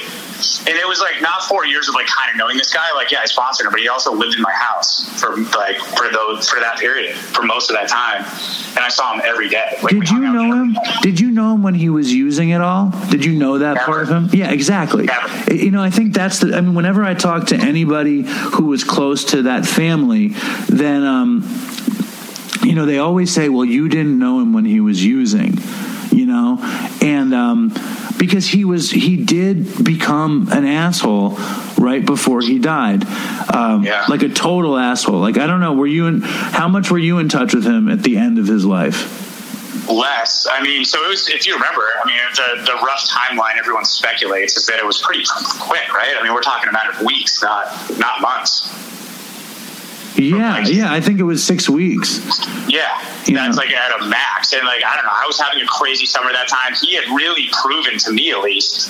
and 0.70 0.78
it 0.78 0.88
was 0.88 1.00
like 1.00 1.22
not 1.22 1.44
four 1.44 1.66
years 1.66 1.90
of 1.90 1.96
like 1.96 2.08
kind 2.08 2.30
of 2.32 2.38
knowing 2.38 2.58
this 2.58 2.74
guy. 2.74 2.92
Like, 2.96 3.12
yeah, 3.12 3.20
I 3.22 3.26
sponsored 3.26 3.66
him, 3.66 3.72
but 3.72 3.82
he 3.82 3.88
also 3.90 4.14
lived 4.14 4.36
in 4.36 4.42
my 4.42 4.54
house 4.54 5.20
for 5.20 5.36
like 5.38 5.78
for 5.98 6.10
those 6.12 6.48
for 6.50 6.60
that 6.60 6.78
period 6.78 7.16
for 7.16 7.44
most 7.44 7.70
of 7.70 7.76
that 7.76 7.88
time, 7.90 8.24
and 8.76 8.80
I 8.86 8.90
saw 8.90 9.14
him 9.14 9.22
every 9.26 9.50
day. 9.50 9.78
Like, 9.82 9.94
Did 9.94 10.10
you 10.10 10.20
know 10.20 10.54
him? 10.54 10.78
Did 11.02 11.20
you 11.20 11.32
know 11.32 11.56
him 11.56 11.64
when 11.64 11.74
he 11.74 11.90
was 11.90 12.14
using 12.14 12.50
it 12.50 12.62
all? 12.62 12.92
Did 13.10 13.26
you 13.26 13.34
know 13.34 13.58
that 13.58 13.74
Never. 13.76 13.86
part 13.86 14.04
of 14.04 14.10
him? 14.10 14.30
Yeah, 14.32 14.52
exactly. 14.52 15.06
Never. 15.06 15.54
You 15.56 15.72
know, 15.72 15.82
I 15.82 15.90
think 15.90 16.14
that's 16.14 16.40
the. 16.40 16.56
I 16.56 16.62
mean, 16.62 16.76
whenever 16.76 17.04
I 17.04 17.14
talk 17.16 17.48
to 17.48 17.56
anybody 17.56 18.22
who 18.24 18.66
was 18.66 18.84
close 18.84 19.24
to 19.26 19.44
that 19.44 19.66
family, 19.66 20.30
then 20.70 20.99
um, 21.06 21.44
you 22.64 22.76
know 22.76 22.86
they 22.86 22.98
always 23.00 23.34
say, 23.34 23.50
"Well, 23.50 23.66
you 23.66 23.90
didn't 23.90 24.18
know 24.20 24.40
him 24.40 24.54
when 24.54 24.66
he 24.66 24.80
was 24.80 25.04
using," 25.04 25.58
you 26.12 26.26
know, 26.26 26.58
and 27.02 27.34
um, 27.34 27.74
because 28.18 28.48
he 28.48 28.66
was 28.66 28.92
he 28.92 29.16
did 29.18 29.84
become 29.84 30.50
an 30.52 30.66
asshole 30.66 31.38
right 31.78 32.06
before 32.06 32.42
he 32.42 32.60
died, 32.60 33.06
um, 33.54 33.84
Yeah. 33.84 34.06
like 34.10 34.22
a 34.24 34.30
total 34.30 34.78
asshole. 34.78 35.20
Like 35.20 35.38
I 35.38 35.48
don't 35.48 35.62
know, 35.62 35.74
were 35.74 35.88
you 35.88 36.08
in? 36.08 36.22
How 36.22 36.68
much 36.68 36.92
were 36.92 36.98
you 37.00 37.20
in 37.20 37.30
touch 37.30 37.54
with 37.54 37.66
him 37.66 37.90
at 37.90 38.04
the 38.04 38.18
end 38.18 38.38
of 38.38 38.48
his 38.48 38.66
life? 38.66 39.16
less. 39.90 40.46
I 40.50 40.62
mean, 40.62 40.86
so 40.86 41.04
it 41.04 41.10
was. 41.10 41.28
If 41.30 41.48
you 41.48 41.54
remember, 41.56 41.82
I 41.82 42.06
mean, 42.06 42.18
the 42.36 42.64
the 42.64 42.74
rough 42.86 43.08
timeline 43.10 43.58
everyone 43.58 43.86
speculates 43.86 44.56
is 44.58 44.66
that 44.68 44.78
it 44.78 44.86
was 44.86 45.02
pretty 45.02 45.24
quick, 45.60 45.92
right? 45.94 46.14
I 46.20 46.24
mean, 46.24 46.34
we're 46.34 46.42
talking 46.42 46.70
a 46.70 46.72
matter 46.72 46.92
of 46.92 47.02
weeks, 47.02 47.42
not 47.42 47.66
not 47.98 48.22
months. 48.22 48.70
Yeah, 50.20 50.60
yeah, 50.68 50.92
I 50.92 51.00
think 51.02 51.20
it 51.20 51.24
was 51.24 51.44
six 51.44 51.70
weeks. 51.70 52.20
Yeah, 52.68 52.88
Yeah. 53.26 53.46
that's 53.46 53.58
like 53.58 53.72
at 53.72 54.02
a 54.02 54.06
max. 54.06 54.54
And 54.54 54.66
like 54.66 54.84
I 54.86 54.96
don't 54.96 55.06
know, 55.06 55.12
I 55.14 55.26
was 55.26 55.40
having 55.40 55.62
a 55.62 55.68
crazy 55.68 56.06
summer 56.06 56.32
that 56.32 56.48
time. 56.48 56.74
He 56.82 56.96
had 56.96 57.06
really 57.16 57.50
proven 57.62 57.98
to 58.00 58.12
me, 58.12 58.32
at 58.32 58.42
least, 58.42 58.90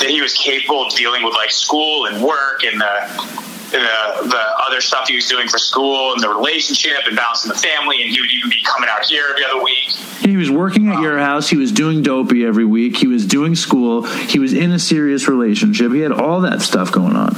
that 0.00 0.08
he 0.10 0.20
was 0.20 0.34
capable 0.34 0.86
of 0.86 0.92
dealing 0.94 1.22
with 1.24 1.34
like 1.34 1.50
school 1.50 2.06
and 2.06 2.22
work 2.22 2.64
and 2.64 2.80
the. 2.80 3.46
The, 3.66 3.78
the 3.78 4.42
other 4.64 4.80
stuff 4.80 5.08
he 5.08 5.16
was 5.16 5.26
doing 5.26 5.48
for 5.48 5.58
school 5.58 6.12
and 6.12 6.22
the 6.22 6.28
relationship 6.28 6.98
and 7.04 7.16
balancing 7.16 7.50
the 7.50 7.58
family 7.58 8.00
and 8.00 8.12
he 8.12 8.20
would 8.20 8.30
even 8.30 8.48
be 8.48 8.62
coming 8.64 8.88
out 8.88 9.04
here 9.04 9.24
every 9.28 9.44
other 9.44 9.60
week 9.60 9.90
He 10.20 10.36
was 10.36 10.48
working 10.52 10.88
at 10.88 10.94
um, 10.98 11.02
your 11.02 11.18
house. 11.18 11.48
He 11.48 11.56
was 11.56 11.72
doing 11.72 12.00
dopey 12.00 12.46
every 12.46 12.64
week. 12.64 12.96
He 12.96 13.08
was 13.08 13.26
doing 13.26 13.56
school. 13.56 14.04
He 14.04 14.38
was 14.38 14.52
in 14.52 14.70
a 14.70 14.78
serious 14.78 15.26
relationship. 15.26 15.90
He 15.92 15.98
had 15.98 16.12
all 16.12 16.42
that 16.42 16.62
stuff 16.62 16.92
going 16.92 17.16
on. 17.16 17.34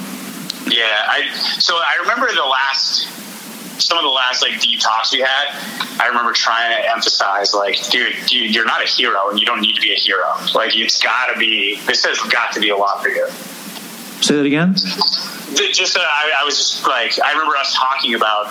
Yeah, 0.67 0.85
I 1.09 1.33
so 1.33 1.75
I 1.77 1.97
remember 2.03 2.27
the 2.31 2.45
last 2.45 3.09
some 3.79 3.99
of 3.99 4.05
the 4.05 4.11
last 4.11 4.43
like 4.43 4.61
deep 4.61 4.81
talks 4.81 5.13
we 5.13 5.21
had. 5.21 6.01
I 6.01 6.07
remember 6.09 6.33
trying 6.33 6.77
to 6.77 6.91
emphasize 6.91 7.55
like, 7.55 7.77
dude, 7.91 8.15
dude, 8.27 8.55
you're 8.55 8.65
not 8.65 8.83
a 8.83 8.89
hero, 8.89 9.31
and 9.31 9.39
you 9.39 9.47
don't 9.47 9.61
need 9.61 9.75
to 9.75 9.81
be 9.81 9.93
a 9.93 9.97
hero. 9.97 10.35
Like, 10.55 10.77
it's 10.77 11.03
got 11.03 11.33
to 11.33 11.39
be. 11.39 11.81
This 11.87 12.05
has 12.05 12.19
got 12.31 12.53
to 12.53 12.61
be 12.61 12.71
a 12.71 12.77
lot 12.77 13.03
for 13.03 13.09
you. 13.09 13.27
Say 14.21 14.37
that 14.37 14.47
again. 14.47 14.75
Just 14.75 15.97
uh, 15.97 16.01
I, 16.01 16.33
I 16.41 16.45
was 16.45 16.57
just 16.59 16.87
like, 16.87 17.19
I 17.25 17.33
remember 17.33 17.57
us 17.57 17.75
talking 17.75 18.15
about 18.15 18.47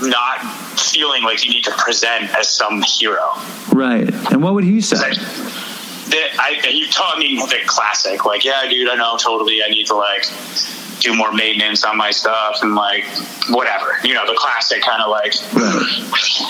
not 0.00 0.40
feeling 0.78 1.22
like 1.22 1.44
you 1.44 1.50
need 1.50 1.64
to 1.64 1.72
present 1.72 2.34
as 2.36 2.48
some 2.48 2.82
hero. 2.82 3.32
Right. 3.72 4.08
And 4.32 4.42
what 4.42 4.54
would 4.54 4.64
he 4.64 4.80
say? 4.80 4.96
That 4.96 6.30
I, 6.38 6.58
he 6.62 6.88
taught 6.88 7.18
me 7.18 7.36
the 7.36 7.58
classic, 7.66 8.24
like, 8.24 8.44
yeah, 8.44 8.66
dude, 8.68 8.88
I 8.88 8.94
know 8.94 9.16
totally. 9.18 9.62
I 9.62 9.68
need 9.68 9.86
to 9.88 9.94
like 9.94 10.24
do 11.00 11.14
more 11.14 11.32
maintenance 11.32 11.84
on 11.84 11.96
my 11.96 12.10
stuff 12.10 12.58
and 12.62 12.74
like 12.74 13.04
whatever, 13.50 13.98
you 14.04 14.14
know, 14.14 14.26
the 14.26 14.36
classic 14.36 14.82
kind 14.82 15.02
of 15.02 15.10
like, 15.10 15.34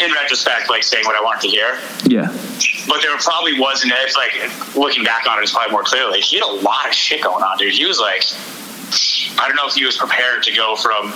in 0.00 0.12
retrospect, 0.12 0.70
like 0.70 0.82
saying 0.82 1.04
what 1.04 1.16
I 1.16 1.20
wanted 1.22 1.42
to 1.42 1.48
hear. 1.48 1.78
Yeah. 2.06 2.28
But 2.86 3.02
there 3.02 3.16
probably 3.18 3.58
wasn't. 3.60 3.92
It's 3.96 4.16
like 4.16 4.76
looking 4.76 5.04
back 5.04 5.26
on 5.28 5.38
it, 5.38 5.42
it's 5.42 5.52
probably 5.52 5.72
more 5.72 5.82
clearly. 5.82 6.20
He 6.20 6.36
had 6.36 6.44
a 6.44 6.52
lot 6.62 6.88
of 6.88 6.94
shit 6.94 7.22
going 7.22 7.42
on, 7.42 7.58
dude. 7.58 7.74
He 7.74 7.84
was 7.84 8.00
like, 8.00 8.24
I 9.40 9.46
don't 9.46 9.56
know 9.56 9.66
if 9.66 9.74
he 9.74 9.84
was 9.84 9.96
prepared 9.96 10.42
to 10.44 10.54
go 10.54 10.76
from 10.76 11.12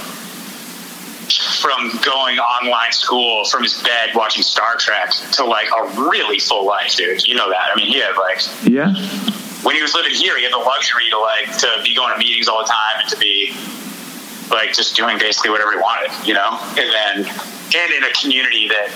from 1.60 1.90
going 2.04 2.38
online 2.38 2.92
school 2.92 3.44
from 3.46 3.62
his 3.62 3.80
bed 3.82 4.10
watching 4.14 4.42
Star 4.42 4.76
Trek 4.76 5.12
to 5.32 5.44
like 5.44 5.68
a 5.68 6.00
really 6.00 6.38
full 6.38 6.66
life, 6.66 6.94
dude. 6.94 7.26
You 7.26 7.36
know 7.36 7.48
that. 7.48 7.70
I 7.72 7.76
mean, 7.76 7.86
he 7.86 8.00
had 8.00 8.16
like 8.16 8.40
Yeah. 8.64 8.92
When 9.62 9.76
he 9.76 9.82
was 9.82 9.94
living 9.94 10.12
here, 10.12 10.36
he 10.36 10.44
had 10.44 10.52
the 10.52 10.58
luxury 10.58 11.08
to 11.10 11.18
like 11.18 11.56
to 11.58 11.68
be 11.82 11.94
going 11.94 12.12
to 12.12 12.18
meetings 12.18 12.48
all 12.48 12.58
the 12.58 12.68
time 12.68 13.00
and 13.00 13.08
to 13.08 13.16
be 13.16 13.54
like 14.50 14.72
just 14.72 14.96
doing 14.96 15.18
basically 15.18 15.50
whatever 15.50 15.72
he 15.72 15.78
wanted, 15.78 16.10
you 16.26 16.34
know. 16.34 16.58
And 16.76 17.24
then 17.26 17.34
and 17.74 17.92
in 17.92 18.04
a 18.04 18.12
community 18.20 18.68
that 18.68 18.90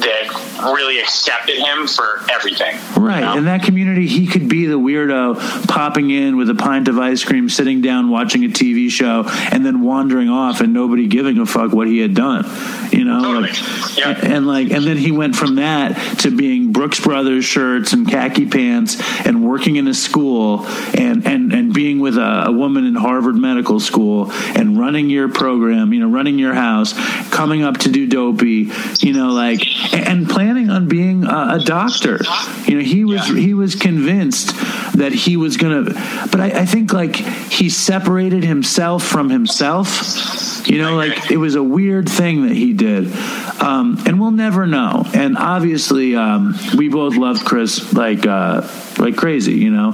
that 0.00 0.70
really 0.74 1.00
accepted 1.00 1.56
him 1.56 1.86
for 1.86 2.20
everything. 2.30 2.76
you 2.96 3.02
Right. 3.02 3.20
know? 3.20 3.36
In 3.36 3.44
that 3.46 3.62
community, 3.62 4.06
he 4.06 4.26
could 4.26 4.48
be 4.48 4.66
the 4.66 4.78
weirdo 4.78 5.66
popping 5.68 6.10
in 6.10 6.36
with 6.36 6.50
a 6.50 6.54
pint 6.54 6.88
of 6.88 6.98
ice 6.98 7.24
cream, 7.24 7.48
sitting 7.48 7.80
down, 7.80 8.10
watching 8.10 8.44
a 8.44 8.48
TV 8.48 8.90
show, 8.90 9.24
and 9.52 9.64
then 9.64 9.80
wandering 9.80 10.28
off 10.28 10.60
and 10.60 10.72
nobody 10.72 11.06
giving 11.06 11.38
a 11.38 11.46
fuck 11.46 11.72
what 11.72 11.86
he 11.86 11.98
had 11.98 12.14
done. 12.14 12.44
You 12.92 13.04
know? 13.04 13.22
Totally. 13.22 13.48
Like, 13.48 13.96
Yeah. 13.98 14.18
And 14.22 14.46
like, 14.46 14.70
and 14.70 14.84
then 14.84 14.96
he 14.96 15.10
went 15.12 15.36
from 15.36 15.56
that 15.56 16.18
to 16.20 16.30
being 16.30 16.72
Brooks 16.72 17.00
Brothers 17.00 17.44
shirts 17.44 17.92
and 17.92 18.08
khaki 18.08 18.46
pants 18.46 18.96
and 19.26 19.44
working 19.44 19.76
in 19.76 19.86
a 19.88 19.94
school 19.94 20.66
and, 20.94 21.26
and, 21.26 21.52
and 21.52 21.72
being 21.74 22.00
with 22.00 22.16
a, 22.16 22.44
a 22.46 22.52
woman 22.52 22.84
in 22.86 22.94
Harvard 22.94 23.36
Medical 23.36 23.80
School 23.80 24.30
and 24.32 24.78
running 24.78 25.10
your 25.10 25.28
program, 25.28 25.92
you 25.92 26.00
know, 26.00 26.08
running 26.08 26.38
your 26.38 26.54
house, 26.54 26.92
coming 27.30 27.62
up 27.62 27.78
to 27.78 27.90
do 27.90 28.06
dopey, 28.06 28.70
you 29.00 29.12
know, 29.12 29.28
like, 29.32 29.60
and, 29.92 30.28
planning 30.28 30.70
on 30.70 30.88
being 30.88 31.24
a, 31.24 31.56
a 31.56 31.58
doctor. 31.64 32.20
You 32.66 32.76
know, 32.76 32.82
he 32.82 33.04
was 33.04 33.28
Yeah. 33.28 33.36
he 33.36 33.54
was 33.54 33.74
convinced 33.74 34.54
that 34.96 35.12
he 35.12 35.36
was 35.36 35.56
gonna, 35.56 35.84
but 36.30 36.40
I, 36.40 36.60
I 36.60 36.66
think 36.66 36.92
like 36.92 37.16
he 37.16 37.68
separated 37.68 38.44
himself 38.44 39.02
from 39.04 39.30
himself. 39.30 40.66
You 40.68 40.78
know, 40.78 40.94
like 40.94 41.30
it 41.30 41.38
was 41.38 41.54
a 41.54 41.62
weird 41.62 42.08
thing 42.08 42.46
that 42.46 42.54
he 42.54 42.72
did, 42.74 43.12
um, 43.60 44.00
and 44.06 44.20
we'll 44.20 44.30
never 44.30 44.66
know. 44.66 45.04
And 45.14 45.36
obviously, 45.38 46.14
um, 46.14 46.54
we 46.76 46.88
both 46.88 47.16
loved 47.16 47.44
Chris 47.44 47.92
like 47.92 48.26
uh, 48.26 48.68
like 48.98 49.16
crazy. 49.16 49.54
You 49.54 49.70
know, 49.70 49.88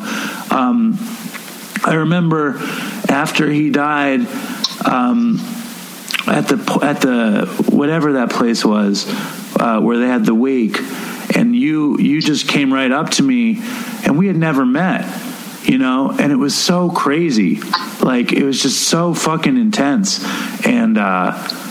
um, 0.50 0.98
I 1.84 1.94
remember 1.94 2.58
after 3.08 3.50
he 3.50 3.70
died. 3.70 4.26
Um, 4.84 5.40
at 6.28 6.48
the 6.48 6.78
at 6.82 7.00
the 7.02 7.46
whatever 7.70 8.14
that 8.14 8.30
place 8.30 8.64
was 8.64 9.06
uh, 9.58 9.80
where 9.80 9.98
they 9.98 10.06
had 10.06 10.24
the 10.24 10.34
wake, 10.34 10.78
and 11.34 11.54
you 11.54 11.98
you 11.98 12.20
just 12.20 12.48
came 12.48 12.72
right 12.72 12.90
up 12.90 13.10
to 13.10 13.22
me, 13.22 13.58
and 14.04 14.18
we 14.18 14.26
had 14.26 14.36
never 14.36 14.64
met, 14.64 15.04
you 15.64 15.78
know, 15.78 16.10
and 16.18 16.32
it 16.32 16.36
was 16.36 16.56
so 16.56 16.90
crazy, 16.90 17.60
like 18.00 18.32
it 18.32 18.44
was 18.44 18.62
just 18.62 18.88
so 18.88 19.14
fucking 19.14 19.56
intense, 19.56 20.24
and. 20.66 20.98
uh 20.98 21.62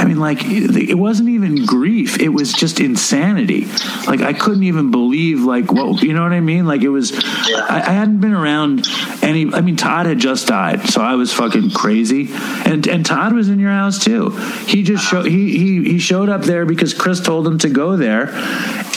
I 0.00 0.06
mean, 0.06 0.18
like, 0.18 0.38
it 0.42 0.94
wasn't 0.94 1.28
even 1.28 1.66
grief. 1.66 2.18
It 2.20 2.30
was 2.30 2.54
just 2.54 2.80
insanity. 2.80 3.66
Like, 4.06 4.22
I 4.22 4.32
couldn't 4.32 4.62
even 4.62 4.90
believe, 4.90 5.40
like, 5.40 5.70
what, 5.70 6.02
you 6.02 6.14
know 6.14 6.22
what 6.22 6.32
I 6.32 6.40
mean? 6.40 6.66
Like, 6.66 6.80
it 6.80 6.88
was, 6.88 7.12
I, 7.14 7.82
I 7.86 7.92
hadn't 7.92 8.18
been 8.18 8.32
around 8.32 8.88
any, 9.22 9.52
I 9.52 9.60
mean, 9.60 9.76
Todd 9.76 10.06
had 10.06 10.18
just 10.18 10.46
died, 10.46 10.88
so 10.88 11.02
I 11.02 11.16
was 11.16 11.34
fucking 11.34 11.72
crazy. 11.72 12.30
And, 12.64 12.86
and 12.88 13.04
Todd 13.04 13.34
was 13.34 13.50
in 13.50 13.58
your 13.58 13.72
house 13.72 14.02
too. 14.02 14.30
He 14.66 14.84
just 14.84 15.04
showed, 15.06 15.26
he, 15.26 15.58
he, 15.58 15.84
he 15.84 15.98
showed 15.98 16.30
up 16.30 16.44
there 16.44 16.64
because 16.64 16.94
Chris 16.94 17.20
told 17.20 17.46
him 17.46 17.58
to 17.58 17.68
go 17.68 17.96
there. 17.96 18.30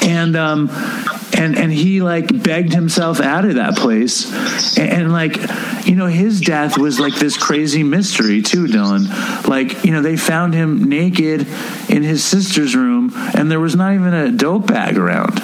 And, 0.04 0.38
um, 0.38 0.70
and 1.38 1.58
and 1.58 1.72
he 1.72 2.02
like 2.02 2.44
begged 2.44 2.74
himself 2.74 3.20
out 3.20 3.46
of 3.46 3.56
that 3.56 3.76
place, 3.76 4.32
and, 4.78 4.90
and 4.90 5.14
like 5.14 5.38
you 5.86 5.96
know 5.96 6.06
his 6.06 6.42
death 6.42 6.78
was 6.78 7.00
like 7.00 7.16
this 7.16 7.38
crazy 7.38 7.84
mystery 7.84 8.42
too, 8.42 8.66
Dylan. 8.66 9.48
Like 9.48 9.84
you 9.84 9.92
know 9.92 10.02
they 10.02 10.18
found 10.18 10.54
him 10.54 10.90
naked 10.94 11.48
in 11.90 12.04
his 12.04 12.24
sister's 12.24 12.76
room, 12.76 13.12
and 13.36 13.50
there 13.50 13.60
was 13.60 13.76
not 13.76 13.94
even 13.94 14.14
a 14.14 14.32
dope 14.32 14.68
bag 14.68 14.98
around. 14.98 15.42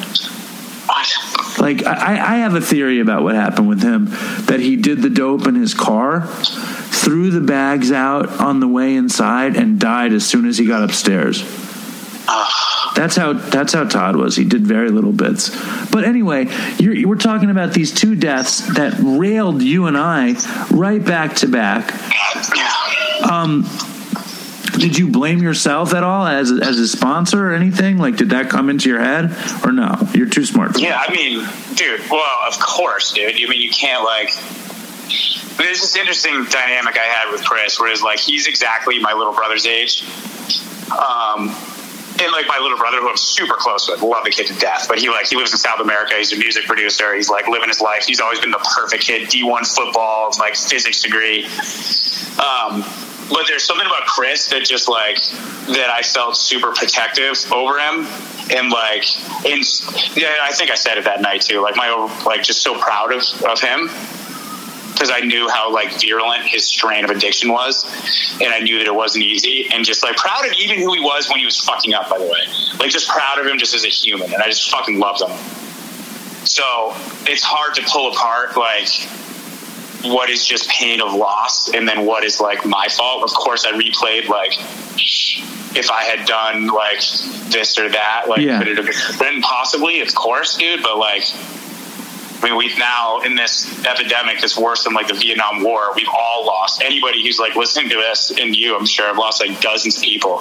Like 1.59 1.85
I, 1.85 2.13
I 2.13 2.37
have 2.37 2.55
a 2.55 2.61
theory 2.61 2.99
about 2.99 3.23
what 3.23 3.35
happened 3.35 3.67
with 3.67 3.81
him 3.81 4.05
that 4.45 4.59
he 4.59 4.75
did 4.75 5.01
the 5.01 5.09
dope 5.09 5.45
in 5.47 5.55
his 5.55 5.73
car, 5.73 6.21
threw 6.25 7.31
the 7.31 7.41
bags 7.41 7.91
out 7.91 8.39
on 8.39 8.59
the 8.59 8.67
way 8.67 8.95
inside, 8.95 9.57
and 9.57 9.79
died 9.79 10.13
as 10.13 10.25
soon 10.25 10.47
as 10.47 10.57
he 10.57 10.65
got 10.65 10.83
upstairs. 10.83 11.43
That's 12.95 13.15
how 13.15 13.33
that's 13.33 13.73
how 13.73 13.85
Todd 13.85 14.15
was. 14.15 14.35
He 14.35 14.45
did 14.45 14.65
very 14.65 14.89
little 14.89 15.11
bits. 15.11 15.49
But 15.89 16.03
anyway, 16.03 16.45
we're 16.79 17.15
talking 17.15 17.49
about 17.49 17.73
these 17.73 17.93
two 17.93 18.15
deaths 18.15 18.59
that 18.75 18.93
railed 18.99 19.61
you 19.61 19.87
and 19.87 19.97
I 19.97 20.35
right 20.71 21.03
back 21.03 21.35
to 21.37 21.47
back. 21.47 21.93
Um, 23.23 23.65
did 24.79 24.97
you 24.97 25.09
blame 25.09 25.39
yourself 25.41 25.93
at 25.93 26.03
all 26.03 26.25
as 26.25 26.51
as 26.51 26.79
a 26.79 26.87
sponsor 26.87 27.49
or 27.49 27.53
anything? 27.53 27.97
Like, 27.97 28.15
did 28.15 28.29
that 28.29 28.49
come 28.49 28.69
into 28.69 28.89
your 28.89 28.99
head 28.99 29.31
or 29.63 29.71
no? 29.71 29.95
You're 30.13 30.29
too 30.29 30.45
smart. 30.45 30.79
Yeah, 30.79 31.03
I 31.05 31.13
mean, 31.13 31.45
dude. 31.75 32.01
Well, 32.09 32.23
of 32.47 32.59
course, 32.59 33.11
dude. 33.11 33.35
I 33.35 33.49
mean, 33.49 33.61
you 33.61 33.69
can't 33.69 34.03
like. 34.03 34.33
There's 35.57 35.81
this 35.81 35.97
interesting 35.97 36.45
dynamic 36.45 36.97
I 36.97 37.03
had 37.03 37.31
with 37.31 37.43
Chris, 37.43 37.79
where 37.79 37.91
it's 37.91 38.01
like 38.01 38.19
he's 38.19 38.47
exactly 38.47 38.99
my 38.99 39.13
little 39.13 39.33
brother's 39.33 39.65
age, 39.65 40.03
um, 40.91 41.49
and 42.21 42.31
like 42.31 42.47
my 42.47 42.59
little 42.61 42.77
brother, 42.77 43.01
who 43.01 43.09
I'm 43.09 43.17
super 43.17 43.55
close 43.55 43.89
with, 43.89 44.01
love 44.01 44.23
the 44.23 44.29
kid 44.29 44.47
to 44.47 44.53
death. 44.53 44.87
But 44.87 44.99
he 44.99 45.09
like 45.09 45.27
he 45.27 45.35
lives 45.35 45.51
in 45.51 45.57
South 45.57 45.81
America. 45.81 46.15
He's 46.15 46.31
a 46.31 46.37
music 46.37 46.63
producer. 46.63 47.13
He's 47.13 47.29
like 47.29 47.47
living 47.47 47.67
his 47.67 47.81
life. 47.81 48.05
He's 48.05 48.21
always 48.21 48.39
been 48.39 48.51
the 48.51 48.73
perfect 48.77 49.03
kid. 49.03 49.27
D1 49.27 49.67
football, 49.75 50.31
like 50.39 50.55
physics 50.55 51.01
degree. 51.01 51.45
Um, 52.39 52.85
but 53.29 53.45
there's 53.47 53.63
something 53.63 53.85
about 53.85 54.05
Chris 54.05 54.47
that 54.47 54.65
just 54.65 54.89
like 54.89 55.21
that 55.67 55.89
I 55.89 56.01
felt 56.01 56.35
super 56.35 56.71
protective 56.73 57.37
over 57.51 57.79
him, 57.79 58.05
and 58.51 58.71
like, 58.71 59.05
in 59.45 59.61
yeah, 60.15 60.33
I 60.41 60.51
think 60.51 60.71
I 60.71 60.75
said 60.75 60.97
it 60.97 61.05
that 61.05 61.21
night 61.21 61.41
too. 61.41 61.61
Like 61.61 61.75
my 61.75 61.89
like 62.25 62.43
just 62.43 62.61
so 62.61 62.77
proud 62.77 63.13
of 63.13 63.23
of 63.43 63.61
him 63.61 63.89
because 64.99 65.11
I 65.11 65.21
knew 65.21 65.47
how 65.47 65.71
like 65.71 66.01
virulent 66.01 66.43
his 66.43 66.65
strain 66.65 67.05
of 67.05 67.09
addiction 67.09 67.51
was, 67.51 67.85
and 68.41 68.53
I 68.53 68.59
knew 68.59 68.79
that 68.79 68.87
it 68.87 68.93
wasn't 68.93 69.23
easy. 69.23 69.69
And 69.71 69.85
just 69.85 70.03
like 70.03 70.17
proud 70.17 70.45
of 70.45 70.53
even 70.53 70.79
who 70.79 70.93
he 70.93 70.99
was 70.99 71.29
when 71.29 71.39
he 71.39 71.45
was 71.45 71.57
fucking 71.59 71.93
up. 71.93 72.09
By 72.09 72.17
the 72.17 72.25
way, 72.25 72.47
like 72.79 72.89
just 72.89 73.07
proud 73.07 73.39
of 73.39 73.45
him 73.45 73.57
just 73.57 73.73
as 73.73 73.85
a 73.85 73.89
human, 73.89 74.33
and 74.33 74.43
I 74.43 74.47
just 74.47 74.69
fucking 74.69 74.99
loved 74.99 75.21
him. 75.21 75.31
So 76.45 76.93
it's 77.27 77.43
hard 77.43 77.75
to 77.75 77.83
pull 77.83 78.11
apart 78.11 78.57
like 78.57 78.89
what 80.03 80.29
is 80.29 80.45
just 80.45 80.69
pain 80.69 81.01
of 81.01 81.13
loss 81.13 81.73
and 81.73 81.87
then 81.87 82.05
what 82.05 82.23
is 82.23 82.39
like 82.39 82.65
my 82.65 82.87
fault. 82.87 83.23
Of 83.23 83.31
course, 83.31 83.65
I 83.65 83.71
replayed 83.71 84.27
like 84.29 84.53
if 85.75 85.91
I 85.91 86.03
had 86.03 86.25
done 86.25 86.67
like 86.67 87.01
this 87.51 87.77
or 87.77 87.89
that, 87.89 88.23
like 88.27 88.41
Yeah. 88.41 88.59
could 88.59 88.67
it 88.69 88.77
have 88.77 89.19
been 89.19 89.41
possibly? 89.41 90.01
Of 90.01 90.13
course, 90.15 90.55
dude. 90.57 90.81
But 90.81 90.97
like, 90.97 91.23
I 92.41 92.45
mean, 92.45 92.55
we've 92.55 92.77
now 92.77 93.19
in 93.19 93.35
this 93.35 93.67
epidemic 93.85 94.39
that's 94.39 94.57
worse 94.57 94.85
than 94.85 94.93
like 94.93 95.07
the 95.07 95.13
Vietnam 95.13 95.61
War. 95.63 95.93
We've 95.95 96.07
all 96.07 96.45
lost. 96.45 96.81
Anybody 96.81 97.21
who's 97.23 97.37
like 97.39 97.55
listening 97.55 97.89
to 97.89 97.95
this, 97.95 98.31
and 98.31 98.55
you, 98.55 98.77
I'm 98.77 98.85
sure, 98.85 99.07
have 99.07 99.17
lost 99.17 99.45
like 99.45 99.59
dozens 99.59 99.97
of 99.97 100.03
people. 100.03 100.39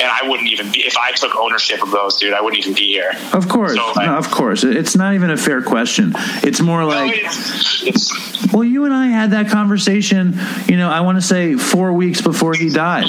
And 0.00 0.10
I 0.10 0.28
wouldn't 0.28 0.50
even 0.50 0.72
be 0.72 0.80
if 0.86 0.96
I 0.96 1.12
took 1.12 1.36
ownership 1.36 1.82
of 1.82 1.90
those, 1.90 2.16
dude. 2.16 2.32
I 2.34 2.40
wouldn't 2.40 2.60
even 2.62 2.74
be 2.74 2.86
here. 2.92 3.12
Of 3.32 3.48
course, 3.48 3.74
So, 3.74 3.86
like- 3.94 4.06
no, 4.06 4.16
of 4.16 4.30
course. 4.30 4.64
It's 4.64 4.96
not 4.96 5.14
even 5.14 5.30
a 5.30 5.36
fair 5.36 5.62
question. 5.62 6.12
It's 6.42 6.60
more 6.60 6.80
No, 6.80 6.88
like, 6.88 7.12
it's, 7.14 7.82
it's 7.84 8.52
well, 8.52 8.64
you 8.64 8.84
and 8.84 8.94
I 8.94 9.06
had 9.08 9.30
that 9.30 9.48
conversation. 9.48 10.38
You 10.66 10.76
know, 10.76 10.90
I 10.90 11.00
want 11.00 11.16
to 11.18 11.22
say 11.22 11.54
four 11.54 11.92
weeks 11.92 12.20
before 12.20 12.54
he 12.54 12.70
died. 12.70 13.06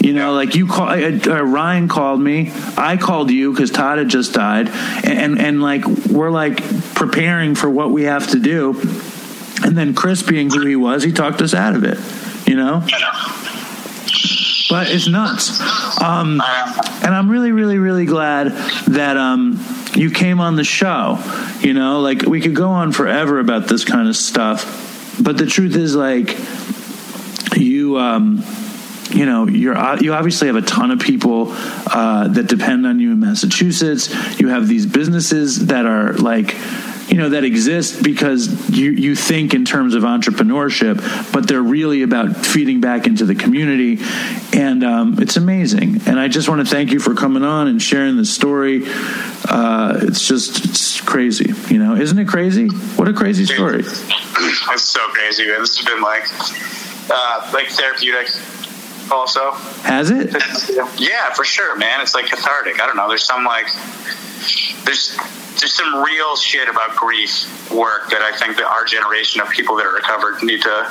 You 0.00 0.12
know, 0.12 0.34
like 0.34 0.54
you 0.54 0.66
call 0.66 0.88
uh, 0.90 1.18
uh, 1.26 1.42
Ryan 1.42 1.88
called 1.88 2.20
me, 2.20 2.52
I 2.76 2.98
called 2.98 3.30
you 3.30 3.52
because 3.52 3.70
Todd 3.70 3.96
had 3.98 4.08
just 4.08 4.34
died, 4.34 4.68
and, 4.68 5.06
and 5.18 5.40
and 5.40 5.62
like 5.62 5.86
we're 5.86 6.30
like 6.30 6.60
preparing 7.06 7.54
for 7.54 7.68
what 7.68 7.90
we 7.90 8.04
have 8.04 8.28
to 8.28 8.38
do, 8.38 8.72
and 9.62 9.76
then 9.76 9.94
Chris 9.94 10.22
being 10.22 10.50
who 10.50 10.66
he 10.66 10.76
was, 10.76 11.02
he 11.02 11.12
talked 11.12 11.40
us 11.42 11.54
out 11.54 11.74
of 11.74 11.84
it. 11.84 11.98
You 12.48 12.56
know, 12.56 12.82
but 14.70 14.90
it's 14.90 15.08
nuts. 15.08 15.60
Um, 16.00 16.42
and 17.02 17.14
I'm 17.14 17.30
really, 17.30 17.52
really, 17.52 17.78
really 17.78 18.04
glad 18.06 18.48
that 18.88 19.16
um, 19.16 19.64
you 19.94 20.10
came 20.10 20.40
on 20.40 20.56
the 20.56 20.64
show. 20.64 21.18
You 21.60 21.72
know, 21.74 22.00
like 22.00 22.22
we 22.22 22.40
could 22.40 22.54
go 22.54 22.68
on 22.68 22.92
forever 22.92 23.38
about 23.38 23.68
this 23.68 23.84
kind 23.84 24.08
of 24.08 24.16
stuff, 24.16 25.18
but 25.22 25.38
the 25.38 25.46
truth 25.46 25.76
is, 25.76 25.94
like, 25.94 26.36
you, 27.56 27.98
um, 27.98 28.42
you 29.10 29.26
know, 29.26 29.46
you're 29.46 29.76
uh, 29.76 29.98
you 30.00 30.12
obviously 30.12 30.48
have 30.48 30.56
a 30.56 30.62
ton 30.62 30.90
of 30.90 30.98
people 30.98 31.48
uh, 31.86 32.28
that 32.28 32.46
depend 32.48 32.86
on 32.86 33.00
you 33.00 33.12
in 33.12 33.20
Massachusetts. 33.20 34.10
You 34.38 34.48
have 34.48 34.68
these 34.68 34.86
businesses 34.86 35.66
that 35.66 35.86
are 35.86 36.12
like. 36.14 36.56
You 37.08 37.18
know 37.18 37.28
that 37.30 37.44
exist 37.44 38.02
because 38.02 38.70
you 38.70 38.90
you 38.90 39.14
think 39.14 39.54
in 39.54 39.64
terms 39.64 39.94
of 39.94 40.02
entrepreneurship, 40.02 41.32
but 41.32 41.46
they're 41.46 41.62
really 41.62 42.02
about 42.02 42.34
feeding 42.46 42.80
back 42.80 43.06
into 43.06 43.24
the 43.24 43.34
community, 43.34 43.98
and 44.52 44.82
um, 44.82 45.18
it's 45.20 45.36
amazing. 45.36 46.00
And 46.06 46.18
I 46.18 46.28
just 46.28 46.48
want 46.48 46.66
to 46.66 46.74
thank 46.74 46.92
you 46.92 47.00
for 47.00 47.14
coming 47.14 47.44
on 47.44 47.68
and 47.68 47.80
sharing 47.80 48.16
this 48.16 48.34
story. 48.34 48.84
Uh, 49.48 49.98
it's 50.02 50.26
just 50.26 50.64
it's 50.64 51.00
crazy, 51.00 51.52
you 51.72 51.78
know, 51.78 51.94
isn't 51.94 52.18
it 52.18 52.26
crazy? 52.26 52.68
What 52.68 53.08
a 53.08 53.12
crazy 53.12 53.44
story! 53.44 53.80
It's 53.80 54.82
so 54.82 55.06
crazy, 55.08 55.46
man. 55.46 55.60
This 55.60 55.76
has 55.78 55.86
been 55.86 56.02
like, 56.02 56.24
uh, 57.10 57.50
like 57.52 57.68
therapeutic. 57.68 58.28
Also, 59.10 59.52
Has 59.82 60.10
it? 60.10 60.32
yeah, 60.98 61.32
for 61.34 61.44
sure, 61.44 61.76
man. 61.76 62.00
It's 62.00 62.14
like 62.14 62.26
cathartic. 62.26 62.80
I 62.80 62.86
don't 62.86 62.96
know. 62.96 63.08
There's 63.08 63.24
some 63.24 63.44
like, 63.44 63.66
there's 64.84 65.16
there's 65.60 65.72
some 65.72 66.02
real 66.02 66.36
shit 66.36 66.68
about 66.68 66.96
grief 66.96 67.70
work 67.70 68.10
that 68.10 68.22
I 68.22 68.36
think 68.36 68.56
that 68.56 68.66
our 68.66 68.84
generation 68.84 69.40
of 69.40 69.48
people 69.50 69.76
that 69.76 69.86
are 69.86 69.94
recovered 69.94 70.42
need 70.42 70.62
to 70.62 70.90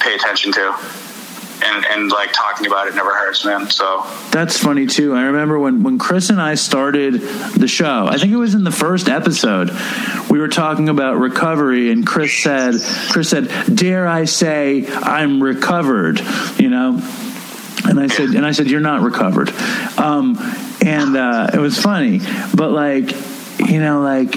pay 0.00 0.14
attention 0.14 0.52
to. 0.52 0.74
And, 1.60 1.84
and 1.86 2.10
like 2.12 2.32
talking 2.32 2.68
about 2.68 2.86
it 2.86 2.94
never 2.94 3.12
hurts, 3.12 3.44
man. 3.44 3.68
So 3.68 4.06
That's 4.30 4.56
funny 4.56 4.86
too. 4.86 5.16
I 5.16 5.22
remember 5.22 5.58
when, 5.58 5.82
when 5.82 5.98
Chris 5.98 6.30
and 6.30 6.40
I 6.40 6.54
started 6.54 7.14
the 7.14 7.66
show, 7.66 8.06
I 8.06 8.16
think 8.16 8.32
it 8.32 8.36
was 8.36 8.54
in 8.54 8.62
the 8.62 8.70
first 8.70 9.08
episode, 9.08 9.72
we 10.30 10.38
were 10.38 10.46
talking 10.46 10.88
about 10.88 11.18
recovery 11.18 11.90
and 11.90 12.06
Chris 12.06 12.32
said, 12.32 12.76
Chris 13.10 13.30
said, 13.30 13.50
dare 13.74 14.06
I 14.06 14.24
say 14.24 14.86
I'm 14.86 15.42
recovered, 15.42 16.20
you 16.58 16.70
know? 16.70 17.00
And 17.84 18.00
I 18.00 18.08
said, 18.08 18.30
and 18.30 18.44
I 18.44 18.52
said, 18.52 18.68
you're 18.70 18.80
not 18.80 19.02
recovered. 19.02 19.50
Um, 19.98 20.36
and, 20.84 21.16
uh, 21.16 21.50
it 21.52 21.58
was 21.58 21.80
funny, 21.80 22.20
but 22.54 22.70
like, 22.70 23.12
you 23.58 23.80
know, 23.80 24.00
like, 24.00 24.36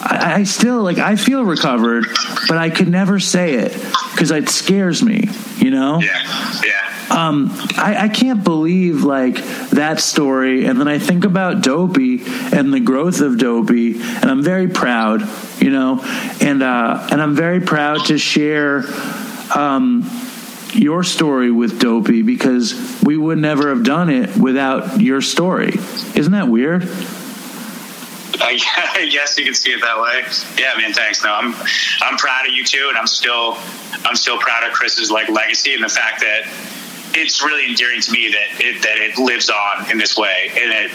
I, 0.00 0.34
I 0.40 0.42
still 0.44 0.82
like 0.82 0.98
I 0.98 1.16
feel 1.16 1.44
recovered, 1.44 2.06
but 2.48 2.58
I 2.58 2.70
could 2.70 2.88
never 2.88 3.18
say 3.18 3.54
it 3.54 3.72
because 4.12 4.30
it 4.30 4.48
scares 4.48 5.02
me. 5.02 5.28
You 5.56 5.70
know, 5.70 6.00
yeah, 6.00 6.62
yeah. 6.64 7.06
um, 7.10 7.50
I, 7.76 7.96
I 8.04 8.08
can't 8.08 8.44
believe 8.44 9.02
like 9.02 9.36
that 9.70 10.00
story. 10.00 10.66
And 10.66 10.78
then 10.78 10.86
I 10.86 10.98
think 10.98 11.24
about 11.24 11.62
Dopey 11.62 12.22
and 12.24 12.72
the 12.72 12.80
growth 12.80 13.20
of 13.20 13.38
Dopey, 13.38 13.94
and 14.00 14.26
I'm 14.26 14.42
very 14.42 14.68
proud, 14.68 15.22
you 15.60 15.70
know, 15.70 16.00
and 16.40 16.62
uh, 16.62 17.08
and 17.10 17.20
I'm 17.20 17.34
very 17.34 17.60
proud 17.60 18.06
to 18.06 18.18
share 18.18 18.84
um, 19.54 20.02
your 20.74 21.02
story 21.04 21.50
with 21.50 21.80
Dopey 21.80 22.22
because 22.22 23.00
we 23.04 23.16
would 23.16 23.38
never 23.38 23.68
have 23.70 23.84
done 23.84 24.10
it 24.10 24.36
without 24.36 25.00
your 25.00 25.20
story. 25.20 25.74
Isn't 26.14 26.32
that 26.32 26.48
weird? 26.48 26.82
I 28.40 29.08
guess 29.12 29.38
you 29.38 29.44
can 29.44 29.54
see 29.54 29.70
it 29.70 29.80
that 29.80 30.00
way. 30.00 30.22
Yeah, 30.58 30.78
man. 30.78 30.92
Thanks. 30.92 31.24
No, 31.24 31.32
I'm 31.32 31.54
I'm 32.02 32.16
proud 32.18 32.46
of 32.46 32.52
you 32.52 32.64
too, 32.64 32.86
and 32.88 32.98
I'm 32.98 33.06
still 33.06 33.56
I'm 34.04 34.16
still 34.16 34.38
proud 34.38 34.64
of 34.64 34.72
Chris's 34.72 35.10
like 35.10 35.28
legacy 35.28 35.74
and 35.74 35.82
the 35.82 35.88
fact 35.88 36.20
that 36.20 36.42
it's 37.14 37.42
really 37.42 37.66
endearing 37.66 38.00
to 38.00 38.12
me 38.12 38.28
that 38.28 38.60
it 38.60 38.82
that 38.82 38.98
it 38.98 39.18
lives 39.18 39.50
on 39.50 39.90
in 39.90 39.98
this 39.98 40.16
way, 40.16 40.50
and 40.50 40.72
it 40.72 40.92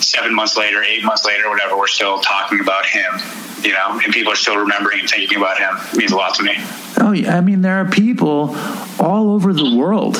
seven 0.00 0.34
months 0.34 0.56
later, 0.56 0.82
eight 0.82 1.04
months 1.04 1.24
later, 1.24 1.48
whatever, 1.48 1.76
we're 1.76 1.86
still 1.86 2.18
talking 2.20 2.60
about 2.60 2.86
him. 2.86 3.20
You 3.62 3.72
know, 3.72 4.00
and 4.04 4.12
people 4.12 4.32
are 4.32 4.36
still 4.36 4.56
remembering 4.56 5.00
and 5.00 5.10
thinking 5.10 5.36
about 5.36 5.58
him. 5.58 5.76
It 5.92 5.96
means 5.96 6.12
a 6.12 6.16
lot 6.16 6.34
to 6.36 6.44
me. 6.44 6.52
Oh, 7.00 7.10
yeah. 7.12 7.36
I 7.36 7.40
mean, 7.40 7.60
there 7.60 7.80
are 7.80 7.88
people 7.88 8.54
all 9.00 9.30
over 9.30 9.52
the 9.52 9.76
world 9.76 10.14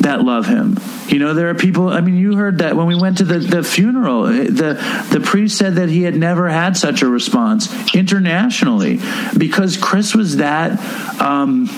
that 0.00 0.22
love 0.22 0.46
him. 0.46 0.78
You 1.06 1.18
know, 1.18 1.34
there 1.34 1.48
are 1.50 1.54
people. 1.54 1.88
I 1.88 2.00
mean, 2.00 2.16
you 2.16 2.36
heard 2.36 2.58
that 2.58 2.76
when 2.76 2.86
we 2.86 2.94
went 2.94 3.18
to 3.18 3.24
the, 3.24 3.38
the 3.38 3.62
funeral, 3.62 4.26
eh, 4.26 4.44
the 4.44 5.08
the 5.10 5.20
priest 5.20 5.58
said 5.58 5.76
that 5.76 5.88
he 5.88 6.02
had 6.02 6.16
never 6.16 6.48
had 6.48 6.76
such 6.76 7.02
a 7.02 7.08
response 7.08 7.94
internationally 7.94 8.98
because 9.36 9.76
Chris 9.76 10.14
was 10.14 10.38
that. 10.38 10.80
Um, 11.20 11.68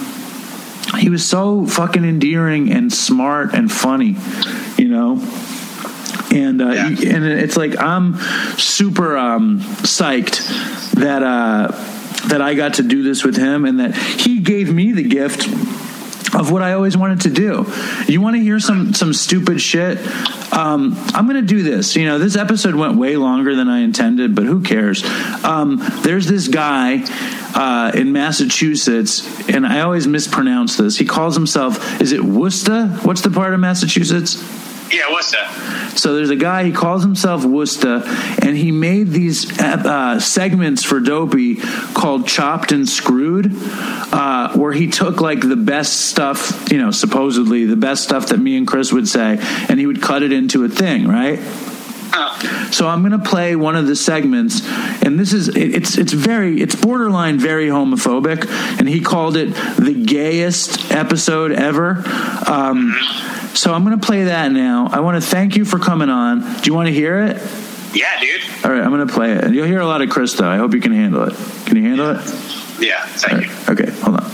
he 0.99 1.09
was 1.11 1.27
so 1.27 1.67
fucking 1.67 2.05
endearing 2.05 2.71
and 2.71 2.93
smart 2.93 3.55
and 3.55 3.71
funny, 3.71 4.17
you 4.77 4.89
know. 4.89 5.17
And 6.33 6.61
uh, 6.63 6.71
Yeah. 6.71 6.87
and 6.87 7.25
it's 7.25 7.57
like 7.57 7.79
I'm 7.81 8.17
super 8.59 9.17
um, 9.17 9.61
psyched 9.61 10.93
that 10.95 11.23
uh, 11.23 11.69
that 12.29 12.41
I 12.41 12.55
got 12.55 12.75
to 12.75 12.83
do 12.83 13.03
this 13.03 13.25
with 13.25 13.37
him, 13.37 13.65
and 13.65 13.81
that 13.81 13.95
he 13.97 14.41
gave 14.41 14.73
me 14.73 14.93
the 14.93 15.03
gift 15.05 15.47
of 16.35 16.51
what 16.51 16.63
I 16.63 16.73
always 16.73 16.97
wanted 16.97 17.21
to 17.23 17.31
do. 17.31 17.73
You 18.09 18.21
want 18.21 18.35
to 18.37 18.43
hear 18.43 18.59
some 18.59 18.93
some 18.95 19.13
stupid 19.13 19.61
shit? 19.61 19.99
Um, 20.53 20.95
I'm 21.15 21.27
going 21.29 21.41
to 21.41 21.47
do 21.47 21.63
this. 21.63 21.97
You 21.97 22.07
know, 22.07 22.19
this 22.19 22.37
episode 22.37 22.75
went 22.77 22.97
way 22.97 23.17
longer 23.17 23.55
than 23.57 23.69
I 23.69 23.81
intended, 23.81 24.35
but 24.35 24.45
who 24.45 24.63
cares? 24.63 25.05
Um, 25.45 25.81
there's 26.03 26.27
this 26.27 26.47
guy 26.49 27.03
uh, 27.55 27.91
in 27.95 28.13
Massachusetts, 28.13 29.49
and 29.49 29.67
I 29.67 29.81
always 29.81 30.07
mispronounce 30.07 30.77
this. 30.77 30.97
He 30.97 31.05
calls 31.07 31.35
himself, 31.35 32.01
is 32.01 32.13
it 32.13 32.23
Worcester? 32.23 32.87
What's 33.03 33.23
the 33.23 33.31
part 33.31 33.53
of 33.53 33.61
Massachusetts? 33.61 34.37
Yeah, 34.91 35.09
that? 35.33 35.95
So 35.97 36.15
there's 36.15 36.31
a 36.31 36.37
guy, 36.37 36.65
he 36.65 36.73
calls 36.73 37.03
himself 37.03 37.45
Worcester, 37.45 38.03
and 38.43 38.57
he 38.57 38.71
made 38.71 39.09
these 39.09 39.59
uh, 39.59 40.21
segments 40.21 40.85
for 40.85 41.01
Dopey 41.01 41.57
called 41.95 42.27
Chopped 42.29 42.71
and 42.73 42.89
Screwed, 42.89 43.51
uh, 43.57 44.53
where 44.57 44.73
he 44.73 44.89
took 44.89 45.21
like 45.21 45.41
the 45.41 45.57
best 45.57 46.09
stuff, 46.11 46.71
you 46.71 46.79
know, 46.79 46.91
supposedly 46.91 47.65
the 47.65 47.77
best 47.77 48.05
stuff 48.05 48.29
that 48.29 48.39
me 48.39 48.57
and 48.57 48.67
Chris 48.67 48.93
would 48.93 49.09
say, 49.09 49.39
and 49.69 49.81
he 49.81 49.87
would 49.87 50.03
cut 50.03 50.23
it 50.23 50.33
into 50.33 50.65
a 50.65 50.69
thing, 50.69 51.09
right? 51.09 51.41
So 52.71 52.87
I'm 52.89 53.01
going 53.03 53.13
to 53.13 53.19
play 53.31 53.57
one 53.57 53.75
of 53.77 53.87
the 53.87 53.97
segments, 53.97 54.61
and 55.03 55.19
this 55.19 55.33
is 55.33 55.49
it- 55.49 55.75
it's 55.75 55.97
it's 55.99 56.13
very 56.13 56.61
it's 56.61 56.75
borderline 56.75 57.39
very 57.39 57.69
homophobic, 57.69 58.49
and 58.79 58.89
he 58.89 59.01
called 59.01 59.37
it 59.37 59.47
the 59.77 59.95
gayest 59.95 60.93
episode 60.93 61.51
ever. 61.53 62.03
Um, 62.47 62.97
so 63.55 63.73
I'm 63.73 63.85
going 63.85 63.99
to 63.99 64.05
play 64.05 64.25
that 64.25 64.53
now. 64.53 64.89
I 64.91 65.01
want 65.01 65.23
to 65.23 65.29
thank 65.29 65.57
you 65.57 65.65
for 65.65 65.79
coming 65.79 66.11
on. 66.11 66.41
Do 66.41 66.67
you 66.67 66.75
want 66.75 66.89
to 66.89 66.93
hear 66.93 67.23
it? 67.23 67.37
Yeah, 67.95 68.21
dude. 68.21 68.43
All 68.65 68.71
right, 68.71 68.83
I'm 68.83 68.91
going 68.91 69.07
to 69.07 69.13
play 69.13 69.33
it. 69.33 69.45
And 69.45 69.55
you'll 69.55 69.67
hear 69.67 69.81
a 69.81 69.87
lot 69.87 70.03
of 70.03 70.11
Chris 70.11 70.35
though. 70.35 70.49
I 70.49 70.57
hope 70.57 70.75
you 70.75 70.81
can 70.81 70.93
handle 70.93 71.23
it. 71.23 71.35
Can 71.67 71.77
you 71.77 71.85
handle 71.85 72.11
it? 72.11 72.17
Yeah, 72.81 73.07
thank 73.07 73.47
you. 73.47 73.73
Okay, 73.73 73.91
hold 74.01 74.21
on. 74.21 74.31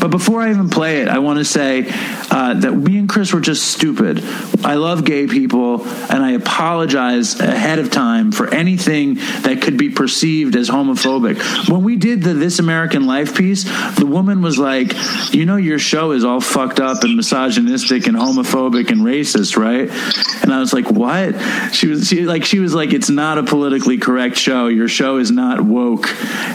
But 0.00 0.10
before 0.10 0.40
I 0.40 0.50
even 0.50 0.70
play 0.70 1.02
it, 1.02 1.08
I 1.08 1.18
want 1.18 1.38
to 1.38 1.44
say 1.44 1.86
uh, 2.30 2.54
that 2.54 2.72
me 2.72 2.98
and 2.98 3.08
Chris 3.08 3.32
were 3.32 3.40
just 3.40 3.66
stupid. 3.68 4.22
I 4.64 4.74
love 4.74 5.04
gay 5.04 5.26
people, 5.26 5.84
and 5.86 6.22
I 6.22 6.32
apologize 6.32 7.40
ahead 7.40 7.78
of 7.78 7.90
time 7.90 8.30
for 8.30 8.52
anything 8.52 9.14
that 9.42 9.60
could 9.62 9.76
be 9.76 9.90
perceived 9.90 10.54
as 10.56 10.68
homophobic. 10.68 11.68
When 11.68 11.82
we 11.82 11.96
did 11.96 12.22
the 12.22 12.34
This 12.34 12.58
American 12.58 13.06
Life 13.06 13.36
piece, 13.36 13.64
the 13.96 14.06
woman 14.06 14.42
was 14.42 14.58
like, 14.58 14.94
"You 15.34 15.46
know, 15.46 15.56
your 15.56 15.78
show 15.78 16.12
is 16.12 16.24
all 16.24 16.40
fucked 16.40 16.80
up 16.80 17.02
and 17.02 17.16
misogynistic 17.16 18.06
and 18.06 18.16
homophobic 18.16 18.90
and 18.90 19.00
racist, 19.00 19.56
right?" 19.56 19.90
And 20.42 20.52
I 20.52 20.60
was 20.60 20.72
like, 20.72 20.90
"What?" 20.90 21.34
She 21.72 21.88
was 21.88 22.08
she 22.08 22.24
like 22.24 22.44
she 22.44 22.60
was 22.60 22.74
like, 22.74 22.92
"It's 22.92 23.10
not 23.10 23.38
a 23.38 23.42
politically 23.42 23.98
correct 23.98 24.36
show. 24.36 24.68
Your 24.68 24.88
show 24.88 25.16
is 25.18 25.30
not 25.30 25.60
woke," 25.60 26.08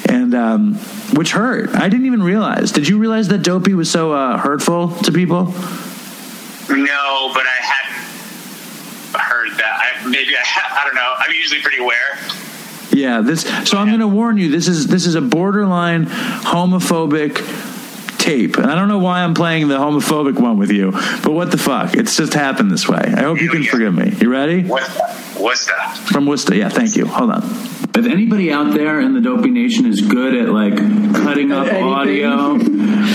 and 0.09 0.33
um, 0.33 0.79
which 1.13 1.31
hurt. 1.31 1.69
I 1.75 1.89
didn't 1.89 2.05
even 2.05 2.23
realize. 2.23 2.71
Did 2.71 2.87
you 2.87 2.97
realize 2.97 3.27
that 3.29 3.39
Dopey 3.39 3.73
was 3.73 3.89
so 3.89 4.11
uh, 4.11 4.37
hurtful 4.37 4.89
to 4.89 5.11
people? 5.11 5.45
No, 6.69 7.31
but 7.33 7.45
I 7.45 7.59
hadn't 7.61 9.19
heard 9.19 9.51
that. 9.57 10.01
I, 10.03 10.07
maybe 10.07 10.35
I, 10.35 10.41
I 10.81 10.83
don't 10.85 10.95
know. 10.95 11.13
I'm 11.17 11.33
usually 11.33 11.61
pretty 11.61 11.79
aware. 11.79 12.17
Yeah. 12.91 13.21
This. 13.21 13.41
So 13.69 13.77
I'm 13.77 13.87
going 13.87 13.99
to 13.99 14.07
warn 14.07 14.37
you. 14.37 14.49
This 14.49 14.67
is 14.67 14.87
this 14.87 15.05
is 15.05 15.15
a 15.15 15.21
borderline 15.21 16.05
homophobic 16.05 17.37
tape, 18.23 18.57
and 18.57 18.67
I 18.67 18.75
don't 18.75 18.87
know 18.87 18.99
why 18.99 19.21
I'm 19.21 19.33
playing 19.33 19.67
the 19.67 19.77
homophobic 19.77 20.39
one 20.39 20.57
with 20.57 20.71
you, 20.71 20.91
but 20.91 21.31
what 21.31 21.51
the 21.51 21.57
fuck? 21.57 21.93
It's 21.93 22.15
just 22.15 22.33
happened 22.33 22.71
this 22.71 22.87
way. 22.87 23.01
I 23.01 23.23
hope 23.23 23.41
you 23.41 23.49
can 23.49 23.63
forgive 23.63 23.93
me. 23.93 24.15
You 24.19 24.31
ready? 24.31 24.63
What's 24.63 24.95
that? 24.95 25.15
What's 25.37 25.65
that? 25.65 25.97
From 25.97 26.25
Worcester. 26.25 26.55
Yeah, 26.55 26.69
thank 26.69 26.95
you. 26.95 27.05
Hold 27.05 27.31
on. 27.31 27.43
If 27.95 28.07
anybody 28.07 28.51
out 28.51 28.73
there 28.73 29.01
in 29.01 29.13
the 29.13 29.21
Dopey 29.21 29.51
Nation 29.51 29.85
is 29.85 30.01
good 30.01 30.35
at 30.35 30.49
like 30.49 30.75
cutting 31.13 31.51
up 31.51 31.71
audio, 31.71 32.57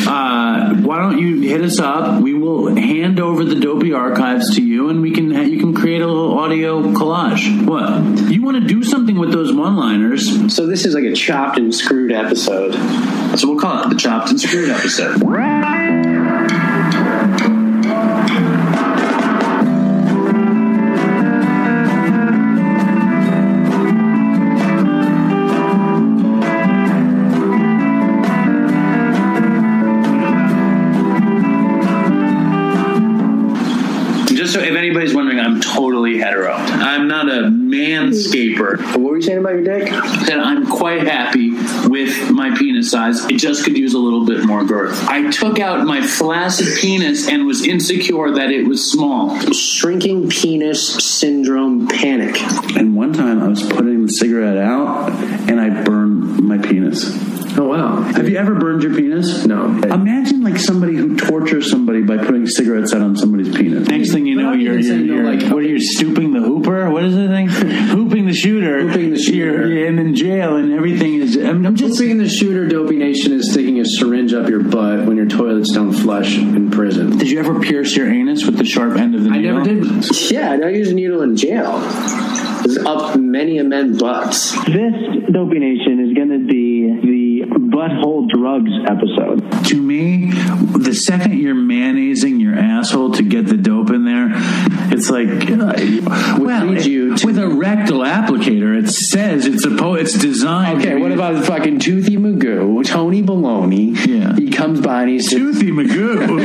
uh, 0.08 0.74
why 0.76 1.00
don't 1.00 1.18
you 1.18 1.40
hit 1.40 1.62
us 1.62 1.80
up? 1.80 2.22
We 2.22 2.34
will 2.34 2.76
hand 2.76 3.18
over 3.18 3.44
the 3.44 3.56
Dopey 3.56 3.92
archives 3.92 4.54
to 4.54 4.62
you, 4.62 4.88
and 4.88 5.02
we 5.02 5.10
can 5.10 5.32
you 5.50 5.58
can 5.58 5.74
create 5.74 6.00
a 6.00 6.06
little 6.06 6.38
audio 6.38 6.82
collage. 6.92 7.66
What 7.66 8.30
you 8.30 8.42
want 8.42 8.60
to 8.60 8.68
do 8.68 8.84
something 8.84 9.18
with 9.18 9.32
those 9.32 9.52
one-liners? 9.52 10.54
So 10.54 10.66
this 10.66 10.84
is 10.84 10.94
like 10.94 11.04
a 11.04 11.14
chopped 11.14 11.58
and 11.58 11.74
screwed 11.74 12.12
episode. 12.12 12.74
So 13.36 13.48
we'll 13.50 13.60
call 13.60 13.84
it 13.84 13.88
the 13.88 13.96
chopped 13.96 14.30
and 14.30 14.40
screwed 14.40 14.70
episode. 14.70 14.97
Just 14.98 15.06
so 34.52 34.60
if 34.60 34.74
anybody's 34.74 35.14
wondering, 35.14 35.38
I'm 35.38 35.60
totally 35.60 36.18
hetero. 36.18 36.54
I'm 36.54 37.06
not 37.06 37.28
a 37.28 37.42
manscaper. 37.42 38.78
What 38.96 38.98
were 38.98 39.16
you 39.16 39.22
saying 39.22 39.38
about 39.38 39.52
your 39.52 39.62
dick? 39.62 39.90
that 39.90 40.40
I'm 40.40 40.66
quite 40.66 41.06
happy 41.06 41.47
with 41.88 42.30
my 42.30 42.56
penis 42.56 42.90
size. 42.90 43.24
It 43.26 43.38
just 43.38 43.64
could 43.64 43.76
use 43.76 43.94
a 43.94 43.98
little 43.98 44.24
bit 44.24 44.44
more 44.44 44.64
girth. 44.64 45.08
I 45.08 45.30
took 45.30 45.58
out 45.58 45.86
my 45.86 46.06
flaccid 46.06 46.78
penis 46.78 47.28
and 47.28 47.46
was 47.46 47.64
insecure 47.66 48.32
that 48.32 48.50
it 48.50 48.66
was 48.66 48.90
small. 48.90 49.38
Shrinking 49.52 50.28
penis 50.28 50.94
syndrome 51.04 51.88
panic. 51.88 52.40
And 52.76 52.96
one 52.96 53.12
time 53.12 53.42
I 53.42 53.48
was 53.48 53.62
putting 53.62 54.06
the 54.06 54.12
cigarette 54.12 54.58
out 54.58 55.10
and 55.48 55.60
I 55.60 55.82
burned 55.84 56.42
my 56.42 56.58
penis. 56.58 57.04
Oh 57.56 57.66
wow. 57.68 58.02
Have 58.02 58.28
you 58.28 58.36
ever 58.36 58.54
burned 58.54 58.84
your 58.84 58.94
penis? 58.94 59.44
No. 59.44 59.64
Imagine 59.64 60.42
like 60.42 60.58
somebody 60.58 60.94
who 60.94 61.16
tortures 61.16 61.68
somebody 61.68 62.02
by 62.02 62.16
putting 62.18 62.46
cigarettes 62.46 62.92
out 62.92 63.00
on 63.00 63.16
somebody's 63.16 63.54
penis. 63.56 63.88
Next 63.88 64.12
thing 64.12 64.26
you 64.26 64.36
know, 64.36 64.50
I'm 64.50 64.60
you're, 64.60 64.78
you're, 64.78 64.96
you're 64.98 65.24
like- 65.24 65.42
what 65.52 65.64
are 65.64 65.66
you 65.66 65.80
stooping 65.80 66.32
the 66.32 66.40
hooper? 66.40 66.88
What 66.90 67.04
is 67.04 67.14
the 67.16 67.26
thing? 67.26 67.48
Hooping 67.88 68.26
the 68.26 68.32
shooter. 68.32 68.82
Hooping 68.86 69.10
the 69.10 69.18
shooter. 69.18 69.36
You're, 69.66 69.66
you're 69.66 69.86
in 69.88 70.14
jail 70.14 70.56
and 70.56 70.72
everything 70.72 71.14
is. 71.14 71.36
I'm, 71.36 71.66
I'm 71.66 71.74
just 71.78 72.00
Being 72.00 72.18
the 72.18 72.28
shooter, 72.28 72.66
Dopey 72.66 72.96
Nation 72.96 73.32
is 73.32 73.50
sticking 73.52 73.78
a 73.78 73.84
syringe 73.84 74.32
up 74.32 74.48
your 74.48 74.62
butt 74.62 75.06
when 75.06 75.16
your 75.16 75.26
toilets 75.26 75.72
don't 75.72 75.92
flush 75.92 76.36
in 76.36 76.70
prison. 76.70 77.16
Did 77.18 77.30
you 77.30 77.38
ever 77.38 77.60
pierce 77.60 77.94
your 77.96 78.10
anus 78.10 78.44
with 78.44 78.58
the 78.58 78.64
sharp 78.64 78.96
end 78.96 79.14
of 79.14 79.22
the 79.22 79.30
needle? 79.30 79.58
I 79.58 79.62
never 79.62 79.90
did. 79.90 80.30
Yeah, 80.30 80.52
I 80.52 80.56
don't 80.56 80.74
use 80.74 80.90
a 80.90 80.94
needle 80.94 81.22
in 81.22 81.36
jail. 81.36 81.78
It's 82.78 82.86
up 82.86 83.16
many 83.18 83.58
a 83.58 83.64
men's 83.64 84.00
butts. 84.00 84.52
This 84.66 84.94
Dopey 85.32 85.58
Nation 85.58 86.00
is 86.08 86.14
going 86.14 86.30
to 86.30 86.46
be 86.46 86.86
the 87.00 87.46
butthole 87.58 88.28
drugs 88.28 88.70
episode. 88.86 89.64
To 89.66 89.80
me, 89.80 90.30
the 90.78 90.94
second 90.94 91.38
you're 91.38 91.54
mayonnaising 91.54 92.40
your 92.40 92.54
asshole 92.54 93.12
to 93.12 93.22
get 93.22 93.46
the 93.46 93.56
dope 93.56 93.90
in 93.90 94.04
there, 94.04 94.28
it's 94.92 95.10
like 95.10 95.28
uh, 95.50 96.36
well, 96.42 96.72
it- 96.76 96.86
you 96.86 97.16
to- 97.16 97.26
with 97.26 97.38
a 97.38 97.48
rectal 97.48 98.00
applicator. 98.00 98.78
It 98.82 98.88
says 98.90 99.46
it's 99.46 99.62
supposed 99.62 100.00
it's 100.02 100.12
designed. 100.18 100.80
Okay, 100.82 100.94
what 100.96 101.12
about 101.12 101.34
the 101.36 101.42
fucking 101.42 101.80
Toothy 101.80 102.16
Magoo, 102.16 102.84
Tony 102.86 103.22
Baloney? 103.22 103.94
Yeah. 104.06 104.34
He 104.36 104.50
comes 104.50 104.80
by 104.80 105.02
and 105.02 105.10
he's 105.10 105.28
Toothy 105.30 105.70
Magoo? 105.70 106.26
Who 106.26 106.38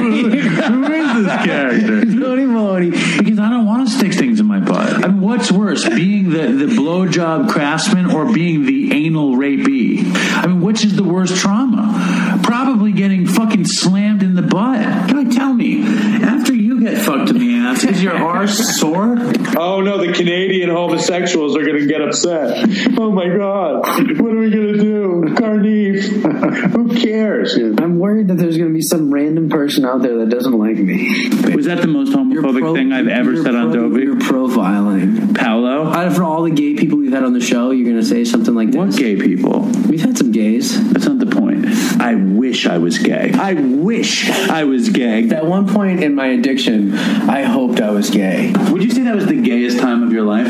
is 0.93 1.25
this 1.25 1.45
character? 1.45 2.01
Tony 2.05 2.43
Baloney. 2.45 3.17
Because 3.19 3.39
I 3.39 3.49
don't 3.49 3.65
want 3.65 3.87
to 3.87 3.93
stick 3.95 4.13
things 4.13 4.32
in 4.32 4.32
my 4.53 4.59
butt. 4.59 5.03
I 5.03 5.07
mean, 5.07 5.21
what's 5.21 5.51
worse, 5.51 5.87
being 5.89 6.29
the, 6.29 6.65
the 6.65 6.65
blowjob 6.65 7.49
craftsman 7.49 8.11
or 8.11 8.31
being 8.31 8.65
the 8.65 8.93
anal 8.93 9.35
rapee? 9.35 10.03
I 10.13 10.45
mean, 10.45 10.61
which 10.61 10.85
is 10.85 10.95
the 10.95 11.03
worst 11.03 11.35
trauma? 11.37 12.39
Probably 12.43 12.91
getting 12.91 13.25
fucking 13.25 13.65
slammed 13.65 14.21
in 14.21 14.35
the 14.35 14.43
butt. 14.43 15.09
Can 15.09 15.17
I 15.17 15.29
tell 15.29 15.53
me, 15.53 15.83
after 15.83 16.52
get 16.83 16.97
fucked 16.97 17.29
in 17.29 17.39
the 17.39 17.55
ass, 17.55 17.83
is 17.83 18.03
your 18.03 18.15
arse 18.15 18.79
sore? 18.79 19.17
Oh 19.57 19.81
no, 19.81 19.97
the 20.05 20.13
Canadian 20.13 20.69
homosexuals 20.69 21.55
are 21.55 21.63
going 21.63 21.79
to 21.79 21.87
get 21.87 22.01
upset. 22.01 22.67
Oh 22.97 23.11
my 23.11 23.27
god, 23.27 23.81
what 24.19 24.31
are 24.31 24.39
we 24.39 24.49
going 24.49 24.73
to 24.73 24.77
do? 24.77 25.23
Carnif. 25.35 26.71
Who 26.71 26.95
cares? 26.95 27.55
I'm 27.55 27.99
worried 27.99 28.27
that 28.29 28.37
there's 28.37 28.57
going 28.57 28.69
to 28.69 28.73
be 28.73 28.81
some 28.81 29.13
random 29.13 29.49
person 29.49 29.85
out 29.85 30.01
there 30.01 30.17
that 30.19 30.29
doesn't 30.29 30.57
like 30.57 30.77
me. 30.77 31.29
Was 31.53 31.65
that 31.65 31.81
the 31.81 31.87
most 31.87 32.13
homophobic 32.13 32.75
thing 32.75 32.91
I've 32.91 33.07
ever 33.07 33.41
said 33.41 33.55
on 33.55 33.71
Dopey? 33.71 34.03
You're 34.03 34.15
profiling. 34.15 35.35
Paolo? 35.35 35.83
Uh, 35.83 35.95
out 35.95 36.07
of 36.07 36.21
all 36.21 36.43
the 36.43 36.51
gay 36.51 36.75
people 36.75 36.97
we've 36.97 37.11
had 37.11 37.23
on 37.23 37.33
the 37.33 37.41
show, 37.41 37.71
you're 37.71 37.85
going 37.85 37.99
to 37.99 38.05
say 38.05 38.25
something 38.25 38.53
like 38.53 38.71
this. 38.71 38.77
What 38.77 38.95
gay 38.95 39.15
people? 39.15 39.61
We've 39.89 40.01
had 40.01 40.17
some 40.17 40.31
gays. 40.31 40.91
That's 40.91 41.05
not 41.05 41.19
the 41.19 41.27
point. 41.27 41.52
I 41.99 42.15
wish 42.15 42.65
I 42.67 42.77
was 42.77 42.97
gay. 42.99 43.31
I 43.33 43.53
wish 43.53 44.29
I 44.29 44.63
was 44.63 44.89
gay. 44.89 45.29
At 45.29 45.45
one 45.45 45.67
point 45.67 46.03
in 46.03 46.15
my 46.15 46.27
addiction, 46.27 46.93
I 46.93 47.43
hoped 47.43 47.79
I 47.81 47.91
was 47.91 48.09
gay. 48.09 48.53
Would 48.69 48.83
you 48.83 48.91
say 48.91 49.03
that 49.03 49.15
was 49.15 49.27
the 49.27 49.41
gayest 49.41 49.79
time 49.79 50.03
of 50.03 50.11
your 50.11 50.23
life? 50.23 50.47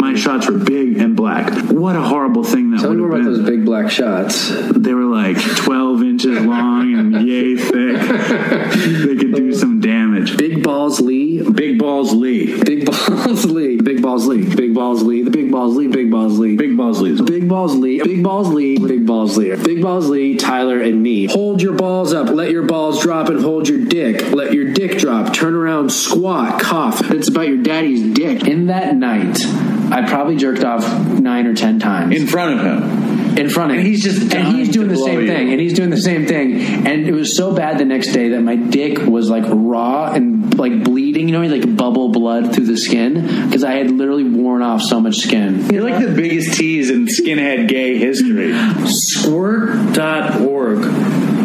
My 0.00 0.14
shots 0.14 0.48
were 0.48 0.58
big 0.58 0.98
and 0.98 1.16
black. 1.16 1.52
What 1.70 1.96
a 1.96 2.02
horrible 2.02 2.44
thing 2.44 2.70
that 2.70 2.76
was. 2.76 2.82
Tell 2.82 2.94
me 2.94 3.00
would 3.00 3.08
more 3.08 3.18
have 3.18 3.26
about 3.26 3.34
been. 3.34 3.44
those 3.44 3.50
big 3.56 3.64
black 3.64 3.90
shots. 3.90 4.50
They 4.76 4.94
were 4.94 5.04
like 5.04 5.36
12 5.38 6.02
inches 6.02 6.40
long 6.40 6.94
and 6.94 7.26
yay 7.26 7.56
thick. 7.56 8.00
they 8.00 9.16
could 9.16 9.34
do 9.34 9.52
some 9.52 9.80
damage. 9.80 10.36
Big 10.36 10.62
Balls 10.62 11.00
Lee. 11.00 11.42
Big 11.50 11.78
Balls 11.78 12.12
Lee. 12.12 12.62
Big 12.62 12.86
Balls 12.86 13.44
Lee. 13.44 13.76
Big 13.80 14.02
Balls 14.02 14.26
Lee. 14.26 14.44
Big 14.54 14.74
Balls 14.74 15.02
Lee. 15.02 15.22
The 15.22 15.30
Big 15.30 15.50
Balls 15.50 15.76
Lee. 15.76 15.88
Big 15.88 16.10
Balls 16.10 16.38
Lee. 16.38 16.56
Big 16.56 16.76
balls 16.76 17.00
leads. 17.00 17.20
Big 17.20 17.48
Balls 17.48 17.74
Lee, 17.74 18.02
Big 18.02 18.22
Balls 18.22 18.48
Lee, 18.48 18.78
Big 18.78 19.06
Balls 19.06 19.36
Lee, 19.36 19.56
Big 19.56 19.82
Balls 19.82 20.08
Lee, 20.08 20.36
Tyler, 20.46 20.80
and 20.80 21.02
me. 21.02 21.26
Hold 21.26 21.60
your 21.60 21.72
balls 21.74 22.12
up, 22.12 22.28
let 22.28 22.52
your 22.52 22.62
balls 22.62 23.02
drop, 23.02 23.28
and 23.28 23.40
hold 23.40 23.68
your 23.68 23.84
dick. 23.84 24.30
Let 24.30 24.52
your 24.52 24.72
dick 24.72 24.96
drop, 24.96 25.34
turn 25.34 25.54
around, 25.54 25.90
squat, 25.90 26.60
cough. 26.60 27.10
It's 27.10 27.26
about 27.26 27.48
your 27.48 27.64
daddy's 27.64 28.14
dick. 28.14 28.46
In 28.46 28.66
that 28.68 28.94
night, 28.94 29.40
I 29.90 30.04
probably 30.08 30.36
jerked 30.36 30.62
off 30.62 30.86
nine 31.18 31.48
or 31.48 31.54
ten 31.54 31.80
times 31.80 32.14
In 32.14 32.28
front 32.28 32.60
of 32.60 32.64
him. 32.64 33.36
in 33.36 33.48
front 33.50 33.72
of 33.72 33.78
him. 33.78 33.84
And 33.84 33.88
he's 33.88 34.04
just 34.04 34.32
and 34.32 34.56
he's 34.56 34.68
doing 34.70 34.86
the 34.86 34.96
same 34.96 35.22
you. 35.22 35.26
thing, 35.26 35.50
and 35.50 35.60
he's 35.60 35.74
doing 35.74 35.90
the 35.90 36.00
same 36.00 36.26
thing. 36.26 36.54
And 36.86 37.08
it 37.08 37.12
was 37.12 37.36
so 37.36 37.52
bad 37.52 37.78
the 37.78 37.84
next 37.84 38.12
day 38.12 38.28
that 38.28 38.40
my 38.40 38.54
dick 38.54 38.98
was 38.98 39.28
like 39.28 39.44
raw 39.48 40.12
and 40.12 40.45
like 40.56 40.84
bleeding. 40.84 41.28
You 41.28 41.40
know, 41.40 41.46
like 41.46 41.76
bubble 41.76 42.10
blood 42.10 42.54
through 42.54 42.66
the 42.66 42.76
skin 42.76 43.46
because 43.46 43.64
I 43.64 43.72
had 43.74 43.90
literally 43.90 44.24
worn 44.24 44.62
off 44.62 44.82
so 44.82 45.00
much 45.00 45.16
skin. 45.16 45.66
You're 45.70 45.88
like 45.88 46.04
the 46.04 46.14
biggest 46.14 46.58
tease 46.58 46.90
in 46.90 47.06
skinhead 47.06 47.68
gay 47.68 47.98
history. 47.98 48.52
Squirt.org, 48.86 50.78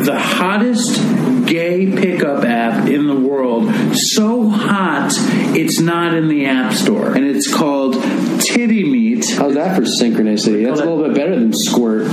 the 0.06 0.20
hottest 0.20 1.00
gay 1.48 1.92
pickup 1.92 2.44
app 2.46 2.88
in 2.88 3.08
the 3.08 3.16
world. 3.16 3.74
So 3.96 4.50
hot, 4.50 5.10
it's 5.56 5.80
not 5.80 6.14
in 6.14 6.28
the 6.28 6.46
App 6.46 6.74
Store. 6.74 7.14
And 7.14 7.26
it's 7.26 7.54
called 7.54 7.96
Titty 8.42 8.84
Meat. 8.90 9.30
How's 9.32 9.56
that 9.56 9.76
for 9.76 9.82
synchronicity? 9.82 10.66
That's 10.66 10.80
a 10.80 10.86
little 10.86 11.04
bit 11.04 11.14
better 11.16 11.38
than 11.38 11.54
squirt. 11.54 12.08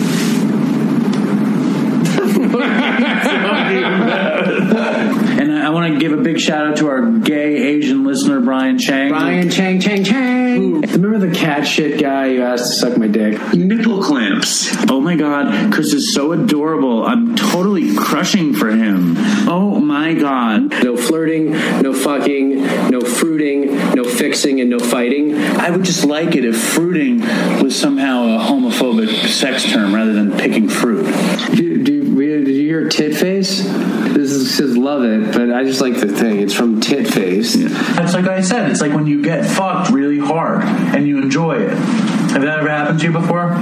And 5.38 5.52
I, 5.52 5.66
I 5.66 5.70
want 5.70 5.92
to 5.92 5.98
give 5.98 6.12
a 6.12 6.22
big 6.22 6.40
shout 6.40 6.66
out 6.66 6.76
to 6.78 6.88
our 6.88 7.10
gay 7.10 7.56
Asian 7.56 8.04
listener, 8.04 8.40
Brian 8.40 8.78
Chang. 8.78 9.10
Brian 9.10 9.50
Chang 9.50 9.80
Chang 9.80 10.04
Chang. 10.04 10.80
Remember 10.80 11.18
the 11.18 11.34
cat 11.34 11.66
shit 11.66 12.00
guy 12.00 12.34
who 12.34 12.42
asked 12.42 12.70
to 12.70 12.76
suck 12.78 12.96
my 12.98 13.06
dick? 13.06 13.38
Nipple 13.54 14.02
clamps. 14.02 14.74
Oh 14.90 15.00
my 15.00 15.16
god, 15.16 15.72
Chris 15.72 15.92
is 15.92 16.12
so 16.14 16.32
adorable. 16.32 17.04
I'm 17.04 17.36
totally 17.36 17.94
crushing 17.94 18.54
for 18.54 18.70
him. 18.70 19.14
Oh 19.48 19.78
my 19.80 20.14
god. 20.14 20.70
No 20.82 20.96
flirting, 20.96 21.52
no 21.52 21.92
fucking, 21.92 22.90
no 22.90 23.00
fruiting, 23.00 23.94
no 23.94 24.04
fixing, 24.04 24.60
and 24.60 24.70
no 24.70 24.78
fighting. 24.78 25.36
I 25.36 25.70
would 25.70 25.84
just 25.84 26.04
like 26.04 26.34
it 26.34 26.44
if 26.44 26.56
fruiting 26.56 27.20
was 27.62 27.78
somehow 27.78 28.24
a 28.24 28.38
homophobic 28.38 29.28
sex 29.28 29.64
term 29.70 29.94
rather 29.94 30.12
than 30.12 30.36
picking 30.36 30.68
fruit. 30.68 31.06
Do, 31.54 31.82
do, 31.82 31.97
we- 32.36 32.44
did 32.44 32.54
you 32.54 32.62
hear 32.66 32.88
tit 32.88 33.16
face? 33.16 33.62
This 33.64 34.30
is 34.32 34.54
says 34.56 34.76
love 34.76 35.02
it, 35.04 35.32
but 35.32 35.52
I 35.52 35.64
just 35.64 35.80
like 35.80 35.94
the 35.94 36.08
thing. 36.08 36.40
It's 36.40 36.54
from 36.54 36.80
tit 36.80 37.06
face. 37.08 37.54
It's 37.56 38.14
like 38.14 38.26
I 38.26 38.40
said, 38.40 38.70
it's 38.70 38.80
like 38.80 38.92
when 38.92 39.06
you 39.06 39.22
get 39.22 39.44
fucked 39.44 39.90
really 39.90 40.18
hard 40.18 40.62
and 40.64 41.06
you 41.06 41.18
enjoy 41.18 41.56
it. 41.56 41.70
Have 41.76 42.42
that 42.42 42.58
ever 42.60 42.68
happened 42.68 42.98
to 43.00 43.06
you 43.06 43.12
before? 43.12 43.52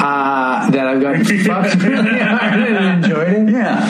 Uh, 0.00 0.70
that 0.70 0.86
I've 0.86 1.00
got 1.00 1.16
fucked 1.46 1.82
really 1.82 2.18
hard 2.18 2.60
and 2.60 3.04
enjoyed 3.04 3.28
it. 3.48 3.52
Yeah. 3.52 3.80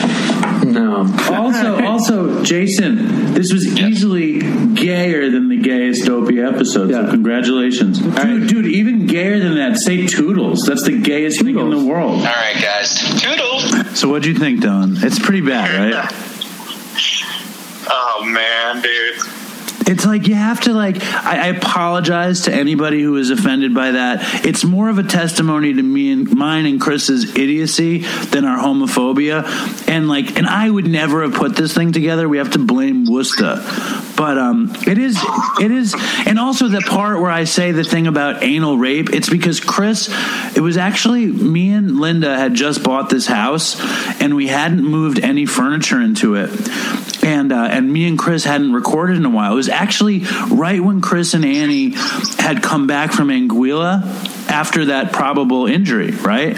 No. 0.65 1.07
Also, 1.31 1.83
also, 1.85 2.43
Jason, 2.43 3.33
this 3.33 3.51
was 3.53 3.65
easily 3.79 4.39
gayer 4.73 5.29
than 5.29 5.49
the 5.49 5.57
gayest 5.57 6.05
dopey 6.05 6.39
episode. 6.41 6.91
So 6.91 7.01
Yeah. 7.03 7.09
congratulations, 7.09 7.99
dude. 7.99 8.47
Dude, 8.47 8.65
even 8.67 9.05
gayer 9.07 9.39
than 9.39 9.55
that. 9.55 9.77
Say 9.77 10.05
Toodles. 10.07 10.65
That's 10.65 10.83
the 10.83 10.97
gayest 10.99 11.41
thing 11.41 11.57
in 11.57 11.69
the 11.69 11.83
world. 11.85 12.19
All 12.19 12.25
right, 12.25 12.61
guys. 12.61 12.97
Toodles. 13.21 13.97
So 13.99 14.09
what'd 14.09 14.25
you 14.25 14.35
think, 14.35 14.61
Don? 14.61 14.97
It's 15.01 15.19
pretty 15.19 15.41
bad, 15.41 15.93
right? 15.93 16.11
Oh 17.91 18.23
man, 18.25 18.81
dude. 18.81 19.08
It's 19.89 20.05
like 20.05 20.27
you 20.27 20.35
have 20.35 20.61
to 20.61 20.73
like. 20.73 21.03
I, 21.03 21.45
I 21.45 21.47
apologize 21.47 22.41
to 22.41 22.53
anybody 22.53 23.01
who 23.01 23.15
is 23.15 23.31
offended 23.31 23.73
by 23.73 23.91
that. 23.91 24.45
It's 24.45 24.63
more 24.63 24.87
of 24.87 24.99
a 24.99 25.03
testimony 25.03 25.73
to 25.73 25.81
me 25.81 26.11
and 26.11 26.31
mine 26.31 26.67
and 26.67 26.79
Chris's 26.79 27.35
idiocy 27.35 27.99
than 28.29 28.45
our 28.45 28.59
homophobia. 28.59 29.47
And 29.87 30.07
like, 30.07 30.37
and 30.37 30.45
I 30.45 30.69
would 30.69 30.85
never 30.85 31.23
have 31.23 31.33
put 31.33 31.55
this 31.55 31.73
thing 31.73 31.91
together. 31.91 32.29
We 32.29 32.37
have 32.37 32.51
to 32.51 32.59
blame 32.59 33.05
Worcester. 33.05 33.63
But 34.15 34.37
um, 34.37 34.71
it 34.85 34.99
is, 34.99 35.17
it 35.59 35.71
is, 35.71 35.95
and 36.27 36.37
also 36.37 36.67
the 36.67 36.81
part 36.81 37.19
where 37.19 37.31
I 37.31 37.45
say 37.45 37.71
the 37.71 37.83
thing 37.83 38.05
about 38.05 38.43
anal 38.43 38.77
rape. 38.77 39.09
It's 39.11 39.29
because 39.29 39.59
Chris. 39.59 40.07
It 40.55 40.61
was 40.61 40.77
actually 40.77 41.25
me 41.25 41.71
and 41.71 41.99
Linda 41.99 42.37
had 42.37 42.53
just 42.53 42.83
bought 42.83 43.09
this 43.09 43.25
house, 43.25 43.75
and 44.21 44.35
we 44.35 44.47
hadn't 44.47 44.83
moved 44.83 45.19
any 45.19 45.47
furniture 45.47 45.99
into 45.99 46.35
it 46.35 46.51
and 47.23 47.51
uh, 47.51 47.67
and 47.71 47.91
me 47.91 48.07
and 48.07 48.17
Chris 48.17 48.43
hadn't 48.43 48.73
recorded 48.73 49.17
in 49.17 49.25
a 49.25 49.29
while. 49.29 49.51
It 49.51 49.55
was 49.55 49.69
actually 49.69 50.19
right 50.49 50.81
when 50.81 51.01
Chris 51.01 51.33
and 51.33 51.45
Annie 51.45 51.91
had 52.37 52.63
come 52.63 52.87
back 52.87 53.11
from 53.11 53.29
Anguilla 53.29 54.37
after 54.49 54.85
that 54.85 55.13
probable 55.13 55.67
injury. 55.67 56.11
Right, 56.11 56.57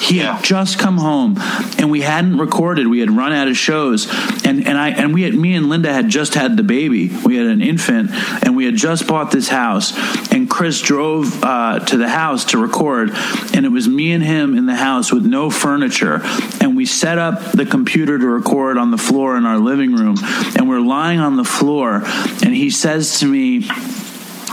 he 0.00 0.18
had 0.18 0.42
just 0.42 0.78
come 0.78 0.98
home, 0.98 1.36
and 1.78 1.90
we 1.90 2.00
hadn't 2.00 2.38
recorded. 2.38 2.88
We 2.88 3.00
had 3.00 3.10
run 3.10 3.32
out 3.32 3.48
of 3.48 3.56
shows, 3.56 4.08
and 4.44 4.66
and 4.66 4.78
I 4.78 4.90
and 4.90 5.14
we 5.14 5.22
had 5.22 5.34
me 5.34 5.54
and 5.54 5.68
Linda 5.68 5.92
had 5.92 6.08
just 6.08 6.34
had 6.34 6.56
the 6.56 6.62
baby. 6.62 7.08
We 7.24 7.36
had 7.36 7.46
an 7.46 7.62
infant, 7.62 8.10
and 8.42 8.56
we 8.56 8.64
had 8.64 8.76
just 8.76 9.06
bought 9.06 9.30
this 9.30 9.48
house. 9.48 9.92
And 10.32 10.48
Chris 10.50 10.80
drove 10.80 11.42
uh, 11.42 11.80
to 11.80 11.96
the 11.96 12.08
house 12.08 12.46
to 12.46 12.58
record, 12.58 13.10
and 13.54 13.66
it 13.66 13.70
was 13.70 13.88
me 13.88 14.12
and 14.12 14.22
him 14.22 14.56
in 14.56 14.66
the 14.66 14.74
house 14.74 15.12
with 15.12 15.24
no 15.24 15.50
furniture, 15.50 16.20
and 16.60 16.76
we 16.76 16.86
set 16.86 17.18
up 17.18 17.52
the 17.52 17.66
computer 17.66 18.18
to 18.18 18.26
record 18.26 18.78
on 18.78 18.90
the 18.90 18.98
floor 18.98 19.36
in 19.36 19.44
our 19.44 19.58
living 19.58 19.94
room, 19.94 20.16
and 20.56 20.68
we're 20.68 20.80
lying 20.80 21.20
on 21.20 21.36
the 21.36 21.44
floor, 21.44 22.02
and 22.42 22.54
he 22.54 22.70
says 22.70 23.20
to 23.20 23.26
me, 23.26 23.68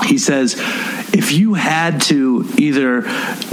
he 0.06 0.18
says, 0.18 0.56
if 1.14 1.32
you 1.32 1.53
had 1.53 2.02
to 2.03 2.45
either 2.57 3.02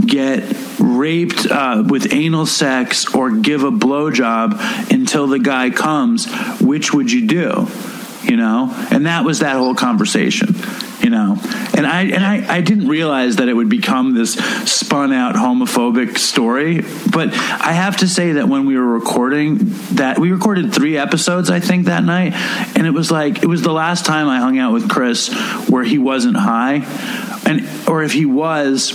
get 0.05 0.57
raped 0.79 1.47
uh, 1.47 1.85
with 1.87 2.13
anal 2.13 2.47
sex 2.47 3.15
or 3.15 3.31
give 3.31 3.65
a 3.65 3.71
blowjob 3.71 4.91
until 4.91 5.27
the 5.27 5.39
guy 5.39 5.71
comes, 5.71 6.27
which 6.61 6.93
would 6.93 7.13
you 7.13 7.27
do? 7.27 7.69
You 8.23 8.37
know, 8.37 8.71
and 8.91 9.07
that 9.07 9.25
was 9.25 9.41
that 9.41 9.57
whole 9.57 9.75
conversation. 9.75 10.55
You 11.03 11.09
know, 11.09 11.39
and 11.75 11.87
I 11.87 12.03
and 12.03 12.25
I, 12.25 12.57
I 12.57 12.61
didn't 12.61 12.89
realize 12.89 13.37
that 13.37 13.49
it 13.49 13.55
would 13.55 13.71
become 13.71 14.15
this 14.15 14.35
spun 14.71 15.13
out 15.13 15.35
homophobic 15.35 16.19
story. 16.19 16.83
But 17.11 17.33
I 17.33 17.73
have 17.73 17.99
to 17.99 18.09
say 18.09 18.33
that 18.33 18.49
when 18.49 18.67
we 18.67 18.77
were 18.77 18.87
recording 18.87 19.59
that, 19.95 20.19
we 20.19 20.31
recorded 20.31 20.75
three 20.75 20.99
episodes, 20.99 21.49
I 21.51 21.61
think, 21.61 21.87
that 21.87 22.05
night, 22.05 22.35
and 22.77 22.87
it 22.87 22.91
was 22.91 23.11
like 23.11 23.43
it 23.43 23.47
was 23.47 23.63
the 23.63 23.73
last 23.73 24.05
time 24.05 24.29
I 24.29 24.39
hung 24.41 24.59
out 24.59 24.75
with 24.75 24.91
Chris 24.91 25.29
where 25.69 25.85
he 25.85 25.97
wasn't 25.97 26.37
high, 26.37 26.85
and 27.47 27.67
or 27.89 28.03
if 28.03 28.13
he 28.13 28.27
was, 28.27 28.93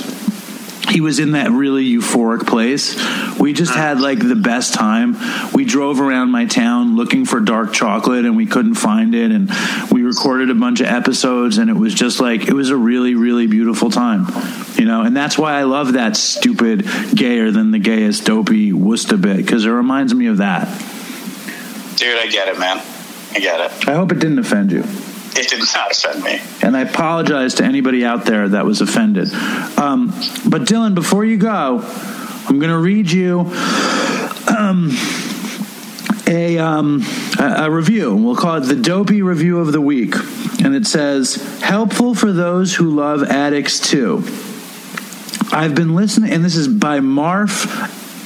he 0.89 1.01
was 1.01 1.19
in 1.19 1.31
that 1.31 1.51
really 1.51 1.85
euphoric 1.85 2.47
place. 2.47 2.95
We 3.39 3.53
just 3.53 3.71
uh-huh. 3.71 3.81
had 3.81 4.01
like 4.01 4.19
the 4.19 4.35
best 4.35 4.73
time. 4.73 5.15
We 5.53 5.65
drove 5.65 5.99
around 5.99 6.31
my 6.31 6.45
town 6.45 6.95
looking 6.95 7.25
for 7.25 7.39
dark 7.39 7.73
chocolate 7.73 8.25
and 8.25 8.35
we 8.35 8.45
couldn't 8.45 8.75
find 8.75 9.13
it. 9.15 9.31
And 9.31 9.49
we 9.91 10.03
recorded 10.03 10.49
a 10.49 10.55
bunch 10.55 10.81
of 10.81 10.87
episodes 10.87 11.57
and 11.57 11.69
it 11.69 11.73
was 11.73 11.93
just 11.93 12.19
like, 12.19 12.47
it 12.47 12.53
was 12.53 12.69
a 12.69 12.77
really, 12.77 13.15
really 13.15 13.47
beautiful 13.47 13.89
time, 13.89 14.27
you 14.75 14.85
know? 14.85 15.03
And 15.03 15.15
that's 15.15 15.37
why 15.37 15.53
I 15.53 15.63
love 15.63 15.93
that 15.93 16.15
stupid 16.17 16.87
gayer 17.13 17.51
than 17.51 17.71
the 17.71 17.79
gayest 17.79 18.25
dopey 18.25 18.73
Worcester 18.73 19.17
bit 19.17 19.37
because 19.37 19.65
it 19.65 19.69
reminds 19.69 20.13
me 20.13 20.27
of 20.27 20.37
that. 20.37 20.67
Dude, 21.97 22.19
I 22.19 22.27
get 22.27 22.47
it, 22.47 22.59
man. 22.59 22.81
I 23.31 23.39
get 23.39 23.59
it. 23.59 23.87
I 23.87 23.95
hope 23.95 24.11
it 24.11 24.19
didn't 24.19 24.39
offend 24.39 24.71
you. 24.71 24.83
It 25.37 25.49
did 25.49 25.59
not 25.73 25.91
offend 25.91 26.23
me. 26.23 26.41
and 26.61 26.77
I 26.77 26.81
apologize 26.81 27.55
to 27.55 27.63
anybody 27.65 28.05
out 28.05 28.25
there 28.25 28.47
that 28.49 28.65
was 28.65 28.81
offended. 28.81 29.33
Um, 29.77 30.07
but 30.47 30.61
Dylan, 30.63 30.95
before 30.95 31.25
you 31.25 31.37
go, 31.37 31.81
I'm 32.47 32.59
going 32.59 32.71
to 32.71 32.77
read 32.77 33.11
you 33.11 33.51
um, 34.57 34.91
a, 36.27 36.57
um, 36.57 37.03
a 37.39 37.65
a 37.65 37.71
review. 37.71 38.15
We'll 38.15 38.35
call 38.35 38.57
it 38.57 38.61
the 38.61 38.75
Dopey 38.75 39.21
Review 39.21 39.59
of 39.59 39.71
the 39.71 39.81
Week, 39.81 40.15
and 40.63 40.73
it 40.75 40.87
says, 40.87 41.35
"Helpful 41.61 42.15
for 42.15 42.31
those 42.31 42.75
who 42.75 42.89
love 42.95 43.23
addicts 43.23 43.79
too." 43.79 44.23
I've 45.51 45.75
been 45.75 45.95
listening, 45.95 46.31
and 46.31 46.43
this 46.43 46.55
is 46.55 46.67
by 46.67 46.99
Marf 46.99 47.65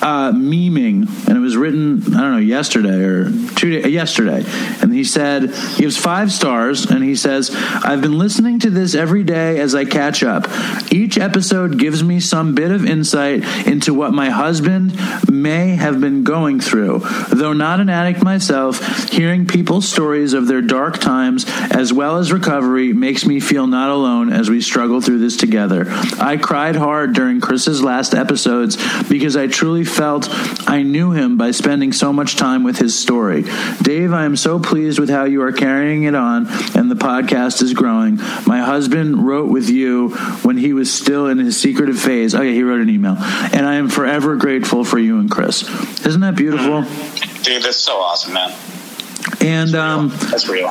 uh, 0.01 0.31
Memeing, 0.31 1.27
and 1.27 1.37
it 1.37 1.41
was 1.41 1.57
written 1.57 2.01
I 2.15 2.21
don't 2.21 2.31
know 2.31 2.37
yesterday 2.37 3.03
or 3.03 3.31
two 3.55 3.81
day, 3.81 3.89
yesterday, 3.89 4.43
and 4.81 4.93
he 4.93 5.03
said 5.03 5.49
he 5.49 5.83
gives 5.83 5.97
five 5.97 6.31
stars, 6.31 6.85
and 6.85 7.03
he 7.03 7.15
says 7.15 7.51
I've 7.53 8.01
been 8.01 8.17
listening 8.17 8.59
to 8.59 8.69
this 8.69 8.95
every 8.95 9.23
day 9.23 9.59
as 9.59 9.75
I 9.75 9.85
catch 9.85 10.23
up. 10.23 10.47
Each 10.91 11.17
episode 11.17 11.77
gives 11.77 12.03
me 12.03 12.19
some 12.19 12.55
bit 12.55 12.71
of 12.71 12.85
insight 12.85 13.43
into 13.67 13.93
what 13.93 14.13
my 14.13 14.29
husband 14.29 14.93
may 15.29 15.75
have 15.75 15.99
been 15.99 16.23
going 16.23 16.59
through. 16.59 16.99
Though 17.29 17.53
not 17.53 17.79
an 17.79 17.89
addict 17.89 18.23
myself, 18.23 19.09
hearing 19.09 19.45
people's 19.45 19.87
stories 19.87 20.33
of 20.33 20.47
their 20.47 20.61
dark 20.61 20.99
times 20.99 21.45
as 21.71 21.91
well 21.93 22.17
as 22.17 22.31
recovery 22.31 22.93
makes 22.93 23.25
me 23.25 23.39
feel 23.39 23.67
not 23.67 23.89
alone 23.89 24.31
as 24.31 24.49
we 24.49 24.61
struggle 24.61 25.01
through 25.01 25.19
this 25.19 25.37
together. 25.37 25.85
I 26.19 26.37
cried 26.37 26.75
hard 26.75 27.13
during 27.13 27.41
Chris's 27.41 27.83
last 27.83 28.13
episodes 28.13 28.77
because 29.09 29.35
I 29.35 29.47
truly 29.47 29.83
felt 29.89 30.27
I 30.69 30.83
knew 30.83 31.11
him 31.11 31.37
by 31.37 31.51
spending 31.51 31.91
so 31.91 32.13
much 32.13 32.35
time 32.35 32.63
with 32.63 32.77
his 32.77 32.97
story. 32.97 33.43
Dave, 33.81 34.13
I 34.13 34.25
am 34.25 34.35
so 34.35 34.59
pleased 34.59 34.99
with 34.99 35.09
how 35.09 35.25
you 35.25 35.41
are 35.41 35.51
carrying 35.51 36.03
it 36.03 36.15
on 36.15 36.47
and 36.75 36.89
the 36.89 36.95
podcast 36.95 37.61
is 37.61 37.73
growing. 37.73 38.17
My 38.45 38.59
husband 38.59 39.25
wrote 39.25 39.49
with 39.49 39.69
you 39.69 40.09
when 40.43 40.57
he 40.57 40.73
was 40.73 40.93
still 40.93 41.27
in 41.27 41.37
his 41.39 41.59
secretive 41.59 41.99
phase. 41.99 42.35
Okay, 42.35 42.53
he 42.53 42.63
wrote 42.63 42.81
an 42.81 42.89
email. 42.89 43.15
And 43.17 43.65
I 43.65 43.75
am 43.75 43.89
forever 43.89 44.35
grateful 44.35 44.83
for 44.83 44.99
you 44.99 45.19
and 45.19 45.29
Chris. 45.29 45.63
Isn't 46.05 46.21
that 46.21 46.35
beautiful? 46.35 46.83
Dude, 47.43 47.63
that's 47.63 47.77
so 47.77 47.97
awesome, 47.97 48.33
man. 48.33 48.55
And 49.41 49.75
um, 49.75 50.09
That's 50.29 50.47
real. 50.47 50.69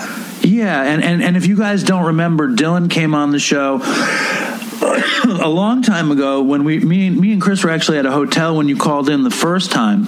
Yeah, 0.49 0.83
and, 0.83 1.05
and, 1.05 1.23
and 1.23 1.37
if 1.37 1.47
you 1.47 1.57
guys 1.57 1.83
don't 1.83 2.07
remember, 2.07 2.49
Dylan 2.49 2.91
came 2.91 3.15
on 3.15 3.33
the 3.33 3.39
show 3.39 3.81
a 5.29 5.49
long 5.49 5.83
time 5.83 6.11
ago 6.11 6.43
when 6.43 6.65
we 6.65 6.79
me 6.81 7.09
and 7.09 7.21
me 7.21 7.33
and 7.33 7.43
Chris 7.43 7.63
were 7.63 7.71
actually 7.71 7.99
at 7.99 8.07
a 8.07 8.11
hotel 8.11 8.57
when 8.57 8.69
you 8.69 8.77
called 8.77 9.11
in 9.11 9.25
the 9.25 9.31
first 9.31 9.71
time. 9.71 10.07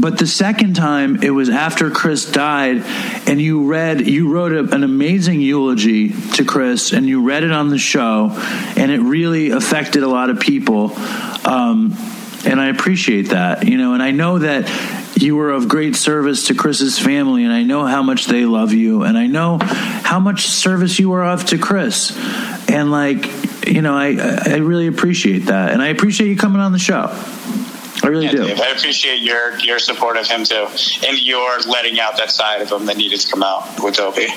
But 0.00 0.18
the 0.18 0.26
second 0.26 0.74
time 0.74 1.22
it 1.22 1.30
was 1.30 1.50
after 1.50 1.90
Chris 1.90 2.30
died 2.30 2.82
and 3.26 3.40
you 3.42 3.66
read 3.66 4.06
you 4.06 4.32
wrote 4.32 4.52
a, 4.52 4.74
an 4.74 4.84
amazing 4.84 5.40
eulogy 5.40 6.10
to 6.34 6.44
Chris 6.44 6.92
and 6.92 7.06
you 7.06 7.22
read 7.22 7.44
it 7.44 7.52
on 7.52 7.68
the 7.68 7.78
show 7.78 8.30
and 8.76 8.90
it 8.90 9.00
really 9.00 9.50
affected 9.50 10.02
a 10.02 10.08
lot 10.08 10.30
of 10.30 10.40
people. 10.40 10.94
Um, 11.44 11.94
and 12.46 12.60
I 12.60 12.68
appreciate 12.68 13.30
that, 13.30 13.66
you 13.66 13.76
know, 13.76 13.94
and 13.94 14.02
I 14.02 14.12
know 14.12 14.38
that 14.38 14.66
you 15.22 15.36
were 15.36 15.50
of 15.50 15.68
great 15.68 15.96
service 15.96 16.46
to 16.46 16.54
Chris's 16.54 16.98
family, 16.98 17.44
and 17.44 17.52
I 17.52 17.62
know 17.62 17.84
how 17.84 18.02
much 18.02 18.26
they 18.26 18.44
love 18.44 18.72
you, 18.72 19.02
and 19.02 19.18
I 19.18 19.26
know 19.26 19.58
how 19.60 20.20
much 20.20 20.46
service 20.46 20.98
you 20.98 21.12
are 21.12 21.24
of 21.24 21.46
to 21.46 21.58
Chris. 21.58 22.16
And 22.68 22.90
like, 22.90 23.66
you 23.66 23.82
know, 23.82 23.94
I 23.94 24.16
I 24.44 24.56
really 24.58 24.86
appreciate 24.86 25.46
that, 25.46 25.72
and 25.72 25.82
I 25.82 25.88
appreciate 25.88 26.28
you 26.28 26.36
coming 26.36 26.60
on 26.60 26.72
the 26.72 26.78
show. 26.78 27.10
I 28.02 28.06
really 28.06 28.26
Yeah, 28.26 28.32
do. 28.32 28.46
Dave, 28.46 28.60
I 28.60 28.68
appreciate 28.68 29.20
your 29.20 29.58
your 29.58 29.78
support 29.78 30.16
of 30.16 30.26
him 30.26 30.44
too, 30.44 30.66
and 31.06 31.20
your 31.20 31.58
letting 31.60 31.98
out 31.98 32.16
that 32.18 32.30
side 32.30 32.62
of 32.62 32.70
him 32.70 32.86
that 32.86 32.96
needed 32.96 33.20
to 33.20 33.30
come 33.30 33.42
out 33.42 33.82
with 33.82 33.96
Dopey. 33.96 34.28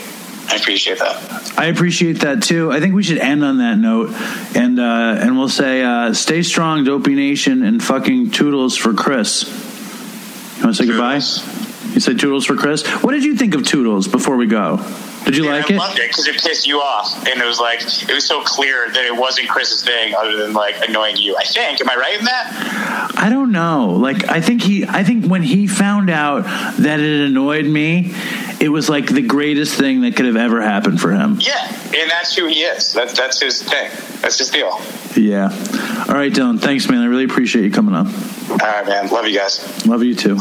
I 0.50 0.56
appreciate 0.56 1.00
that. 1.00 1.54
I 1.58 1.68
appreciate 1.68 2.22
that 2.22 2.44
too. 2.44 2.72
I 2.72 2.80
think 2.80 2.96
we 2.96 3.04
should 3.04 3.20
end 3.20 3.44
on 3.44 3.60
that 3.60 3.78
note, 3.78 4.10
and 4.56 4.80
uh, 4.80 5.18
and 5.20 5.38
we'll 5.38 5.48
say, 5.50 5.84
uh, 5.84 6.14
stay 6.14 6.42
strong, 6.42 6.84
Dopey 6.84 7.14
Nation, 7.14 7.64
and 7.64 7.82
fucking 7.82 8.32
toodles 8.32 8.76
for 8.76 8.94
Chris. 8.94 9.44
You 10.62 10.68
want 10.68 10.78
to 10.78 10.84
say 10.84 10.88
goodbye? 10.88 11.16
You 11.96 12.00
said 12.00 12.20
toodles 12.20 12.46
for 12.46 12.56
Chris. 12.56 12.88
What 12.88 13.14
did 13.14 13.24
you 13.24 13.36
think 13.36 13.56
of 13.56 13.66
toodles 13.66 14.08
before 14.08 14.38
we 14.38 14.46
go? 14.46 14.78
Did 15.26 15.38
you 15.38 15.46
Yeah, 15.46 15.52
like 15.52 15.70
I 15.72 15.76
it? 15.76 15.78
loved 15.78 16.00
it 16.00 16.08
because 16.10 16.28
it 16.28 16.42
pissed 16.42 16.66
you 16.68 16.80
off, 16.82 17.16
and 17.28 17.40
it 17.42 17.46
was 17.46 17.60
like 17.60 17.82
it 17.82 18.14
was 18.14 18.26
so 18.26 18.42
clear 18.44 18.90
that 18.92 19.06
it 19.06 19.16
wasn't 19.16 19.50
Chris's 19.50 19.84
thing, 19.84 20.16
other 20.16 20.36
than 20.38 20.54
like 20.54 20.76
annoying 20.88 21.18
you. 21.18 21.36
I 21.38 21.44
think. 21.44 21.80
Am 21.82 21.90
I 21.90 21.96
right 21.96 22.18
in 22.20 22.26
that? 22.26 23.12
I 23.18 23.30
don't 23.30 23.52
know. 23.52 23.92
Like 24.00 24.30
I 24.30 24.42
think 24.42 24.62
he 24.64 24.86
I 24.86 25.04
think 25.04 25.26
when 25.26 25.44
he 25.44 25.68
found 25.68 26.10
out 26.10 26.44
that 26.80 27.00
it 27.00 27.28
annoyed 27.28 27.66
me, 27.66 28.14
it 28.60 28.70
was 28.70 28.90
like 28.90 29.08
the 29.08 29.22
greatest 29.22 29.76
thing 29.78 30.02
that 30.02 30.16
could 30.16 30.26
have 30.26 30.36
ever 30.38 30.62
happened 30.62 31.00
for 31.00 31.12
him. 31.12 31.38
Yeah, 31.40 31.68
and 31.70 32.10
that's 32.10 32.36
who 32.36 32.48
he 32.48 32.62
is. 32.64 32.92
That's 32.94 33.16
that's 33.18 33.40
his 33.40 33.62
thing. 33.62 33.92
That's 34.22 34.38
his 34.40 34.50
deal. 34.50 34.80
Yeah. 35.16 35.50
All 36.08 36.16
right, 36.16 36.32
Dylan. 36.34 36.60
Thanks, 36.60 36.90
man. 36.90 37.02
I 37.02 37.06
really 37.06 37.26
appreciate 37.26 37.64
you 37.64 37.72
coming 37.72 37.94
on. 37.96 38.08
All 38.08 38.58
right, 38.58 38.86
man. 38.86 39.08
Love 39.10 39.28
you 39.28 39.38
guys. 39.38 39.86
Love 39.86 40.04
you 40.04 40.16
too. 40.16 40.38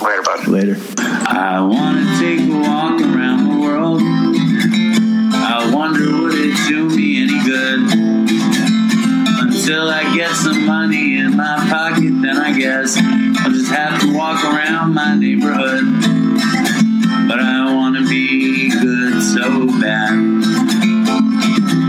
Later, 0.00 0.22
bud. 0.22 0.48
Later. 0.48 0.76
I 0.98 1.60
want 1.60 1.98
to 1.98 2.18
take 2.18 2.40
a 2.48 2.58
walk 2.58 3.00
around 3.00 3.48
the 3.48 3.60
world. 3.60 4.00
I 5.34 5.70
wonder 5.72 6.22
would 6.22 6.34
it 6.34 6.56
do 6.68 6.88
me 6.88 7.22
any 7.22 7.44
good? 7.44 7.80
Until 9.40 9.88
I 9.90 10.14
get 10.14 10.34
some 10.34 10.66
money 10.66 11.18
in 11.18 11.36
my 11.36 11.56
pocket, 11.68 12.20
then 12.22 12.36
I 12.36 12.58
guess 12.58 12.96
I'll 12.96 13.50
just 13.50 13.70
have 13.70 14.00
to 14.00 14.16
walk 14.16 14.42
around 14.44 14.94
my 14.94 15.14
neighborhood. 15.14 15.84
But 17.28 17.40
I 17.40 17.72
want 17.74 17.96
to 17.96 18.08
be 18.08 18.70
good 18.70 19.22
so 19.22 19.66
bad. 19.80 20.16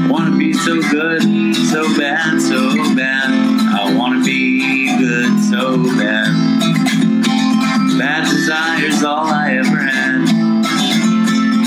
Want 0.10 0.32
to 0.32 0.38
be 0.38 0.54
so 0.54 0.82
good, 0.92 1.22
so 1.56 1.98
bad, 1.98 2.40
so 2.42 2.76
bad. 2.96 3.32
I 3.74 3.96
want 3.98 4.20
to 4.20 4.24
be 4.24 4.98
good 4.98 5.40
so 5.50 5.84
bad. 5.98 6.53
Bad 7.98 8.28
desire's 8.28 9.04
all 9.04 9.28
I 9.28 9.58
ever 9.58 9.78
had. 9.78 10.28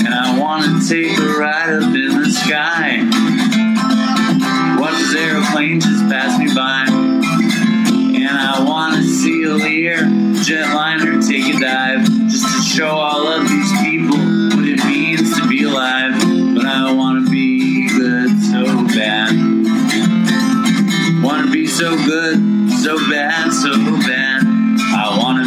And 0.05 0.13
I 0.13 0.37
want 0.37 0.65
to 0.65 0.89
take 0.89 1.17
a 1.17 1.39
ride 1.39 1.69
up 1.69 1.83
in 1.83 2.21
the 2.21 2.29
sky. 2.29 2.97
Watch 4.77 4.97
this 4.99 5.15
aeroplane 5.15 5.79
just 5.79 6.09
pass 6.09 6.37
me 6.37 6.53
by. 6.53 6.85
And 6.89 8.27
I 8.27 8.61
want 8.61 8.95
to 8.97 9.03
see 9.03 9.43
a 9.43 9.51
Lear 9.51 9.99
jetliner 10.43 11.25
take 11.25 11.55
a 11.55 11.59
dive. 11.59 12.03
Just 12.29 12.45
to 12.55 12.61
show 12.75 12.89
all 12.89 13.27
of 13.27 13.47
these 13.47 13.71
people 13.79 14.17
what 14.17 14.67
it 14.67 14.83
means 14.85 15.39
to 15.39 15.47
be 15.47 15.63
alive. 15.63 16.11
But 16.55 16.65
I 16.65 16.91
want 16.91 17.25
to 17.25 17.31
be 17.31 17.87
good 17.87 18.37
so 18.41 18.65
bad. 18.95 19.31
Want 21.23 21.45
to 21.45 21.51
be 21.51 21.67
so 21.67 21.95
good, 21.95 22.69
so 22.81 22.97
bad, 23.09 23.53
so 23.53 23.71
bad. 24.05 24.43
I 24.89 25.17
want 25.19 25.46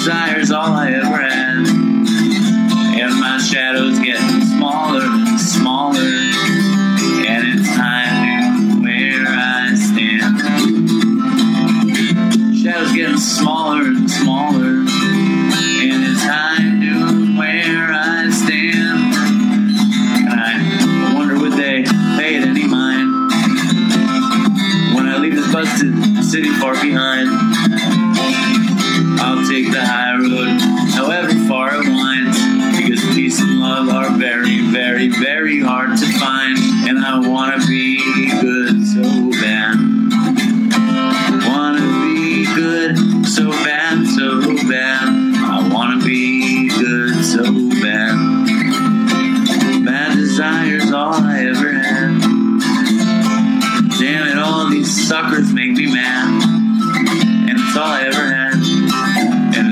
desire's 0.00 0.50
all 0.50 0.72
I 0.72 0.92
ever 0.92 1.18
had. 1.18 1.58
And 1.58 3.20
my 3.20 3.36
shadow's 3.36 3.98
getting 3.98 4.40
smaller 4.46 5.02
and 5.04 5.38
smaller. 5.38 6.00
And 6.00 7.60
it's 7.60 7.68
time 7.68 8.70
to 8.70 8.82
where 8.82 9.26
I 9.28 9.74
stand. 9.74 10.40
Shadow's 12.56 12.94
getting 12.94 13.18
smaller 13.18 13.82
and 13.82 14.10
smaller. 14.10 14.86
And 14.88 16.02
it's 16.08 16.22
to 16.22 17.38
where 17.38 17.92
I 17.92 18.30
stand. 18.30 19.14
And 20.30 20.40
I 20.40 21.14
wonder 21.14 21.38
would 21.38 21.52
they 21.52 21.82
pay 22.16 22.36
any 22.36 22.66
mind 22.66 23.32
when 24.96 25.10
I 25.10 25.18
leave 25.18 25.34
this 25.36 25.52
busted 25.52 26.24
city 26.24 26.48
far 26.54 26.72
behind. 26.72 27.49
I'll 29.22 29.46
take 29.46 29.70
the 29.70 29.84
high 29.84 30.16
road, 30.16 30.60
however 30.92 31.32
far 31.46 31.74
it 31.74 31.86
winds, 31.86 32.38
because 32.76 33.04
peace 33.14 33.40
and 33.40 33.60
love 33.60 33.88
are 33.90 34.10
very, 34.16 34.60
very, 34.70 35.08
very 35.08 35.60
hard 35.60 35.98
to 35.98 36.06
find. 36.18 36.58
And 36.88 36.98
I 36.98 37.18
wanna 37.18 37.58
be 37.66 38.00
good 38.40 38.86
so 38.86 39.02
bad. 39.40 39.76
Wanna 41.46 41.86
be 42.02 42.46
good 42.54 43.26
so 43.26 43.50
bad, 43.50 44.06
so 44.06 44.40
bad. 44.68 45.08
I 45.36 45.68
wanna 45.72 46.02
be 46.02 46.68
good 46.70 47.24
so 47.24 47.44
bad. 47.82 48.16
Bad 49.84 50.16
desire's 50.16 50.92
all 50.92 51.14
I 51.14 51.44
ever 51.46 51.72
had. 51.72 52.20
Damn 53.98 54.28
it, 54.28 54.38
all 54.38 54.68
these 54.70 55.08
suckers 55.08 55.52
make 55.52 55.72
me 55.72 55.92
mad. 55.92 56.42
And 57.50 57.58
it's 57.58 57.76
all 57.76 57.84
I 57.84 58.02
ever 58.04 58.19